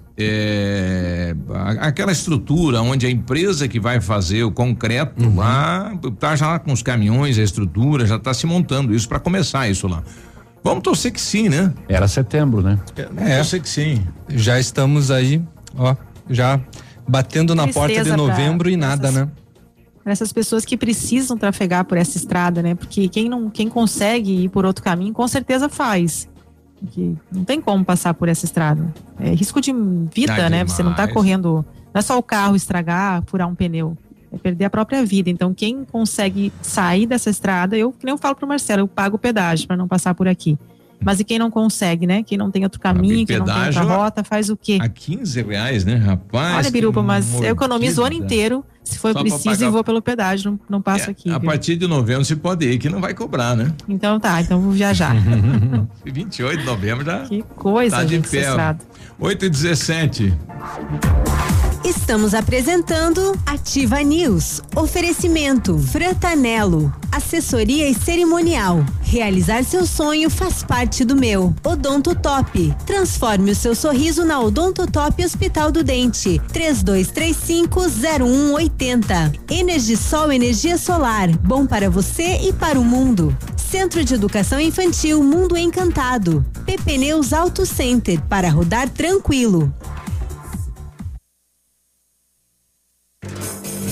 a- 1.54 1.88
aquela 1.88 2.12
estrutura 2.12 2.82
onde 2.82 3.06
a 3.06 3.10
empresa 3.10 3.68
que 3.68 3.80
vai 3.80 4.00
fazer 4.02 4.44
o 4.44 4.52
concreto 4.52 5.24
Uhum. 5.24 5.36
lá 5.38 5.92
tá 6.20 6.36
já 6.36 6.58
com 6.60 6.72
os 6.72 6.82
caminhões, 6.82 7.38
a 7.38 7.44
estrutura 7.44 8.06
já 8.06 8.16
está 8.18 8.34
se 8.34 8.46
montando 8.46 8.94
isso 8.94 9.08
para 9.08 9.20
começar 9.20 9.68
isso 9.70 9.88
lá. 9.88 10.04
Vamos 10.64 10.84
torcer 10.84 11.12
que 11.12 11.20
sim, 11.22 11.50
né? 11.50 11.74
Era 11.90 12.08
setembro, 12.08 12.62
né? 12.62 12.80
Vamos 13.14 13.36
torcer 13.36 13.62
que 13.62 13.70
sim. 13.70 14.02
Já 14.30 14.60
estamos 14.60 15.12
aí, 15.12 15.42
ó, 15.78 15.96
já 16.30 16.60
batendo 17.08 17.54
na 17.54 17.68
porta 17.68 18.04
de 18.04 18.16
novembro 18.16 18.70
e 18.70 18.78
nada, 18.78 19.12
né? 19.12 19.28
Para 20.04 20.12
essas 20.12 20.32
pessoas 20.34 20.66
que 20.66 20.76
precisam 20.78 21.38
trafegar 21.38 21.86
por 21.86 21.98
essa 21.98 22.18
estrada, 22.18 22.62
né? 22.62 22.76
Porque 22.76 23.08
quem 23.08 23.30
não, 23.30 23.50
quem 23.50 23.70
consegue 23.70 24.44
ir 24.44 24.50
por 24.50 24.66
outro 24.66 24.84
caminho, 24.84 25.14
com 25.14 25.28
certeza 25.28 25.70
faz. 25.70 26.28
Porque 26.80 27.14
não 27.32 27.46
tem 27.46 27.62
como 27.62 27.84
passar 27.86 28.14
por 28.14 28.28
essa 28.28 28.46
estrada. 28.46 28.94
É 29.20 29.30
risco 29.34 29.62
de 29.62 29.72
vida, 30.14 30.46
Ah, 30.46 30.50
né? 30.50 30.66
Você 30.66 30.84
não 30.84 30.92
tá 30.92 31.04
demais. 31.06 31.14
correndo. 31.14 31.66
Não 31.94 32.00
é 32.00 32.02
só 32.02 32.18
o 32.18 32.24
carro 32.24 32.56
estragar, 32.56 33.24
furar 33.28 33.48
um 33.48 33.56
pneu. 33.56 33.98
É 34.34 34.38
perder 34.38 34.66
a 34.66 34.70
própria 34.70 35.06
vida. 35.06 35.30
Então, 35.30 35.54
quem 35.54 35.86
consegue 35.86 36.52
sair 36.62 37.06
dessa 37.06 37.30
estrada, 37.30 37.78
eu 37.78 37.92
que 37.92 38.04
nem 38.04 38.14
eu 38.14 38.18
falo 38.18 38.36
pro 38.36 38.48
Marcelo, 38.48 38.82
eu 38.82 38.88
pago 38.88 39.16
o 39.16 39.20
pedágio 39.20 39.68
para 39.68 39.78
não 39.78 39.88
passar 39.88 40.16
por 40.16 40.28
aqui. 40.28 40.58
Mas 41.06 41.20
e 41.20 41.24
quem 41.26 41.38
não 41.38 41.52
consegue, 41.52 42.08
né? 42.08 42.24
Quem 42.24 42.38
não 42.38 42.50
tem 42.50 42.64
outro 42.64 42.80
caminho, 42.80 43.28
quem 43.28 43.38
não 43.38 43.46
tem 43.46 43.66
outra 43.66 43.82
rota, 43.82 44.24
faz 44.24 44.50
o 44.50 44.56
quê? 44.56 44.78
A 44.82 44.88
15 44.88 45.42
reais, 45.42 45.84
né, 45.84 45.96
rapaz? 45.96 46.56
Olha, 46.56 46.72
Biruba, 46.72 47.04
mas 47.04 47.34
eu 47.42 47.52
economizo 47.52 48.02
o 48.02 48.06
ano 48.06 48.16
mordida. 48.16 48.34
inteiro. 48.34 48.66
Se 48.86 48.98
for 48.98 49.12
Só 49.14 49.20
preciso, 49.22 49.44
pagar- 49.44 49.68
e 49.68 49.70
vou 49.70 49.84
pelo 49.84 50.02
pedágio, 50.02 50.52
não, 50.52 50.60
não 50.70 50.82
passo 50.82 51.10
aqui. 51.10 51.30
A 51.30 51.38
viu? 51.38 51.50
partir 51.50 51.76
de 51.76 51.88
novembro 51.88 52.24
você 52.24 52.36
pode 52.38 52.66
ir, 52.66 52.78
que 52.78 52.90
não 52.90 53.02
vai 53.02 53.14
cobrar, 53.14 53.54
né? 53.56 53.74
Então 53.88 54.18
tá, 54.20 54.42
então 54.42 54.60
vou 54.62 54.72
viajar. 54.72 55.14
28 56.06 56.60
de 56.62 56.66
novembro 56.66 57.04
já. 57.06 57.20
que 57.20 57.44
coisa, 57.56 57.98
Tá 57.98 58.04
de 58.04 58.16
gente, 58.16 58.30
pé. 58.30 58.40
estrada. 58.48 58.80
8 59.20 59.46
e 59.46 59.50
17. 59.50 60.34
Estamos 61.86 62.34
apresentando 62.34 63.38
Ativa 63.46 64.02
News. 64.02 64.62
Oferecimento 64.74 65.78
Frantanelo. 65.78 66.94
Assessoria 67.12 67.90
e 67.90 67.94
cerimonial. 67.94 68.86
Realizar 69.02 69.66
seu 69.66 69.86
sonho 69.86 70.30
faz 70.30 70.64
parte 70.64 71.04
do 71.04 71.14
meu. 71.14 71.54
Odonto 71.62 72.16
Top. 72.16 72.74
Transforme 72.86 73.52
o 73.52 73.56
seu 73.56 73.76
sorriso 73.76 74.24
na 74.24 74.40
Odonto 74.40 74.88
Top 74.88 75.22
Hospital 75.22 75.74
do 75.74 75.84
Dente. 75.84 76.42
32350180. 76.54 79.38
Energisol 79.52 80.32
energia 80.32 80.78
solar. 80.78 81.28
Bom 81.40 81.66
para 81.66 81.90
você 81.90 82.48
e 82.48 82.54
para 82.54 82.80
o 82.80 82.86
mundo. 82.86 83.38
Centro 83.58 84.06
de 84.06 84.14
Educação 84.14 84.58
Infantil 84.58 85.22
Mundo 85.22 85.58
Encantado. 85.58 86.46
PP 86.66 86.98
Neus 86.98 87.34
Auto 87.34 87.66
Center 87.66 88.22
para 88.30 88.50
rodar 88.50 88.88
tranquilo. 88.88 89.70
Thank 93.24 93.78
you. 93.78 93.83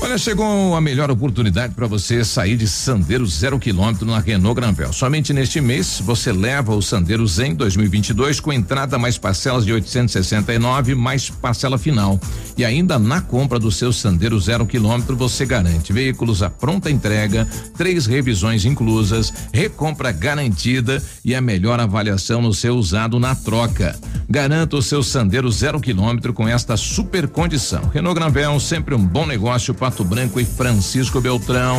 Olha, 0.00 0.16
chegou 0.16 0.76
a 0.76 0.80
melhor 0.80 1.10
oportunidade 1.10 1.74
para 1.74 1.88
você 1.88 2.24
sair 2.24 2.56
de 2.56 2.68
Sandero 2.68 3.26
zero 3.26 3.58
quilômetro 3.58 4.06
na 4.06 4.20
Renault 4.20 4.54
Granvel. 4.54 4.92
Somente 4.92 5.32
neste 5.32 5.60
mês 5.60 6.00
você 6.00 6.32
leva 6.32 6.72
o 6.72 6.80
Sandero 6.80 7.26
Zen 7.26 7.56
2022 7.56 8.38
com 8.38 8.52
entrada 8.52 8.96
mais 8.96 9.18
parcelas 9.18 9.64
de 9.64 9.72
869 9.72 10.94
mais 10.94 11.28
parcela 11.28 11.76
final. 11.76 12.18
E 12.56 12.64
ainda 12.64 12.96
na 12.96 13.20
compra 13.20 13.58
do 13.58 13.72
seu 13.72 13.92
Sandero 13.92 14.38
zero 14.38 14.64
quilômetro 14.66 15.16
você 15.16 15.44
garante 15.44 15.92
veículos 15.92 16.44
à 16.44 16.48
pronta 16.48 16.88
entrega, 16.88 17.46
três 17.76 18.06
revisões 18.06 18.64
inclusas, 18.64 19.32
recompra 19.52 20.12
garantida 20.12 21.02
e 21.24 21.34
a 21.34 21.40
melhor 21.40 21.80
avaliação 21.80 22.40
no 22.40 22.54
seu 22.54 22.76
usado 22.76 23.18
na 23.18 23.34
troca. 23.34 23.98
Garanta 24.30 24.76
o 24.76 24.82
seu 24.82 25.02
Sandero 25.02 25.50
zero 25.50 25.80
quilômetro 25.80 26.32
com 26.32 26.46
esta 26.46 26.76
super 26.76 27.26
condição. 27.26 27.82
Renault 27.92 28.14
Granvel 28.18 28.60
sempre 28.60 28.94
um 28.94 29.04
bom 29.04 29.26
negócio. 29.26 29.74
Pato 29.88 30.04
Branco 30.04 30.38
e 30.38 30.44
Francisco 30.44 31.18
Beltrão. 31.18 31.78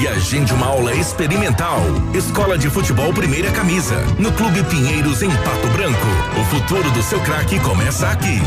e 0.00 0.08
agende 0.08 0.52
uma 0.52 0.66
aula 0.66 0.94
experimental. 0.94 1.80
Escola 2.12 2.58
de 2.58 2.68
Futebol 2.68 3.12
Primeira 3.12 3.50
Camisa, 3.52 3.96
no 4.18 4.32
Clube 4.32 4.62
Pinheiros 4.64 5.22
em 5.22 5.30
Pato 5.30 5.68
Branco. 5.68 6.06
O 6.40 6.44
futuro 6.44 6.90
do 6.90 7.02
seu 7.02 7.20
craque 7.20 7.60
começa 7.60 8.08
aqui. 8.08 8.40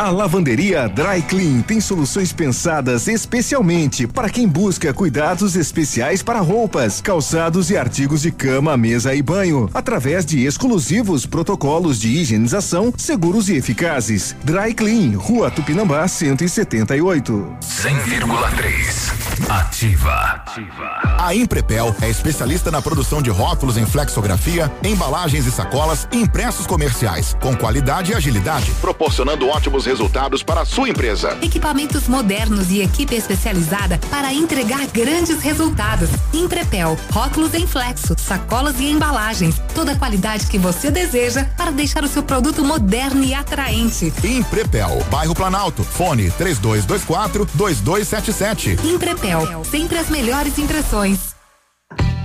A 0.00 0.08
lavanderia 0.08 0.88
Dry 0.88 1.20
Clean 1.20 1.60
tem 1.60 1.78
soluções 1.78 2.32
pensadas 2.32 3.06
especialmente 3.06 4.06
para 4.06 4.30
quem 4.30 4.48
busca 4.48 4.94
cuidados 4.94 5.56
especiais 5.56 6.22
para 6.22 6.40
roupas, 6.40 7.02
calçados 7.02 7.68
e 7.68 7.76
artigos 7.76 8.22
de 8.22 8.30
cama, 8.30 8.78
mesa 8.78 9.14
e 9.14 9.20
banho, 9.20 9.68
através 9.74 10.24
de 10.24 10.46
exclusivos 10.46 11.26
protocolos 11.26 12.00
de 12.00 12.08
higienização 12.08 12.94
seguros 12.96 13.50
e 13.50 13.56
eficazes. 13.56 14.34
Dry 14.42 14.72
Clean, 14.72 15.18
Rua 15.18 15.50
Tupinambá 15.50 16.08
178. 16.08 17.56
100,3. 17.60 19.20
Ativa. 19.50 20.44
A 21.18 21.34
Imprepel 21.34 21.94
é 22.00 22.08
especialista 22.08 22.70
na 22.70 22.80
produção 22.80 23.20
de 23.20 23.30
rótulos 23.30 23.76
em 23.76 23.84
flexografia, 23.84 24.70
embalagens 24.82 25.46
e 25.46 25.50
sacolas 25.50 26.08
e 26.12 26.18
impressos 26.18 26.66
comerciais, 26.66 27.36
com 27.40 27.56
qualidade 27.56 28.12
e 28.12 28.14
agilidade, 28.14 28.70
proporcionando 28.80 29.48
ótimos 29.48 29.86
resultados 29.90 30.40
para 30.40 30.60
a 30.60 30.64
sua 30.64 30.88
empresa. 30.88 31.36
Equipamentos 31.42 32.06
modernos 32.06 32.70
e 32.70 32.80
equipe 32.80 33.16
especializada 33.16 33.98
para 34.08 34.32
entregar 34.32 34.86
grandes 34.86 35.40
resultados. 35.40 36.08
Imprepel, 36.32 36.96
rótulos 37.10 37.54
em 37.54 37.66
flexo, 37.66 38.14
sacolas 38.16 38.78
e 38.78 38.88
embalagens. 38.88 39.60
Toda 39.74 39.92
a 39.92 39.96
qualidade 39.96 40.46
que 40.46 40.58
você 40.58 40.92
deseja 40.92 41.44
para 41.56 41.72
deixar 41.72 42.04
o 42.04 42.08
seu 42.08 42.22
produto 42.22 42.64
moderno 42.64 43.24
e 43.24 43.34
atraente. 43.34 44.12
Imprepel, 44.22 45.04
bairro 45.10 45.34
Planalto. 45.34 45.82
Fone 45.82 46.30
3224 46.30 47.48
2277. 47.54 48.78
Imprepel, 48.86 49.64
sempre 49.64 49.98
as 49.98 50.08
melhores 50.08 50.56
impressões. 50.56 51.39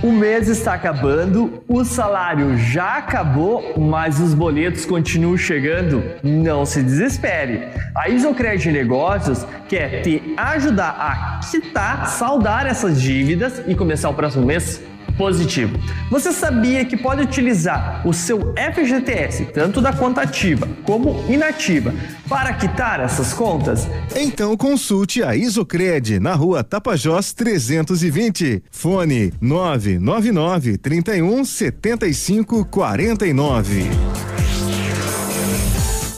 O 0.02 0.12
mês 0.12 0.46
está 0.48 0.74
acabando, 0.74 1.64
o 1.66 1.82
salário 1.82 2.56
já 2.58 2.98
acabou, 2.98 3.74
mas 3.78 4.20
os 4.20 4.34
boletos 4.34 4.84
continuam 4.84 5.38
chegando. 5.38 6.02
Não 6.22 6.66
se 6.66 6.82
desespere. 6.82 7.68
A 7.96 8.08
Isocred 8.10 8.70
Negócios 8.70 9.46
quer 9.66 10.02
te 10.02 10.34
ajudar 10.36 10.90
a 10.90 11.40
quitar, 11.50 12.06
saldar 12.08 12.66
essas 12.66 13.00
dívidas 13.00 13.62
e 13.66 13.74
começar 13.74 14.10
o 14.10 14.14
próximo 14.14 14.44
mês 14.44 14.82
positivo. 15.16 15.78
Você 16.10 16.32
sabia 16.32 16.84
que 16.84 16.96
pode 16.96 17.22
utilizar 17.22 18.06
o 18.06 18.12
seu 18.12 18.54
FGTS, 18.54 19.46
tanto 19.46 19.80
da 19.80 19.92
conta 19.92 20.22
ativa 20.22 20.68
como 20.84 21.24
inativa, 21.28 21.94
para 22.28 22.52
quitar 22.54 23.00
essas 23.00 23.32
contas? 23.32 23.88
Então 24.14 24.56
consulte 24.56 25.22
a 25.22 25.34
Isocred 25.34 26.18
na 26.20 26.34
rua 26.34 26.62
Tapajós 26.62 27.32
320. 27.32 28.62
Fone 28.70 29.32
999 29.40 30.78
31 30.78 31.44
75 31.44 32.64
49. 32.66 33.90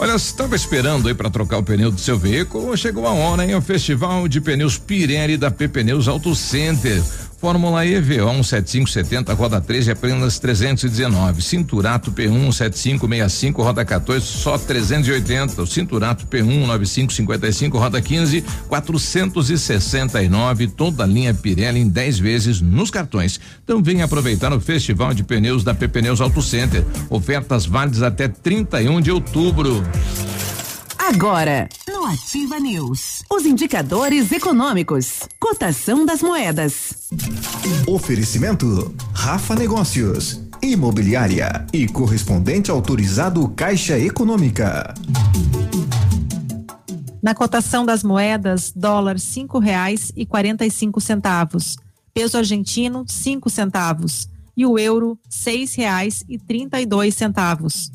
Olha, 0.01 0.13
você 0.13 0.31
estava 0.31 0.55
esperando 0.55 1.09
aí 1.09 1.15
para 1.15 1.29
trocar 1.29 1.59
o 1.59 1.63
pneu 1.65 1.91
do 1.91 2.01
seu 2.01 2.17
veículo? 2.17 2.77
Chegou 2.77 3.05
a 3.05 3.13
hora, 3.13 3.45
hein? 3.45 3.57
O 3.57 3.61
Festival 3.61 4.29
de 4.29 4.41
Pneus 4.41 4.79
Pirelli 4.79 5.37
da 5.37 5.51
P 5.51 5.67
Pneus 5.67 6.07
Auto 6.07 6.37
Center. 6.37 7.03
Fórmula 7.39 7.87
EV 7.87 8.21
17570, 8.21 9.33
roda 9.33 9.61
13, 9.61 9.93
apenas 9.93 10.41
319. 10.41 11.41
Cinturato 11.41 12.11
P1 12.11 12.53
7565, 12.53 13.63
roda 13.63 13.85
14, 13.85 14.27
só 14.27 14.59
380. 14.59 15.63
O 15.63 15.67
Cinturato 15.67 16.27
P1 16.27 16.67
9555, 16.67 17.79
roda 17.79 18.03
15, 18.03 18.45
469. 18.69 20.67
Toda 20.67 21.05
a 21.05 21.07
linha 21.07 21.33
Pirelli 21.33 21.79
em 21.79 21.89
10 21.89 22.19
vezes 22.19 22.61
nos 22.61 22.91
cartões. 22.91 23.39
Então 23.63 23.81
venha 23.81 24.07
aproveitar 24.07 24.53
o 24.53 24.61
Festival 24.61 25.15
de 25.15 25.23
Pneus 25.23 25.63
da 25.63 25.73
P 25.73 25.87
Pneus 25.87 26.21
Auto 26.21 26.43
Center. 26.43 26.85
Ofertas 27.09 27.67
válidas 27.67 28.03
até 28.03 28.27
31 28.27 29.01
de 29.01 29.13
outubro. 29.13 29.85
Agora, 31.09 31.67
no 31.89 32.05
Ativa 32.05 32.61
News, 32.61 33.25
os 33.31 33.47
indicadores 33.47 34.31
econômicos, 34.31 35.21
cotação 35.41 36.05
das 36.05 36.21
moedas. 36.21 37.09
Oferecimento 37.87 38.95
Rafa 39.15 39.55
Negócios, 39.55 40.39
Imobiliária 40.61 41.67
e 41.73 41.89
correspondente 41.89 42.71
autorizado 42.71 43.49
Caixa 43.57 43.99
Econômica. 43.99 44.93
Na 47.23 47.35
cotação 47.35 47.87
das 47.87 48.05
moedas, 48.05 48.71
dólar 48.77 49.19
cinco 49.19 49.59
reais 49.59 50.13
e 50.15 50.27
quarenta 50.27 50.67
e 50.67 50.71
cinco 50.71 51.01
centavos, 51.01 51.79
peso 52.13 52.37
argentino 52.37 53.07
cinco 53.09 53.49
centavos 53.49 54.29
e 54.55 54.67
o 54.67 54.79
euro 54.79 55.19
seis 55.27 55.75
reais 55.75 56.23
e 56.29 56.39
trinta 56.39 56.79
e 56.79 56.85
dois 56.85 57.15
centavos. 57.15 57.91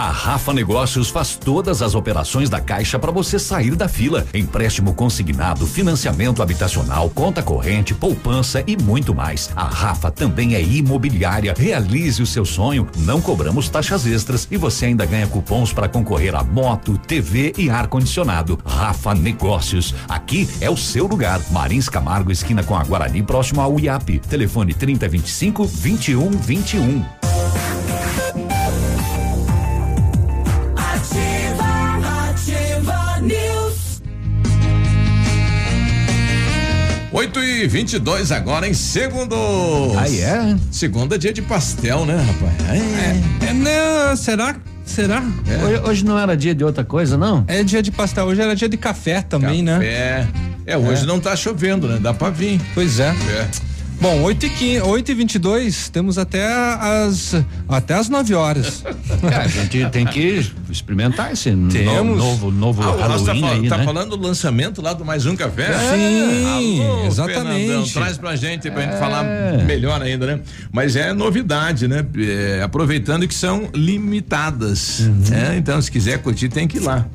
A 0.00 0.10
Rafa 0.10 0.54
Negócios 0.54 1.10
faz 1.10 1.36
todas 1.36 1.82
as 1.82 1.94
operações 1.94 2.48
da 2.48 2.58
Caixa 2.58 2.98
para 2.98 3.12
você 3.12 3.38
sair 3.38 3.76
da 3.76 3.86
fila. 3.86 4.26
Empréstimo 4.32 4.94
consignado, 4.94 5.66
financiamento 5.66 6.42
habitacional, 6.42 7.10
conta 7.10 7.42
corrente, 7.42 7.92
poupança 7.92 8.64
e 8.66 8.78
muito 8.78 9.14
mais. 9.14 9.50
A 9.54 9.64
Rafa 9.64 10.10
também 10.10 10.54
é 10.54 10.62
imobiliária. 10.62 11.54
Realize 11.54 12.22
o 12.22 12.26
seu 12.26 12.46
sonho. 12.46 12.88
Não 13.00 13.20
cobramos 13.20 13.68
taxas 13.68 14.06
extras 14.06 14.48
e 14.50 14.56
você 14.56 14.86
ainda 14.86 15.04
ganha 15.04 15.26
cupons 15.26 15.70
para 15.70 15.86
concorrer 15.86 16.34
a 16.34 16.42
moto, 16.42 16.96
TV 16.96 17.52
e 17.58 17.68
ar 17.68 17.86
condicionado. 17.86 18.58
Rafa 18.64 19.14
Negócios. 19.14 19.94
Aqui 20.08 20.48
é 20.62 20.70
o 20.70 20.78
seu 20.78 21.06
lugar. 21.06 21.42
Marins 21.50 21.90
Camargo, 21.90 22.32
esquina 22.32 22.64
com 22.64 22.74
a 22.74 22.82
Guarani, 22.82 23.22
próximo 23.22 23.60
ao 23.60 23.78
IAP. 23.78 24.18
Telefone 24.20 24.72
3025 24.72 25.66
2121. 25.66 27.29
8 37.20 37.38
e 37.44 37.66
22 37.68 38.32
agora 38.32 38.66
em 38.66 38.72
segundo. 38.72 39.36
Ah, 39.98 40.08
é? 40.08 40.56
Segunda 40.70 41.16
é 41.16 41.18
dia 41.18 41.34
de 41.34 41.42
pastel, 41.42 42.06
né, 42.06 42.16
rapaz? 42.16 42.54
É, 42.70 43.46
é, 43.50 43.52
não, 43.52 44.16
será? 44.16 44.56
Será? 44.86 45.22
Hoje, 45.62 45.82
hoje 45.84 46.04
não 46.06 46.18
era 46.18 46.34
dia 46.34 46.54
de 46.54 46.64
outra 46.64 46.82
coisa, 46.82 47.18
não? 47.18 47.44
É 47.46 47.62
dia 47.62 47.82
de 47.82 47.90
pastel, 47.90 48.24
hoje 48.24 48.40
era 48.40 48.56
dia 48.56 48.70
de 48.70 48.78
café 48.78 49.20
também, 49.20 49.62
né? 49.62 49.80
É. 49.84 50.26
É, 50.64 50.78
hoje 50.78 51.02
É. 51.02 51.06
não 51.06 51.20
tá 51.20 51.36
chovendo, 51.36 51.86
né? 51.88 51.98
Dá 52.00 52.14
pra 52.14 52.30
vir. 52.30 52.58
Pois 52.72 52.98
é. 52.98 53.08
É. 53.08 53.48
Bom, 54.00 54.22
8 54.22 54.46
e, 54.46 54.50
15, 54.50 54.80
8 54.80 55.10
e 55.10 55.14
22 55.14 55.88
temos 55.90 56.16
até 56.16 56.46
as 56.46 57.34
até 57.68 57.92
as 57.94 58.08
9 58.08 58.34
horas. 58.34 58.82
É, 59.30 59.34
a 59.36 59.46
gente 59.46 59.84
tem 59.90 60.06
que 60.06 60.50
experimentar 60.70 61.32
esse 61.32 61.50
no- 61.50 61.70
Temos. 61.70 62.16
novo, 62.16 62.50
novo 62.50 62.82
Ah, 62.82 62.92
tá, 62.94 63.06
Halloween 63.08 63.40
fal- 63.42 63.52
aí, 63.52 63.68
tá 63.68 63.76
né? 63.78 63.84
falando 63.84 64.16
do 64.16 64.22
lançamento 64.26 64.80
lá 64.80 64.94
do 64.94 65.04
Mais 65.04 65.26
Um 65.26 65.36
Café? 65.36 65.66
Sim, 65.74 66.82
Alô, 66.82 67.06
exatamente. 67.06 67.66
Fernandão, 67.66 67.84
traz 67.92 68.16
pra 68.16 68.36
gente, 68.36 68.70
pra 68.70 68.82
gente 68.82 68.98
falar 68.98 69.22
melhor 69.66 70.00
ainda, 70.00 70.26
né? 70.26 70.40
Mas 70.72 70.96
é 70.96 71.12
novidade, 71.12 71.86
né? 71.86 72.02
É, 72.16 72.62
aproveitando 72.62 73.28
que 73.28 73.34
são 73.34 73.68
limitadas. 73.74 75.00
né? 75.28 75.56
Então, 75.58 75.80
se 75.82 75.90
quiser 75.90 76.18
curtir, 76.22 76.48
tem 76.48 76.66
que 76.66 76.78
ir 76.78 76.80
lá. 76.80 77.06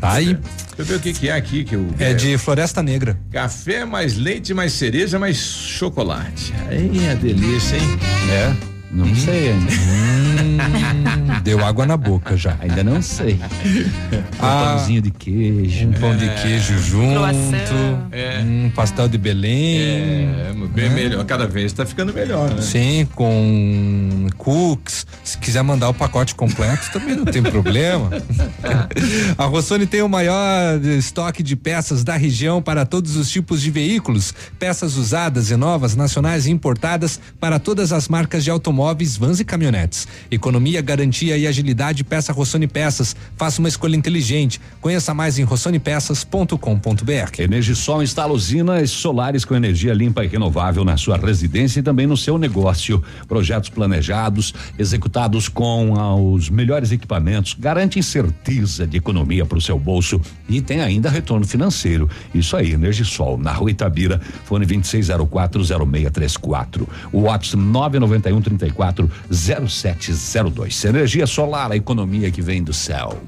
Tá 0.00 0.12
aí. 0.12 0.38
Deixa 0.80 0.94
eu 0.94 0.98
ver 0.98 1.00
o 1.00 1.00
que, 1.00 1.12
que 1.12 1.28
é 1.28 1.32
aqui. 1.32 1.62
Que 1.62 1.76
eu, 1.76 1.86
É 1.98 2.14
de 2.14 2.38
Floresta 2.38 2.82
Negra. 2.82 3.18
Café 3.30 3.84
mais 3.84 4.16
leite, 4.16 4.54
mais 4.54 4.72
cereja, 4.72 5.18
mais 5.18 5.36
chocolate. 5.36 6.54
Aí 6.68 7.04
é 7.04 7.14
delícia, 7.14 7.76
hein? 7.76 7.98
É, 8.32 8.52
não 8.92 9.14
sei 9.14 9.52
ainda. 9.52 9.70
Hum, 9.72 11.40
deu 11.44 11.64
água 11.64 11.86
na 11.86 11.96
boca 11.96 12.36
já. 12.36 12.56
Ainda 12.60 12.82
não 12.82 13.00
sei. 13.00 13.34
Um 13.34 14.20
Ah, 14.40 14.74
pãozinho 14.76 15.00
de 15.00 15.10
queijo. 15.12 15.86
Um 15.86 15.92
pão 15.92 16.16
de 16.16 16.28
queijo 16.42 16.76
junto. 16.80 17.14
Croissant. 17.20 18.08
É. 18.10 18.40
Um 18.44 18.70
pastel 18.74 19.08
de 19.08 19.16
Belém. 19.16 19.78
É, 19.78 20.52
bem 20.74 20.90
melhor. 20.90 21.24
Cada 21.24 21.46
vez 21.46 21.72
tá 21.72 21.86
ficando 21.86 22.12
melhor, 22.12 22.50
né? 22.50 22.60
Sim, 22.62 23.06
com 23.14 24.26
cookies. 24.36 25.06
Se 25.22 25.38
quiser 25.38 25.62
mandar 25.62 25.88
o 25.88 25.94
pacote 25.94 26.34
completo, 26.34 26.90
também 26.92 27.14
não 27.14 27.24
tem 27.24 27.42
problema. 27.42 28.10
A 29.38 29.44
Rossoni 29.44 29.86
tem 29.86 30.02
o 30.02 30.08
maior 30.08 30.84
estoque 30.84 31.42
de 31.44 31.54
peças 31.54 32.02
da 32.02 32.16
região 32.16 32.60
para 32.60 32.84
todos 32.84 33.16
os 33.16 33.30
tipos 33.30 33.62
de 33.62 33.70
veículos, 33.70 34.34
peças 34.58 34.96
usadas 34.96 35.50
e 35.50 35.56
novas, 35.56 35.94
nacionais 35.94 36.46
e 36.46 36.50
importadas 36.50 37.20
para 37.38 37.58
todas 37.60 37.92
as 37.92 38.08
marcas 38.08 38.42
de 38.42 38.50
automóveis 38.50 38.79
automóveis, 38.80 39.16
vans 39.16 39.38
e 39.40 39.44
caminhonetes. 39.44 40.08
Economia, 40.30 40.80
garantia 40.80 41.36
e 41.36 41.46
agilidade, 41.46 42.02
peça 42.02 42.32
Rossoni 42.32 42.66
Peças. 42.66 43.14
Faça 43.36 43.60
uma 43.60 43.68
escolha 43.68 43.94
inteligente. 43.94 44.58
Conheça 44.80 45.12
mais 45.12 45.38
em 45.38 45.44
rossonepeças.com.br. 45.44 46.56
Energisol 47.38 48.02
instala 48.02 48.32
usinas 48.32 48.88
solares 48.90 49.44
com 49.44 49.54
energia 49.54 49.92
limpa 49.92 50.24
e 50.24 50.28
renovável 50.28 50.82
na 50.84 50.96
sua 50.96 51.18
residência 51.18 51.80
e 51.80 51.82
também 51.82 52.06
no 52.06 52.16
seu 52.16 52.38
negócio. 52.38 53.02
Projetos 53.28 53.68
planejados, 53.68 54.54
executados 54.78 55.46
com 55.48 55.96
ah, 55.96 56.14
os 56.16 56.48
melhores 56.48 56.92
equipamentos, 56.92 57.54
garantem 57.58 58.00
certeza 58.00 58.86
de 58.86 58.96
economia 58.96 59.44
para 59.44 59.58
o 59.58 59.60
seu 59.60 59.78
bolso 59.78 60.18
e 60.48 60.62
tem 60.62 60.80
ainda 60.80 61.10
retorno 61.10 61.46
financeiro. 61.46 62.08
Isso 62.34 62.56
aí, 62.56 62.72
Energisol, 62.72 63.36
na 63.36 63.52
rua 63.52 63.70
Itabira, 63.70 64.18
fone 64.44 64.64
26040634. 64.66 66.88
O 67.12 67.22
WhatsApp 67.22 67.56
991 67.56 68.69
34 68.70 69.10
0702. 69.30 70.84
Energia 70.84 71.26
solar, 71.26 71.72
a 71.72 71.76
economia 71.76 72.30
que 72.30 72.40
vem 72.40 72.62
do 72.62 72.72
céu. 72.72 73.20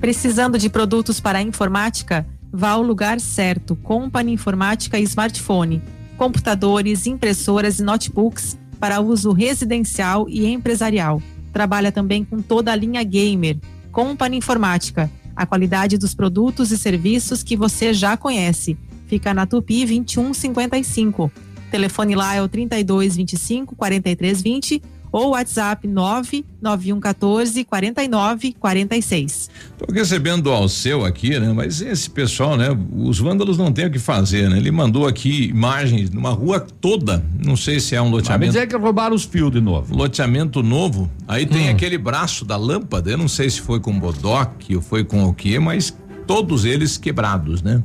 Precisando 0.00 0.58
de 0.58 0.68
produtos 0.68 1.20
para 1.20 1.38
a 1.38 1.42
informática? 1.42 2.26
Vá 2.52 2.70
ao 2.70 2.82
lugar 2.82 3.20
certo. 3.20 3.76
Company 3.76 4.32
Informática 4.32 4.98
e 4.98 5.02
Smartphone. 5.04 5.82
Computadores, 6.16 7.06
impressoras 7.06 7.78
e 7.78 7.82
notebooks 7.82 8.58
para 8.78 9.00
uso 9.00 9.32
residencial 9.32 10.28
e 10.28 10.46
empresarial. 10.46 11.22
Trabalha 11.52 11.92
também 11.92 12.24
com 12.24 12.42
toda 12.42 12.72
a 12.72 12.76
linha 12.76 13.02
gamer. 13.04 13.58
Company 13.90 14.36
Informática. 14.38 15.10
A 15.34 15.46
qualidade 15.46 15.96
dos 15.96 16.14
produtos 16.14 16.70
e 16.72 16.78
serviços 16.78 17.42
que 17.42 17.56
você 17.56 17.94
já 17.94 18.16
conhece. 18.16 18.76
Fica 19.06 19.32
na 19.32 19.46
Tupi 19.46 19.84
2155. 19.86 21.30
Telefone 21.72 22.14
lá 22.14 22.34
é 22.34 22.42
o 22.42 22.48
3225 22.48 23.74
4320 23.74 24.82
ou 25.10 25.30
WhatsApp 25.30 25.88
99114 25.88 27.64
4946. 27.64 29.50
Tô 29.78 29.90
recebendo 29.92 30.50
ao 30.50 30.68
seu 30.68 31.02
aqui, 31.04 31.38
né? 31.40 31.50
Mas 31.54 31.80
esse 31.80 32.10
pessoal, 32.10 32.58
né? 32.58 32.68
Os 32.94 33.18
vândalos 33.18 33.56
não 33.56 33.72
têm 33.72 33.86
o 33.86 33.90
que 33.90 33.98
fazer, 33.98 34.50
né? 34.50 34.58
Ele 34.58 34.70
mandou 34.70 35.06
aqui 35.06 35.48
imagens 35.48 36.10
numa 36.10 36.30
rua 36.30 36.60
toda. 36.60 37.24
Não 37.42 37.56
sei 37.56 37.80
se 37.80 37.94
é 37.94 38.02
um 38.02 38.10
loteamento. 38.10 38.54
Mas 38.54 38.62
é 38.62 38.66
que 38.66 38.76
roubaram 38.76 39.16
os 39.16 39.24
fios 39.24 39.50
de 39.50 39.62
novo. 39.62 39.96
Loteamento 39.96 40.62
novo. 40.62 41.10
Aí 41.26 41.46
tem 41.46 41.70
aquele 41.70 41.96
braço 41.96 42.44
da 42.44 42.56
lâmpada. 42.56 43.10
Eu 43.10 43.16
não 43.18 43.28
sei 43.28 43.48
se 43.48 43.62
foi 43.62 43.80
com 43.80 43.98
bodoque 43.98 44.76
ou 44.76 44.82
foi 44.82 45.04
com 45.04 45.24
o 45.24 45.32
quê, 45.32 45.58
mas 45.58 45.96
todos 46.26 46.66
eles 46.66 46.98
quebrados, 46.98 47.62
né? 47.62 47.82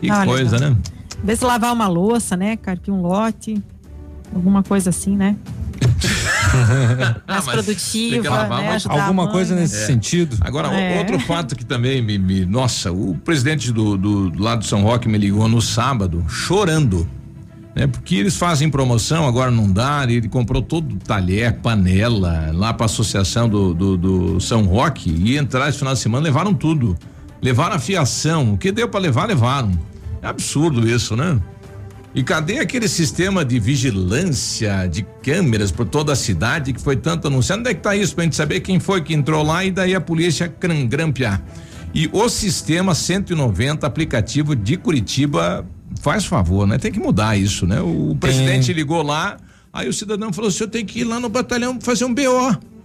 Que 0.00 0.10
Olha, 0.10 0.24
coisa, 0.26 0.58
né? 0.58 0.76
Vê 1.24 1.34
se 1.34 1.44
lavar 1.44 1.72
uma 1.72 1.88
louça, 1.88 2.36
né? 2.36 2.56
Carpir 2.56 2.92
um 2.92 3.00
lote. 3.02 3.60
Alguma 4.34 4.62
coisa 4.62 4.90
assim, 4.90 5.16
né? 5.16 5.36
Mais 7.26 7.44
produtiva, 7.52 8.22
né? 8.60 8.68
Ajudar 8.76 8.94
a 8.94 9.06
mãe, 9.24 9.32
né? 9.54 9.62
É. 9.64 9.66
Agora, 10.40 10.68
o- 10.68 10.72
É. 10.72 10.98
outro 10.98 11.18
fato 11.20 11.56
que 11.56 11.64
também 11.64 12.02
me, 12.02 12.18
me- 12.18 12.44
Nossa, 12.46 12.92
o 12.92 13.14
presidente 13.24 13.72
do, 13.72 13.96
do, 13.96 14.30
do 14.30 14.42
lado 14.42 14.60
de 14.60 14.66
São 14.66 14.82
Roque 14.82 15.08
me 15.08 15.18
ligou 15.18 15.48
no 15.48 15.60
sábado, 15.60 16.24
chorando. 16.28 17.08
Né, 17.74 17.88
porque 17.88 18.14
eles 18.14 18.36
fazem 18.36 18.70
promoção, 18.70 19.26
agora 19.26 19.50
não 19.50 19.68
dá, 19.68 20.06
ele 20.08 20.28
comprou 20.28 20.62
todo 20.62 20.92
o 20.94 20.96
talher, 20.98 21.54
panela, 21.54 22.50
lá 22.54 22.72
pra 22.72 22.86
associação 22.86 23.48
do, 23.48 23.74
do, 23.74 23.96
do 23.96 24.40
São 24.40 24.62
Roque 24.62 25.10
e 25.10 25.36
entrar 25.36 25.68
esse 25.68 25.78
final 25.78 25.92
de 25.92 25.98
semana, 25.98 26.22
levaram 26.22 26.54
tudo. 26.54 26.96
Levaram 27.42 27.74
a 27.74 27.78
fiação, 27.80 28.52
o 28.54 28.58
que 28.58 28.70
deu 28.70 28.88
pra 28.88 29.00
levar, 29.00 29.26
levaram. 29.26 29.72
É 30.24 30.26
absurdo 30.26 30.88
isso, 30.88 31.14
né? 31.14 31.38
E 32.14 32.22
cadê 32.22 32.58
aquele 32.58 32.88
sistema 32.88 33.44
de 33.44 33.58
vigilância, 33.58 34.86
de 34.86 35.02
câmeras 35.22 35.70
por 35.70 35.84
toda 35.84 36.14
a 36.14 36.16
cidade 36.16 36.72
que 36.72 36.80
foi 36.80 36.96
tanto 36.96 37.28
anunciado? 37.28 37.60
Onde 37.60 37.70
é 37.70 37.74
que 37.74 37.82
tá 37.82 37.94
isso 37.94 38.14
pra 38.14 38.24
gente 38.24 38.34
saber 38.34 38.60
quem 38.60 38.80
foi 38.80 39.02
que 39.02 39.12
entrou 39.12 39.42
lá 39.42 39.62
e 39.66 39.70
daí 39.70 39.94
a 39.94 40.00
polícia 40.00 40.50
grampear? 40.88 41.42
E 41.92 42.08
o 42.10 42.26
sistema 42.30 42.94
190 42.94 43.86
aplicativo 43.86 44.56
de 44.56 44.78
Curitiba 44.78 45.66
faz 46.00 46.24
favor, 46.24 46.66
né? 46.66 46.78
Tem 46.78 46.90
que 46.90 46.98
mudar 46.98 47.36
isso, 47.36 47.66
né? 47.66 47.82
O 47.82 48.16
presidente 48.18 48.72
ligou 48.72 49.02
lá, 49.02 49.36
aí 49.70 49.90
o 49.90 49.92
cidadão 49.92 50.32
falou: 50.32 50.48
o 50.48 50.52
senhor 50.52 50.70
tem 50.70 50.86
que 50.86 51.00
ir 51.00 51.04
lá 51.04 51.20
no 51.20 51.28
batalhão 51.28 51.78
fazer 51.82 52.06
um 52.06 52.14
BO. 52.14 52.22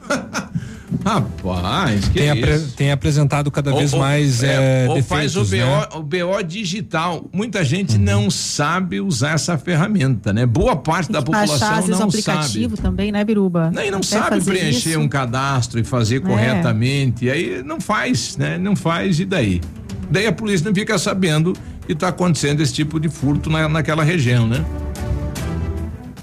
Rapaz, 1.06 2.08
que 2.10 2.20
Tem, 2.20 2.28
é 2.28 2.32
apre- 2.32 2.56
isso? 2.56 2.74
tem 2.76 2.92
apresentado 2.92 3.52
cada 3.52 3.72
vez 3.74 3.94
Ou- 3.94 4.00
ou- 4.00 4.06
mais 4.06 4.42
é, 4.44 4.86
é, 4.86 4.90
ou 4.90 5.04
faz 5.04 5.36
o 5.36 5.42
BO, 5.42 5.46
defeitos, 5.46 5.70
né? 5.70 5.88
o 5.96 6.02
BO 6.04 6.44
digital. 6.44 7.30
Muita 7.32 7.64
gente 7.64 7.98
não 7.98 8.30
sabe 8.30 9.00
usar 9.00 9.32
essa 9.36 9.58
ferramenta, 9.58 10.34
né? 10.34 10.46
Boa 10.46 10.76
parte 10.76 11.12
da 11.12 11.22
Baixar, 11.22 11.42
população 11.48 11.70
às 11.70 11.86
vezes, 11.86 11.96
o 11.96 12.00
não 12.00 12.08
aplicativo 12.10 12.76
sabe. 12.76 12.82
também, 12.82 13.12
né, 13.12 13.24
Biruba? 13.24 13.72
Não, 13.72 13.84
e 13.84 13.92
não 13.92 14.00
Até 14.00 14.08
sabe 14.08 14.42
preencher 14.44 14.90
isso. 14.92 15.00
um 15.00 15.08
cadastro 15.08 15.80
e 15.80 15.84
fazer 15.84 16.18
É. 16.18 16.20
corretamente. 16.22 17.26
E 17.26 17.30
aí 17.32 17.64
não 17.64 17.80
faz, 17.80 18.36
né? 18.38 18.58
Não 18.58 18.76
faz, 18.76 19.20
e 19.20 19.26
daí? 19.26 19.62
Daí 20.10 20.26
a 20.26 20.32
polícia 20.34 20.66
não 20.68 20.74
fica 20.76 20.98
sabendo 20.98 21.54
que 21.86 21.94
está 21.94 22.08
acontecendo 22.08 22.62
esse 22.62 22.74
tipo 22.74 23.00
de 23.00 23.10
furto 23.10 23.50
na, 23.50 23.70
naquela 23.70 24.04
região, 24.04 24.48
né? 24.48 24.66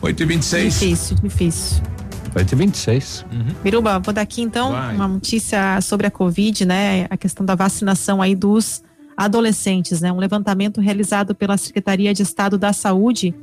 8 0.02 0.22
e 0.22 0.26
26 0.26 0.74
Difícil, 0.80 1.16
difícil. 1.22 1.82
8 2.36 2.52
e 2.52 2.54
26 2.54 3.24
Biruba, 3.62 3.98
vou 3.98 4.12
dar 4.12 4.20
aqui 4.20 4.42
então 4.42 4.72
Vai. 4.72 4.94
uma 4.94 5.08
notícia 5.08 5.80
sobre 5.80 6.06
a 6.06 6.10
Covid, 6.10 6.66
né? 6.66 7.06
A 7.08 7.16
questão 7.16 7.46
da 7.46 7.54
vacinação 7.54 8.20
aí 8.20 8.34
dos 8.34 8.82
adolescentes, 9.16 10.02
né? 10.02 10.12
Um 10.12 10.18
levantamento 10.18 10.80
realizado 10.80 11.34
pela 11.34 11.56
Secretaria 11.56 12.12
de 12.12 12.22
Estado 12.22 12.58
da 12.58 12.72
Saúde 12.74 13.34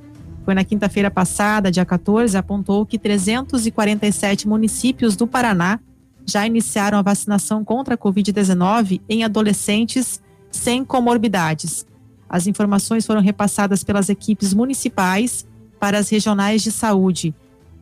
foi 0.46 0.54
na 0.54 0.64
quinta-feira 0.64 1.10
passada, 1.10 1.72
dia 1.72 1.86
14, 1.86 2.38
apontou 2.38 2.86
que 2.86 3.00
347 3.00 4.48
municípios 4.48 5.16
do 5.16 5.26
Paraná 5.26 5.80
já 6.26 6.46
iniciaram 6.46 6.98
a 6.98 7.02
vacinação 7.02 7.64
contra 7.64 7.96
a 7.96 7.98
Covid-19 7.98 9.02
em 9.10 9.24
adolescentes 9.24 10.22
sem 10.52 10.86
comorbidades. 10.86 11.86
As 12.30 12.46
informações 12.46 13.06
foram 13.06 13.22
repassadas 13.22 13.84
pelas 13.84 14.10
equipes 14.10 14.54
municipais 14.54 15.48
para 15.80 15.98
as 15.98 16.10
regionais 16.10 16.62
de 16.62 16.72
saúde. 16.72 17.34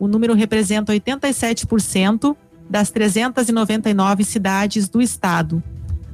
O 0.02 0.08
número 0.08 0.34
representa 0.34 0.94
87% 0.94 2.36
das 2.68 2.90
399 2.90 4.24
cidades 4.24 4.90
do 4.90 5.00
estado. 5.00 5.62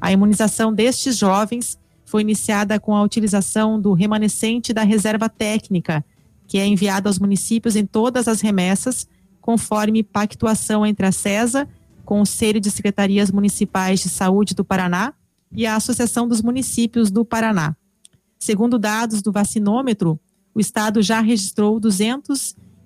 A 0.02 0.12
imunização 0.12 0.74
destes 0.74 1.18
jovens 1.18 1.80
foi 2.04 2.20
iniciada 2.20 2.82
com 2.82 2.94
a 2.94 3.02
utilização 3.02 3.80
do 3.80 3.94
remanescente 3.94 4.74
da 4.74 4.84
reserva 4.84 5.30
técnica, 5.30 6.04
que 6.46 6.58
é 6.58 6.68
enviado 6.68 7.08
aos 7.08 7.18
municípios 7.18 7.78
em 7.78 7.86
todas 7.86 8.28
as 8.28 8.42
remessas, 8.42 9.08
conforme 9.40 10.04
pactuação 10.04 10.86
entre 10.86 11.06
a 11.06 11.12
CESA, 11.14 11.66
Conselho 12.04 12.60
de 12.60 12.70
Secretarias 12.70 13.32
Municipais 13.32 14.02
de 14.02 14.10
Saúde 14.10 14.54
do 14.54 14.66
Paraná, 14.66 15.14
e 15.50 15.66
a 15.66 15.78
Associação 15.78 16.28
dos 16.28 16.42
Municípios 16.42 17.10
do 17.10 17.24
Paraná. 17.24 17.74
Segundo 18.38 18.78
dados 18.78 19.22
do 19.22 19.32
vacinômetro, 19.32 20.20
o 20.54 20.60
estado 20.60 21.02
já 21.02 21.22
registrou 21.22 21.80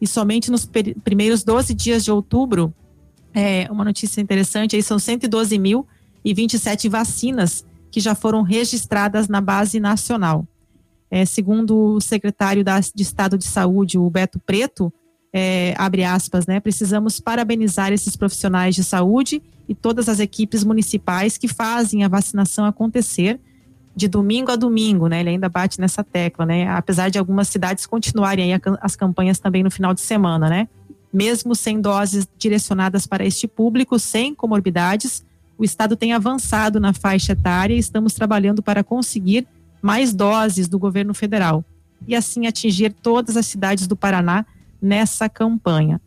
E 0.01 0.07
somente 0.07 0.51
nos 0.51 0.69
primeiros 1.05 1.45
12 1.45 1.75
dias 1.75 2.05
de 2.05 2.11
outubro, 2.11 2.75
é, 3.33 3.69
uma 3.71 3.85
notícia 3.85 4.21
interessante, 4.21 4.77
aí 4.77 4.83
são 4.83 4.99
112.027 4.99 6.89
vacinas 6.89 7.65
que 7.91 8.01
já 8.01 8.15
foram 8.15 8.43
registradas 8.43 9.29
na 9.29 9.41
base 9.41 9.81
nacional. 9.81 10.47
É, 11.11 11.25
segundo 11.25 11.95
o 11.95 12.01
secretário 12.01 12.65
da- 12.65 12.81
de 12.81 13.03
Estado 13.03 13.39
de 13.39 13.45
Saúde, 13.45 13.99
o 13.99 14.11
Beto 14.11 14.41
Preto, 14.41 14.93
é, 15.33 15.75
abre 15.79 16.05
aspas, 16.05 16.47
né? 16.47 16.61
Precisamos 16.61 17.21
parabenizar 17.21 17.93
esses 17.93 18.17
profissionais 18.17 18.75
de 18.75 18.83
saúde 18.83 19.43
e 19.69 19.75
todas 19.75 20.09
as 20.09 20.21
equipes 20.21 20.65
municipais 20.65 21.39
que 21.39 21.49
fazem 21.49 22.05
a 22.05 22.09
vacinação 22.09 22.65
acontecer 22.65 23.41
de 23.97 24.09
domingo 24.09 24.51
a 24.51 24.57
domingo, 24.57 25.07
né? 25.07 25.21
Ele 25.21 25.31
ainda 25.31 25.49
bate 25.49 25.81
nessa 25.81 26.03
tecla, 26.03 26.45
né? 26.45 26.69
Apesar 26.69 27.09
de 27.09 27.19
algumas 27.19 27.49
cidades 27.49 27.87
continuarem 27.87 28.53
aí 28.53 28.61
as 28.81 28.97
campanhas 28.97 29.39
também 29.39 29.63
no 29.63 29.71
final 29.71 29.95
de 29.95 30.01
semana, 30.01 30.49
né? 30.49 30.69
Mesmo 31.13 31.55
sem 31.55 31.81
doses 31.81 32.27
direcionadas 32.37 33.07
para 33.07 33.25
este 33.25 33.47
público, 33.47 33.99
sem 33.99 34.35
comorbidades, 34.35 35.25
o 35.57 35.65
Estado 35.65 35.97
tem 35.97 36.13
avançado 36.13 36.81
na 36.81 36.93
faixa 36.93 37.33
etária 37.33 37.75
e 37.75 37.79
estamos 37.79 38.15
trabalhando 38.15 38.63
para 38.63 38.83
conseguir 38.83 39.47
mais 39.81 40.13
doses 40.13 40.67
do 40.67 40.79
governo 40.79 41.15
federal 41.15 41.65
e 42.07 42.15
assim 42.17 42.47
atingir 42.47 42.93
todas 42.93 43.37
as 43.37 43.47
cidades 43.47 43.87
do 43.87 43.97
Paraná 43.97 44.45
nessa 44.83 45.29
campanha. 45.29 46.01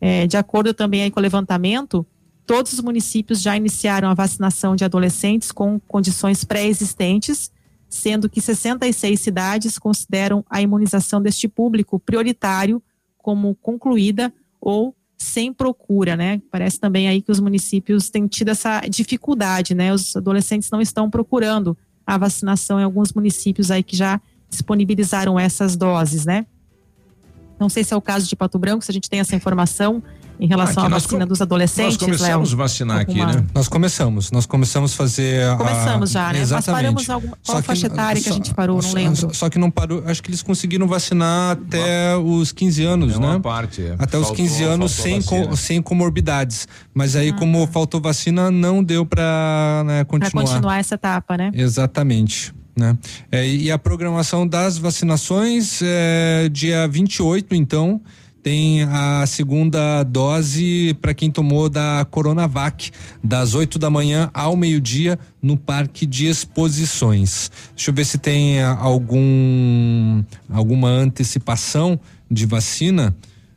É, 0.00 0.26
de 0.26 0.36
acordo 0.36 0.74
também 0.74 1.10
com 1.10 1.20
o 1.20 1.22
levantamento, 1.22 2.06
todos 2.46 2.72
os 2.72 2.80
municípios 2.80 3.40
já 3.40 3.56
iniciaram 3.56 4.08
a 4.08 4.14
vacinação 4.14 4.76
de 4.76 4.84
adolescentes 4.84 5.50
com 5.50 5.80
condições 5.80 6.44
pré-existentes, 6.44 7.50
sendo 7.88 8.28
que 8.28 8.40
66 8.40 9.20
cidades 9.20 9.78
consideram 9.78 10.44
a 10.48 10.60
imunização 10.60 11.22
deste 11.22 11.48
público 11.48 11.98
prioritário 11.98 12.82
como 13.18 13.54
concluída 13.54 14.32
ou 14.60 14.94
sem 15.16 15.52
procura, 15.52 16.16
né? 16.16 16.42
Parece 16.50 16.78
também 16.78 17.08
aí 17.08 17.22
que 17.22 17.30
os 17.30 17.40
municípios 17.40 18.10
têm 18.10 18.26
tido 18.26 18.50
essa 18.50 18.80
dificuldade, 18.80 19.74
né? 19.74 19.92
Os 19.92 20.14
adolescentes 20.16 20.70
não 20.70 20.80
estão 20.80 21.08
procurando 21.08 21.76
a 22.06 22.18
vacinação 22.18 22.78
em 22.78 22.82
alguns 22.82 23.12
municípios 23.12 23.70
aí 23.70 23.82
que 23.82 23.96
já 23.96 24.20
disponibilizaram 24.50 25.38
essas 25.38 25.76
doses, 25.76 26.26
né? 26.26 26.46
Não 27.58 27.68
sei 27.68 27.84
se 27.84 27.94
é 27.94 27.96
o 27.96 28.02
caso 28.02 28.28
de 28.28 28.36
Pato 28.36 28.58
Branco, 28.58 28.84
se 28.84 28.90
a 28.90 28.94
gente 28.94 29.08
tem 29.08 29.20
essa 29.20 29.34
informação 29.34 30.02
em 30.40 30.46
relação 30.46 30.82
Aqui 30.82 30.86
à 30.86 30.88
nós 30.90 31.02
vacina 31.04 31.24
dos 31.26 31.40
adolescentes. 31.40 31.96
nós 31.98 32.04
começamos 32.06 32.50
Léo? 32.50 32.58
a 32.60 32.62
vacinar 32.62 32.98
aqui, 33.00 33.20
Alguma- 33.20 33.40
né? 33.40 33.46
Nós 33.54 33.68
começamos, 33.68 34.30
nós 34.30 34.46
começamos 34.46 34.92
a 34.92 34.96
fazer. 34.96 35.44
a- 35.46 35.56
Começamos 35.56 36.10
já, 36.10 36.20
né? 36.24 36.32
Mas 36.32 36.40
Exatamente. 36.42 36.82
paramos 36.82 37.10
alguma- 37.10 37.38
qual 37.44 37.56
Só 37.58 37.62
faixa 37.62 37.86
etária 37.86 38.20
que 38.20 38.28
a 38.28 38.32
só- 38.32 38.36
gente 38.36 38.52
parou? 38.54 38.76
Não 38.76 38.82
só- 38.82 38.94
lembro. 38.94 39.16
Só, 39.16 39.32
só 39.32 39.50
que 39.50 39.58
não 39.58 39.70
parou, 39.70 40.02
acho 40.06 40.22
que 40.22 40.30
eles 40.30 40.42
conseguiram 40.42 40.86
vacinar 40.88 41.52
até 41.52 42.16
os 42.16 42.52
15 42.52 42.84
anos, 42.84 43.14
É 43.14 43.16
uma 43.18 43.34
né? 43.34 43.38
parte, 43.40 43.82
é. 43.82 43.94
Até 43.98 44.18
os 44.18 44.26
Faltou- 44.26 44.34
15 44.36 44.62
anos 44.64 44.92
sem, 44.92 45.22
com, 45.22 45.54
sem 45.56 45.80
comorbidades. 45.82 46.66
Mas 46.92 47.14
aí, 47.16 47.32
como 47.32 47.66
faltou 47.66 48.00
vacina, 48.00 48.50
não 48.50 48.82
deu 48.82 49.04
pra 49.06 49.82
né, 49.86 50.04
Para 50.04 50.04
continuar. 50.04 50.44
continuar 50.44 50.78
essa 50.78 50.94
etapa, 50.96 51.36
né? 51.36 51.50
Exatamente. 51.54 52.52
Né? 52.76 52.98
É, 53.30 53.46
e 53.46 53.70
a 53.70 53.78
programação 53.78 54.44
das 54.44 54.76
vacinações 54.78 55.80
é 55.80 56.48
dia 56.50 56.88
28, 56.88 57.54
então, 57.54 58.00
tem 58.44 58.82
a 58.82 59.24
segunda 59.26 60.02
dose 60.02 60.94
para 61.00 61.14
quem 61.14 61.30
tomou 61.30 61.70
da 61.70 62.06
Coronavac, 62.10 62.90
das 63.22 63.54
8 63.54 63.78
da 63.78 63.88
manhã 63.88 64.30
ao 64.34 64.54
meio-dia, 64.54 65.18
no 65.40 65.56
Parque 65.56 66.04
de 66.04 66.26
Exposições. 66.26 67.50
Deixa 67.74 67.90
eu 67.90 67.94
ver 67.94 68.04
se 68.04 68.18
tem 68.18 68.60
ah, 68.60 68.76
algum 68.78 70.22
alguma 70.50 70.90
antecipação 70.90 71.98
de 72.30 72.44
vacina 72.44 73.16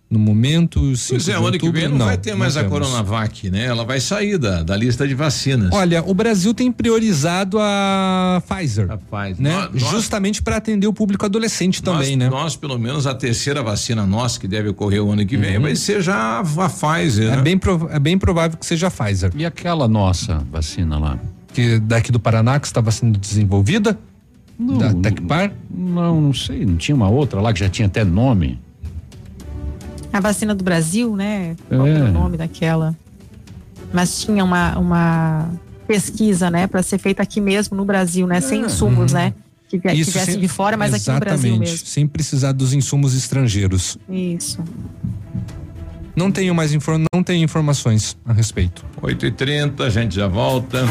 no 0.09 0.17
momento. 0.17 0.79
Pois 0.79 0.99
5 1.23 1.29
é, 1.29 1.34
ano 1.34 1.43
que 1.51 1.65
outubro. 1.65 1.79
vem 1.81 1.89
não, 1.89 2.05
vai 2.05 2.17
ter 2.17 2.34
mais 2.35 2.55
a. 2.55 2.63
Coronavac, 2.63 3.49
né? 3.49 3.65
Ela 3.65 3.84
vai 3.84 3.99
sair 3.99 4.38
da, 4.38 4.63
da 4.63 4.75
lista 4.77 5.07
de 5.07 5.13
vacinas. 5.13 5.69
Olha, 5.73 6.03
o 6.05 6.13
Brasil 6.13 6.53
tem 6.53 6.71
priorizado 6.71 7.57
a 7.59 8.41
Pfizer. 8.47 8.89
A 8.91 8.97
Pfizer. 8.97 9.41
Né? 9.41 9.69
Nós- 9.73 9.81
Justamente 9.91 10.41
para 10.41 10.57
atender 10.57 10.88
o 10.88 10.93
público 10.93 11.25
adolescente 11.25 11.81
também, 11.84 12.15
nós, 12.15 12.17
né? 12.17 12.29
Nós, 12.29 12.55
pelo 12.55 12.77
menos, 12.79 13.05
a 13.05 13.13
terceira 13.13 13.61
vacina 13.61 14.05
nossa, 14.05 14.39
que 14.39 14.47
deve 14.47 14.69
ocorrer 14.69 15.03
o 15.03 15.11
ano 15.11 15.25
que 15.25 15.35
vem, 15.38 15.59
vai 15.59 15.75
ser 15.75 16.01
já 16.01 16.15
a, 16.15 16.39
a 16.39 16.69
Pfizer. 16.69 17.27
Uhum. 17.27 17.34
É 17.34 17.35
né? 17.38 17.41
bem, 17.41 17.57
prov- 17.57 17.88
é 17.91 17.99
bem 17.99 18.17
provável 18.17 18.57
que 18.57 18.65
seja 18.65 18.88
a 18.88 18.91
Pfizer. 18.91 19.31
E 19.35 19.45
aquela 19.45 19.88
nossa 19.88 20.41
vacina 20.51 20.97
lá? 20.97 21.19
Que 21.53 21.79
daqui 21.79 22.11
do 22.11 22.19
Paraná 22.19 22.59
que 22.59 22.67
estava 22.67 22.91
sendo 22.91 23.17
desenvolvida? 23.19 23.97
Não, 24.59 24.77
da 24.77 24.91
não- 24.93 25.01
Tecpar? 25.01 25.51
Não, 25.69 26.21
não 26.21 26.34
sei. 26.34 26.65
Não 26.65 26.77
tinha 26.77 26.95
uma 26.95 27.09
outra 27.09 27.39
lá 27.41 27.51
que 27.53 27.59
já 27.59 27.69
tinha 27.69 27.88
até 27.88 28.03
nome. 28.03 28.59
A 30.13 30.19
vacina 30.19 30.55
do 30.55 30.63
Brasil, 30.63 31.15
né? 31.15 31.55
Qual 31.67 31.85
É. 31.85 31.91
era 31.91 32.05
o 32.05 32.11
nome 32.11 32.38
daquela? 32.38 32.95
Mas 33.93 34.21
tinha 34.21 34.43
uma, 34.43 34.77
uma 34.77 35.49
pesquisa, 35.88 36.49
né, 36.49 36.67
para 36.67 36.84
ser 36.84 36.97
feita 36.97 37.21
aqui 37.23 37.39
mesmo 37.39 37.77
no 37.77 37.85
Brasil, 37.85 38.25
né? 38.27 38.41
Sem 38.41 38.61
insumos, 38.65 39.13
né? 39.13 39.34
Que, 39.69 39.79
que 39.79 39.91
Isso 39.93 40.11
viessem 40.11 40.34
sem- 40.35 40.41
de 40.41 40.47
fora, 40.47 40.77
mas 40.77 40.93
aqui 40.93 41.09
no 41.11 41.19
Brasil 41.19 41.49
Exatamente, 41.51 41.71
mesmo. 41.71 41.88
Sem 41.88 42.07
precisar 42.07 42.51
dos 42.53 42.73
insumos 42.73 43.13
estrangeiros. 43.15 43.97
Isso. 44.09 44.59
Não 46.15 46.31
tenho 46.31 46.55
mais 46.55 46.73
infor 46.73 46.97
não 47.13 47.21
tenho 47.21 47.43
informações 47.43 48.17
a 48.25 48.34
respeito. 48.34 48.84
8h30, 49.01 49.81
a 49.85 49.89
gente 49.89 50.15
já 50.15 50.27
volta. 50.27 50.85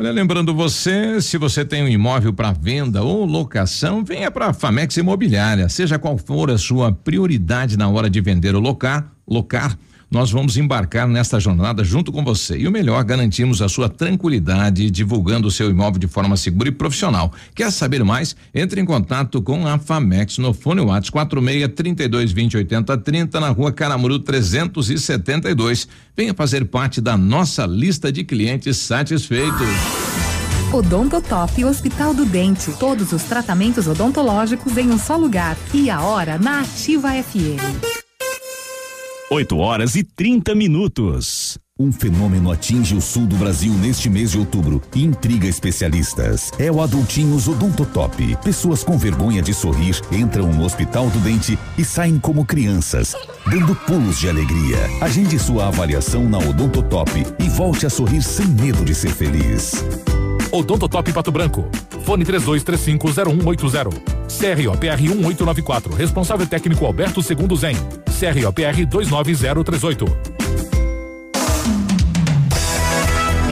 Olha, 0.00 0.12
lembrando 0.12 0.54
você, 0.54 1.20
se 1.20 1.36
você 1.36 1.62
tem 1.62 1.82
um 1.82 1.88
imóvel 1.88 2.32
para 2.32 2.52
venda 2.52 3.02
ou 3.02 3.26
locação, 3.26 4.02
venha 4.02 4.30
para 4.30 4.46
a 4.46 4.52
Famex 4.54 4.96
Imobiliária. 4.96 5.68
Seja 5.68 5.98
qual 5.98 6.16
for 6.16 6.50
a 6.50 6.56
sua 6.56 6.90
prioridade 6.90 7.76
na 7.76 7.86
hora 7.86 8.08
de 8.08 8.18
vender 8.18 8.54
ou 8.54 8.62
locar, 8.62 9.12
locar, 9.28 9.78
nós 10.10 10.30
vamos 10.30 10.56
embarcar 10.56 11.06
nesta 11.06 11.38
jornada 11.38 11.84
junto 11.84 12.10
com 12.10 12.24
você. 12.24 12.58
E 12.58 12.66
o 12.66 12.70
melhor, 12.70 13.02
garantimos 13.04 13.62
a 13.62 13.68
sua 13.68 13.88
tranquilidade 13.88 14.90
divulgando 14.90 15.46
o 15.46 15.50
seu 15.50 15.70
imóvel 15.70 16.00
de 16.00 16.08
forma 16.08 16.36
segura 16.36 16.68
e 16.68 16.72
profissional. 16.72 17.32
Quer 17.54 17.70
saber 17.70 18.02
mais? 18.02 18.34
Entre 18.52 18.80
em 18.80 18.84
contato 18.84 19.40
com 19.40 19.66
a 19.66 19.78
Famex 19.78 20.38
no 20.38 20.52
fone 20.52 20.80
WhatsApp 20.80 21.10
46 21.12 21.74
32 21.74 22.32
20 22.32 22.56
80 22.56 22.98
30 22.98 23.40
na 23.40 23.50
rua 23.50 23.70
Caramuru 23.70 24.18
372. 24.18 25.86
Venha 26.16 26.34
fazer 26.34 26.64
parte 26.64 27.00
da 27.00 27.16
nossa 27.16 27.64
lista 27.64 28.10
de 28.10 28.24
clientes 28.24 28.76
satisfeitos. 28.78 29.68
Odontotop 30.72 31.64
Hospital 31.64 32.14
do 32.14 32.24
Dente. 32.24 32.72
Todos 32.78 33.12
os 33.12 33.24
tratamentos 33.24 33.86
odontológicos 33.86 34.76
em 34.76 34.90
um 34.90 34.98
só 34.98 35.16
lugar. 35.16 35.56
E 35.74 35.90
a 35.90 36.00
hora 36.00 36.38
na 36.38 36.60
Ativa 36.60 37.10
FM. 37.10 37.99
8 39.32 39.56
horas 39.58 39.94
e 39.94 40.02
30 40.02 40.56
minutos. 40.56 41.56
Um 41.80 41.90
fenômeno 41.90 42.52
atinge 42.52 42.94
o 42.94 43.00
sul 43.00 43.24
do 43.24 43.36
Brasil 43.36 43.72
neste 43.72 44.10
mês 44.10 44.32
de 44.32 44.38
outubro 44.38 44.82
e 44.94 45.02
intriga 45.02 45.48
especialistas. 45.48 46.50
É 46.58 46.70
o 46.70 46.82
Adultinhos 46.82 47.48
Odontotop. 47.48 48.36
Pessoas 48.44 48.84
com 48.84 48.98
vergonha 48.98 49.40
de 49.40 49.54
sorrir 49.54 49.98
entram 50.12 50.52
no 50.52 50.62
Hospital 50.62 51.08
do 51.08 51.18
Dente 51.20 51.58
e 51.78 51.84
saem 51.84 52.18
como 52.18 52.44
crianças, 52.44 53.16
dando 53.46 53.74
pulos 53.74 54.18
de 54.18 54.28
alegria. 54.28 54.76
Agende 55.00 55.38
sua 55.38 55.68
avaliação 55.68 56.28
na 56.28 56.36
Odontotop 56.36 57.12
e 57.38 57.48
volte 57.48 57.86
a 57.86 57.90
sorrir 57.90 58.22
sem 58.22 58.46
medo 58.46 58.84
de 58.84 58.94
ser 58.94 59.12
feliz. 59.12 59.82
Odontotop 60.52 61.10
Pato 61.14 61.32
Branco. 61.32 61.66
Fone 62.04 62.26
32350180. 62.26 63.90
CROPR 64.28 65.00
1894. 65.00 65.94
Responsável 65.94 66.46
técnico 66.46 66.84
Alberto 66.84 67.22
Segundo 67.22 67.56
Zen. 67.56 67.76
CROPR 68.04 68.84
29038. 68.84 70.40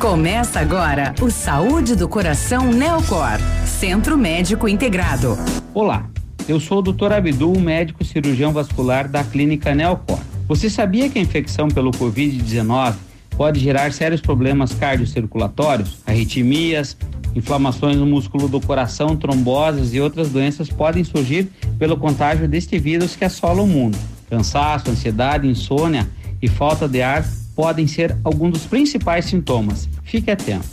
Começa 0.00 0.60
agora 0.60 1.12
o 1.20 1.28
Saúde 1.28 1.96
do 1.96 2.08
Coração 2.08 2.70
Neocor, 2.70 3.36
Centro 3.66 4.16
Médico 4.16 4.68
Integrado. 4.68 5.36
Olá, 5.74 6.08
eu 6.48 6.60
sou 6.60 6.78
o 6.78 6.82
Dr. 6.82 7.12
Abdul, 7.14 7.58
médico 7.58 8.04
cirurgião 8.04 8.52
vascular 8.52 9.08
da 9.08 9.24
Clínica 9.24 9.74
Neocor. 9.74 10.20
Você 10.46 10.70
sabia 10.70 11.08
que 11.08 11.18
a 11.18 11.22
infecção 11.22 11.66
pelo 11.66 11.90
Covid-19 11.90 12.94
pode 13.36 13.58
gerar 13.58 13.92
sérios 13.92 14.20
problemas 14.20 14.72
cardiocirculatórios, 14.72 15.98
arritmias, 16.06 16.96
inflamações 17.34 17.96
no 17.96 18.06
músculo 18.06 18.48
do 18.48 18.60
coração, 18.60 19.16
tromboses 19.16 19.92
e 19.94 20.00
outras 20.00 20.30
doenças 20.30 20.68
podem 20.70 21.02
surgir 21.02 21.50
pelo 21.76 21.96
contágio 21.96 22.46
deste 22.46 22.78
vírus 22.78 23.16
que 23.16 23.24
assola 23.24 23.62
o 23.62 23.66
mundo. 23.66 23.98
Cansaço, 24.30 24.92
ansiedade, 24.92 25.48
insônia 25.48 26.08
e 26.40 26.46
falta 26.46 26.86
de 26.86 27.02
ar 27.02 27.24
podem 27.58 27.88
ser 27.88 28.16
alguns 28.22 28.52
dos 28.52 28.66
principais 28.66 29.24
sintomas. 29.24 29.88
Fique 30.04 30.30
atento. 30.30 30.68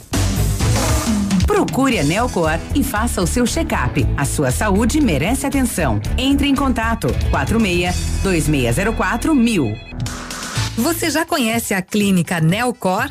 Procure 1.44 1.98
a 1.98 2.04
Neocor 2.04 2.60
e 2.76 2.84
faça 2.84 3.20
o 3.20 3.26
seu 3.26 3.44
check-up. 3.44 4.06
A 4.16 4.24
sua 4.24 4.52
saúde 4.52 5.00
merece 5.00 5.44
atenção. 5.44 6.00
Entre 6.16 6.46
em 6.46 6.54
contato 6.54 7.08
46 7.32 8.20
2604 8.22 9.34
mil. 9.34 9.74
Você 10.76 11.10
já 11.10 11.24
conhece 11.24 11.74
a 11.74 11.82
clínica 11.82 12.40
Neocor? 12.40 13.10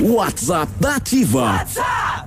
WhatsApp 0.00 0.72
da 0.80 0.96
Ativa. 0.96 1.64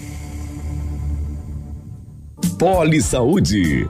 Poli 2.57 3.01
Saúde. 3.01 3.89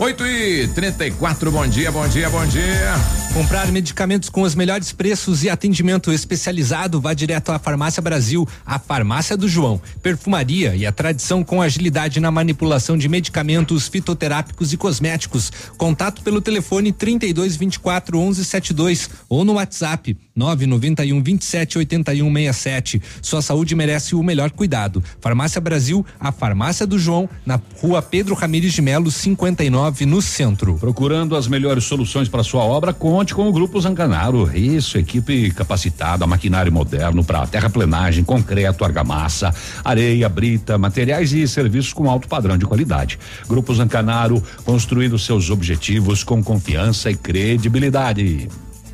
8 0.00 0.26
e 0.26 0.68
34 0.68 1.52
bom 1.52 1.66
dia, 1.66 1.92
bom 1.92 2.08
dia, 2.08 2.30
bom 2.30 2.46
dia. 2.46 2.94
Comprar 3.34 3.70
medicamentos 3.70 4.30
com 4.30 4.40
os 4.40 4.54
melhores 4.54 4.92
preços 4.92 5.44
e 5.44 5.50
atendimento 5.50 6.10
especializado, 6.10 6.98
vá 6.98 7.12
direto 7.12 7.52
à 7.52 7.58
Farmácia 7.58 8.00
Brasil, 8.00 8.48
a 8.64 8.78
farmácia 8.78 9.36
do 9.36 9.46
João. 9.46 9.78
Perfumaria 10.02 10.74
e 10.74 10.86
a 10.86 10.90
tradição 10.90 11.44
com 11.44 11.60
agilidade 11.60 12.18
na 12.18 12.30
manipulação 12.30 12.96
de 12.96 13.10
medicamentos 13.10 13.88
fitoterápicos 13.88 14.72
e 14.72 14.78
cosméticos. 14.78 15.52
Contato 15.76 16.22
pelo 16.22 16.40
telefone 16.40 16.92
32 16.92 17.56
24 17.56 18.18
11 18.18 18.42
72 18.42 19.10
ou 19.28 19.44
no 19.44 19.52
WhatsApp 19.52 20.16
991 20.40 21.22
27 21.22 21.78
81 21.78 22.32
67. 22.32 23.02
Sua 23.20 23.42
saúde 23.42 23.74
merece 23.74 24.14
o 24.14 24.22
melhor 24.22 24.50
cuidado. 24.50 25.02
Farmácia 25.20 25.60
Brasil, 25.60 26.04
a 26.18 26.32
farmácia 26.32 26.86
do 26.86 26.98
João, 26.98 27.28
na 27.44 27.60
rua 27.80 28.00
Pedro 28.00 28.34
Ramires 28.34 28.72
de 28.72 28.80
Melo, 28.80 29.10
59, 29.10 30.06
no 30.06 30.22
centro. 30.22 30.76
Procurando 30.78 31.36
as 31.36 31.46
melhores 31.46 31.84
soluções 31.84 32.28
para 32.28 32.42
sua 32.42 32.62
obra, 32.62 32.92
conte 32.92 33.34
com 33.34 33.48
o 33.48 33.52
Grupo 33.52 33.80
Zancanaro. 33.80 34.50
Isso, 34.56 34.96
equipe 34.96 35.50
capacitada, 35.50 36.26
maquinário 36.26 36.72
moderno 36.72 37.22
para 37.22 37.46
terraplenagem, 37.46 38.24
concreto, 38.24 38.84
argamassa, 38.84 39.54
areia, 39.84 40.28
brita, 40.28 40.78
materiais 40.78 41.32
e 41.32 41.46
serviços 41.46 41.92
com 41.92 42.08
alto 42.08 42.28
padrão 42.28 42.56
de 42.56 42.64
qualidade. 42.64 43.18
Grupo 43.46 43.74
Zancanaro, 43.74 44.42
construindo 44.64 45.18
seus 45.18 45.50
objetivos 45.50 46.24
com 46.24 46.42
confiança 46.42 47.10
e 47.10 47.16
credibilidade. 47.16 48.48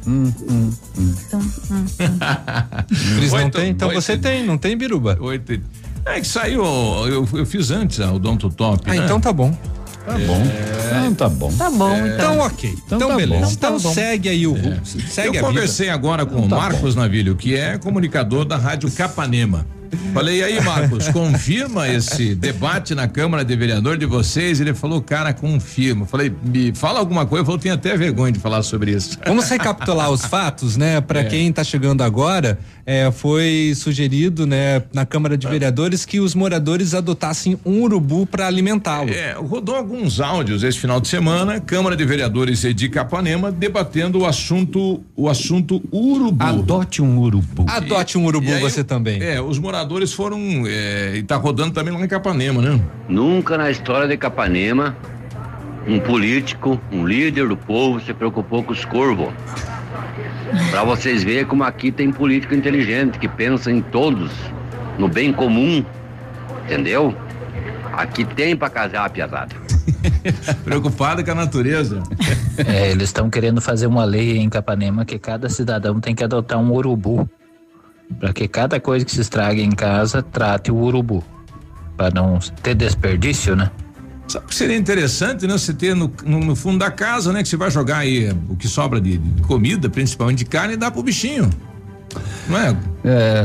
Hum, 0.07 0.33
hum, 0.49 0.73
hum. 0.99 1.15
Cris 3.16 3.33
não 3.33 3.39
Oito- 3.45 3.59
tem? 3.59 3.70
Então 3.70 3.89
oito- 3.89 4.01
você 4.01 4.16
tem, 4.16 4.45
não 4.45 4.57
tem, 4.57 4.77
Biruba? 4.77 5.19
Oito 5.20 5.61
É 6.05 6.20
que 6.20 6.27
saiu, 6.27 6.65
eu, 7.07 7.28
eu 7.33 7.47
fiz 7.47 7.70
antes 7.70 8.01
ah, 8.01 8.12
o 8.12 8.19
Donto 8.19 8.49
Top. 8.51 8.83
Ah, 8.89 8.95
né? 8.95 9.05
então 9.05 9.20
tá 9.20 9.33
bom. 9.33 9.51
Tá 10.07 10.12
bom. 10.19 10.43
Então 10.87 11.15
tá 11.16 11.28
bom. 11.28 11.53
Tá 11.53 11.69
bom, 11.70 11.91
É. 11.91 11.99
então. 11.99 12.15
Então, 12.35 12.39
ok. 12.39 12.74
Então, 12.87 12.99
tá 13.09 13.16
beleza. 13.16 13.28
bom. 13.47 13.53
Então, 13.53 13.70
Então 13.70 13.77
tá 13.81 13.89
bom. 13.89 13.95
segue 13.95 14.28
aí 14.28 14.47
o. 14.47 14.57
É. 14.57 14.81
Segue 14.85 15.37
eu 15.39 15.45
a 15.45 15.49
conversei 15.49 15.89
agora 15.91 16.24
com 16.24 16.47
o 16.47 16.49
tá 16.49 16.55
Marcos 16.57 16.95
Navilho, 16.95 17.35
que 17.35 17.57
é 17.57 17.77
comunicador 17.77 18.45
da 18.45 18.57
Rádio 18.57 18.89
Capanema. 18.93 19.66
Falei, 20.12 20.38
e 20.38 20.42
aí, 20.42 20.60
Marcos, 20.62 21.08
confirma 21.12 21.88
esse 21.88 22.34
debate 22.34 22.94
na 22.94 23.06
Câmara 23.06 23.44
de 23.44 23.54
Vereador 23.56 23.96
de 23.96 24.06
vocês? 24.06 24.60
Ele 24.60 24.74
falou, 24.74 25.00
cara, 25.00 25.32
confirma. 25.32 26.06
Falei, 26.06 26.32
me 26.44 26.72
fala 26.74 26.98
alguma 26.98 27.26
coisa. 27.26 27.42
Eu 27.42 27.46
falei, 27.46 27.60
tenho 27.60 27.74
até 27.74 27.96
vergonha 27.96 28.32
de 28.32 28.38
falar 28.38 28.62
sobre 28.62 28.92
isso. 28.92 29.18
Vamos 29.26 29.48
recapitular 29.48 30.10
os 30.10 30.24
fatos, 30.24 30.76
né? 30.76 31.00
Para 31.00 31.20
É. 31.20 31.24
quem 31.24 31.48
está 31.48 31.62
chegando 31.64 32.02
agora, 32.02 32.58
é, 32.84 33.10
foi 33.10 33.72
sugerido, 33.76 34.46
né, 34.46 34.82
na 34.92 35.04
Câmara 35.04 35.36
de 35.36 35.46
Vereadores 35.46 36.04
que 36.04 36.20
os 36.20 36.34
moradores 36.34 36.94
adotassem 36.94 37.58
um 37.64 37.82
urubu 37.82 38.26
para 38.26 38.46
alimentá-lo. 38.46 39.10
É, 39.10 39.32
rodou 39.32 39.74
alguns 39.74 40.20
áudios 40.20 40.62
esse 40.62 40.78
final 40.78 41.00
de 41.00 41.08
semana, 41.08 41.60
Câmara 41.60 41.96
de 41.96 42.04
Vereadores 42.04 42.60
de 42.74 42.88
Capanema 42.88 43.50
debatendo 43.52 44.20
o 44.20 44.26
assunto, 44.26 45.02
o 45.16 45.28
assunto 45.28 45.82
urubu. 45.92 46.42
Adote 46.44 47.02
um 47.02 47.18
urubu. 47.18 47.64
Adote 47.68 48.16
um 48.18 48.24
urubu 48.24 48.48
E 48.48 48.54
aí, 48.54 48.60
você 48.60 48.84
também. 48.84 49.22
É, 49.22 49.40
os 49.40 49.58
moradores 49.58 49.76
foram 50.12 50.39
é, 50.66 51.16
e 51.16 51.23
tá 51.23 51.36
rodando 51.36 51.73
também 51.73 51.93
lá 51.93 52.01
em 52.01 52.09
Capanema, 52.09 52.62
né? 52.62 52.81
Nunca 53.09 53.59
na 53.59 53.70
história 53.70 54.09
de 54.09 54.16
Capanema 54.16 54.97
um 55.86 56.01
político, 56.01 56.81
um 56.90 57.07
líder 57.07 57.48
do 57.48 57.57
povo 57.57 58.01
se 58.01 58.12
preocupou 58.12 58.62
com 58.62 58.73
os 58.73 58.85
corvos. 58.85 59.28
Pra 60.70 60.82
vocês 60.85 61.23
verem 61.23 61.44
como 61.44 61.62
aqui 61.62 61.93
tem 61.93 62.11
político 62.11 62.55
inteligente 62.55 63.19
que 63.19 63.28
pensa 63.28 63.70
em 63.70 63.81
todos, 63.81 64.32
no 64.98 65.09
bem 65.09 65.32
comum, 65.32 65.85
entendeu? 66.65 67.15
Aqui 67.93 68.24
tem 68.24 68.57
pra 68.57 68.69
casar, 68.69 69.09
piazada. 69.11 69.55
Preocupado 70.65 71.24
com 71.24 71.31
a 71.31 71.35
natureza. 71.35 72.03
É, 72.66 72.90
eles 72.90 73.05
estão 73.05 73.31
querendo 73.31 73.61
fazer 73.61 73.86
uma 73.86 74.05
lei 74.05 74.39
em 74.39 74.48
Capanema 74.48 75.05
que 75.05 75.19
cada 75.19 75.48
cidadão 75.48 76.01
tem 76.01 76.15
que 76.15 76.24
adotar 76.24 76.59
um 76.59 76.73
urubu. 76.73 77.28
Para 78.20 78.33
que 78.33 78.47
cada 78.49 78.78
coisa 78.81 79.05
que 79.05 79.11
se 79.12 79.20
estrague 79.20 79.62
em 79.62 79.70
casa 79.73 80.23
trate 80.23 80.70
o 80.70 80.77
urubu. 80.77 81.23
Para 81.97 82.11
não 82.15 82.39
ter 82.62 82.74
desperdício, 82.74 83.57
né? 83.57 83.70
Sabe 84.28 84.45
o 84.45 84.49
que 84.49 84.55
seria 84.55 84.77
interessante, 84.77 85.47
né? 85.47 85.53
Você 85.57 85.73
ter 85.73 85.95
no, 85.95 86.12
no, 86.24 86.41
no 86.41 86.57
fundo 86.57 86.78
da 86.78 86.91
casa, 86.91 87.33
né? 87.33 87.43
Que 87.43 87.49
você 87.49 87.57
vai 87.57 87.70
jogar 87.70 87.99
aí 87.99 88.31
o 88.49 88.57
que 88.57 88.66
sobra 88.69 89.01
de, 89.01 89.19
de 89.19 89.43
comida, 89.43 89.89
principalmente 89.89 90.39
de 90.39 90.45
carne, 90.47 90.74
e 90.74 90.77
dá 90.77 90.91
pro 90.91 91.03
bichinho. 91.03 91.49
Não 92.49 92.59
é? 92.59 92.77
É, 93.05 93.45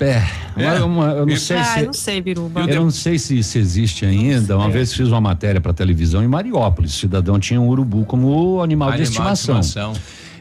é, 0.00 0.22
É. 0.56 0.82
uma- 0.82 1.10
eu 1.12 1.26
não 1.26 1.36
sei 1.36 1.56
Ah, 1.56 1.64
se. 1.64 1.82
não 1.86 1.92
sei, 1.92 2.20
Biruba. 2.20 2.60
Eu 2.62 2.82
não 2.82 2.90
sei 2.90 3.18
se, 3.18 3.42
se 3.42 3.58
existe 3.58 4.04
ainda. 4.04 4.56
Uma 4.56 4.68
vez 4.70 4.92
fiz 4.92 5.08
uma 5.08 5.20
matéria 5.20 5.60
para 5.60 5.72
televisão 5.72 6.22
em 6.22 6.28
Mariópolis. 6.28 6.94
O 6.94 6.98
cidadão 6.98 7.38
tinha 7.38 7.60
um 7.60 7.68
urubu 7.68 8.04
como 8.04 8.62
animal, 8.62 8.88
de 8.92 8.94
Animal 8.94 8.96
de 8.96 9.02
estimação. 9.02 9.60
estimação. 9.60 9.92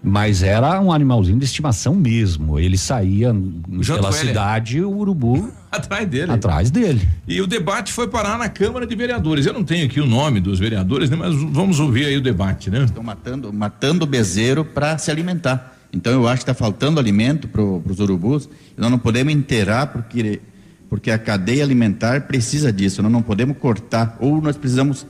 Mas 0.05 0.43
era 0.43 0.81
um 0.81 0.91
animalzinho 0.91 1.39
de 1.39 1.45
estimação 1.45 1.95
mesmo. 1.95 2.59
Ele 2.59 2.77
saía 2.77 3.33
Junto 3.79 4.01
pela 4.01 4.11
cidade 4.11 4.81
o 4.81 4.91
urubu 4.91 5.49
Atrás 5.71 6.07
dele. 6.07 6.31
atrás 6.31 6.69
dele. 6.69 7.07
E 7.25 7.39
o 7.41 7.47
debate 7.47 7.93
foi 7.93 8.07
parar 8.09 8.37
na 8.37 8.49
Câmara 8.49 8.85
de 8.85 8.95
Vereadores. 8.95 9.45
Eu 9.45 9.53
não 9.53 9.63
tenho 9.63 9.85
aqui 9.85 10.01
o 10.01 10.05
nome 10.05 10.41
dos 10.41 10.59
vereadores, 10.59 11.09
né? 11.09 11.15
Mas 11.15 11.33
vamos 11.33 11.79
ouvir 11.79 12.05
aí 12.05 12.17
o 12.17 12.21
debate, 12.21 12.69
né? 12.69 12.83
Estão 12.83 13.01
matando, 13.01 13.51
matando 13.53 14.03
o 14.03 14.07
bezerro 14.07 14.65
para 14.65 14.97
se 14.97 15.09
alimentar. 15.09 15.73
Então 15.91 16.11
eu 16.11 16.27
acho 16.27 16.43
que 16.43 16.51
está 16.51 16.53
faltando 16.53 16.99
alimento 16.99 17.47
para 17.47 17.61
os 17.63 17.99
urubus. 17.99 18.49
Nós 18.77 18.91
não 18.91 18.99
podemos 18.99 19.33
inteirar 19.33 19.87
porque, 19.87 20.41
porque 20.89 21.09
a 21.09 21.17
cadeia 21.17 21.63
alimentar 21.63 22.27
precisa 22.27 22.73
disso. 22.73 23.01
Nós 23.01 23.11
não 23.11 23.21
podemos 23.21 23.57
cortar. 23.57 24.17
Ou 24.19 24.41
nós 24.41 24.57
precisamos 24.57 25.07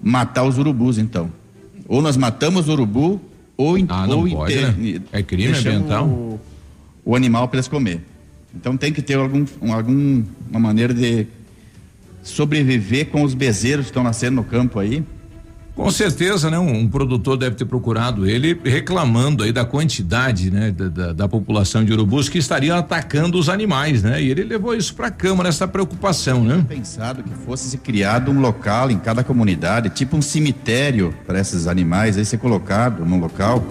matar 0.00 0.44
os 0.44 0.56
urubus, 0.56 0.98
então. 0.98 1.30
Ou 1.88 2.00
nós 2.00 2.16
matamos 2.16 2.68
o 2.68 2.72
urubu, 2.72 3.20
ou, 3.56 3.78
in- 3.78 3.86
Ah, 3.88 4.06
não 4.06 4.20
ou 4.20 4.28
pode, 4.28 4.54
né? 4.54 5.00
É 5.12 5.22
crime 5.22 5.44
ambiental. 5.70 6.06
O, 6.06 6.40
o 7.04 7.16
animal 7.16 7.48
para 7.48 7.58
eles 7.58 7.68
comer. 7.68 8.00
Então 8.54 8.76
tem 8.76 8.92
que 8.92 9.02
ter 9.02 9.14
algum, 9.14 9.44
um- 9.62 9.72
algum, 9.72 10.22
uma 10.50 10.60
maneira 10.60 10.92
de, 10.94 11.26
sobreviver 12.22 13.06
com 13.06 13.22
os 13.22 13.34
bezerros 13.34 13.86
que 13.86 13.90
estão 13.90 14.02
nascendo 14.02 14.36
no 14.36 14.44
campo 14.44 14.78
aí? 14.78 15.02
Com 15.76 15.90
certeza, 15.90 16.50
né? 16.50 16.58
Um, 16.58 16.74
um, 16.74 16.88
produtor 16.88 17.36
deve 17.36 17.54
ter 17.54 17.66
procurado 17.66 18.26
ele 18.26 18.58
reclamando 18.64 19.44
aí 19.44 19.52
da 19.52 19.62
quantidade, 19.62 20.50
né? 20.50 20.70
Da, 20.70 20.88
da, 20.88 21.12
da, 21.12 21.28
população 21.28 21.84
de 21.84 21.92
urubus 21.92 22.30
que 22.30 22.38
estariam 22.38 22.78
atacando 22.78 23.38
os 23.38 23.50
animais, 23.50 24.02
né? 24.02 24.22
E 24.22 24.30
ele 24.30 24.42
levou 24.42 24.74
isso 24.74 24.94
para 24.94 25.08
a 25.08 25.10
Câmara, 25.10 25.50
essa 25.50 25.68
preocupação, 25.68 26.42
né? 26.42 26.64
Pensado 26.66 27.22
que 27.22 27.34
fosse 27.44 27.68
se 27.68 27.76
criado 27.76 28.30
um 28.30 28.40
local 28.40 28.90
em 28.90 28.98
cada 28.98 29.22
comunidade, 29.22 29.90
tipo 29.90 30.16
um 30.16 30.22
cemitério 30.22 31.14
para 31.26 31.38
esses 31.38 31.66
animais 31.66 32.16
aí 32.16 32.24
ser 32.24 32.38
colocado 32.38 33.04
num 33.04 33.20
local 33.20 33.62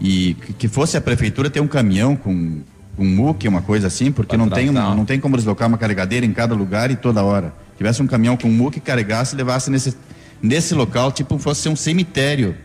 e 0.00 0.34
que 0.58 0.66
fosse 0.66 0.96
a 0.96 1.00
prefeitura 1.00 1.50
ter 1.50 1.60
um 1.60 1.68
caminhão 1.68 2.16
com 2.16 2.62
um 2.98 3.04
muque, 3.04 3.46
uma 3.46 3.60
coisa 3.60 3.86
assim, 3.86 4.10
porque 4.10 4.34
não 4.34 4.48
tem, 4.48 4.70
uma, 4.70 4.94
não 4.94 5.04
tem 5.04 5.20
como 5.20 5.36
deslocar 5.36 5.68
uma 5.68 5.76
carregadeira 5.76 6.24
em 6.24 6.32
cada 6.32 6.54
lugar 6.54 6.90
e 6.90 6.96
toda 6.96 7.22
hora. 7.22 7.52
Tivesse 7.76 8.02
um 8.02 8.06
caminhão 8.06 8.36
com 8.36 8.48
muque, 8.48 8.80
carregasse 8.80 9.34
e 9.34 9.36
levasse 9.36 9.70
nesse 9.70 9.94
nesse 10.42 10.74
local, 10.74 11.12
tipo, 11.12 11.38
fosse 11.38 11.68
um 11.68 11.76
cemitério. 11.76 12.56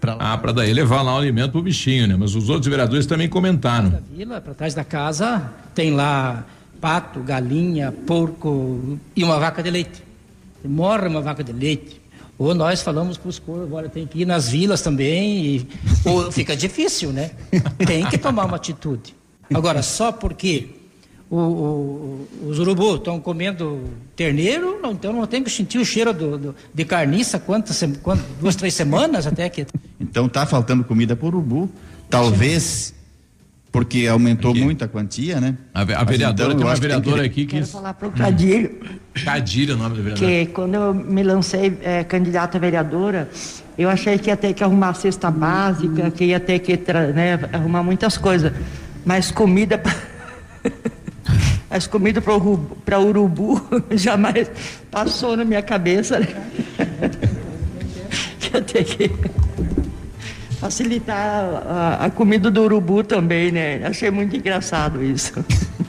Pra 0.00 0.16
ah, 0.18 0.38
para 0.38 0.52
daí 0.52 0.72
levar 0.72 1.02
lá 1.02 1.14
o 1.14 1.18
alimento 1.18 1.52
pro 1.52 1.62
bichinho, 1.62 2.06
né? 2.06 2.16
Mas 2.16 2.34
os 2.36 2.48
outros 2.48 2.68
vereadores 2.68 3.04
também 3.04 3.28
comentaram. 3.28 3.90
Da 3.90 4.00
vila, 4.00 4.40
para 4.40 4.54
trás 4.54 4.72
da 4.72 4.84
casa, 4.84 5.52
tem 5.74 5.92
lá 5.92 6.46
pato, 6.80 7.18
galinha, 7.20 7.92
porco 8.06 8.98
e 9.16 9.24
uma 9.24 9.40
vaca 9.40 9.60
de 9.60 9.70
leite. 9.70 10.02
Morre 10.64 11.08
uma 11.08 11.20
vaca 11.20 11.42
de 11.42 11.52
leite. 11.52 12.00
Ou 12.38 12.54
nós 12.54 12.82
falamos 12.82 13.16
para 13.16 13.28
os 13.28 13.38
corvos, 13.40 13.72
olha, 13.72 13.88
tem 13.88 14.06
que 14.06 14.20
ir 14.20 14.24
nas 14.24 14.48
vilas 14.48 14.80
também, 14.80 15.44
e, 15.44 15.68
ou 16.04 16.30
fica 16.30 16.56
difícil, 16.56 17.12
né? 17.12 17.32
Tem 17.84 18.06
que 18.06 18.16
tomar 18.16 18.44
uma 18.44 18.54
atitude. 18.54 19.12
Agora, 19.52 19.82
só 19.82 20.12
porque 20.12 20.68
o, 21.30 21.36
o, 21.36 22.28
os 22.48 22.58
urubus 22.58 22.96
estão 22.96 23.20
comendo 23.20 23.84
terneiro, 24.16 24.78
não, 24.80 24.92
então 24.92 25.12
não 25.12 25.26
tem 25.26 25.42
que 25.42 25.50
sentir 25.50 25.78
o 25.78 25.84
cheiro 25.84 26.12
do, 26.12 26.38
do 26.38 26.56
de 26.72 26.84
carniça 26.84 27.38
quantas, 27.38 27.82
quantas, 28.02 28.24
duas, 28.40 28.56
três 28.56 28.72
semanas 28.74 29.26
até 29.26 29.48
que. 29.48 29.66
Então 30.00 30.28
tá 30.28 30.46
faltando 30.46 30.84
comida 30.84 31.14
para 31.14 31.26
urubu. 31.26 31.70
Talvez 32.08 32.94
porque 33.70 34.06
aumentou 34.06 34.52
aqui. 34.52 34.62
muito 34.62 34.82
a 34.82 34.88
quantia, 34.88 35.40
né? 35.40 35.54
A, 35.74 35.82
a 35.82 36.04
vereadora 36.04 36.54
então, 36.54 36.56
tem 36.56 36.66
uma 36.66 36.74
vereadora 36.74 37.22
que... 37.22 37.26
aqui 37.26 37.46
que. 37.46 37.56
Quero 37.56 37.66
falar 37.66 37.92
para 37.92 38.08
o 38.08 38.12
Cadilho. 38.12 38.80
Cadilho 39.22 39.72
é 39.72 39.74
o 39.74 39.78
nome 39.78 39.96
da 39.96 40.02
vereadora. 40.02 40.26
Que 40.26 40.46
quando 40.46 40.74
eu 40.74 40.94
me 40.94 41.22
lancei 41.22 41.78
é, 41.82 42.04
candidata 42.04 42.56
a 42.56 42.60
vereadora, 42.60 43.28
eu 43.76 43.90
achei 43.90 44.18
que 44.18 44.30
ia 44.30 44.36
ter 44.36 44.54
que 44.54 44.64
arrumar 44.64 44.94
cesta 44.94 45.30
básica, 45.30 46.10
que 46.10 46.24
ia 46.24 46.40
ter 46.40 46.60
que 46.60 46.76
né, 47.12 47.38
arrumar 47.52 47.82
muitas 47.82 48.16
coisas. 48.16 48.52
Mas 49.04 49.30
comida. 49.30 49.82
as 51.70 51.86
comidas 51.86 52.24
para 52.84 52.98
urubu 52.98 53.60
jamais 53.92 54.50
passou 54.90 55.36
na 55.36 55.44
minha 55.44 55.62
cabeça. 55.62 56.18
Né? 56.18 56.28
Eu 58.52 58.62
tenho 58.62 58.84
que 58.84 59.10
facilitar 60.58 61.62
a, 61.66 62.06
a, 62.06 62.10
comida 62.10 62.50
do 62.50 62.62
urubu 62.62 63.04
também, 63.04 63.52
né? 63.52 63.84
Achei 63.84 64.10
muito 64.10 64.34
engraçado 64.34 65.04
isso. 65.04 65.32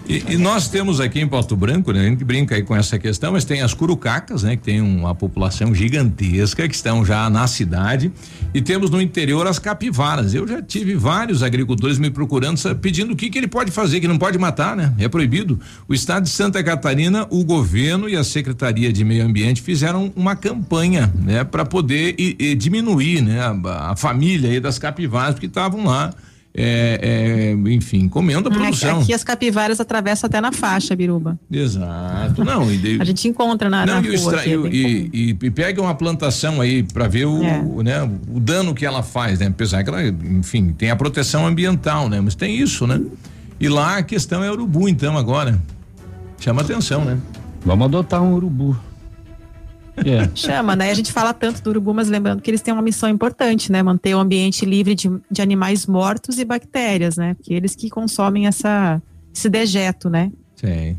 E, 0.09 0.33
e, 0.33 0.37
nós 0.37 0.67
temos 0.67 0.99
aqui 0.99 1.19
em 1.19 1.27
Porto 1.27 1.55
Branco, 1.55 1.91
né? 1.91 1.99
A 1.99 2.09
gente 2.09 2.23
brinca 2.23 2.55
aí 2.55 2.63
com 2.63 2.75
essa 2.75 2.97
questão, 2.97 3.33
mas 3.33 3.45
tem 3.45 3.61
as 3.61 3.75
curucacas, 3.75 4.41
né? 4.41 4.55
Que 4.55 4.63
tem 4.63 4.81
uma 4.81 5.13
população 5.13 5.71
gigantesca 5.71 6.67
que 6.67 6.73
estão 6.73 7.05
já 7.05 7.29
na 7.29 7.45
cidade 7.45 8.11
e 8.51 8.59
temos 8.59 8.89
no 8.89 8.99
interior 8.99 9.45
as 9.45 9.59
capivaras. 9.59 10.33
Eu 10.33 10.47
já 10.47 10.63
tive 10.63 10.95
vários 10.95 11.43
agricultores 11.43 11.99
me 11.99 12.09
procurando 12.09 12.57
pedindo 12.77 13.13
o 13.13 13.15
que 13.15 13.29
que 13.29 13.37
ele 13.37 13.47
pode 13.47 13.69
fazer, 13.69 13.99
que 13.99 14.07
não 14.07 14.17
pode 14.17 14.39
matar, 14.39 14.75
né? 14.75 14.91
É 14.97 15.07
proibido. 15.07 15.59
O 15.87 15.93
estado 15.93 16.23
de 16.23 16.31
Santa 16.31 16.63
Catarina, 16.63 17.27
o 17.29 17.43
governo 17.45 18.09
e 18.09 18.15
a 18.15 18.23
Secretaria 18.23 18.91
de 18.91 19.05
Meio 19.05 19.23
Ambiente 19.23 19.61
fizeram 19.61 20.11
uma 20.15 20.35
campanha, 20.35 21.13
né? 21.23 21.43
Para 21.43 21.63
poder 21.63 22.15
e, 22.17 22.35
e 22.39 22.55
diminuir, 22.55 23.21
né? 23.21 23.41
A, 23.41 23.91
a 23.91 23.95
família 23.95 24.49
aí 24.49 24.59
das 24.59 24.79
capivaras 24.79 25.37
que 25.37 25.45
estavam 25.45 25.85
lá 25.85 26.11
é, 26.61 26.99
é, 27.01 27.71
enfim, 27.71 28.09
comendo 28.09 28.49
a 28.49 28.51
produção. 28.51 28.99
Aqui 28.99 29.13
as 29.13 29.23
capivaras 29.23 29.79
atravessam 29.79 30.27
até 30.27 30.41
na 30.41 30.51
faixa, 30.51 30.93
Biruba. 30.93 31.39
Exato, 31.49 32.43
não. 32.43 32.69
E 32.69 32.99
a 32.99 33.05
gente 33.05 33.29
encontra 33.29 33.69
na, 33.69 33.85
não, 33.85 34.01
na 34.01 34.07
e 34.07 34.17
rua. 34.17 34.35
Aqui, 34.35 34.49
e, 34.49 35.09
e, 35.13 35.37
e, 35.41 35.51
pega 35.51 35.81
uma 35.81 35.95
plantação 35.95 36.59
aí 36.59 36.83
para 36.83 37.07
ver 37.07 37.25
o, 37.25 37.41
é. 37.41 37.63
né, 37.81 38.03
o 38.03 38.41
dano 38.41 38.75
que 38.75 38.85
ela 38.85 39.01
faz, 39.01 39.39
né? 39.39 39.47
Apesar 39.47 39.85
que 39.85 39.89
ela, 39.89 40.05
enfim, 40.05 40.73
tem 40.77 40.91
a 40.91 40.97
proteção 40.97 41.47
ambiental, 41.47 42.09
né? 42.09 42.19
Mas 42.19 42.35
tem 42.35 42.57
isso, 42.57 42.85
né? 42.85 43.01
E 43.57 43.69
lá 43.69 43.97
a 43.97 44.03
questão 44.03 44.43
é 44.43 44.51
urubu, 44.51 44.89
então, 44.89 45.17
agora. 45.17 45.57
Chama 46.41 46.61
atenção, 46.61 47.05
né? 47.05 47.17
Vamos 47.65 47.85
adotar 47.85 48.21
um 48.21 48.33
urubu. 48.33 48.77
É. 50.05 50.29
Chama, 50.35 50.75
né? 50.75 50.91
A 50.91 50.93
gente 50.93 51.11
fala 51.11 51.33
tanto 51.33 51.61
do 51.61 51.69
urubu, 51.69 51.93
mas 51.93 52.09
lembrando 52.09 52.41
que 52.41 52.49
eles 52.49 52.61
têm 52.61 52.73
uma 52.73 52.81
missão 52.81 53.09
importante, 53.09 53.71
né? 53.71 53.81
Manter 53.83 54.15
o 54.15 54.19
ambiente 54.19 54.65
livre 54.65 54.95
de, 54.95 55.09
de 55.29 55.41
animais 55.41 55.85
mortos 55.85 56.39
e 56.39 56.45
bactérias, 56.45 57.17
né? 57.17 57.33
Porque 57.33 57.53
eles 57.53 57.75
que 57.75 57.89
consomem 57.89 58.47
essa, 58.47 59.01
esse 59.33 59.49
dejeto, 59.49 60.09
né? 60.09 60.31
Sim. 60.55 60.97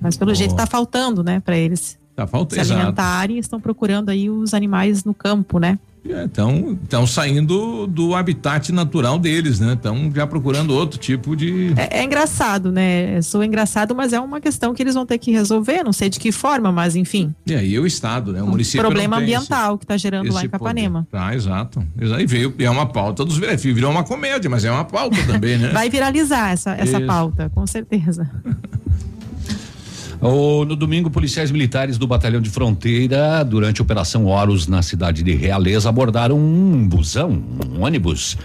Mas 0.00 0.16
pelo 0.16 0.34
jeito 0.34 0.54
tá 0.54 0.66
faltando, 0.66 1.22
né? 1.22 1.40
Para 1.40 1.56
eles 1.56 1.98
tá 2.14 2.26
faltando, 2.26 2.64
se 2.64 2.72
alimentarem, 2.72 3.38
estão 3.38 3.60
procurando 3.60 4.10
aí 4.10 4.28
os 4.28 4.54
animais 4.54 5.04
no 5.04 5.14
campo, 5.14 5.58
né? 5.58 5.78
Estão 6.04 6.78
estão 6.82 7.06
saindo 7.06 7.86
do 7.86 8.14
habitat 8.14 8.70
natural 8.70 9.18
deles, 9.18 9.58
né? 9.58 9.72
Estão 9.72 10.12
já 10.14 10.26
procurando 10.26 10.74
outro 10.74 10.98
tipo 10.98 11.34
de. 11.34 11.72
É, 11.76 12.00
é, 12.00 12.04
engraçado, 12.04 12.70
né? 12.70 13.22
Sou 13.22 13.42
engraçado, 13.42 13.94
mas 13.94 14.12
é 14.12 14.20
uma 14.20 14.40
questão 14.40 14.74
que 14.74 14.82
eles 14.82 14.94
vão 14.94 15.06
ter 15.06 15.18
que 15.18 15.32
resolver, 15.32 15.82
não 15.82 15.92
sei 15.92 16.10
de 16.10 16.20
que 16.20 16.30
forma, 16.30 16.70
mas 16.70 16.94
enfim. 16.94 17.34
E 17.46 17.54
aí 17.54 17.78
o 17.78 17.86
Estado, 17.86 18.32
né? 18.32 18.42
O 18.42 18.46
um 18.46 18.50
município. 18.50 18.82
Problema 18.82 19.16
ambiental 19.16 19.72
esse, 19.72 19.78
que 19.78 19.84
está 19.84 19.96
gerando 19.96 20.32
lá 20.32 20.44
em 20.44 20.48
Capanema. 20.48 21.06
Poder. 21.10 21.24
Tá, 21.24 21.34
exato. 21.34 21.86
E 21.98 22.26
veio, 22.26 22.54
é 22.58 22.68
uma 22.68 22.86
pauta 22.86 23.24
dos 23.24 23.38
virou 23.38 23.90
uma 23.90 24.04
comédia, 24.04 24.50
mas 24.50 24.64
é 24.64 24.70
uma 24.70 24.84
pauta 24.84 25.16
também, 25.26 25.56
né? 25.56 25.68
Vai 25.68 25.88
viralizar 25.88 26.50
essa, 26.50 26.72
essa 26.72 27.00
pauta, 27.00 27.50
com 27.50 27.66
certeza. 27.66 28.30
O, 30.26 30.64
no 30.64 30.74
domingo, 30.74 31.10
policiais 31.10 31.50
militares 31.50 31.98
do 31.98 32.06
Batalhão 32.06 32.40
de 32.40 32.48
Fronteira, 32.48 33.44
durante 33.44 33.82
a 33.82 33.84
Operação 33.84 34.24
Horus 34.24 34.66
na 34.66 34.80
cidade 34.80 35.22
de 35.22 35.34
Realeza, 35.34 35.86
abordaram 35.90 36.38
um 36.38 36.88
busão, 36.88 37.30
um 37.30 37.82
ônibus, 37.82 38.38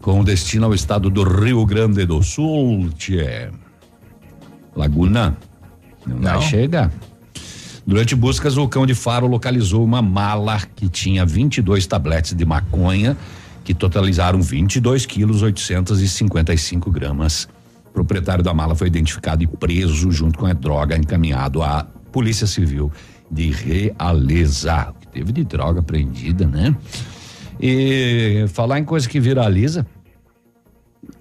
com 0.00 0.22
destino 0.22 0.66
ao 0.66 0.72
estado 0.72 1.10
do 1.10 1.24
Rio 1.24 1.66
Grande 1.66 2.06
do 2.06 2.22
Sul. 2.22 2.88
Tchê. 2.96 3.50
Laguna. 4.76 5.36
Não, 6.06 6.18
Não. 6.18 6.38
vai 6.38 6.40
chegar. 6.42 6.92
Durante 7.84 8.14
buscas, 8.14 8.56
o 8.56 8.68
cão 8.68 8.86
de 8.86 8.94
faro 8.94 9.26
localizou 9.26 9.82
uma 9.82 10.00
mala 10.00 10.60
que 10.76 10.88
tinha 10.88 11.26
22 11.26 11.84
tabletes 11.88 12.32
de 12.32 12.44
maconha, 12.44 13.16
que 13.64 13.74
totalizaram 13.74 14.40
22 14.40 15.04
quilos 15.04 15.42
855 15.42 16.92
gramas 16.92 17.48
proprietário 17.94 18.42
da 18.42 18.52
mala 18.52 18.74
foi 18.74 18.88
identificado 18.88 19.42
e 19.42 19.46
preso 19.46 20.10
junto 20.10 20.38
com 20.38 20.46
a 20.46 20.52
droga 20.52 20.96
encaminhado 20.96 21.62
à 21.62 21.86
Polícia 22.12 22.46
Civil 22.46 22.92
de 23.30 23.50
Realeza. 23.50 24.92
Que 25.00 25.08
teve 25.08 25.32
de 25.32 25.44
droga 25.44 25.80
apreendida, 25.80 26.44
né? 26.44 26.76
E 27.60 28.44
falar 28.48 28.80
em 28.80 28.84
coisa 28.84 29.08
que 29.08 29.20
viraliza, 29.20 29.86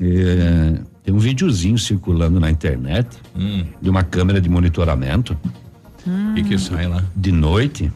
é, 0.01 0.79
tem 1.03 1.13
um 1.13 1.19
videozinho 1.19 1.77
circulando 1.77 2.39
na 2.39 2.49
internet 2.49 3.07
hum. 3.35 3.63
de 3.79 3.89
uma 3.89 4.03
câmera 4.03 4.41
de 4.41 4.49
monitoramento. 4.49 5.37
O 6.05 6.09
hum. 6.09 6.33
que, 6.33 6.43
que 6.43 6.57
sai 6.57 6.87
lá? 6.87 7.03
De 7.15 7.31
noite. 7.31 7.91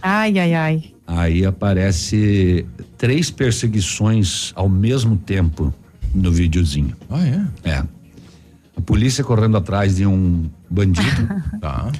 Ai, 0.00 0.38
ai, 0.38 0.54
ai. 0.54 0.84
Aí 1.06 1.44
aparece 1.44 2.66
três 2.96 3.30
perseguições 3.30 4.52
ao 4.54 4.68
mesmo 4.68 5.16
tempo 5.16 5.72
no 6.14 6.32
videozinho. 6.32 6.96
Ah, 7.10 7.24
é? 7.26 7.70
É. 7.70 7.84
A 8.76 8.80
polícia 8.80 9.22
correndo 9.22 9.56
atrás 9.56 9.96
de 9.96 10.06
um 10.06 10.48
bandido. 10.68 11.28
tá. 11.60 11.90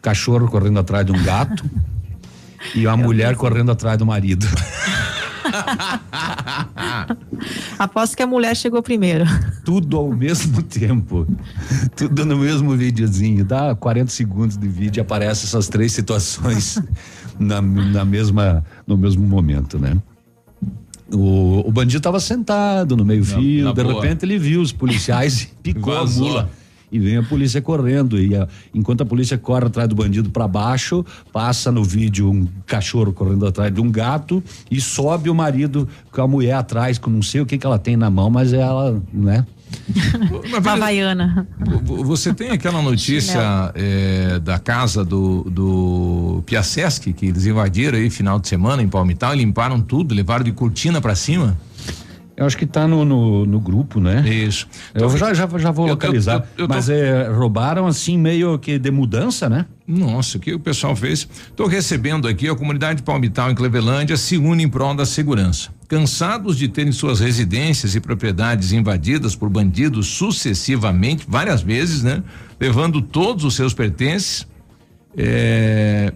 Cachorro 0.00 0.48
correndo 0.48 0.78
atrás 0.80 1.06
de 1.06 1.12
um 1.12 1.22
gato. 1.22 1.64
e 2.74 2.86
a 2.86 2.96
mulher 2.96 3.36
correndo 3.36 3.70
atrás 3.72 3.98
do 3.98 4.06
marido. 4.06 4.46
Aposto 7.78 8.16
que 8.16 8.22
a 8.22 8.26
mulher 8.26 8.56
chegou 8.56 8.82
primeiro. 8.82 9.24
Tudo 9.64 9.96
ao 9.96 10.10
mesmo 10.12 10.62
tempo. 10.64 11.26
Tudo 11.96 12.24
no 12.24 12.38
mesmo 12.38 12.76
videozinho. 12.76 13.44
Dá 13.44 13.74
40 13.74 14.10
segundos 14.10 14.56
de 14.56 14.68
vídeo 14.68 15.00
e 15.00 15.02
aparece 15.02 15.46
essas 15.46 15.68
três 15.68 15.92
situações 15.92 16.80
na, 17.38 17.60
na 17.60 18.04
mesma, 18.04 18.64
no 18.86 18.96
mesmo 18.96 19.26
momento, 19.26 19.78
né? 19.78 19.96
O, 21.12 21.68
o 21.68 21.70
bandido 21.70 21.98
estava 21.98 22.18
sentado 22.18 22.96
no 22.96 23.04
meio-fio, 23.04 23.72
de 23.72 23.82
boa. 23.82 23.94
repente 23.94 24.24
ele 24.24 24.38
viu 24.38 24.60
os 24.60 24.72
policiais 24.72 25.42
e 25.42 25.46
picou 25.62 25.96
a 25.96 26.06
mula. 26.06 26.50
E 26.90 26.98
vem 26.98 27.16
a 27.16 27.22
polícia 27.22 27.60
correndo. 27.62 28.20
E 28.20 28.36
a, 28.36 28.46
enquanto 28.74 29.02
a 29.02 29.06
polícia 29.06 29.38
corre 29.38 29.66
atrás 29.66 29.88
do 29.88 29.94
bandido 29.94 30.30
para 30.30 30.46
baixo, 30.46 31.04
passa 31.32 31.72
no 31.72 31.82
vídeo 31.82 32.30
um 32.30 32.46
cachorro 32.66 33.12
correndo 33.12 33.46
atrás 33.46 33.72
de 33.72 33.80
um 33.80 33.90
gato 33.90 34.42
e 34.70 34.78
sobe 34.80 35.30
o 35.30 35.34
marido 35.34 35.88
com 36.10 36.20
a 36.20 36.28
mulher 36.28 36.54
atrás, 36.54 36.98
com 36.98 37.10
não 37.10 37.22
sei 37.22 37.40
o 37.40 37.46
que, 37.46 37.56
que 37.56 37.66
ela 37.66 37.78
tem 37.78 37.96
na 37.96 38.10
mão, 38.10 38.28
mas 38.28 38.52
ela, 38.52 39.02
né? 39.12 39.46
Uma 40.48 40.58
Havaiana. 40.58 41.46
Você 42.04 42.32
tem 42.34 42.50
aquela 42.50 42.80
notícia 42.82 43.72
é, 43.74 44.38
da 44.38 44.58
casa 44.58 45.04
do, 45.04 45.44
do 45.50 46.42
Piasseschi, 46.46 47.12
que 47.12 47.26
eles 47.26 47.46
invadiram 47.46 47.98
aí 47.98 48.10
final 48.10 48.38
de 48.38 48.48
semana 48.48 48.82
em 48.82 48.88
Palmital, 48.88 49.34
limparam 49.34 49.80
tudo, 49.80 50.14
levaram 50.14 50.44
de 50.44 50.52
cortina 50.52 51.00
para 51.00 51.14
cima? 51.14 51.56
Eu 52.34 52.46
acho 52.46 52.56
que 52.56 52.64
tá 52.66 52.88
no, 52.88 53.04
no, 53.04 53.44
no 53.44 53.60
grupo, 53.60 54.00
né? 54.00 54.26
Isso. 54.28 54.66
Eu 54.94 55.14
já, 55.16 55.34
já, 55.34 55.46
já 55.58 55.70
vou 55.70 55.86
Eu- 55.86 55.92
localizar. 55.92 56.36
eu- 56.56 56.64
eu 56.64 56.68
tô- 56.68 56.74
Mas 56.74 56.88
é, 56.88 57.28
roubaram 57.28 57.86
assim 57.86 58.16
meio 58.18 58.58
que 58.58 58.78
de 58.78 58.90
mudança, 58.90 59.48
né? 59.50 59.66
Nossa, 59.86 60.38
o 60.38 60.40
que 60.40 60.54
o 60.54 60.58
pessoal 60.58 60.96
fez? 60.96 61.28
Estou 61.48 61.66
recebendo 61.66 62.26
aqui 62.26 62.48
a 62.48 62.54
comunidade 62.54 63.02
Palmital 63.02 63.50
em 63.50 63.54
Clevelândia 63.54 64.16
se 64.16 64.38
une 64.38 64.64
em 64.64 64.68
prol 64.68 64.94
da 64.94 65.04
segurança. 65.04 65.68
Cansados 65.92 66.56
de 66.56 66.68
terem 66.68 66.90
suas 66.90 67.20
residências 67.20 67.94
e 67.94 68.00
propriedades 68.00 68.72
invadidas 68.72 69.36
por 69.36 69.50
bandidos 69.50 70.06
sucessivamente, 70.06 71.26
várias 71.28 71.60
vezes, 71.60 72.02
né? 72.02 72.22
Levando 72.58 73.02
todos 73.02 73.44
os 73.44 73.54
seus 73.54 73.74
pertences. 73.74 74.46
é, 75.14 76.10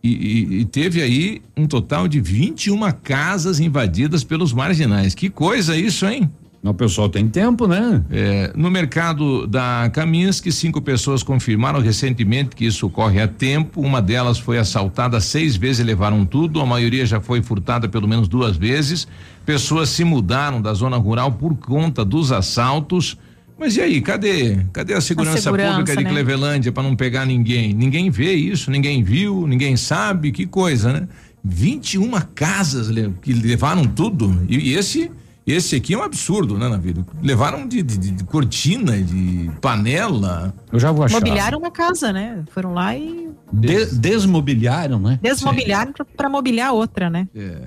e, 0.00 0.10
e- 0.10 0.60
e 0.60 0.64
teve 0.64 1.02
aí 1.02 1.42
um 1.56 1.66
total 1.66 2.06
de 2.06 2.20
21 2.20 2.78
casas 3.02 3.58
invadidas 3.58 4.22
pelos 4.22 4.52
marginais. 4.52 5.12
Que 5.16 5.28
coisa 5.28 5.76
isso, 5.76 6.06
hein? 6.06 6.30
O 6.70 6.74
pessoal 6.74 7.08
tem 7.08 7.28
tempo, 7.28 7.66
né? 7.66 8.02
É, 8.10 8.52
no 8.54 8.70
mercado 8.70 9.46
da 9.46 9.90
Kaminski, 9.92 10.50
cinco 10.50 10.80
pessoas 10.80 11.22
confirmaram 11.22 11.80
recentemente 11.80 12.56
que 12.56 12.64
isso 12.64 12.86
ocorre 12.86 13.20
há 13.20 13.28
tempo. 13.28 13.80
Uma 13.80 14.02
delas 14.02 14.38
foi 14.38 14.58
assaltada 14.58 15.20
seis 15.20 15.56
vezes 15.56 15.80
e 15.80 15.84
levaram 15.84 16.24
tudo. 16.24 16.60
A 16.60 16.66
maioria 16.66 17.06
já 17.06 17.20
foi 17.20 17.42
furtada 17.42 17.88
pelo 17.88 18.08
menos 18.08 18.28
duas 18.28 18.56
vezes. 18.56 19.06
Pessoas 19.44 19.90
se 19.90 20.04
mudaram 20.04 20.60
da 20.60 20.74
zona 20.74 20.96
rural 20.96 21.32
por 21.32 21.54
conta 21.56 22.04
dos 22.04 22.32
assaltos. 22.32 23.16
Mas 23.58 23.76
e 23.76 23.80
aí, 23.80 24.00
cadê? 24.02 24.58
Cadê 24.72 24.94
a 24.94 25.00
segurança, 25.00 25.40
segurança, 25.40 25.70
pública 25.70 25.96
de 25.96 26.04
né? 26.04 26.10
Clevelândia 26.10 26.72
para 26.72 26.82
não 26.82 26.94
pegar 26.94 27.24
ninguém? 27.24 27.72
Ninguém 27.72 28.10
vê 28.10 28.34
isso, 28.34 28.70
ninguém 28.70 29.02
viu, 29.02 29.46
ninguém 29.46 29.76
sabe, 29.76 30.30
que 30.30 30.46
coisa, 30.46 30.92
né? 30.92 31.08
21 31.42 32.10
casas 32.34 32.88
que 33.22 33.32
levaram 33.32 33.86
tudo. 33.86 34.44
E, 34.48 34.70
e 34.70 34.74
esse 34.74 35.10
esse 35.46 35.76
aqui 35.76 35.94
é 35.94 35.98
um 35.98 36.02
absurdo, 36.02 36.58
né, 36.58 36.68
na 36.68 36.76
vida? 36.76 37.04
Levaram 37.22 37.66
de, 37.68 37.82
de- 37.82 38.10
de 38.12 38.24
cortina, 38.24 38.96
de 39.00 39.50
panela. 39.60 40.52
Eu 40.72 40.78
já 40.80 40.90
vou 40.92 41.08
Mobiliaram 41.08 41.58
uma 41.58 41.70
casa, 41.70 42.12
né? 42.12 42.42
Foram 42.52 42.72
lá 42.74 42.96
e 42.96 43.28
De- 43.52 43.86
desmobiliaram, 43.94 44.98
né? 44.98 45.18
desmobiliaram 45.22 45.92
pra, 45.92 46.04
pra 46.04 46.28
mobiliar 46.28 46.72
outra, 46.72 47.08
né? 47.08 47.28
É. 47.34 47.58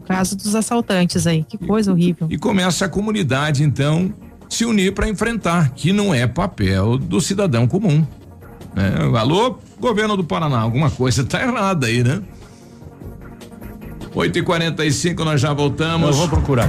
No 0.00 0.06
caso 0.06 0.34
dos 0.36 0.54
assaltantes 0.54 1.26
aí. 1.26 1.44
Que 1.44 1.58
coisa 1.58 1.92
horrível. 1.92 2.26
E 2.30 2.38
começa 2.38 2.86
a 2.86 2.88
comunidade, 2.88 3.62
então, 3.62 4.12
se 4.48 4.64
unir 4.64 4.92
para 4.94 5.08
enfrentar, 5.08 5.70
que 5.70 5.92
não 5.92 6.12
é 6.14 6.26
papel 6.26 6.96
do 6.98 7.20
cidadão 7.20 7.68
comum. 7.68 8.04
né? 8.74 8.92
Alô, 9.18 9.58
governo 9.78 10.16
do 10.16 10.24
Paraná, 10.24 10.58
alguma 10.60 10.90
coisa 10.90 11.22
tá 11.22 11.40
errada 11.42 11.86
aí, 11.86 12.02
né? 12.02 12.22
8 14.12 14.38
e 14.38 14.42
45 14.42 15.24
nós 15.24 15.40
já 15.40 15.52
voltamos. 15.52 16.08
Eu 16.08 16.14
vou 16.14 16.28
procurar. 16.28 16.68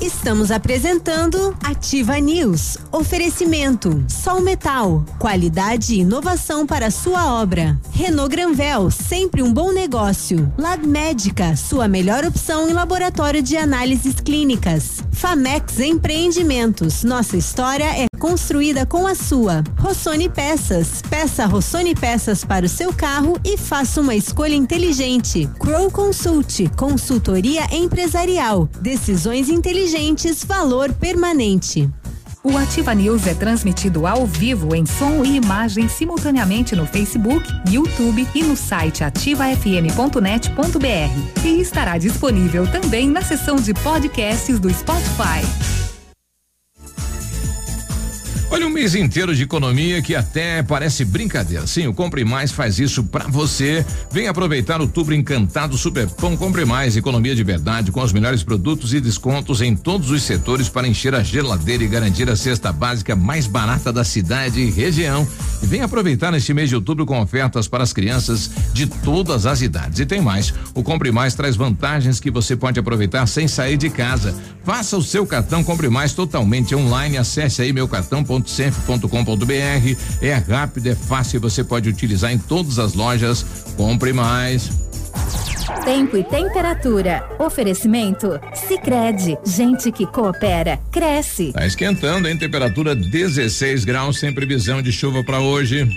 Estamos 0.00 0.52
apresentando 0.52 1.56
Ativa 1.62 2.20
News. 2.20 2.78
Oferecimento: 2.92 4.04
Sol 4.08 4.40
Metal. 4.40 5.04
Qualidade 5.18 5.94
e 5.94 6.00
inovação 6.00 6.64
para 6.64 6.90
sua 6.90 7.40
obra. 7.40 7.76
Renault 7.92 8.30
Granvel, 8.30 8.90
sempre 8.90 9.42
um 9.42 9.52
bom 9.52 9.72
negócio. 9.72 10.52
Lab 10.56 10.86
Médica, 10.86 11.56
sua 11.56 11.88
melhor 11.88 12.24
opção 12.24 12.68
em 12.68 12.72
laboratório 12.72 13.42
de 13.42 13.56
análises 13.56 14.14
clínicas. 14.14 15.02
Famex 15.12 15.80
Empreendimentos. 15.80 17.02
Nossa 17.02 17.36
história 17.36 17.84
é 17.84 18.07
construída 18.18 18.84
com 18.84 19.06
a 19.06 19.14
sua. 19.14 19.62
Rossoni 19.78 20.28
Peças. 20.28 21.02
Peça 21.08 21.46
Rossoni 21.46 21.94
Peças 21.94 22.44
para 22.44 22.66
o 22.66 22.68
seu 22.68 22.92
carro 22.92 23.38
e 23.44 23.56
faça 23.56 24.00
uma 24.00 24.14
escolha 24.14 24.54
inteligente. 24.54 25.48
Crow 25.58 25.90
Consult. 25.90 26.68
Consultoria 26.76 27.62
empresarial. 27.74 28.68
Decisões 28.80 29.48
inteligentes. 29.48 30.44
Valor 30.44 30.92
permanente. 30.92 31.88
O 32.42 32.56
Ativa 32.56 32.94
News 32.94 33.26
é 33.26 33.34
transmitido 33.34 34.06
ao 34.06 34.26
vivo 34.26 34.74
em 34.74 34.86
som 34.86 35.24
e 35.24 35.36
imagem 35.36 35.88
simultaneamente 35.88 36.76
no 36.76 36.86
Facebook, 36.86 37.44
YouTube 37.68 38.26
e 38.34 38.42
no 38.42 38.56
site 38.56 39.02
ativafm.net.br. 39.02 41.44
E 41.44 41.60
estará 41.60 41.98
disponível 41.98 42.66
também 42.70 43.08
na 43.08 43.22
seção 43.22 43.56
de 43.56 43.74
podcasts 43.74 44.58
do 44.58 44.72
Spotify. 44.72 45.77
Olha 48.58 48.66
um 48.66 48.70
mês 48.70 48.96
inteiro 48.96 49.36
de 49.36 49.44
economia 49.44 50.02
que 50.02 50.16
até 50.16 50.64
parece 50.64 51.04
brincadeira. 51.04 51.64
Sim, 51.64 51.86
o 51.86 51.94
Compre 51.94 52.24
Mais 52.24 52.50
faz 52.50 52.80
isso 52.80 53.04
pra 53.04 53.28
você. 53.28 53.86
Vem 54.10 54.26
aproveitar 54.26 54.80
o 54.80 54.82
outubro 54.82 55.14
encantado 55.14 55.78
Super 55.78 56.08
Pão 56.08 56.36
Compre 56.36 56.64
Mais, 56.64 56.96
economia 56.96 57.36
de 57.36 57.44
verdade 57.44 57.92
com 57.92 58.02
os 58.02 58.12
melhores 58.12 58.42
produtos 58.42 58.92
e 58.92 59.00
descontos 59.00 59.62
em 59.62 59.76
todos 59.76 60.10
os 60.10 60.24
setores 60.24 60.68
para 60.68 60.88
encher 60.88 61.14
a 61.14 61.22
geladeira 61.22 61.84
e 61.84 61.86
garantir 61.86 62.28
a 62.28 62.34
cesta 62.34 62.72
básica 62.72 63.14
mais 63.14 63.46
barata 63.46 63.92
da 63.92 64.02
cidade 64.02 64.60
e 64.60 64.72
região. 64.72 65.24
E 65.62 65.66
vem 65.66 65.82
aproveitar 65.82 66.32
neste 66.32 66.52
mês 66.52 66.68
de 66.68 66.74
outubro 66.74 67.06
com 67.06 67.20
ofertas 67.20 67.68
para 67.68 67.84
as 67.84 67.92
crianças 67.92 68.50
de 68.72 68.88
todas 68.88 69.46
as 69.46 69.62
idades. 69.62 70.00
E 70.00 70.06
tem 70.06 70.20
mais, 70.20 70.52
o 70.74 70.82
Compre 70.82 71.12
Mais 71.12 71.32
traz 71.32 71.54
vantagens 71.54 72.18
que 72.18 72.28
você 72.28 72.56
pode 72.56 72.80
aproveitar 72.80 73.24
sem 73.28 73.46
sair 73.46 73.76
de 73.76 73.88
casa. 73.88 74.34
Faça 74.64 74.96
o 74.96 75.02
seu 75.02 75.24
cartão 75.24 75.62
Compre 75.62 75.88
Mais 75.88 76.12
totalmente 76.12 76.74
online. 76.74 77.16
Acesse 77.16 77.62
aí 77.62 77.72
meucartão.cef.com.br. 78.48 79.96
É 80.22 80.34
rápido, 80.34 80.88
é 80.88 80.94
fácil 80.94 81.36
e 81.36 81.40
você 81.40 81.62
pode 81.62 81.88
utilizar 81.88 82.32
em 82.32 82.38
todas 82.38 82.78
as 82.78 82.94
lojas. 82.94 83.44
Compre 83.76 84.12
mais. 84.12 84.70
Tempo 85.84 86.16
e 86.16 86.24
temperatura. 86.24 87.24
Oferecimento? 87.38 88.40
Sicredi 88.54 89.38
Gente 89.44 89.92
que 89.92 90.06
coopera, 90.06 90.78
cresce. 90.90 91.52
Tá 91.52 91.66
esquentando, 91.66 92.28
hein? 92.28 92.36
Temperatura 92.36 92.94
16 92.94 93.84
graus, 93.84 94.18
sem 94.18 94.32
previsão 94.32 94.82
de 94.82 94.92
chuva 94.92 95.22
para 95.22 95.40
hoje. 95.40 95.88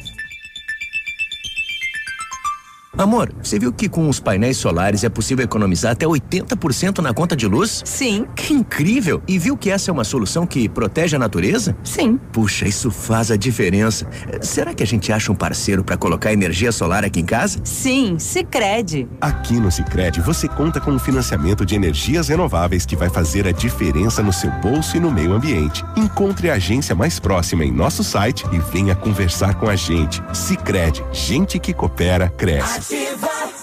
Amor, 2.98 3.32
você 3.42 3.58
viu 3.58 3.72
que 3.72 3.88
com 3.88 4.10
os 4.10 4.20
painéis 4.20 4.58
solares 4.58 5.06
é 5.06 5.10
possível 5.10 5.46
economizar 5.46 5.94
até 5.94 6.06
80% 6.06 7.00
na 7.00 7.14
conta 7.14 7.38
de 7.38 7.48
luz? 7.48 7.82
Sim. 7.86 8.26
Que 8.36 8.54
incrível! 8.54 9.24
E 9.26 9.40
viu 9.40 9.56
que 9.56 9.72
essa 9.72 9.90
é 9.90 9.94
uma 9.94 10.04
solução 10.04 10.46
que 10.46 10.68
protege 10.68 11.16
a 11.16 11.20
natureza? 11.20 11.76
Sim. 11.86 12.20
Puxa, 12.34 12.68
isso 12.68 12.92
faz 12.92 13.32
a 13.32 13.38
diferença. 13.38 14.06
Será 14.42 14.74
que 14.74 14.84
a 14.84 14.86
gente 14.86 15.12
acha 15.12 15.32
um 15.32 15.36
parceiro 15.36 15.86
para 15.86 15.96
colocar 15.96 16.34
energia 16.34 16.70
solar 16.72 17.06
aqui 17.06 17.22
em 17.22 17.26
casa? 17.26 17.62
Sim, 17.64 18.20
Sicredi. 18.20 19.08
Aqui 19.22 19.54
no 19.54 19.72
Sicredi 19.72 20.20
você 20.20 20.50
conta 20.50 20.82
com 20.82 20.92
um 20.92 21.00
financiamento 21.00 21.66
de 21.66 21.76
energias 21.76 22.28
renováveis 22.28 22.86
que 22.86 22.98
vai 22.98 23.10
fazer 23.10 23.48
a 23.48 23.54
diferença 23.54 24.22
no 24.22 24.34
seu 24.34 24.52
bolso 24.60 24.98
e 24.98 25.00
no 25.00 25.10
meio 25.10 25.32
ambiente. 25.32 25.82
Encontre 25.96 26.52
a 26.52 26.56
agência 26.56 26.94
mais 26.94 27.20
próxima 27.20 27.64
em 27.64 27.72
nosso 27.72 28.04
site 28.04 28.46
e 28.52 28.60
venha 28.60 28.96
conversar 28.96 29.56
com 29.56 29.70
a 29.70 29.78
gente. 29.78 30.22
Sicredi, 30.34 31.02
gente 31.14 31.58
que 31.58 31.74
coopera 31.74 32.28
cresce. 32.28 32.82
Ativa. 32.92 33.61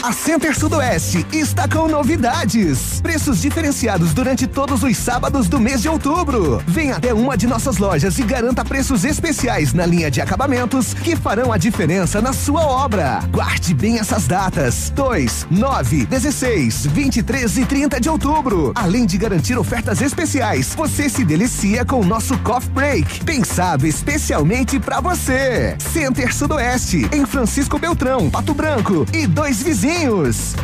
A 0.00 0.12
Center 0.12 0.56
Sudoeste 0.56 1.26
está 1.32 1.66
com 1.66 1.88
novidades. 1.88 3.00
Preços 3.00 3.40
diferenciados 3.40 4.14
durante 4.14 4.46
todos 4.46 4.84
os 4.84 4.96
sábados 4.96 5.48
do 5.48 5.58
mês 5.58 5.82
de 5.82 5.88
outubro. 5.88 6.62
Venha 6.66 6.96
até 6.96 7.12
uma 7.12 7.36
de 7.36 7.48
nossas 7.48 7.78
lojas 7.78 8.16
e 8.18 8.22
garanta 8.22 8.64
preços 8.64 9.04
especiais 9.04 9.72
na 9.72 9.84
linha 9.84 10.08
de 10.08 10.20
acabamentos 10.20 10.94
que 10.94 11.16
farão 11.16 11.52
a 11.52 11.58
diferença 11.58 12.22
na 12.22 12.32
sua 12.32 12.64
obra. 12.64 13.20
Guarde 13.30 13.74
bem 13.74 13.98
essas 13.98 14.28
datas: 14.28 14.90
2, 14.94 15.48
9, 15.50 16.06
16, 16.06 16.86
23 16.86 17.58
e 17.58 17.66
30 17.66 18.00
de 18.00 18.08
outubro. 18.08 18.72
Além 18.76 19.04
de 19.04 19.18
garantir 19.18 19.58
ofertas 19.58 20.00
especiais, 20.00 20.74
você 20.76 21.08
se 21.08 21.24
delicia 21.24 21.84
com 21.84 22.00
o 22.00 22.06
nosso 22.06 22.38
Coffee 22.38 22.70
Break, 22.70 23.24
pensado 23.24 23.84
especialmente 23.84 24.78
para 24.78 25.00
você. 25.00 25.76
Center 25.92 26.32
Sudoeste, 26.32 27.08
em 27.12 27.26
Francisco 27.26 27.78
Beltrão, 27.80 28.30
Pato 28.30 28.54
Branco 28.54 29.04
e 29.12 29.26
dois 29.26 29.60
vizinhos. 29.60 29.87
Pretinhos. 29.88 30.54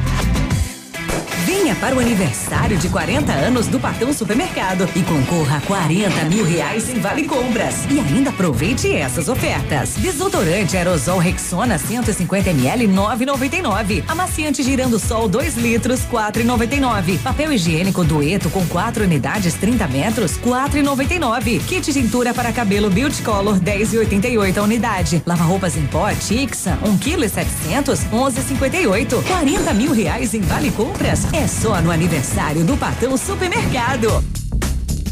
Venha 1.45 1.75
para 1.75 1.95
o 1.95 2.01
aniversário 2.01 2.77
de 2.77 2.89
40 2.89 3.33
anos 3.33 3.67
do 3.67 3.79
Patão 3.79 4.13
Supermercado 4.13 4.89
e 4.95 5.03
concorra 5.03 5.59
a 5.59 5.61
40 5.61 6.25
mil 6.25 6.45
reais 6.45 6.89
em 6.89 6.99
Vale 7.01 7.25
Compras. 7.25 7.85
E 7.91 7.99
ainda 7.99 8.31
aproveite 8.31 8.93
essas 8.93 9.29
ofertas. 9.29 9.95
Desodorante 9.97 10.77
aerosol 10.77 11.19
Rexona 11.19 11.79
150 11.79 12.51
ml 12.51 12.89
9,99. 12.89 14.05
Amaciante 14.09 14.63
girando 14.63 14.99
sol 14.99 15.29
2 15.29 15.57
litros 15.57 16.01
4,99. 16.11 17.19
Papel 17.21 17.53
higiênico 17.53 18.05
Dueto 18.05 18.51
com 18.51 18.65
4 18.67 19.05
unidades 19.05 19.55
30 19.55 19.89
metros 19.89 20.39
4,99. 20.39 21.61
Kit 21.65 21.93
tintura 21.93 22.33
para 22.33 22.53
cabelo 22.53 22.91
Beauty 22.91 23.23
Color 23.23 23.61
10,88 23.61 24.59
a 24.59 24.63
unidade. 24.63 25.23
Lava 25.27 25.45
roupas 25.45 25.77
em 25.77 25.87
pó 25.87 26.11
Tixa 26.13 26.79
1 26.83 26.99
kg 26.99 27.29
700 27.29 28.01
11,58. 28.05 29.23
40 29.23 29.75
mil 29.75 29.93
reais 29.93 30.35
em 30.35 30.41
Vale 30.41 30.71
Compras 31.05 31.35
é 31.35 31.47
só 31.47 31.83
no 31.83 31.91
aniversário 31.91 32.65
do 32.65 32.79
Patão 32.79 33.15
Supermercado. 33.19 34.25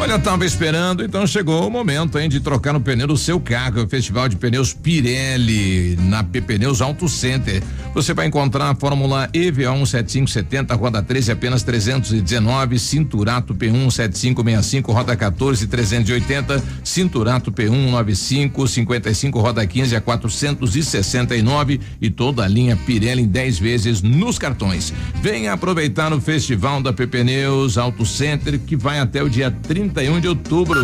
Olha, 0.00 0.18
tava 0.18 0.44
esperando, 0.44 1.04
então 1.04 1.24
chegou 1.24 1.66
o 1.66 1.70
momento, 1.70 2.18
hein, 2.18 2.28
de 2.28 2.40
trocar 2.40 2.72
no 2.72 2.80
pneu 2.80 3.06
do 3.06 3.16
seu 3.16 3.38
carro. 3.38 3.84
O 3.84 3.88
Festival 3.88 4.28
de 4.28 4.36
Pneus 4.36 4.74
Pirelli 4.74 5.96
na 5.96 6.22
P 6.22 6.40
Pneus 6.40 6.82
Auto 6.82 7.08
Center. 7.08 7.62
Você 7.94 8.12
vai 8.12 8.26
encontrar 8.26 8.70
a 8.70 8.74
Fórmula 8.74 9.30
EVA 9.32 9.72
17570, 9.72 10.74
roda 10.74 11.00
13, 11.00 11.30
apenas 11.30 11.62
319, 11.62 12.76
Cinturato 12.76 13.54
P1 13.54 13.88
7565, 13.88 14.92
roda 14.92 15.16
14, 15.16 15.68
380, 15.68 16.62
Cinturato 16.82 17.52
P1 17.52 17.90
95, 17.90 18.66
55, 18.66 19.40
roda 19.40 19.64
15 19.64 19.94
a 19.94 20.00
469 20.00 21.80
e 22.00 22.10
toda 22.10 22.42
a 22.42 22.48
linha 22.48 22.76
Pirelli 22.76 23.22
em 23.22 23.28
10 23.28 23.58
vezes 23.60 24.02
nos 24.02 24.38
cartões. 24.38 24.92
Venha 25.22 25.52
aproveitar 25.52 26.12
o 26.12 26.20
Festival 26.20 26.82
da 26.82 26.92
P 26.92 27.06
Pneus 27.06 27.78
Auto 27.78 28.04
Center 28.04 28.58
que 28.58 28.74
vai 28.74 28.98
até 28.98 29.22
o 29.22 29.30
dia 29.30 29.52
31 29.88 30.20
de 30.20 30.28
outubro. 30.28 30.82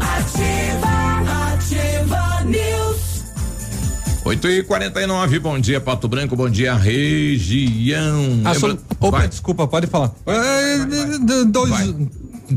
Ativa, 0.00 1.52
ativa 1.52 2.44
News. 2.44 3.24
8 4.24 4.48
e 4.48 4.62
49 4.62 5.38
bom 5.38 5.58
dia, 5.58 5.80
Pato 5.80 6.08
Branco, 6.08 6.34
bom 6.36 6.48
dia, 6.48 6.74
região. 6.74 8.40
A 8.44 8.52
Lembra-. 8.52 8.78
Opa, 9.00 9.18
Vai. 9.18 9.28
desculpa, 9.28 9.66
pode 9.66 9.86
falar. 9.86 10.12
É, 10.26 10.78
d- 11.18 11.44
Dois. 11.46 11.94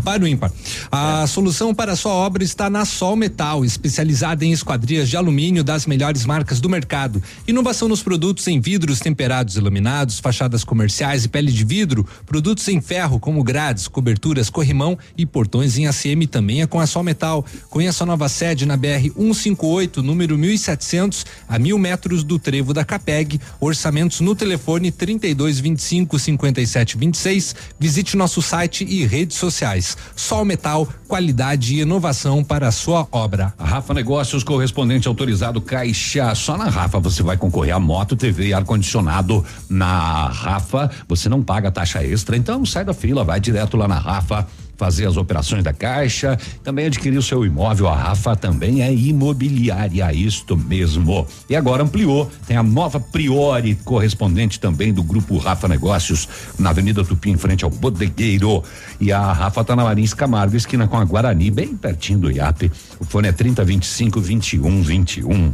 Para 0.04 0.24
o 0.24 0.28
ímpar. 0.28 0.52
A 0.92 1.26
solução 1.28 1.74
para 1.74 1.94
a 1.94 1.96
sua 1.96 2.12
obra 2.12 2.44
está 2.44 2.70
na 2.70 2.84
Sol 2.84 3.16
Metal, 3.16 3.64
especializada 3.64 4.44
em 4.44 4.52
esquadrias 4.52 5.08
de 5.08 5.16
alumínio 5.16 5.64
das 5.64 5.86
melhores 5.86 6.26
marcas 6.26 6.60
do 6.60 6.70
mercado. 6.70 7.24
Inovação 7.48 7.88
nos 7.88 8.04
produtos 8.04 8.48
em 8.48 8.60
vidros 8.60 9.00
temperados 9.00 9.56
e 9.56 9.62
laminados, 9.62 10.20
fachadas 10.20 10.64
comerciais 10.64 11.24
e 11.24 11.30
pele 11.30 11.52
de 11.52 11.64
vidro, 11.64 12.06
produtos 12.26 12.68
em 12.68 12.82
ferro 12.82 13.20
como 13.20 13.44
grades, 13.44 13.88
coberturas, 13.88 14.50
corrimão 14.50 14.98
e 15.18 15.26
portões 15.26 15.78
em 15.78 15.88
ACM 15.88 16.28
também 16.28 16.62
é 16.62 16.68
com 16.68 16.80
a 16.80 16.88
Sol 16.88 17.04
Metal. 17.04 17.46
Conheça 17.70 18.04
a 18.04 18.08
nova 18.08 18.28
sede 18.28 18.66
na 18.66 18.76
BR 18.76 19.12
158, 19.16 20.04
número 20.04 20.38
1700, 20.38 21.26
a 21.48 21.58
mil 21.58 21.78
metros 21.78 22.24
do 22.24 22.38
trevo 22.38 22.74
da 22.74 22.84
Capeg. 22.84 23.40
Orçamentos 23.60 24.20
no 24.20 24.36
telefone 24.36 24.92
3225 24.92 26.20
5726. 26.20 27.56
Visite 27.80 28.18
nosso 28.18 28.42
site 28.42 28.84
e 28.84 29.06
redes 29.06 29.38
sociais. 29.38 29.77
Sol 30.16 30.46
Metal, 30.46 30.88
qualidade 31.08 31.76
e 31.76 31.82
inovação 31.82 32.44
para 32.44 32.68
a 32.68 32.72
sua 32.72 33.08
obra. 33.12 33.54
Rafa 33.60 33.94
Negócios, 33.94 34.44
correspondente 34.44 35.08
autorizado 35.08 35.62
Caixa. 35.62 36.34
Só 36.36 36.58
na 36.58 36.70
Rafa 36.70 37.00
você 37.00 37.22
vai 37.24 37.38
concorrer 37.38 37.76
a 37.76 37.80
moto, 37.80 38.16
TV 38.16 38.48
e 38.48 38.54
ar-condicionado. 38.54 39.44
Na 39.70 40.28
Rafa 40.28 40.90
você 41.08 41.30
não 41.30 41.44
paga 41.44 41.72
taxa 41.72 42.04
extra, 42.04 42.38
então 42.38 42.66
sai 42.66 42.86
da 42.86 42.94
fila, 42.94 43.24
vai 43.24 43.40
direto 43.40 43.78
lá 43.78 43.88
na 43.88 44.00
Rafa. 44.00 44.48
Fazer 44.78 45.08
as 45.08 45.18
operações 45.18 45.64
da 45.64 45.74
Caixa, 45.74 46.38
também 46.64 46.86
adquirir 46.86 47.18
o 47.18 47.22
seu 47.22 47.46
imóvel. 47.46 47.88
A 47.88 47.96
Rafa 47.96 48.36
também 48.36 48.84
é 48.84 48.94
imobiliária, 48.94 50.14
isto 50.14 50.56
mesmo. 50.56 51.28
E 51.50 51.56
agora 51.56 51.84
ampliou, 51.84 52.32
tem 52.46 52.56
a 52.56 52.64
nova 52.64 53.00
Priori, 53.00 53.76
correspondente 53.84 54.60
também 54.60 54.94
do 54.94 55.02
grupo 55.02 55.38
Rafa 55.38 55.68
Negócios, 55.68 56.28
na 56.60 56.70
Avenida 56.70 57.04
Tupi, 57.04 57.32
em 57.32 57.38
frente 57.38 57.66
ao 57.66 57.72
Bodegueiro. 57.72 58.64
E 59.02 59.12
a 59.12 59.32
Rafa 59.34 59.64
tá 59.64 59.76
na 59.76 59.84
Marins 59.84 60.14
Camargo, 60.14 60.56
esquina 60.56 60.88
com 60.88 60.98
a 60.98 61.06
Guarani, 61.06 61.50
bem 61.50 61.76
pertinho 61.76 62.20
do 62.20 62.32
IAP. 62.32 62.72
O 63.00 63.06
fone 63.06 63.30
é 63.30 63.32
3025 63.32 64.22
21 64.22 64.82
21. 64.84 65.54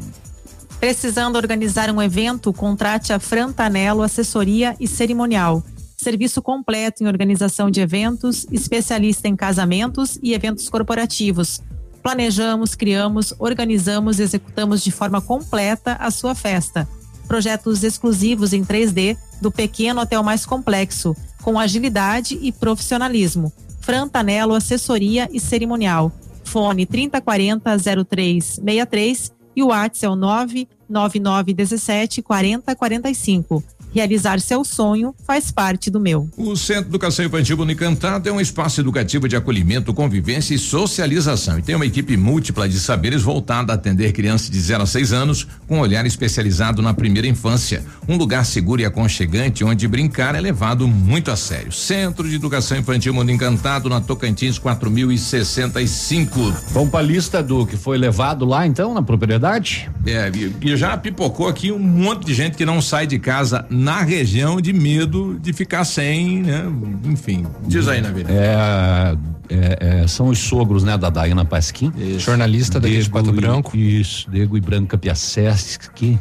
Precisando 0.79 1.37
organizar 1.37 1.89
um 1.89 2.01
evento, 2.01 2.51
contrate 2.51 3.13
a 3.13 3.19
Frantanello 3.19 4.01
Assessoria 4.01 4.75
e 4.81 4.85
Cerimonial. 4.85 5.63
Serviço 6.03 6.41
completo 6.41 7.01
em 7.01 7.07
organização 7.07 7.71
de 7.71 7.79
eventos, 7.79 8.45
especialista 8.51 9.29
em 9.29 9.37
casamentos 9.37 10.19
e 10.21 10.33
eventos 10.33 10.67
corporativos. 10.67 11.61
Planejamos, 12.01 12.75
criamos, 12.75 13.33
organizamos 13.39 14.19
e 14.19 14.23
executamos 14.23 14.83
de 14.83 14.91
forma 14.91 15.21
completa 15.21 15.93
a 15.93 16.11
sua 16.11 16.35
festa. 16.35 16.85
Projetos 17.25 17.85
exclusivos 17.85 18.51
em 18.51 18.65
3D, 18.65 19.15
do 19.41 19.49
pequeno 19.49 20.01
até 20.01 20.19
o 20.19 20.23
mais 20.25 20.45
complexo, 20.45 21.15
com 21.41 21.57
agilidade 21.57 22.37
e 22.41 22.51
profissionalismo. 22.51 23.49
Frantanello 23.79 24.55
Assessoria 24.55 25.29
e 25.31 25.39
Cerimonial. 25.39 26.11
Fone 26.43 26.85
3040 26.85 27.77
0363 28.05 29.31
e 29.55 29.63
o 29.63 29.67
WhatsApp 29.67 30.05
é 30.05 30.09
o 30.09 30.17
99917 30.17 32.21
4045. 32.21 33.63
Realizar 33.93 34.39
seu 34.39 34.65
sonho 34.65 35.13
faz 35.23 35.51
parte 35.51 35.91
do 35.91 35.99
meu. 35.99 36.27
O 36.35 36.55
Centro 36.55 36.85
de 36.85 36.89
Educação 36.89 37.23
Infantil 37.23 37.59
Unicantado 37.59 38.27
é 38.27 38.31
um 38.31 38.41
espaço 38.41 38.81
educativo 38.81 39.27
de 39.27 39.35
acolhimento, 39.35 39.93
convivência 39.93 40.55
e 40.55 40.57
socialização. 40.57 41.59
E 41.59 41.61
tem 41.61 41.75
uma 41.75 41.85
equipe 41.85 42.17
múltipla 42.17 42.67
de 42.67 42.79
saberes 42.79 43.21
voltada 43.21 43.71
a 43.71 43.75
atender 43.75 44.11
crianças 44.11 44.49
de 44.49 44.59
0 44.59 44.81
a 44.81 44.87
6 44.87 45.13
anos 45.13 45.47
com 45.67 45.77
um 45.77 45.79
olhar 45.79 46.07
especializado 46.07 46.81
na 46.81 46.91
primeira 46.91 47.27
infância. 47.27 47.83
Um 48.07 48.17
lugar 48.17 48.43
seguro 48.45 48.81
e 48.81 48.85
aconchegante 48.85 49.63
onde 49.63 49.87
brincar 49.87 50.33
é 50.33 50.41
levado 50.41 50.87
muito 50.87 51.29
a 51.29 51.35
sério. 51.35 51.71
Centro 51.71 52.27
de 52.27 52.35
Educação 52.35 52.79
Infantil 52.79 53.13
Mundo 53.13 53.31
Encantado 53.31 53.89
na 53.89 54.01
Tocantins 54.01 54.57
4065. 54.57 56.39
Vamos 56.71 56.89
para 56.89 56.99
a 56.99 57.03
lista 57.03 57.43
do 57.43 57.67
que 57.67 57.77
foi 57.77 57.99
levado 57.99 58.43
lá 58.43 58.65
então 58.65 58.91
na 58.91 59.03
propriedade? 59.03 59.87
É, 60.03 60.31
e, 60.33 60.71
e 60.71 60.75
já 60.75 60.97
pipocou 60.97 61.47
aqui 61.47 61.71
um 61.71 61.77
monte 61.77 62.25
de 62.25 62.33
gente 62.33 62.57
que 62.57 62.65
não 62.65 62.81
sai 62.81 63.05
de 63.05 63.19
casa 63.19 63.67
na 63.83 64.01
região 64.01 64.61
de 64.61 64.71
medo 64.71 65.37
de 65.39 65.51
ficar 65.51 65.83
sem, 65.83 66.41
né? 66.41 66.63
Enfim, 67.05 67.45
diz 67.67 67.87
aí, 67.87 68.01
Navilha. 68.01 68.27
É, 68.29 69.17
é, 69.49 70.01
é, 70.03 70.07
são 70.07 70.27
os 70.27 70.39
sogros, 70.39 70.83
né, 70.83 70.97
da 70.97 71.09
Dayana 71.09 71.43
Pasquim. 71.43 71.91
Jornalista 72.17 72.79
daqui 72.79 72.99
de 72.99 73.09
Pato 73.09 73.33
Branco. 73.33 73.75
Isso, 73.75 74.31
Diego 74.31 74.57
e 74.57 74.61
Branca 74.61 74.97
Piasseschi. 74.97 76.17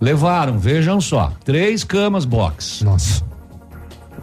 Levaram, 0.00 0.58
vejam 0.58 1.00
só, 1.00 1.32
três 1.44 1.84
camas 1.84 2.24
box. 2.24 2.82
Nossa. 2.82 3.22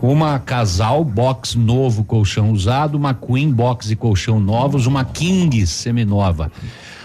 Uma 0.01 0.37
casal 0.37 1.03
box 1.03 1.55
novo, 1.55 2.03
colchão 2.03 2.51
usado, 2.51 2.95
uma 2.95 3.13
queen 3.13 3.51
box 3.51 3.91
e 3.91 3.95
colchão 3.95 4.39
novos, 4.39 4.85
uma 4.85 5.05
king 5.05 5.65
seminova. 5.65 6.51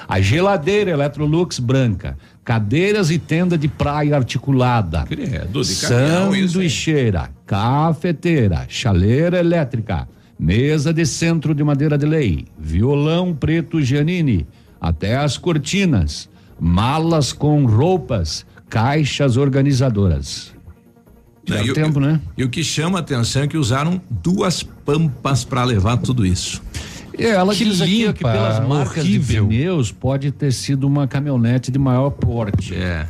A 0.09 0.21
geladeira 0.21 0.91
Electrolux 0.91 1.59
branca, 1.59 2.19
cadeiras 2.45 3.11
e 3.11 3.19
tenda 3.19 3.57
de 3.57 3.69
praia 3.69 4.17
articulada. 4.17 5.05
Credo, 5.05 5.63
de 5.63 5.75
caminhão? 5.77 6.33
Sanduicheira, 6.49 7.31
cafeteira, 7.47 8.67
chaleira 8.69 9.39
elétrica, 9.39 10.09
mesa 10.39 10.93
de 10.93 11.07
centro 11.07 11.55
de 11.55 11.63
madeira 11.63 11.97
de 11.97 12.07
lei, 12.07 12.47
violão 12.59 13.33
preto 13.35 13.81
Giannini, 13.81 14.47
até 14.81 15.17
as 15.17 15.37
cortinas, 15.39 16.29
malas 16.59 17.33
com 17.33 17.65
roupas, 17.65 18.45
caixas 18.69 19.37
organizadoras. 19.37 20.53
Leva 21.49 21.65
E 21.67 21.71
o- 21.71 21.75
tempo, 21.75 21.99
né? 22.01 22.21
E 22.39 22.45
o 22.45 22.49
que 22.49 22.63
chama 22.63 22.99
a 22.99 23.01
atenção 23.01 23.43
é 23.43 23.47
que 23.49 23.57
usaram 23.57 24.01
duas 24.09 24.63
pampas 24.63 25.45
para 25.45 25.65
levar 25.65 25.97
tudo 25.97 26.25
isso. 26.25 26.63
É, 27.19 27.31
ela 27.31 27.55
Que 27.55 27.65
diz 27.65 27.81
aqui 27.81 28.07
ó, 28.09 28.13
que 28.13 28.25
limpa, 28.25 28.33
pelas 28.33 28.67
marcas 28.69 29.05
horrível. 29.05 29.47
de 29.47 29.57
pneus 29.57 29.93
pode 29.93 30.31
ter 30.31 30.53
sido 30.53 30.87
uma 30.87 31.07
caminhonete 31.07 31.71
de 31.71 31.79
maior 31.79 32.11
porte. 32.11 32.75
É. 32.75 33.07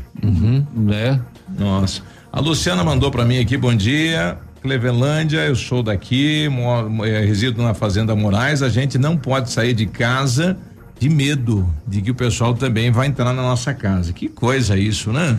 Né? 0.75 1.21
Nossa. 1.59 2.03
A 2.33 2.41
Luciana 2.41 2.83
mandou 2.83 3.11
pra 3.11 3.25
mim 3.25 3.39
aqui, 3.39 3.57
bom 3.57 3.75
dia. 3.75 4.39
Clevelândia, 4.63 5.41
eu 5.41 5.57
sou 5.57 5.83
daqui, 5.83 6.49
moro, 6.49 7.05
eh, 7.05 7.25
resido 7.25 7.61
na 7.63 7.75
Fazenda 7.75 8.15
Moraes. 8.15 8.63
A 8.63 8.69
gente 8.69 8.97
não 8.97 9.17
pode 9.17 9.51
sair 9.51 9.75
de 9.75 9.87
casa 9.87 10.57
de 11.01 11.09
medo 11.09 11.69
de 11.87 12.01
que 12.01 12.13
o 12.13 12.15
pessoal 12.15 12.55
também 12.55 12.91
vai 12.93 13.09
entrar 13.09 13.33
na 13.33 13.43
nossa 13.43 13.75
casa. 13.75 14.13
Que 14.13 14.29
coisa 14.29 14.77
isso, 14.77 15.13
né? 15.13 15.37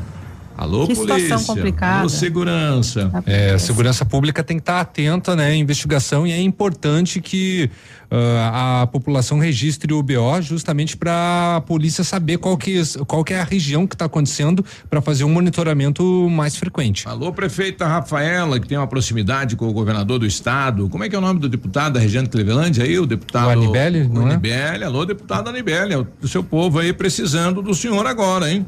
Alô, 0.58 0.88
Que 0.88 0.96
situação 0.96 1.28
polícia. 1.30 1.54
complicada. 1.54 2.00
Alô, 2.00 2.10
segurança. 2.10 3.12
É, 3.26 3.52
a 3.52 3.60
segurança 3.60 4.06
pública 4.06 4.44
tem 4.44 4.58
que 4.58 4.62
estar 4.62 4.80
atenta, 4.80 5.36
né, 5.36 5.48
à 5.48 5.56
investigação 5.56 6.26
e 6.26 6.32
é 6.32 6.42
importante 6.42 7.20
que 7.20 7.70
ah, 8.12 8.84
a 8.84 8.88
população 8.88 9.40
registre 9.40 9.92
o 9.92 10.04
BO 10.04 10.42
justamente 10.42 10.96
para 10.96 11.56
a 11.58 11.62
polícia 11.62 12.04
saber 12.04 12.38
qual 12.38 12.56
que, 12.56 12.82
qual 13.08 13.24
que 13.24 13.34
é 13.34 13.42
a 13.42 13.44
região 13.44 13.88
que 13.88 13.96
está 13.96 14.06
acontecendo 14.06 14.64
para 14.90 15.02
fazer 15.02 15.24
um 15.24 15.30
monitoramento 15.30 16.30
mais 16.30 16.56
frequente. 16.56 17.08
Alô, 17.08 17.34
prefeita 17.34 17.88
Rafaela, 17.88 18.60
que 18.60 18.68
tem 18.68 18.78
uma 18.78 18.88
proximidade 18.88 19.56
com 19.56 19.68
o 19.68 19.74
governador 19.74 20.20
do 20.20 20.26
estado. 20.26 20.88
Como 20.90 21.04
é 21.04 21.10
que 21.10 21.16
é 21.16 21.18
o 21.18 21.22
nome 21.22 21.40
do 21.40 21.50
deputado 21.50 21.94
da 21.94 22.00
região 22.00 22.24
de 22.24 22.30
Clevelândia 22.30 22.84
aí? 22.84 23.00
O 23.00 23.06
deputado. 23.06 23.48
O 23.48 23.50
Anibele, 23.50 24.08
não 24.08 24.28
é? 24.28 24.34
Anibele, 24.34 24.84
alô, 24.84 25.06
deputado 25.06 25.50
Anibele, 25.50 25.94
é 25.94 25.98
o 25.98 26.08
o 26.22 26.28
seu 26.28 26.44
povo 26.44 26.80
aí 26.80 26.94
precisando 26.94 27.62
do 27.62 27.74
senhor 27.76 28.06
agora, 28.06 28.50
hein? 28.50 28.66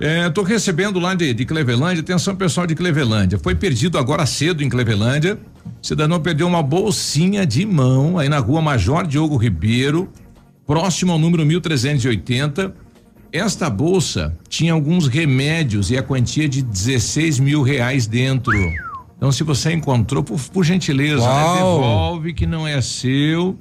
É, 0.00 0.30
tô 0.30 0.42
recebendo 0.42 1.00
lá 1.00 1.14
de, 1.14 1.34
de 1.34 1.44
Clevelândia, 1.44 2.00
atenção 2.02 2.36
pessoal 2.36 2.66
de 2.66 2.74
Clevelândia. 2.76 3.38
Foi 3.38 3.54
perdido 3.54 3.98
agora 3.98 4.24
cedo 4.26 4.62
em 4.62 4.68
Clevelândia. 4.68 5.38
Cidadão 5.82 6.20
perdeu 6.20 6.46
uma 6.46 6.62
bolsinha 6.62 7.44
de 7.44 7.66
mão 7.66 8.16
aí 8.16 8.28
na 8.28 8.38
rua 8.38 8.62
Major 8.62 9.04
Diogo 9.06 9.36
Ribeiro, 9.36 10.08
próximo 10.66 11.12
ao 11.12 11.18
número 11.18 11.44
1380. 11.44 12.72
Esta 13.32 13.68
bolsa 13.68 14.36
tinha 14.48 14.72
alguns 14.72 15.08
remédios 15.08 15.90
e 15.90 15.96
a 15.98 16.02
quantia 16.02 16.48
de 16.48 16.62
16 16.62 17.40
mil 17.40 17.62
reais 17.62 18.06
dentro. 18.06 18.52
Então, 19.16 19.32
se 19.32 19.42
você 19.42 19.72
encontrou, 19.72 20.22
por, 20.22 20.38
por 20.40 20.64
gentileza, 20.64 21.26
né, 21.26 21.54
devolve 21.56 22.32
que 22.32 22.46
não 22.46 22.66
é 22.66 22.80
seu 22.80 23.58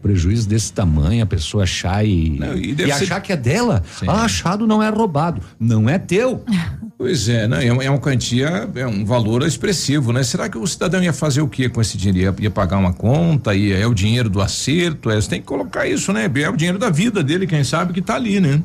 Prejuízo 0.00 0.48
desse 0.48 0.72
tamanho, 0.72 1.24
a 1.24 1.26
pessoa 1.26 1.64
achar 1.64 2.06
e, 2.06 2.38
Não, 2.38 2.54
e 2.56 2.70
e, 2.70 2.76
ser- 2.76 2.92
achar 2.92 3.20
que 3.20 3.32
é 3.32 3.36
dela. 3.36 3.82
Sim. 3.98 4.04
Ah, 4.08 4.22
achado 4.22 4.64
não 4.64 4.80
é 4.80 4.88
roubado. 4.90 5.40
Não 5.58 5.88
é 5.90 5.98
teu. 5.98 6.44
Pois 6.98 7.28
é, 7.28 7.46
né? 7.46 7.66
É 7.66 7.70
uma, 7.70 7.84
é 7.84 7.98
quantia, 7.98 8.70
é 8.74 8.86
um 8.86 9.04
valor 9.04 9.42
expressivo, 9.46 10.14
né? 10.14 10.22
Será 10.22 10.48
que 10.48 10.56
o 10.56 10.66
cidadão 10.66 11.02
ia 11.02 11.12
fazer 11.12 11.42
o 11.42 11.46
que 11.48 11.68
com 11.68 11.78
esse 11.78 11.94
dinheiro? 11.98 12.34
Ia, 12.38 12.44
ia 12.44 12.50
pagar 12.50 12.78
uma 12.78 12.90
conta? 12.90 13.54
Ia, 13.54 13.76
é 13.76 13.86
o 13.86 13.92
dinheiro 13.92 14.30
do 14.30 14.40
acerto? 14.40 15.10
É, 15.10 15.16
você 15.16 15.28
tem 15.28 15.40
que 15.42 15.46
colocar 15.46 15.86
isso, 15.86 16.10
né? 16.10 16.24
É 16.34 16.48
o 16.48 16.56
dinheiro 16.56 16.78
da 16.78 16.88
vida 16.88 17.22
dele, 17.22 17.46
quem 17.46 17.62
sabe 17.64 17.92
que 17.92 18.00
tá 18.00 18.14
ali, 18.14 18.40
né? 18.40 18.62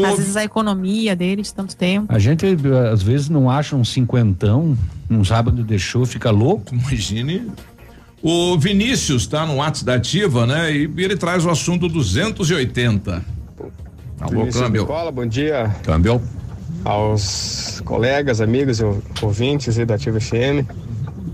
O- 0.00 0.04
Às 0.04 0.16
vezes 0.18 0.36
a 0.36 0.44
economia 0.44 1.14
dele 1.14 1.42
de 1.42 1.52
tanto 1.54 1.76
tempo. 1.76 2.06
A 2.12 2.18
gente 2.18 2.46
às 2.92 3.02
vezes 3.02 3.28
não 3.28 3.48
acha 3.50 3.76
um 3.76 3.84
cinquentão, 3.84 4.76
não 5.08 5.24
sabe 5.24 5.50
onde 5.50 5.62
deixou, 5.62 6.04
fica 6.06 6.30
louco. 6.30 6.74
Imagine. 6.74 7.48
O 8.22 8.58
Vinícius 8.58 9.26
tá 9.26 9.44
no 9.46 9.56
WhatsApp 9.56 9.84
da 9.84 9.94
Ativa, 9.96 10.46
né? 10.46 10.74
E 10.74 10.90
ele 10.96 11.16
traz 11.16 11.44
o 11.44 11.50
assunto 11.50 11.88
280. 11.88 13.22
Alô, 14.20 14.30
Vinícius 14.30 14.62
câmbio. 14.62 14.82
Nicola, 14.82 15.12
bom 15.12 15.26
dia 15.26 15.74
Câmbio. 15.82 16.22
aos 16.84 17.80
colegas, 17.84 18.40
amigos 18.40 18.80
e 18.80 18.84
ouvintes 19.22 19.78
aí 19.78 19.84
da 19.84 19.94
Ativa 19.96 20.18
FM. 20.20 20.64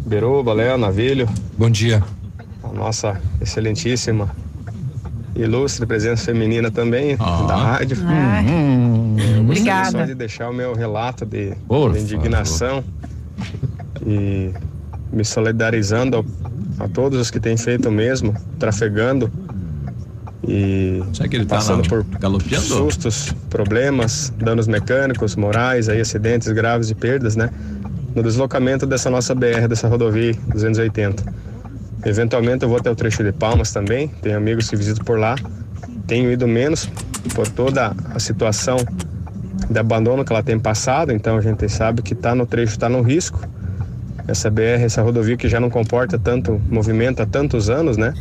Beruba, 0.06 0.52
Léo, 0.52 0.76
Navilho, 0.76 1.28
Bom 1.56 1.70
dia. 1.70 2.02
a 2.64 2.72
nossa 2.72 3.20
excelentíssima 3.40 4.28
ilustre 5.34 5.86
presença 5.86 6.24
feminina 6.24 6.70
também 6.70 7.16
da 7.16 7.56
rádio. 7.56 7.96
Eu 7.96 9.44
gostaria 9.44 9.84
só 9.84 9.88
Obrigada. 9.90 10.06
de 10.06 10.14
deixar 10.14 10.50
o 10.50 10.52
meu 10.54 10.74
relato 10.74 11.24
de, 11.24 11.52
Por 11.68 11.92
de 11.92 12.00
indignação 12.00 12.82
e 14.06 14.50
me 15.12 15.24
solidarizando 15.24 16.16
ao- 16.18 16.24
a 16.78 16.88
todos 16.88 17.18
os 17.20 17.30
que 17.30 17.38
têm 17.40 17.56
feito 17.56 17.88
o 17.88 17.92
mesmo, 17.92 18.34
trafegando 18.58 19.30
e 20.46 21.02
Será 21.12 21.28
que 21.28 21.36
ele 21.36 21.44
tá 21.46 21.56
passando 21.56 21.82
lá 21.82 21.88
por 21.88 22.04
galopeando? 22.18 22.64
sustos, 22.64 23.34
problemas, 23.50 24.32
danos 24.38 24.66
mecânicos, 24.66 25.36
morais, 25.36 25.88
aí 25.88 26.00
acidentes 26.00 26.48
graves 26.48 26.90
e 26.90 26.94
perdas, 26.94 27.36
né? 27.36 27.50
No 28.14 28.22
deslocamento 28.22 28.86
dessa 28.86 29.10
nossa 29.10 29.34
BR, 29.34 29.68
dessa 29.68 29.86
rodovia 29.86 30.34
280. 30.52 31.22
Eventualmente 32.04 32.64
eu 32.64 32.68
vou 32.68 32.78
até 32.78 32.90
o 32.90 32.94
trecho 32.94 33.22
de 33.22 33.32
Palmas 33.32 33.72
também, 33.72 34.08
tenho 34.08 34.36
amigos 34.36 34.68
que 34.70 34.76
visitam 34.76 35.04
por 35.04 35.18
lá. 35.18 35.34
Tenho 36.06 36.30
ido 36.32 36.48
menos 36.48 36.88
por 37.34 37.46
toda 37.48 37.94
a 38.14 38.18
situação 38.18 38.78
de 39.68 39.78
abandono 39.78 40.24
que 40.24 40.32
ela 40.32 40.42
tem 40.42 40.58
passado, 40.58 41.12
então 41.12 41.36
a 41.36 41.40
gente 41.40 41.68
sabe 41.68 42.02
que 42.02 42.14
está 42.14 42.34
no 42.34 42.46
trecho, 42.46 42.72
está 42.72 42.88
no 42.88 43.02
risco. 43.02 43.40
Essa 44.26 44.50
BR, 44.50 44.82
essa 44.82 45.02
rodovia 45.02 45.36
que 45.36 45.48
já 45.48 45.60
não 45.60 45.70
comporta 45.70 46.18
tanto 46.18 46.60
movimento 46.68 47.20
há 47.22 47.26
tantos 47.26 47.68
anos, 47.68 47.96
né? 47.96 48.14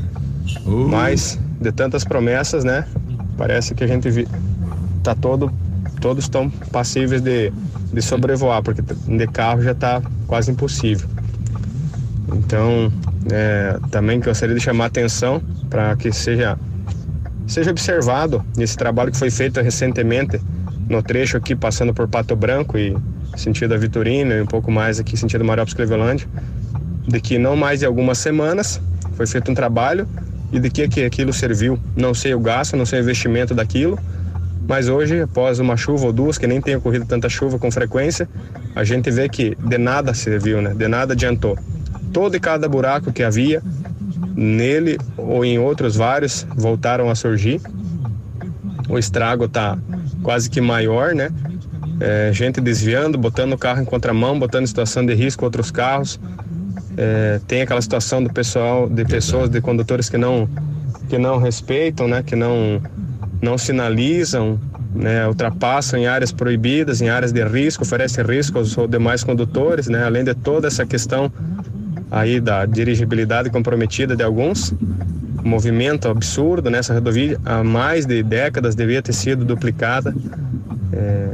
Mas 0.65 1.39
de 1.59 1.71
tantas 1.71 2.03
promessas, 2.03 2.63
né? 2.63 2.85
Parece 3.37 3.73
que 3.73 3.83
a 3.83 3.87
gente 3.87 4.09
vi, 4.09 4.27
tá 5.03 5.15
todo, 5.15 5.51
todos 6.01 6.25
estão 6.25 6.49
passíveis 6.71 7.21
de, 7.21 7.51
de 7.93 8.01
sobrevoar, 8.01 8.61
porque 8.61 8.81
de 8.81 9.27
carro 9.27 9.61
já 9.61 9.71
está 9.71 10.01
quase 10.27 10.51
impossível. 10.51 11.07
Então, 12.35 12.91
é, 13.31 13.77
também 13.91 14.19
gostaria 14.19 14.55
de 14.55 14.61
chamar 14.61 14.85
a 14.85 14.87
atenção 14.87 15.41
para 15.69 15.95
que 15.95 16.11
seja, 16.11 16.57
seja 17.47 17.71
observado 17.71 18.43
esse 18.57 18.77
trabalho 18.77 19.11
que 19.11 19.17
foi 19.17 19.29
feito 19.29 19.61
recentemente 19.61 20.39
no 20.87 21.03
trecho 21.03 21.37
aqui, 21.37 21.55
passando 21.55 21.93
por 21.93 22.07
Pato 22.07 22.35
Branco 22.35 22.77
e 22.77 22.95
sentido 23.37 23.73
a 23.73 23.77
Vitorino 23.77 24.33
e 24.33 24.41
um 24.41 24.45
pouco 24.45 24.71
mais 24.71 24.99
aqui, 24.99 25.15
sentido 25.15 25.45
Mariópolis 25.45 25.75
Clevelândia, 25.75 26.27
de 27.07 27.19
que 27.21 27.37
não 27.37 27.55
mais 27.55 27.79
de 27.79 27.85
algumas 27.85 28.17
semanas 28.17 28.81
foi 29.15 29.27
feito 29.27 29.51
um 29.51 29.53
trabalho 29.53 30.07
e 30.51 30.59
de 30.59 30.69
que, 30.69 30.87
que 30.87 31.03
aquilo 31.03 31.31
serviu. 31.31 31.79
Não 31.95 32.13
sei 32.13 32.33
o 32.33 32.39
gasto, 32.39 32.75
não 32.75 32.85
sei 32.85 32.99
o 32.99 33.03
investimento 33.03 33.53
daquilo, 33.53 33.99
mas 34.67 34.87
hoje, 34.87 35.21
após 35.21 35.59
uma 35.59 35.75
chuva 35.75 36.05
ou 36.05 36.13
duas, 36.13 36.37
que 36.37 36.45
nem 36.45 36.61
tem 36.61 36.75
ocorrido 36.75 37.05
tanta 37.05 37.27
chuva 37.27 37.57
com 37.57 37.71
frequência, 37.71 38.29
a 38.75 38.83
gente 38.83 39.09
vê 39.09 39.27
que 39.27 39.55
de 39.55 39.77
nada 39.77 40.13
serviu, 40.13 40.61
né? 40.61 40.73
De 40.75 40.87
nada 40.87 41.13
adiantou. 41.13 41.57
Todo 42.11 42.35
e 42.35 42.39
cada 42.39 42.67
buraco 42.67 43.11
que 43.11 43.23
havia 43.23 43.61
nele 44.35 44.97
ou 45.17 45.43
em 45.43 45.59
outros 45.59 45.95
vários 45.95 46.45
voltaram 46.55 47.09
a 47.09 47.15
surgir. 47.15 47.61
O 48.87 48.97
estrago 48.97 49.45
está 49.45 49.77
quase 50.23 50.49
que 50.49 50.61
maior, 50.61 51.13
né? 51.13 51.29
É, 51.99 52.31
gente 52.33 52.61
desviando, 52.61 53.17
botando 53.17 53.53
o 53.53 53.57
carro 53.57 53.81
em 53.81 53.85
contramão, 53.85 54.39
botando 54.39 54.63
em 54.63 54.67
situação 54.67 55.05
de 55.05 55.13
risco 55.13 55.43
outros 55.43 55.69
carros. 55.69 56.19
É, 56.97 57.39
tem 57.47 57.61
aquela 57.61 57.81
situação 57.81 58.23
do 58.23 58.31
pessoal, 58.31 58.89
de 58.89 59.03
pessoas, 59.05 59.49
de 59.49 59.61
condutores 59.61 60.09
que 60.09 60.17
não 60.17 60.49
que 61.09 61.17
não 61.17 61.37
respeitam, 61.37 62.07
né? 62.07 62.23
Que 62.23 62.35
não 62.35 62.81
não 63.41 63.57
sinalizam, 63.57 64.59
né? 64.93 65.27
Ultrapassam 65.27 65.99
em 65.99 66.07
áreas 66.07 66.31
proibidas, 66.31 67.01
em 67.01 67.09
áreas 67.09 67.31
de 67.31 67.43
risco, 67.43 67.83
oferecem 67.83 68.23
risco 68.23 68.57
aos 68.57 68.75
demais 68.89 69.23
condutores, 69.23 69.87
né? 69.87 70.03
Além 70.03 70.23
de 70.23 70.33
toda 70.33 70.67
essa 70.67 70.85
questão 70.85 71.31
aí 72.11 72.39
da 72.39 72.65
dirigibilidade 72.65 73.49
comprometida 73.49 74.15
de 74.15 74.23
alguns, 74.23 74.73
movimento 75.43 76.07
absurdo 76.07 76.69
nessa 76.69 76.93
rodovia 76.93 77.39
há 77.45 77.63
mais 77.63 78.05
de 78.05 78.21
décadas 78.21 78.75
devia 78.75 79.01
ter 79.01 79.13
sido 79.13 79.45
duplicada. 79.45 80.13
É, 80.91 81.29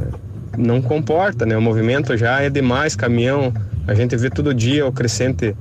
não 0.56 0.80
comporta, 0.80 1.44
né? 1.44 1.56
O 1.56 1.60
movimento 1.60 2.16
já 2.16 2.40
é 2.40 2.48
demais, 2.48 2.96
caminhão. 2.96 3.52
A 3.86 3.94
gente 3.94 4.16
vê 4.16 4.30
todo 4.30 4.54
dia 4.54 4.86
o 4.86 4.92
crescente 4.92 5.54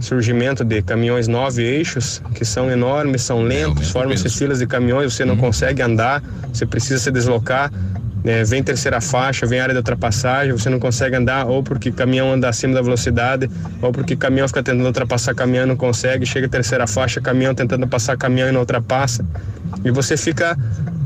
surgimento 0.00 0.64
de 0.64 0.82
caminhões 0.82 1.26
nove 1.26 1.62
eixos, 1.62 2.22
que 2.34 2.44
são 2.44 2.70
enormes, 2.70 3.22
são 3.22 3.42
lentos, 3.42 3.90
formam-se 3.90 4.28
filas 4.28 4.58
de 4.58 4.66
caminhões, 4.66 5.14
você 5.14 5.24
não 5.24 5.36
consegue 5.36 5.82
andar, 5.82 6.22
você 6.52 6.64
precisa 6.66 6.98
se 6.98 7.10
deslocar. 7.10 7.72
Né, 8.22 8.44
vem 8.44 8.62
terceira 8.62 9.00
faixa, 9.00 9.46
vem 9.46 9.60
área 9.60 9.72
de 9.72 9.78
ultrapassagem, 9.78 10.52
você 10.52 10.68
não 10.68 10.78
consegue 10.78 11.16
andar 11.16 11.46
ou 11.46 11.62
porque 11.62 11.90
caminhão 11.90 12.32
anda 12.32 12.48
acima 12.48 12.74
da 12.74 12.82
velocidade, 12.82 13.50
ou 13.80 13.92
porque 13.92 14.16
caminhão 14.16 14.46
fica 14.46 14.62
tentando 14.62 14.86
ultrapassar 14.86 15.34
caminhão 15.34 15.64
e 15.64 15.68
não 15.68 15.76
consegue, 15.76 16.26
chega 16.26 16.48
terceira 16.48 16.86
faixa, 16.86 17.20
caminhão 17.20 17.54
tentando 17.54 17.86
passar 17.86 18.16
caminhão 18.16 18.48
e 18.48 18.52
não 18.52 18.60
ultrapassa. 18.60 19.24
E 19.84 19.90
você 19.90 20.16
fica 20.16 20.56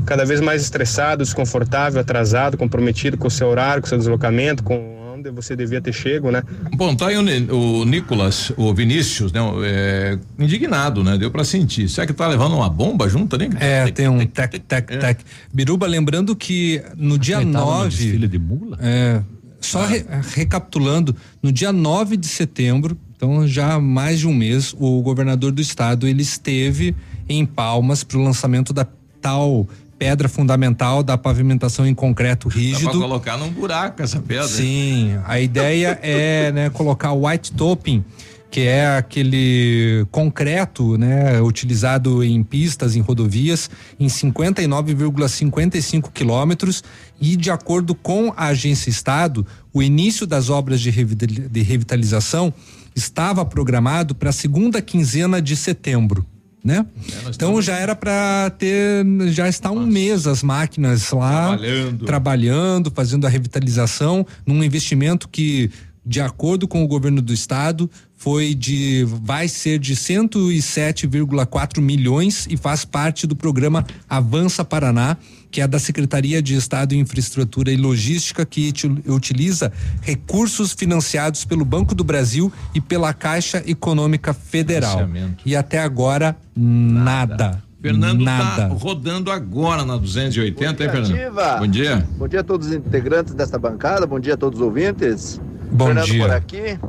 cada 0.05 0.25
vez 0.25 0.39
mais 0.39 0.61
estressado, 0.61 1.23
desconfortável, 1.23 1.99
atrasado, 1.99 2.57
comprometido 2.57 3.17
com 3.17 3.27
o 3.27 3.31
seu 3.31 3.47
horário, 3.47 3.81
com 3.81 3.87
o 3.87 3.89
seu 3.89 3.97
deslocamento, 3.97 4.63
com 4.63 4.94
onde 5.25 5.35
você 5.35 5.55
devia 5.55 5.81
ter 5.81 5.93
chego, 5.93 6.31
né? 6.31 6.43
Bom, 6.75 6.95
tá 6.95 7.07
aí 7.07 7.17
o, 7.17 7.81
o 7.81 7.85
Nicolas, 7.85 8.51
o 8.57 8.73
Vinícius, 8.73 9.31
né? 9.31 9.39
é, 9.63 10.17
indignado, 10.37 11.03
né? 11.03 11.17
Deu 11.17 11.31
pra 11.31 11.43
sentir. 11.43 11.89
Será 11.89 12.05
que 12.05 12.13
tá 12.13 12.27
levando 12.27 12.55
uma 12.55 12.69
bomba 12.69 13.09
junto, 13.09 13.37
né? 13.37 13.49
É, 13.59 13.89
tem 13.91 14.07
um 14.07 14.25
tec, 14.25 14.59
tec, 14.59 14.87
tec. 14.87 15.19
Biruba, 15.53 15.87
lembrando 15.87 16.35
que 16.35 16.81
no 16.95 17.17
dia 17.17 17.41
Ele 17.41 17.51
tava 17.51 17.65
no 17.65 17.71
9. 17.77 17.89
desfile 17.89 18.27
de 18.27 18.39
mula? 18.39 18.77
É, 18.81 19.21
só 19.59 19.85
re- 19.85 20.05
recapitulando, 20.33 21.15
no 21.41 21.51
dia 21.51 21.71
9 21.73 22.17
de 22.17 22.27
setembro, 22.27 22.97
então 23.15 23.47
já 23.47 23.73
há 23.73 23.79
mais 23.81 24.19
de 24.19 24.27
um 24.27 24.33
mês, 24.33 24.75
o 24.77 25.01
governador 25.01 25.51
do 25.51 25.61
estado 25.61 26.07
ele 26.07 26.21
esteve 26.21 26.95
em 27.27 27.45
Palmas 27.45 28.03
para 28.03 28.17
o 28.17 28.23
lançamento 28.23 28.71
da 28.73 28.85
tal 29.21 29.67
pedra 30.05 30.29
fundamental 30.29 31.01
da 31.01 31.17
pavimentação 31.17 31.87
em 31.87 31.95
concreto 31.95 32.47
Dá 32.47 32.53
pra 32.53 32.61
rígido. 32.61 32.99
colocar 32.99 33.37
num 33.37 33.49
buraco 33.49 34.03
essa 34.03 34.19
pedra. 34.19 34.47
Sim, 34.47 35.17
a 35.25 35.39
ideia 35.39 35.97
é 36.03 36.51
né, 36.51 36.69
colocar 36.69 37.11
o 37.11 37.27
white 37.27 37.51
topping, 37.53 38.05
que 38.51 38.61
é 38.61 38.97
aquele 38.97 40.05
concreto, 40.11 40.95
né, 40.95 41.41
utilizado 41.41 42.23
em 42.23 42.43
pistas, 42.43 42.95
em 42.95 43.01
rodovias, 43.01 43.67
em 43.99 44.05
59,55 44.05 46.11
quilômetros 46.13 46.83
e 47.19 47.35
de 47.35 47.49
acordo 47.49 47.95
com 47.95 48.31
a 48.37 48.49
agência 48.49 48.91
Estado, 48.91 49.43
o 49.73 49.81
início 49.81 50.27
das 50.27 50.51
obras 50.51 50.81
de 50.81 50.91
revitalização 50.91 52.53
estava 52.95 53.43
programado 53.43 54.13
para 54.13 54.29
a 54.29 54.33
segunda 54.33 54.83
quinzena 54.83 55.41
de 55.41 55.55
setembro. 55.55 56.23
Né? 56.65 56.83
Então 57.29 57.61
já 57.61 57.77
era 57.77 57.95
para 57.95 58.49
ter, 58.57 59.05
já 59.27 59.47
está 59.47 59.69
um 59.69 59.85
mês 59.85 60.25
as 60.25 60.41
máquinas 60.41 61.11
lá 61.11 61.49
Trabalhando. 61.49 62.05
trabalhando, 62.05 62.91
fazendo 62.91 63.27
a 63.27 63.29
revitalização 63.29 64.25
num 64.43 64.63
investimento 64.63 65.29
que, 65.29 65.69
de 66.03 66.19
acordo 66.19 66.67
com 66.67 66.83
o 66.83 66.87
governo 66.87 67.21
do 67.21 67.31
estado, 67.31 67.87
foi 68.15 68.55
de 68.55 69.05
vai 69.05 69.47
ser 69.47 69.77
de 69.77 69.95
107,4 69.95 71.79
milhões 71.79 72.47
e 72.49 72.57
faz 72.57 72.83
parte 72.83 73.27
do 73.27 73.35
programa 73.35 73.85
Avança 74.09 74.65
Paraná, 74.65 75.17
que 75.55 75.61
é 75.61 75.67
da 75.69 75.79
Secretaria 75.79 76.41
de 76.41 76.53
Estado 76.53 76.93
em 76.93 76.99
Infraestrutura 76.99 77.71
e 77.71 77.77
Logística 77.77 78.45
que 78.45 78.67
util- 78.67 78.97
utiliza 79.07 79.71
recursos 80.01 80.73
financiados 80.73 81.45
pelo 81.45 81.63
Banco 81.63 81.95
do 81.95 82.03
Brasil 82.03 82.51
e 82.73 82.81
pela 82.81 83.13
Caixa 83.13 83.63
Econômica 83.65 84.33
Federal. 84.33 85.07
E 85.45 85.55
até 85.55 85.79
agora 85.79 86.35
nada. 86.53 87.63
Fernando 87.81 88.21
nada. 88.21 88.67
tá 88.67 88.73
rodando 88.73 89.31
agora 89.31 89.85
na 89.85 89.95
280, 89.95 90.83
hein, 90.83 90.89
Fernando? 90.89 91.13
Ativa. 91.15 91.55
Bom 91.57 91.67
dia. 91.67 92.07
Bom 92.17 92.27
dia 92.27 92.39
a 92.41 92.43
todos 92.43 92.67
os 92.67 92.73
integrantes 92.73 93.33
desta 93.33 93.57
bancada, 93.57 94.05
bom 94.05 94.19
dia 94.19 94.33
a 94.33 94.37
todos 94.37 94.59
os 94.59 94.65
ouvintes. 94.65 95.39
Bom 95.71 95.85
Fernando 95.85 96.05
dia. 96.05 96.21
por 96.21 96.31
aqui. 96.31 96.79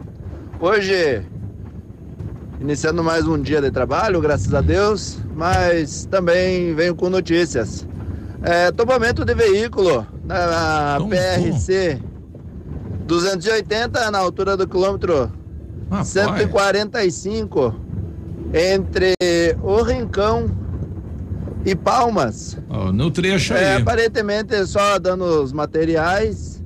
Hoje, 0.59 1.23
iniciando 2.61 3.05
mais 3.05 3.29
um 3.29 3.41
dia 3.41 3.61
de 3.63 3.71
trabalho, 3.71 4.21
graças 4.21 4.53
a 4.53 4.61
Deus, 4.61 5.19
mas 5.37 6.05
também 6.11 6.75
venho 6.75 6.97
com 6.97 7.09
notícias. 7.09 7.87
É, 8.43 8.71
tombamento 8.71 9.25
de 9.25 9.35
veículo 9.35 10.07
na 10.25 10.99
PRC 11.09 12.01
280 13.07 14.11
na 14.11 14.19
altura 14.19 14.57
do 14.57 14.67
quilômetro 14.69 15.31
145 16.05 17.75
entre 18.53 19.15
o 19.63 19.83
Rincão 19.83 20.51
e 21.65 21.75
Palmas. 21.75 22.57
Ó, 22.69 22.93
no 22.93 23.11
trecho 23.11 23.55
É, 23.55 23.75
aí. 23.77 23.83
aparentemente 23.83 24.67
só 24.67 24.99
dando 24.99 25.25
os 25.43 25.53
materiais, 25.53 26.63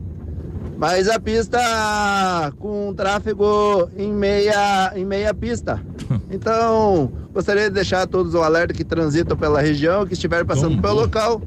mas 0.77 1.09
a 1.09 1.19
pista 1.19 1.59
com 2.59 2.93
tráfego 2.95 3.89
em 3.97 4.13
meia, 4.13 4.93
em 4.95 5.05
meia 5.05 5.33
pista. 5.33 5.81
Então, 6.29 7.11
gostaria 7.33 7.65
de 7.69 7.71
deixar 7.75 8.03
a 8.03 8.07
todos 8.07 8.35
o 8.35 8.43
alerta 8.43 8.75
que 8.75 8.83
transitam 8.85 9.37
pela 9.37 9.61
região, 9.61 10.05
que 10.05 10.15
estiver 10.15 10.45
passando 10.45 10.81
pelo 10.83 10.95
local, 10.95 11.41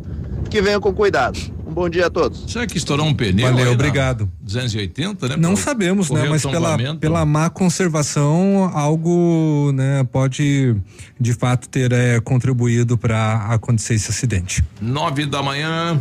que 0.49 0.61
venham 0.61 0.79
com 0.79 0.93
cuidado. 0.93 1.39
Um 1.65 1.73
bom 1.73 1.89
dia 1.89 2.05
a 2.05 2.09
todos. 2.09 2.51
Será 2.51 2.67
que 2.67 2.77
estourou 2.77 3.05
um 3.05 3.13
pneu? 3.13 3.51
Valeu, 3.51 3.71
obrigado. 3.71 4.29
280, 4.41 5.29
né? 5.29 5.35
Não 5.37 5.53
Pra 5.53 5.63
sabemos, 5.63 6.09
né? 6.11 6.27
Mas 6.29 6.45
pela, 6.45 6.77
pela 6.97 7.25
má 7.25 7.49
conservação, 7.49 8.69
algo, 8.73 9.71
né, 9.73 10.03
pode 10.11 10.75
de 11.19 11.33
fato 11.33 11.67
ter 11.67 11.91
eh, 11.91 12.19
contribuído 12.19 12.95
para 12.97 13.47
acontecer 13.49 13.95
esse 13.95 14.11
acidente. 14.11 14.63
Nove 14.79 15.25
da 15.25 15.41
manhã. 15.41 15.99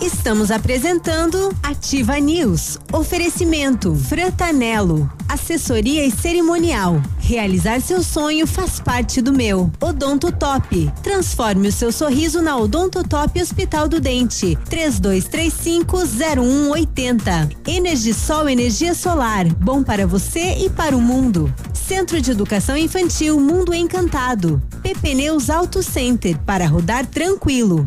Estamos 0.00 0.50
apresentando 0.50 1.54
Ativa 1.62 2.18
News. 2.18 2.78
Oferecimento 2.90 3.94
Frantanelo. 3.94 5.12
Assessoria 5.28 6.06
e 6.06 6.10
cerimonial. 6.10 7.02
Realizar 7.18 7.82
seu 7.82 8.02
sonho 8.02 8.46
faz 8.46 8.80
parte 8.80 9.20
do 9.20 9.30
meu. 9.30 9.70
Odonto 9.78 10.32
Top. 10.32 10.90
Transforme 11.02 11.68
o 11.68 11.72
seu 11.72 11.92
sorriso 11.92 12.40
na 12.40 12.56
Odonto 12.56 13.06
Top 13.06 13.38
Hospital 13.38 13.88
do 13.88 14.00
Dente. 14.00 14.56
32350180. 14.70 17.54
Energisol 17.66 18.48
energia 18.48 18.94
solar. 18.94 19.44
Bom 19.56 19.82
para 19.82 20.06
você 20.06 20.64
e 20.64 20.70
para 20.70 20.96
o 20.96 21.00
mundo. 21.00 21.54
Centro 21.74 22.22
de 22.22 22.30
Educação 22.30 22.74
Infantil 22.74 23.38
Mundo 23.38 23.74
Encantado. 23.74 24.62
PP 24.82 25.14
Neus 25.14 25.50
Auto 25.50 25.82
Center 25.82 26.38
para 26.38 26.66
rodar 26.66 27.04
tranquilo. 27.04 27.86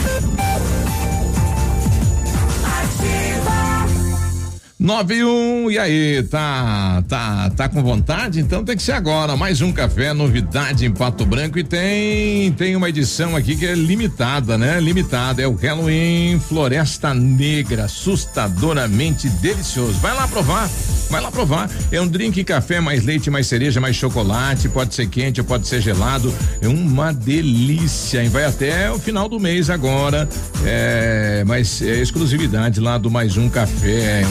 Nove 4.81 5.21
e 5.69 5.77
aí, 5.77 6.23
tá, 6.23 7.03
tá, 7.07 7.51
tá 7.51 7.69
com 7.69 7.83
vontade? 7.83 8.39
Então 8.39 8.65
tem 8.65 8.75
que 8.75 8.81
ser 8.81 8.93
agora, 8.93 9.37
mais 9.37 9.61
um 9.61 9.71
café, 9.71 10.11
novidade 10.11 10.87
em 10.87 10.91
Pato 10.91 11.23
Branco 11.23 11.59
e 11.59 11.63
tem, 11.63 12.51
tem 12.53 12.75
uma 12.75 12.89
edição 12.89 13.35
aqui 13.35 13.55
que 13.55 13.63
é 13.63 13.75
limitada, 13.75 14.57
né? 14.57 14.79
Limitada, 14.79 15.39
é 15.39 15.47
o 15.47 15.53
Halloween 15.53 16.39
Floresta 16.39 17.13
Negra, 17.13 17.83
assustadoramente 17.83 19.29
delicioso. 19.29 19.99
Vai 19.99 20.15
lá 20.15 20.27
provar, 20.27 20.67
vai 21.11 21.21
lá 21.21 21.29
provar. 21.29 21.69
É 21.91 22.01
um 22.01 22.07
drink 22.07 22.43
café, 22.43 22.79
mais 22.79 23.05
leite, 23.05 23.29
mais 23.29 23.45
cereja, 23.45 23.79
mais 23.79 23.95
chocolate, 23.95 24.67
pode 24.67 24.95
ser 24.95 25.07
quente, 25.07 25.43
pode 25.43 25.67
ser 25.67 25.79
gelado, 25.79 26.33
é 26.59 26.67
uma 26.67 27.13
delícia 27.13 28.23
e 28.23 28.29
vai 28.29 28.45
até 28.45 28.91
o 28.91 28.97
final 28.97 29.29
do 29.29 29.39
mês 29.39 29.69
agora, 29.69 30.27
é, 30.65 31.43
mas 31.45 31.83
é 31.83 32.01
exclusividade 32.01 32.79
lá 32.79 32.97
do 32.97 33.11
Mais 33.11 33.37
Um 33.37 33.47
Café. 33.47 34.23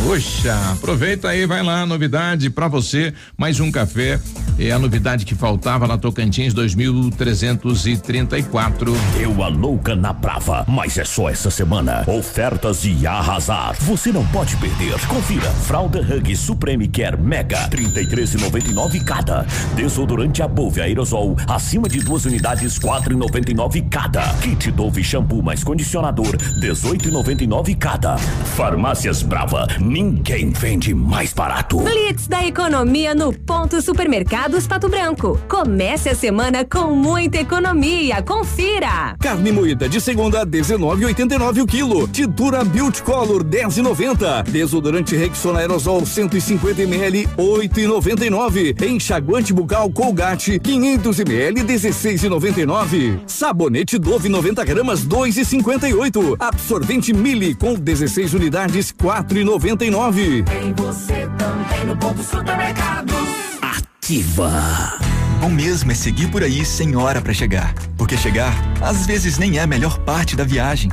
Aproveita 0.49 1.29
aí, 1.29 1.45
vai 1.45 1.62
lá, 1.62 1.85
novidade 1.85 2.49
pra 2.49 2.67
você, 2.67 3.12
Mais 3.37 3.61
Um 3.61 3.71
Café, 3.71 4.19
é 4.59 4.71
a 4.71 4.79
novidade 4.79 5.27
que 5.27 5.35
faltava 5.35 5.87
na 5.87 5.99
Tocantins 5.99 6.55
2334. 6.55 8.97
Deu 9.19 9.43
a 9.43 9.49
louca 9.49 9.95
na 9.95 10.15
Brava, 10.15 10.65
mas 10.67 10.97
é 10.97 11.05
só 11.05 11.29
essa 11.29 11.51
semana. 11.51 12.05
Ofertas 12.07 12.81
de 12.83 13.07
arrasar. 13.07 13.77
Você 13.81 14.11
não 14.11 14.25
pode 14.29 14.57
perder. 14.57 14.99
Confira. 15.07 15.51
Fralda 15.51 16.01
Hug 16.01 16.35
Supreme 16.35 16.89
Care 16.89 17.21
Mega, 17.21 17.69
33,99 17.69 19.05
cada. 19.05 19.45
Desodorante 19.75 20.43
Above 20.43 20.81
Aerosol, 20.81 21.37
acima 21.47 21.87
de 21.87 22.01
duas 22.01 22.25
unidades, 22.25 22.79
4,99 22.79 23.87
cada. 23.91 24.23
Kit 24.41 24.71
Dove 24.71 25.05
Shampoo 25.05 25.43
mais 25.43 25.62
condicionador, 25.62 26.35
18,99 26.61 27.77
cada. 27.77 28.17
Farmácias 28.17 29.23
Brava, 29.23 29.69
ninguém 29.79 30.30
vende 30.52 30.94
mais 30.94 31.32
barato. 31.32 31.78
Blitz 31.78 32.27
da 32.27 32.44
economia 32.47 33.15
no 33.15 33.32
Ponto 33.32 33.81
Supermercados 33.82 34.66
Pato 34.66 34.89
Branco. 34.89 35.40
Comece 35.48 36.11
a 36.11 36.15
semana 36.15 36.65
com 36.65 36.94
muita 36.94 37.39
economia. 37.39 38.23
Confira! 38.23 39.16
Carne 39.20 39.52
moída 39.52 39.89
de 39.89 40.01
segunda, 40.01 40.47
19,89 40.47 41.62
o 41.62 41.66
quilo. 41.66 42.09
Tintura 42.09 42.65
Beauty 42.65 43.02
Color, 43.02 43.44
10,90. 43.44 44.44
Desodorante 44.44 45.16
Rexona 45.16 45.61
Aerosol, 45.61 46.07
150 46.07 46.61
250 46.61 46.82
ml 46.82 47.28
8,99. 47.36 48.82
Enxaguante 48.82 49.52
bucal 49.52 49.90
Colgate 49.90 50.59
500 50.59 51.20
ml 51.20 51.65
16,99. 51.65 53.20
Sabonete 53.27 53.98
Dove 53.98 54.28
90 54.28 54.65
gramas 54.65 55.05
2,58. 55.07 56.36
Absorvente 56.39 57.12
Mili 57.12 57.55
com 57.55 57.74
16 57.74 58.35
unidades 58.35 58.93
4,99. 58.93 60.19
Tem 60.20 60.74
você 60.74 61.26
também 61.38 61.86
no 61.86 61.97
ponto 61.97 62.22
supermercado. 62.22 63.14
Ativa. 63.62 64.98
Bom 65.40 65.48
mesmo 65.48 65.90
é 65.90 65.94
seguir 65.94 66.30
por 66.30 66.42
aí 66.42 66.62
sem 66.62 66.94
hora 66.94 67.22
para 67.22 67.32
chegar. 67.32 67.72
Porque 67.97 68.18
chegar, 68.18 68.52
às 68.82 69.06
vezes, 69.06 69.38
nem 69.38 69.56
é 69.56 69.62
a 69.62 69.66
melhor 69.66 69.98
parte 70.01 70.36
da 70.36 70.44
viagem. 70.44 70.92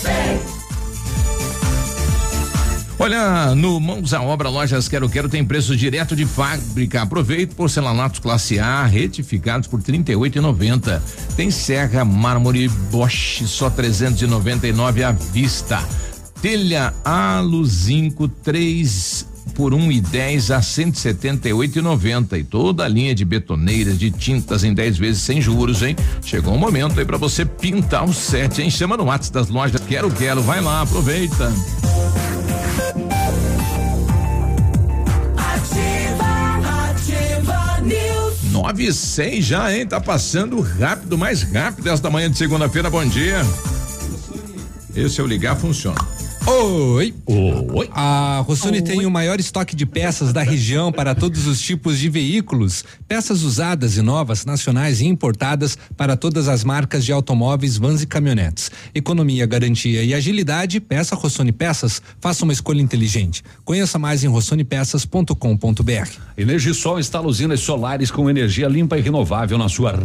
Olha, 2.97 3.53
no 3.53 3.79
Mãos 3.79 4.13
à 4.13 4.21
Obra 4.21 4.49
Lojas 4.49 4.87
Quero 4.87 5.09
Quero 5.09 5.29
tem 5.29 5.43
preço 5.43 5.75
direto 5.75 6.15
de 6.15 6.25
fábrica. 6.25 7.01
Aproveite 7.01 7.53
porcelanatos 7.53 8.19
classe 8.19 8.57
A 8.57 8.85
retificados 8.85 9.67
por 9.67 9.79
R$ 9.79 9.85
38,90. 9.85 11.01
Tem 11.35 11.51
serra, 11.51 12.05
mármore 12.05 12.67
Bosch 12.89 13.43
só 13.45 13.69
399 13.69 15.03
à 15.03 15.11
vista. 15.11 15.83
Telha 16.41 16.93
Aluzinco 17.03 18.27
3 18.27 19.34
por 19.53 19.73
um 19.73 19.91
e 19.91 20.01
dez 20.01 20.51
a 20.51 20.61
cento 20.61 20.95
e 20.95 20.99
setenta 20.99 21.47
e 21.47 21.53
oito 21.53 21.79
e 21.79 21.81
noventa 21.81 22.37
e 22.37 22.43
toda 22.43 22.83
a 22.83 22.87
linha 22.87 23.13
de 23.13 23.23
betoneiras 23.23 23.97
de 23.97 24.11
tintas 24.11 24.63
em 24.63 24.73
10 24.73 24.97
vezes 24.97 25.21
sem 25.21 25.41
juros, 25.41 25.81
hein? 25.81 25.95
Chegou 26.23 26.55
o 26.55 26.59
momento 26.59 26.99
aí 26.99 27.05
para 27.05 27.17
você 27.17 27.45
pintar 27.45 28.03
o 28.03 28.13
set, 28.13 28.61
hein? 28.61 28.69
Chama 28.69 28.97
no 28.97 29.05
WhatsApp 29.05 29.33
das 29.33 29.49
lojas 29.49 29.81
Quero 29.87 30.09
Quero, 30.11 30.41
vai 30.41 30.61
lá, 30.61 30.81
aproveita. 30.81 31.53
Nove 38.51 38.87
e 38.87 38.93
seis 38.93 39.45
já, 39.45 39.75
hein? 39.75 39.85
Tá 39.85 40.01
passando 40.01 40.59
rápido, 40.61 41.17
mais 41.17 41.43
rápido 41.43 41.89
esta 41.89 42.09
manhã 42.09 42.31
de 42.31 42.37
segunda-feira. 42.37 42.89
Bom 42.89 43.05
dia. 43.05 43.41
Esse 44.95 45.19
eu 45.19 45.27
ligar 45.27 45.55
funciona. 45.57 46.14
Oi. 46.47 47.11
Oi. 47.25 47.89
A 47.91 48.43
Rossoni 48.45 48.79
tem 48.79 49.03
o 49.03 49.09
maior 49.09 49.39
estoque 49.39 49.75
de 49.75 49.83
peças 49.83 50.31
da 50.31 50.43
região 50.43 50.91
para 50.91 51.15
todos 51.15 51.47
os 51.47 51.59
tipos 51.59 51.97
de 51.97 52.07
veículos. 52.07 52.85
Peças 53.07 53.41
usadas 53.41 53.97
e 53.97 54.01
novas, 54.03 54.45
nacionais 54.45 55.01
e 55.01 55.07
importadas 55.07 55.75
para 55.97 56.15
todas 56.15 56.47
as 56.47 56.63
marcas 56.63 57.03
de 57.03 57.11
automóveis, 57.11 57.77
vans 57.77 58.03
e 58.03 58.05
caminhonetes. 58.05 58.69
Economia, 58.93 59.47
garantia 59.47 60.03
e 60.03 60.13
agilidade. 60.13 60.79
Peça 60.79 61.15
Rossoni 61.15 61.51
Peças. 61.51 61.99
Faça 62.21 62.43
uma 62.43 62.53
escolha 62.53 62.81
inteligente. 62.81 63.43
Conheça 63.63 63.97
mais 63.97 64.23
em 64.23 64.27
rossonepeças.com.br. 64.27 66.09
Energisol 66.37 66.99
instala 66.99 67.27
usinas 67.27 67.59
solares 67.61 68.11
com 68.11 68.29
energia 68.29 68.67
limpa 68.67 68.99
e 68.99 69.01
renovável 69.01 69.57
na 69.57 69.67
sua 69.67 69.95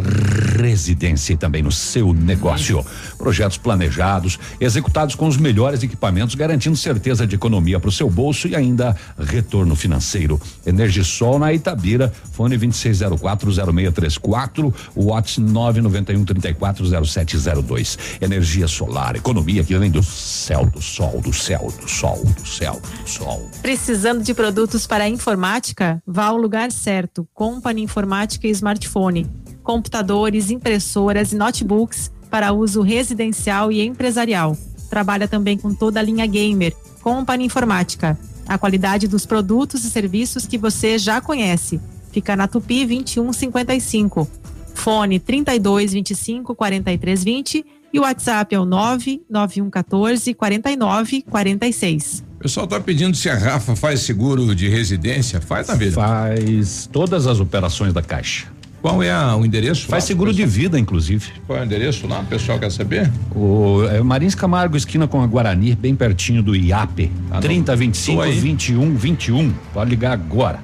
residência 0.58 1.34
e 1.34 1.36
também 1.36 1.62
no 1.62 1.72
seu 1.72 2.14
negócio. 2.14 2.82
Projetos 3.18 3.58
planejados, 3.58 4.38
executados 4.58 5.14
com 5.14 5.26
os 5.26 5.36
melhores 5.36 5.82
equipamentos, 5.82 6.29
garantindo 6.36 6.76
certeza 6.76 7.26
de 7.26 7.34
economia 7.34 7.80
para 7.80 7.88
o 7.88 7.92
seu 7.92 8.10
bolso 8.10 8.48
e 8.48 8.56
ainda 8.56 8.96
retorno 9.18 9.76
financeiro. 9.76 10.40
Energisol 10.66 11.38
na 11.38 11.52
Itabira, 11.52 12.10
fone 12.32 12.58
26040634, 12.58 14.74
WhatsApp 14.96 15.40
991340702. 15.40 17.98
Energia 18.20 18.68
solar, 18.68 19.16
economia 19.16 19.64
que 19.64 19.78
vem 19.78 19.90
do 19.90 20.02
céu, 20.02 20.66
do 20.66 20.82
sol, 20.82 21.18
do 21.20 21.32
céu, 21.32 21.72
do 21.80 21.88
sol, 21.88 22.22
do 22.24 22.46
céu, 22.46 22.78
do 23.02 23.08
sol. 23.08 23.48
Precisando 23.62 24.22
de 24.22 24.34
produtos 24.34 24.86
para 24.86 25.04
a 25.04 25.08
informática? 25.08 26.02
Vá 26.06 26.26
ao 26.26 26.36
lugar 26.36 26.70
certo. 26.72 27.26
Company 27.34 27.82
Informática 27.82 28.46
e 28.46 28.50
Smartphone. 28.50 29.26
Computadores, 29.62 30.50
impressoras 30.50 31.32
e 31.32 31.36
notebooks 31.36 32.10
para 32.30 32.52
uso 32.52 32.82
residencial 32.82 33.72
e 33.72 33.84
empresarial. 33.84 34.56
Trabalha 34.90 35.28
também 35.28 35.56
com 35.56 35.72
toda 35.72 36.00
a 36.00 36.02
linha 36.02 36.26
gamer. 36.26 36.74
Company 37.00 37.44
Informática. 37.44 38.18
A 38.46 38.58
qualidade 38.58 39.06
dos 39.06 39.24
produtos 39.24 39.84
e 39.84 39.90
serviços 39.90 40.44
que 40.44 40.58
você 40.58 40.98
já 40.98 41.20
conhece. 41.20 41.80
Fica 42.10 42.34
na 42.34 42.48
Tupi 42.48 42.84
2155. 42.84 44.28
Fone 44.74 45.20
32 45.20 45.92
25 45.92 46.54
43 46.54 47.24
20 47.24 47.64
e 47.92 47.98
o 47.98 48.02
WhatsApp 48.02 48.54
é 48.54 48.58
o 48.58 48.64
99114 48.64 50.34
49 50.34 51.22
46. 51.22 52.24
O 52.36 52.42
pessoal 52.42 52.66
tá 52.66 52.80
pedindo 52.80 53.16
se 53.16 53.28
a 53.28 53.36
Rafa 53.36 53.76
faz 53.76 54.00
seguro 54.00 54.54
de 54.54 54.68
residência. 54.68 55.40
Faz 55.40 55.68
na 55.68 55.74
vida. 55.74 55.92
Faz 55.92 56.88
todas 56.90 57.26
as 57.26 57.38
operações 57.38 57.92
da 57.92 58.02
Caixa. 58.02 58.48
Qual 58.82 59.02
é 59.02 59.10
a- 59.10 59.36
o 59.36 59.44
endereço? 59.44 59.86
Faz 59.86 60.04
lá, 60.04 60.08
seguro 60.08 60.32
de 60.32 60.42
pessoal? 60.42 60.60
vida, 60.62 60.78
inclusive. 60.78 61.26
Qual 61.46 61.58
é 61.58 61.62
o 61.62 61.64
endereço 61.64 62.06
lá? 62.06 62.20
O 62.20 62.24
pessoal 62.26 62.58
quer 62.58 62.70
saber? 62.72 63.10
O 63.34 63.84
é, 63.90 64.00
Marins 64.02 64.34
Camargo, 64.34 64.76
esquina 64.76 65.06
com 65.06 65.20
a 65.22 65.26
Guarani, 65.26 65.74
bem 65.74 65.94
pertinho 65.94 66.42
do 66.42 66.56
IAP. 66.56 67.10
Ah, 67.30 67.40
30 67.40 67.72
não. 67.72 67.78
25 67.78 68.16
Tô 68.16 68.22
aí. 68.22 68.32
21 68.38 68.94
21. 68.96 69.52
Pode 69.74 69.90
ligar 69.90 70.12
agora. 70.12 70.60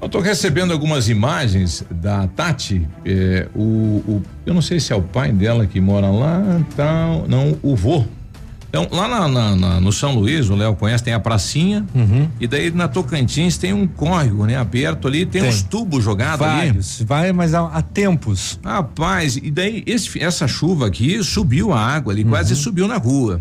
Eu 0.00 0.06
estou 0.06 0.20
recebendo 0.20 0.72
algumas 0.72 1.08
imagens 1.08 1.82
da 1.90 2.26
Tati. 2.28 2.86
é, 3.04 3.48
o, 3.54 3.60
o- 4.06 4.22
eu 4.44 4.52
não 4.52 4.60
sei 4.60 4.78
se 4.78 4.92
é 4.92 4.96
o 4.96 5.00
pai 5.02 5.32
dela 5.32 5.66
que 5.66 5.80
mora 5.80 6.08
lá, 6.10 6.60
tal. 6.76 7.24
Não, 7.26 7.56
o 7.62 7.74
vô. 7.74 8.04
Então, 8.82 8.98
lá 8.98 9.08
na- 9.08 9.28
na- 9.28 9.56
na- 9.56 9.80
no 9.80 9.92
São 9.92 10.14
Luís, 10.14 10.48
o 10.50 10.54
Léo 10.54 10.74
conhece, 10.74 11.02
tem 11.04 11.14
a 11.14 11.20
pracinha. 11.20 11.86
E 12.40 12.46
daí 12.46 12.70
na 12.70 12.86
Tocantins 12.88 13.56
tem 13.56 13.72
um 13.72 13.86
córrego, 13.86 14.44
né? 14.46 14.56
Aberto 14.56 15.08
ali, 15.08 15.24
tem, 15.24 15.40
Tem. 15.42 15.50
uns 15.50 15.62
tubos 15.62 16.04
jogados 16.04 16.46
ali. 16.46 16.66
Vários. 16.68 17.00
Vai, 17.02 17.32
mas 17.32 17.54
há, 17.54 17.60
há 17.66 17.80
tempos. 17.82 18.58
Rapaz, 18.62 19.36
e 19.36 19.50
daí 19.50 19.82
esse- 19.86 20.22
essa 20.22 20.46
chuva 20.46 20.86
aqui 20.86 21.22
subiu 21.24 21.72
a 21.72 21.80
água 21.80 22.12
ali, 22.12 22.24
quase 22.24 22.54
subiu 22.54 22.86
na 22.86 22.96
rua. 22.96 23.40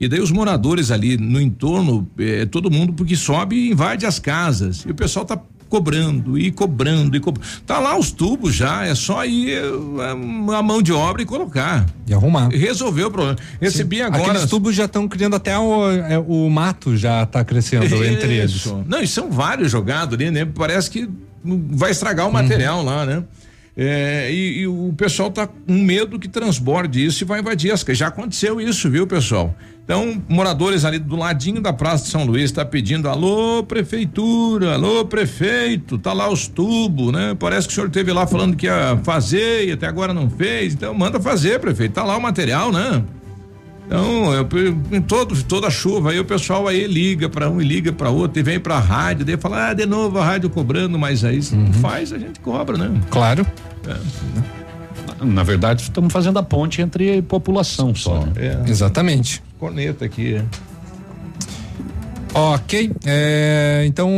E 0.00 0.08
daí 0.08 0.18
os 0.20 0.30
moradores 0.30 0.90
ali 0.90 1.18
no 1.18 1.38
entorno, 1.38 2.08
eh, 2.18 2.46
todo 2.46 2.70
mundo, 2.70 2.94
porque 2.94 3.14
sobe 3.14 3.54
e 3.56 3.70
invade 3.70 4.06
as 4.06 4.18
casas. 4.18 4.82
E 4.86 4.90
o 4.90 4.94
pessoal 4.94 5.26
tá 5.26 5.38
cobrando 5.70 6.36
e 6.36 6.50
cobrando 6.50 7.16
e 7.16 7.20
cobrando. 7.20 7.48
Tá 7.64 7.78
lá 7.78 7.96
os 7.96 8.10
tubos 8.10 8.54
já, 8.54 8.84
é 8.84 8.94
só 8.94 9.24
ir 9.24 9.52
eh, 9.52 10.54
a 10.54 10.62
mão 10.62 10.82
de 10.82 10.92
obra 10.92 11.22
e 11.22 11.24
colocar. 11.24 11.86
E 12.08 12.12
arrumar. 12.12 12.48
Resolveu 12.48 13.06
o 13.06 13.10
problema. 13.10 13.38
Recebi 13.60 14.02
agora. 14.02 14.24
Aqueles 14.24 14.46
tubos 14.50 14.74
já 14.74 14.86
estão 14.86 15.06
criando 15.06 15.36
até 15.36 15.56
o, 15.56 15.90
é, 15.90 16.18
o 16.18 16.50
mato 16.50 16.96
já 16.96 17.22
está 17.22 17.44
crescendo 17.44 18.04
entre 18.04 18.34
eles. 18.34 18.56
Isso. 18.56 18.84
Não, 18.86 19.00
e 19.00 19.06
são 19.06 19.30
vários 19.30 19.70
jogados 19.70 20.14
ali, 20.14 20.28
né? 20.28 20.44
Parece 20.44 20.90
que 20.90 21.08
vai 21.44 21.92
estragar 21.92 22.28
o 22.28 22.32
material 22.32 22.82
lá, 22.82 23.06
né? 23.06 23.22
É, 23.76 24.28
e, 24.30 24.62
e 24.62 24.66
o 24.66 24.92
pessoal 24.96 25.30
tá 25.30 25.46
com 25.46 25.72
medo 25.72 26.18
que 26.18 26.28
transborde 26.28 27.04
isso 27.06 27.22
e 27.22 27.24
vai 27.24 27.38
invadir 27.38 27.70
as. 27.70 27.84
Já 27.90 28.08
aconteceu 28.08 28.60
isso, 28.60 28.90
viu, 28.90 29.06
pessoal? 29.06 29.54
Então, 29.90 30.22
moradores 30.28 30.84
ali 30.84 31.00
do 31.00 31.16
ladinho 31.16 31.60
da 31.60 31.72
Praça 31.72 32.04
de 32.04 32.10
São 32.10 32.24
Luís 32.24 32.44
está 32.44 32.64
pedindo: 32.64 33.08
alô, 33.08 33.64
prefeitura, 33.64 34.74
alô, 34.74 35.04
prefeito, 35.04 35.98
tá 35.98 36.12
lá 36.12 36.30
os 36.30 36.46
tubos, 36.46 37.12
né? 37.12 37.34
Parece 37.36 37.66
que 37.66 37.72
o 37.72 37.74
senhor 37.74 37.90
teve 37.90 38.12
lá 38.12 38.24
falando 38.24 38.54
que 38.54 38.66
ia 38.66 38.96
fazer 39.02 39.66
e 39.66 39.72
até 39.72 39.88
agora 39.88 40.14
não 40.14 40.30
fez. 40.30 40.74
Então, 40.74 40.94
manda 40.94 41.18
fazer, 41.18 41.58
prefeito. 41.58 41.92
Tá 41.92 42.04
lá 42.04 42.16
o 42.16 42.22
material, 42.22 42.70
né? 42.70 43.02
Então, 43.84 44.32
eu, 44.32 44.48
em 44.92 45.02
todo, 45.02 45.42
toda 45.42 45.68
chuva, 45.68 46.12
aí 46.12 46.20
o 46.20 46.24
pessoal 46.24 46.68
aí 46.68 46.86
liga 46.86 47.28
para 47.28 47.50
um 47.50 47.60
e 47.60 47.64
liga 47.64 47.92
para 47.92 48.10
outro 48.10 48.38
e 48.38 48.44
vem 48.44 48.60
para 48.60 48.76
a 48.76 48.78
rádio, 48.78 49.24
daí 49.24 49.36
fala, 49.36 49.70
ah, 49.70 49.74
de 49.74 49.86
novo 49.86 50.20
a 50.20 50.24
rádio 50.24 50.48
cobrando, 50.48 50.96
mas 51.00 51.24
aí 51.24 51.42
se 51.42 51.56
não 51.56 51.72
faz, 51.72 52.12
a 52.12 52.18
gente 52.18 52.38
cobra, 52.38 52.78
né? 52.78 53.00
Claro. 53.10 53.44
Na 55.20 55.42
verdade, 55.42 55.82
estamos 55.82 56.12
fazendo 56.12 56.38
a 56.38 56.42
ponte 56.42 56.80
entre 56.80 57.20
população 57.22 57.94
só. 57.94 58.24
né? 58.26 58.32
É. 58.36 58.70
Exatamente. 58.70 59.42
Corneta 59.58 60.04
aqui. 60.04 60.42
Ok, 62.32 62.92
é, 63.04 63.82
então 63.86 64.08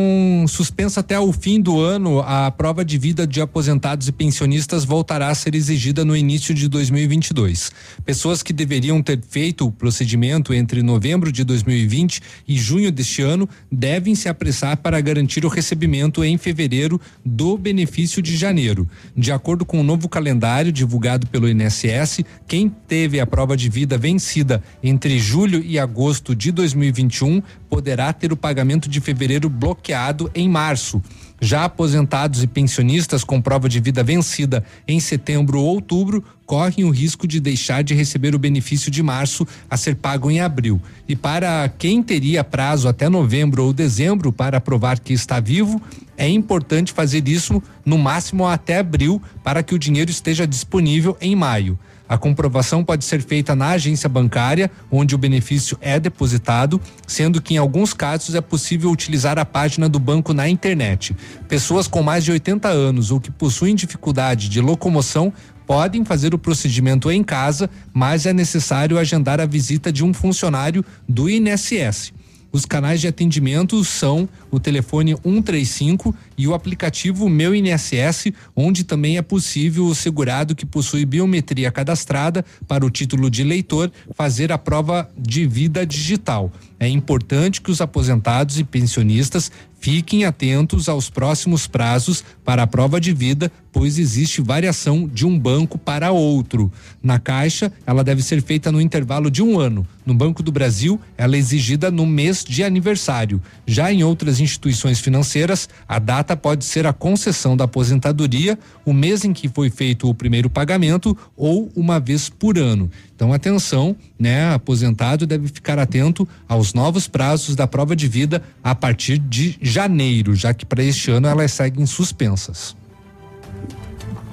suspensa 0.46 1.00
até 1.00 1.18
o 1.18 1.32
fim 1.32 1.58
do 1.58 1.80
ano, 1.80 2.20
a 2.20 2.50
prova 2.50 2.84
de 2.84 2.98
vida 2.98 3.26
de 3.26 3.40
aposentados 3.40 4.06
e 4.06 4.12
pensionistas 4.12 4.84
voltará 4.84 5.28
a 5.28 5.34
ser 5.34 5.54
exigida 5.54 6.04
no 6.04 6.14
início 6.14 6.54
de 6.54 6.68
2022. 6.68 7.72
Pessoas 8.04 8.42
que 8.42 8.52
deveriam 8.52 9.02
ter 9.02 9.18
feito 9.26 9.66
o 9.66 9.72
procedimento 9.72 10.52
entre 10.52 10.82
novembro 10.82 11.32
de 11.32 11.42
2020 11.42 12.20
e 12.46 12.58
junho 12.58 12.92
deste 12.92 13.22
ano 13.22 13.48
devem 13.70 14.14
se 14.14 14.28
apressar 14.28 14.76
para 14.76 15.00
garantir 15.00 15.46
o 15.46 15.48
recebimento 15.48 16.22
em 16.22 16.36
fevereiro 16.36 17.00
do 17.24 17.56
benefício 17.56 18.20
de 18.20 18.36
janeiro. 18.36 18.86
De 19.16 19.32
acordo 19.32 19.64
com 19.64 19.80
o 19.80 19.84
novo 19.84 20.06
calendário 20.06 20.70
divulgado 20.70 21.26
pelo 21.28 21.48
INSS, 21.48 22.20
quem 22.46 22.68
teve 22.68 23.20
a 23.20 23.26
prova 23.26 23.56
de 23.56 23.70
vida 23.70 23.96
vencida 23.96 24.62
entre 24.82 25.18
julho 25.18 25.64
e 25.64 25.78
agosto 25.78 26.36
de 26.36 26.52
2021 26.52 27.42
poderá 27.70 28.01
ter 28.10 28.32
o 28.32 28.36
pagamento 28.38 28.88
de 28.88 29.02
fevereiro 29.02 29.50
bloqueado 29.50 30.30
em 30.34 30.48
março. 30.48 31.02
Já 31.38 31.64
aposentados 31.64 32.42
e 32.42 32.46
pensionistas 32.46 33.22
com 33.22 33.38
prova 33.38 33.68
de 33.68 33.80
vida 33.80 34.02
vencida 34.02 34.64
em 34.88 34.98
setembro 34.98 35.60
ou 35.60 35.66
outubro 35.66 36.24
correm 36.46 36.84
o 36.84 36.90
risco 36.90 37.26
de 37.26 37.40
deixar 37.40 37.82
de 37.82 37.94
receber 37.94 38.34
o 38.34 38.38
benefício 38.38 38.90
de 38.90 39.02
março 39.02 39.46
a 39.68 39.76
ser 39.76 39.96
pago 39.96 40.30
em 40.30 40.40
abril. 40.40 40.80
E 41.08 41.14
para 41.14 41.68
quem 41.68 42.02
teria 42.02 42.42
prazo 42.42 42.88
até 42.88 43.08
novembro 43.08 43.64
ou 43.64 43.72
dezembro 43.72 44.32
para 44.32 44.60
provar 44.60 45.00
que 45.00 45.12
está 45.12 45.40
vivo, 45.40 45.82
é 46.16 46.28
importante 46.28 46.92
fazer 46.92 47.26
isso 47.26 47.62
no 47.84 47.98
máximo 47.98 48.46
até 48.46 48.78
abril 48.78 49.20
para 49.42 49.62
que 49.62 49.74
o 49.74 49.78
dinheiro 49.78 50.10
esteja 50.10 50.46
disponível 50.46 51.16
em 51.20 51.34
maio. 51.34 51.78
A 52.12 52.18
comprovação 52.18 52.84
pode 52.84 53.06
ser 53.06 53.22
feita 53.22 53.56
na 53.56 53.70
agência 53.70 54.06
bancária, 54.06 54.70
onde 54.90 55.14
o 55.14 55.18
benefício 55.18 55.78
é 55.80 55.98
depositado, 55.98 56.78
sendo 57.06 57.40
que 57.40 57.54
em 57.54 57.56
alguns 57.56 57.94
casos 57.94 58.34
é 58.34 58.40
possível 58.42 58.90
utilizar 58.90 59.38
a 59.38 59.46
página 59.46 59.88
do 59.88 59.98
banco 59.98 60.34
na 60.34 60.46
internet. 60.46 61.16
Pessoas 61.48 61.88
com 61.88 62.02
mais 62.02 62.22
de 62.22 62.30
80 62.30 62.68
anos 62.68 63.10
ou 63.10 63.18
que 63.18 63.30
possuem 63.30 63.74
dificuldade 63.74 64.50
de 64.50 64.60
locomoção 64.60 65.32
podem 65.66 66.04
fazer 66.04 66.34
o 66.34 66.38
procedimento 66.38 67.10
em 67.10 67.24
casa, 67.24 67.70
mas 67.94 68.26
é 68.26 68.32
necessário 68.34 68.98
agendar 68.98 69.40
a 69.40 69.46
visita 69.46 69.90
de 69.90 70.04
um 70.04 70.12
funcionário 70.12 70.84
do 71.08 71.30
INSS. 71.30 72.12
Os 72.52 72.66
canais 72.66 73.00
de 73.00 73.08
atendimento 73.08 73.82
são 73.82 74.28
o 74.50 74.60
telefone 74.60 75.16
135 75.24 76.14
e 76.36 76.46
o 76.46 76.52
aplicativo 76.52 77.26
Meu 77.26 77.54
INSS, 77.54 78.30
onde 78.54 78.84
também 78.84 79.16
é 79.16 79.22
possível 79.22 79.86
o 79.86 79.94
segurado 79.94 80.54
que 80.54 80.66
possui 80.66 81.06
biometria 81.06 81.72
cadastrada 81.72 82.44
para 82.68 82.84
o 82.84 82.90
título 82.90 83.30
de 83.30 83.40
eleitor 83.40 83.90
fazer 84.14 84.52
a 84.52 84.58
prova 84.58 85.10
de 85.16 85.46
vida 85.46 85.86
digital. 85.86 86.52
É 86.82 86.88
importante 86.88 87.60
que 87.62 87.70
os 87.70 87.80
aposentados 87.80 88.58
e 88.58 88.64
pensionistas 88.64 89.52
fiquem 89.82 90.24
atentos 90.24 90.88
aos 90.88 91.10
próximos 91.10 91.66
prazos 91.66 92.24
para 92.44 92.62
a 92.62 92.66
prova 92.68 93.00
de 93.00 93.12
vida, 93.12 93.50
pois 93.72 93.98
existe 93.98 94.40
variação 94.40 95.08
de 95.08 95.26
um 95.26 95.36
banco 95.36 95.76
para 95.76 96.12
outro. 96.12 96.70
Na 97.02 97.18
Caixa, 97.18 97.72
ela 97.84 98.04
deve 98.04 98.22
ser 98.22 98.40
feita 98.42 98.70
no 98.70 98.80
intervalo 98.80 99.28
de 99.28 99.42
um 99.42 99.58
ano. 99.58 99.86
No 100.06 100.14
Banco 100.14 100.42
do 100.42 100.52
Brasil, 100.52 101.00
ela 101.16 101.34
é 101.34 101.38
exigida 101.38 101.90
no 101.90 102.06
mês 102.06 102.44
de 102.44 102.62
aniversário. 102.62 103.40
Já 103.66 103.92
em 103.92 104.04
outras 104.04 104.38
instituições 104.38 105.00
financeiras, 105.00 105.68
a 105.88 105.98
data 105.98 106.36
pode 106.36 106.64
ser 106.64 106.86
a 106.86 106.92
concessão 106.92 107.56
da 107.56 107.64
aposentadoria, 107.64 108.58
o 108.84 108.92
mês 108.92 109.24
em 109.24 109.32
que 109.32 109.48
foi 109.48 109.70
feito 109.70 110.08
o 110.08 110.14
primeiro 110.14 110.50
pagamento 110.50 111.16
ou 111.36 111.72
uma 111.74 111.98
vez 111.98 112.28
por 112.28 112.58
ano. 112.58 112.90
Então, 113.14 113.32
atenção, 113.32 113.96
né? 114.18 114.52
Aposentado 114.52 115.26
deve 115.26 115.48
ficar 115.48 115.78
atento 115.78 116.28
aos 116.48 116.71
novos 116.74 117.08
prazos 117.08 117.54
da 117.56 117.66
prova 117.66 117.94
de 117.96 118.06
vida 118.08 118.42
a 118.62 118.74
partir 118.74 119.18
de 119.18 119.58
janeiro, 119.60 120.34
já 120.34 120.52
que 120.54 120.64
para 120.66 120.82
este 120.82 121.10
ano 121.10 121.28
elas 121.28 121.52
seguem 121.52 121.86
suspensas. 121.86 122.76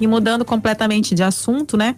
E 0.00 0.06
mudando 0.06 0.44
completamente 0.44 1.14
de 1.14 1.22
assunto, 1.22 1.76
né? 1.76 1.96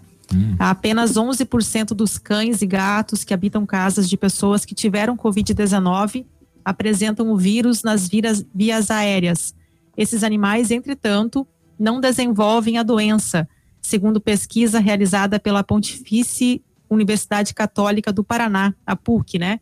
Apenas 0.57 1.13
11% 1.15 1.89
dos 1.93 2.17
cães 2.17 2.61
e 2.61 2.65
gatos 2.65 3.23
que 3.23 3.33
habitam 3.33 3.65
casas 3.65 4.09
de 4.09 4.17
pessoas 4.17 4.65
que 4.65 4.73
tiveram 4.73 5.15
Covid-19 5.15 6.25
apresentam 6.65 7.29
o 7.31 7.37
vírus 7.37 7.83
nas 7.83 8.07
viras- 8.07 8.43
vias 8.53 8.89
aéreas. 8.89 9.53
Esses 9.95 10.23
animais, 10.23 10.71
entretanto, 10.71 11.45
não 11.77 11.99
desenvolvem 12.01 12.77
a 12.77 12.83
doença, 12.83 13.47
segundo 13.81 14.19
pesquisa 14.19 14.79
realizada 14.79 15.39
pela 15.39 15.63
Pontifícia 15.63 16.59
Universidade 16.89 17.53
Católica 17.53 18.11
do 18.11 18.23
Paraná, 18.23 18.73
a 18.85 18.95
PUC, 18.95 19.37
né? 19.37 19.59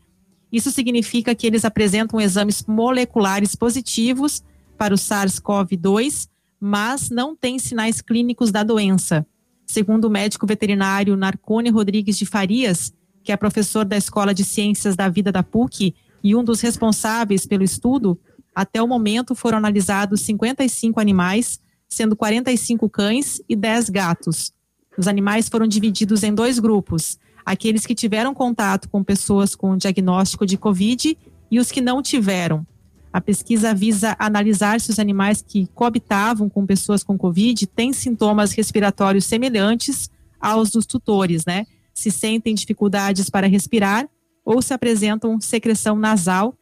Isso 0.51 0.71
significa 0.71 1.33
que 1.33 1.47
eles 1.47 1.63
apresentam 1.63 2.19
exames 2.19 2.63
moleculares 2.67 3.55
positivos 3.55 4.43
para 4.77 4.93
o 4.93 4.97
SARS-CoV-2, 4.97 6.27
mas 6.59 7.09
não 7.09 7.35
têm 7.35 7.57
sinais 7.57 8.01
clínicos 8.01 8.51
da 8.51 8.63
doença. 8.63 9.25
Segundo 9.65 10.05
o 10.05 10.09
médico 10.09 10.45
veterinário 10.45 11.15
Narcone 11.15 11.69
Rodrigues 11.69 12.17
de 12.17 12.25
Farias, 12.25 12.93
que 13.23 13.31
é 13.31 13.37
professor 13.37 13.85
da 13.85 13.95
Escola 13.95 14.33
de 14.33 14.43
Ciências 14.43 14.95
da 14.95 15.07
Vida 15.07 15.31
da 15.31 15.43
PUC 15.43 15.95
e 16.23 16.35
um 16.35 16.43
dos 16.43 16.61
responsáveis 16.61 17.45
pelo 17.45 17.63
estudo, 17.63 18.19
até 18.53 18.81
o 18.81 18.87
momento 18.87 19.33
foram 19.33 19.57
analisados 19.57 20.21
55 20.21 20.99
animais, 20.99 21.59
sendo 21.87 22.15
45 22.15 22.89
cães 22.89 23.41
e 23.47 23.55
10 23.55 23.89
gatos. 23.89 24.51
Os 24.97 25.07
animais 25.07 25.47
foram 25.47 25.67
divididos 25.67 26.21
em 26.23 26.33
dois 26.33 26.59
grupos: 26.59 27.17
aqueles 27.45 27.85
que 27.85 27.95
tiveram 27.95 28.33
contato 28.33 28.89
com 28.89 29.03
pessoas 29.03 29.55
com 29.55 29.77
diagnóstico 29.77 30.45
de 30.45 30.57
Covid 30.57 31.17
e 31.49 31.59
os 31.59 31.71
que 31.71 31.81
não 31.81 32.01
tiveram. 32.01 32.65
A 33.13 33.19
pesquisa 33.19 33.73
visa 33.73 34.15
analisar 34.17 34.79
se 34.79 34.89
os 34.89 34.99
animais 34.99 35.43
que 35.45 35.67
coabitavam 35.75 36.49
com 36.49 36.65
pessoas 36.65 37.03
com 37.03 37.17
Covid 37.17 37.67
têm 37.67 37.91
sintomas 37.91 38.53
respiratórios 38.53 39.25
semelhantes 39.25 40.09
aos 40.39 40.71
dos 40.71 40.85
tutores, 40.85 41.45
né? 41.45 41.65
Se 41.93 42.09
sentem 42.09 42.55
dificuldades 42.55 43.29
para 43.29 43.47
respirar 43.47 44.07
ou 44.45 44.61
se 44.61 44.73
apresentam 44.73 45.41
secreção 45.41 45.97
nasal 45.97 46.53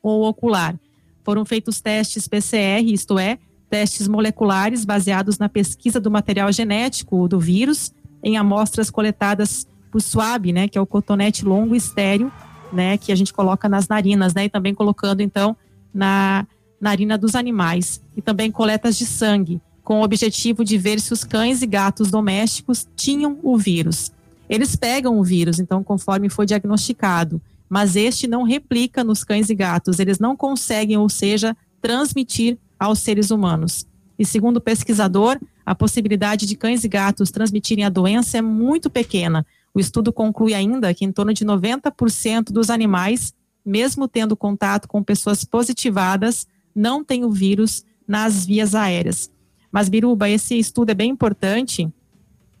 ou 0.00 0.22
ocular. 0.22 0.78
Foram 1.24 1.44
feitos 1.44 1.80
testes 1.80 2.28
PCR, 2.28 2.84
isto 2.86 3.18
é, 3.18 3.38
testes 3.68 4.06
moleculares 4.06 4.84
baseados 4.84 5.38
na 5.38 5.48
pesquisa 5.48 5.98
do 5.98 6.10
material 6.10 6.52
genético 6.52 7.26
do 7.26 7.40
vírus 7.40 7.92
em 8.22 8.36
amostras 8.36 8.90
coletadas 8.90 9.66
por 9.92 10.00
swab, 10.00 10.50
né, 10.50 10.66
que 10.66 10.78
é 10.78 10.80
o 10.80 10.86
cotonete 10.86 11.44
longo 11.44 11.76
estéreo, 11.76 12.32
né, 12.72 12.96
que 12.96 13.12
a 13.12 13.14
gente 13.14 13.32
coloca 13.32 13.68
nas 13.68 13.86
narinas, 13.86 14.32
né, 14.32 14.46
e 14.46 14.48
também 14.48 14.74
colocando 14.74 15.20
então 15.20 15.54
na 15.92 16.46
narina 16.80 17.18
dos 17.18 17.34
animais 17.34 18.00
e 18.16 18.22
também 18.22 18.50
coletas 18.50 18.96
de 18.96 19.04
sangue, 19.04 19.60
com 19.84 20.00
o 20.00 20.02
objetivo 20.02 20.64
de 20.64 20.78
ver 20.78 20.98
se 20.98 21.12
os 21.12 21.22
cães 21.22 21.60
e 21.60 21.66
gatos 21.66 22.10
domésticos 22.10 22.88
tinham 22.96 23.38
o 23.42 23.58
vírus. 23.58 24.10
Eles 24.48 24.74
pegam 24.74 25.18
o 25.18 25.24
vírus, 25.24 25.60
então, 25.60 25.84
conforme 25.84 26.30
foi 26.30 26.46
diagnosticado, 26.46 27.40
mas 27.68 27.94
este 27.94 28.26
não 28.26 28.42
replica 28.42 29.04
nos 29.04 29.22
cães 29.22 29.50
e 29.50 29.54
gatos, 29.54 29.98
eles 29.98 30.18
não 30.18 30.36
conseguem, 30.36 30.96
ou 30.96 31.08
seja, 31.08 31.56
transmitir 31.80 32.58
aos 32.78 33.00
seres 33.00 33.30
humanos. 33.30 33.86
E 34.18 34.24
segundo 34.24 34.58
o 34.58 34.60
pesquisador, 34.60 35.38
a 35.64 35.74
possibilidade 35.74 36.46
de 36.46 36.56
cães 36.56 36.84
e 36.84 36.88
gatos 36.88 37.30
transmitirem 37.30 37.84
a 37.84 37.88
doença 37.88 38.38
é 38.38 38.42
muito 38.42 38.90
pequena. 38.90 39.46
O 39.74 39.80
estudo 39.80 40.12
conclui 40.12 40.54
ainda 40.54 40.92
que 40.92 41.04
em 41.04 41.12
torno 41.12 41.32
de 41.32 41.44
90% 41.44 42.52
dos 42.52 42.68
animais, 42.68 43.34
mesmo 43.64 44.06
tendo 44.06 44.36
contato 44.36 44.86
com 44.86 45.02
pessoas 45.02 45.44
positivadas, 45.44 46.46
não 46.74 47.04
têm 47.04 47.24
o 47.24 47.30
vírus 47.30 47.84
nas 48.06 48.44
vias 48.44 48.74
aéreas. 48.74 49.30
Mas, 49.70 49.88
Biruba, 49.88 50.28
esse 50.28 50.58
estudo 50.58 50.90
é 50.90 50.94
bem 50.94 51.10
importante, 51.10 51.90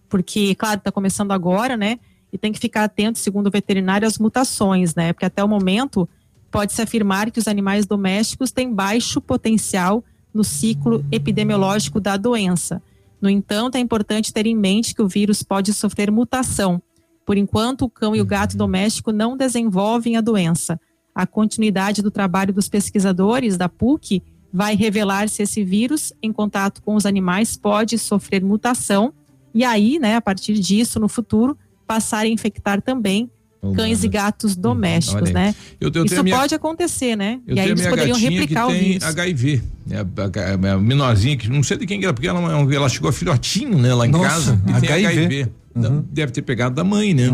porque, 0.08 0.54
claro, 0.54 0.78
está 0.78 0.90
começando 0.90 1.32
agora, 1.32 1.76
né? 1.76 1.98
E 2.32 2.38
tem 2.38 2.52
que 2.52 2.58
ficar 2.58 2.84
atento, 2.84 3.18
segundo 3.18 3.48
o 3.48 3.50
veterinário, 3.50 4.08
às 4.08 4.18
mutações, 4.18 4.94
né? 4.94 5.12
Porque 5.12 5.26
até 5.26 5.44
o 5.44 5.48
momento 5.48 6.08
pode-se 6.50 6.80
afirmar 6.80 7.30
que 7.30 7.38
os 7.38 7.48
animais 7.48 7.86
domésticos 7.86 8.52
têm 8.52 8.72
baixo 8.72 9.20
potencial 9.20 10.02
no 10.32 10.42
ciclo 10.42 11.04
epidemiológico 11.12 12.00
da 12.00 12.16
doença. 12.16 12.82
No 13.20 13.28
entanto, 13.28 13.76
é 13.76 13.80
importante 13.80 14.32
ter 14.32 14.46
em 14.46 14.56
mente 14.56 14.94
que 14.94 15.02
o 15.02 15.08
vírus 15.08 15.42
pode 15.42 15.72
sofrer 15.74 16.10
mutação. 16.10 16.82
Por 17.26 17.36
enquanto, 17.36 17.82
o 17.82 17.88
cão 17.90 18.14
e 18.16 18.20
o 18.20 18.24
gato 18.26 18.56
doméstico 18.56 19.12
não 19.12 19.36
desenvolvem 19.36 20.16
a 20.16 20.20
doença. 20.20 20.78
A 21.14 21.26
continuidade 21.26 22.02
do 22.02 22.10
trabalho 22.10 22.52
dos 22.52 22.68
pesquisadores 22.68 23.56
da 23.56 23.68
PUC 23.68 24.22
vai 24.52 24.74
revelar 24.74 25.28
se 25.28 25.42
esse 25.42 25.62
vírus, 25.64 26.12
em 26.22 26.32
contato 26.32 26.82
com 26.82 26.94
os 26.94 27.06
animais, 27.06 27.56
pode 27.56 27.98
sofrer 27.98 28.42
mutação 28.42 29.12
e 29.54 29.64
aí, 29.64 29.98
né, 29.98 30.16
a 30.16 30.20
partir 30.20 30.54
disso, 30.54 30.98
no 30.98 31.08
futuro, 31.08 31.56
passar 31.86 32.20
a 32.20 32.26
infectar 32.26 32.80
também 32.80 33.30
cães 33.76 34.02
e 34.02 34.08
gatos 34.08 34.56
domésticos, 34.56 35.22
Olha 35.22 35.28
aí. 35.28 35.32
né? 35.34 35.54
Eu- 35.80 35.90
eu 35.94 36.04
Isso 36.04 36.18
a 36.18 36.22
minha- 36.24 36.36
pode 36.36 36.52
acontecer, 36.54 37.14
né? 37.14 37.38
Eu 37.46 37.54
e 37.56 37.60
aí 37.60 37.68
a 37.68 37.70
eles 37.70 37.86
poderiam 37.86 38.18
replicar 38.18 38.66
que 38.66 38.72
o 38.72 38.74
tem 38.74 38.88
vírus. 38.88 39.04
HIV. 39.04 39.62
É, 39.90 39.96
a, 39.98 40.70
a, 40.70 40.72
a 40.74 40.78
menorzinha, 40.78 41.36
que 41.36 41.48
não 41.48 41.62
sei 41.62 41.76
de 41.76 41.86
quem 41.86 42.02
era, 42.02 42.12
porque 42.12 42.26
ela, 42.26 42.40
é 42.40 42.74
ela 42.74 42.88
chegou 42.88 43.12
filhotinho, 43.12 43.78
né, 43.78 43.94
lá 43.94 44.04
em 44.06 44.10
Nossa, 44.10 44.24
casa. 44.28 44.62
E 44.66 44.80
tem 44.80 44.90
HIV. 44.90 45.06
HIV. 45.06 45.52
Então, 45.74 46.04
Deve 46.10 46.32
ter 46.32 46.42
pegado 46.42 46.74
da 46.74 46.84
mãe, 46.84 47.14
né? 47.14 47.30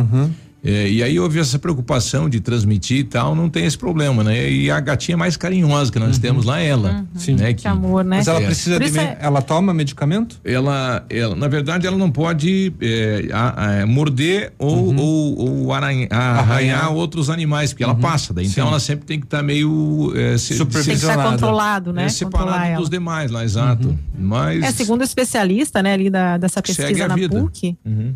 É, 0.64 0.88
e 0.90 1.04
aí 1.04 1.20
houve 1.20 1.38
essa 1.38 1.56
preocupação 1.56 2.28
de 2.28 2.40
transmitir 2.40 2.98
e 2.98 3.04
tal, 3.04 3.32
não 3.32 3.48
tem 3.48 3.64
esse 3.64 3.78
problema, 3.78 4.24
né? 4.24 4.50
E 4.50 4.68
a 4.72 4.80
gatinha 4.80 5.16
mais 5.16 5.36
carinhosa 5.36 5.90
que 5.92 6.00
nós 6.00 6.18
temos 6.18 6.44
lá 6.44 6.60
é 6.60 6.66
ela. 6.66 7.06
Sim. 7.14 7.36
Né? 7.36 7.54
Que, 7.54 7.68
amor, 7.68 8.02
né? 8.04 8.16
Mas 8.16 8.26
ela 8.26 8.42
É. 8.42 8.46
precisa 8.46 8.76
Por 8.80 8.90
de. 8.90 8.98
é- 8.98 9.18
Ela 9.20 9.40
toma 9.40 9.72
medicamento? 9.72 10.40
Ela, 10.44 11.06
ela, 11.08 11.36
na 11.36 11.46
verdade, 11.46 11.86
ela 11.86 11.96
não 11.96 12.10
pode 12.10 12.72
é, 12.80 13.28
a- 13.32 13.82
a- 13.82 13.86
morder 13.86 14.52
ou, 14.58 14.92
ou, 14.98 15.38
ou 15.38 15.72
aranha- 15.72 16.08
arranhar, 16.10 16.38
Arranhar. 16.40 16.92
outros 16.92 17.30
animais, 17.30 17.70
porque 17.72 17.84
ela 17.84 17.94
passa. 17.94 18.34
Daí, 18.34 18.46
então 18.46 18.64
Sim. 18.64 18.70
ela 18.70 18.80
sempre 18.80 19.06
tem 19.06 19.20
que 19.20 19.26
estar 19.26 19.44
meio 19.44 20.12
é, 20.16 20.36
se- 20.36 20.48
Tem 20.48 20.56
que 20.58 20.64
estar 20.64 20.64
Supervisionada. 20.80 21.30
controlado, 21.30 21.92
né? 21.92 22.06
é, 22.06 22.08
separado 22.08 22.80
dos 22.80 22.90
demais 22.90 23.30
lá, 23.30 23.44
exato. 23.44 23.96
Mas 24.18 24.64
É, 24.64 24.72
segundo 24.72 25.02
o 25.02 25.04
especialista, 25.04 25.80
né, 25.84 25.92
ali 25.94 26.10
da, 26.10 26.36
dessa 26.36 26.60
pesquisa 26.60 27.06
na 27.06 27.14
vida. 27.14 27.38
PUC, 27.38 27.76
Uhum. 27.86 28.12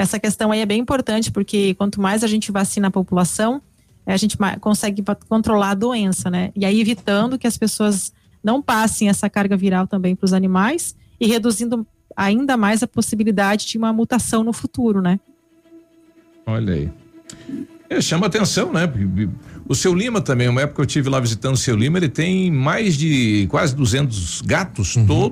Essa 0.00 0.18
questão 0.18 0.50
aí 0.50 0.60
é 0.60 0.66
bem 0.66 0.80
importante, 0.80 1.30
porque 1.30 1.74
quanto 1.74 2.00
mais 2.00 2.24
a 2.24 2.26
gente 2.26 2.50
vacina 2.50 2.88
a 2.88 2.90
população, 2.90 3.60
eh, 4.06 4.14
a 4.14 4.16
gente 4.16 4.34
consegue 4.58 5.04
controlar 5.28 5.72
a 5.72 5.74
doença, 5.74 6.30
né? 6.30 6.50
E 6.56 6.64
aí 6.64 6.80
evitando 6.80 7.38
que 7.38 7.46
as 7.46 7.58
pessoas 7.58 8.10
não 8.42 8.62
passem 8.62 9.10
essa 9.10 9.28
carga 9.28 9.58
viral 9.58 9.86
também 9.86 10.16
para 10.16 10.24
os 10.24 10.32
animais 10.32 10.96
e 11.20 11.26
reduzindo 11.26 11.86
ainda 12.16 12.56
mais 12.56 12.82
a 12.82 12.86
possibilidade 12.86 13.66
de 13.66 13.76
uma 13.76 13.92
mutação 13.92 14.42
no 14.42 14.54
futuro, 14.54 15.02
né? 15.02 15.20
Olha 16.46 16.72
aí. 16.72 16.90
É, 17.90 18.00
chama 18.00 18.26
atenção, 18.26 18.72
né? 18.72 18.90
O 19.68 19.74
seu 19.74 19.94
Lima 19.94 20.22
também, 20.22 20.48
uma 20.48 20.62
época 20.62 20.80
eu 20.80 20.86
tive 20.86 21.10
lá 21.10 21.20
visitando 21.20 21.54
o 21.54 21.58
seu 21.58 21.76
Lima, 21.76 21.98
ele 21.98 22.08
tem 22.08 22.50
mais 22.50 22.96
de 22.96 23.46
quase 23.50 23.76
200 23.76 24.40
gatos, 24.40 24.94
todos 25.06 25.28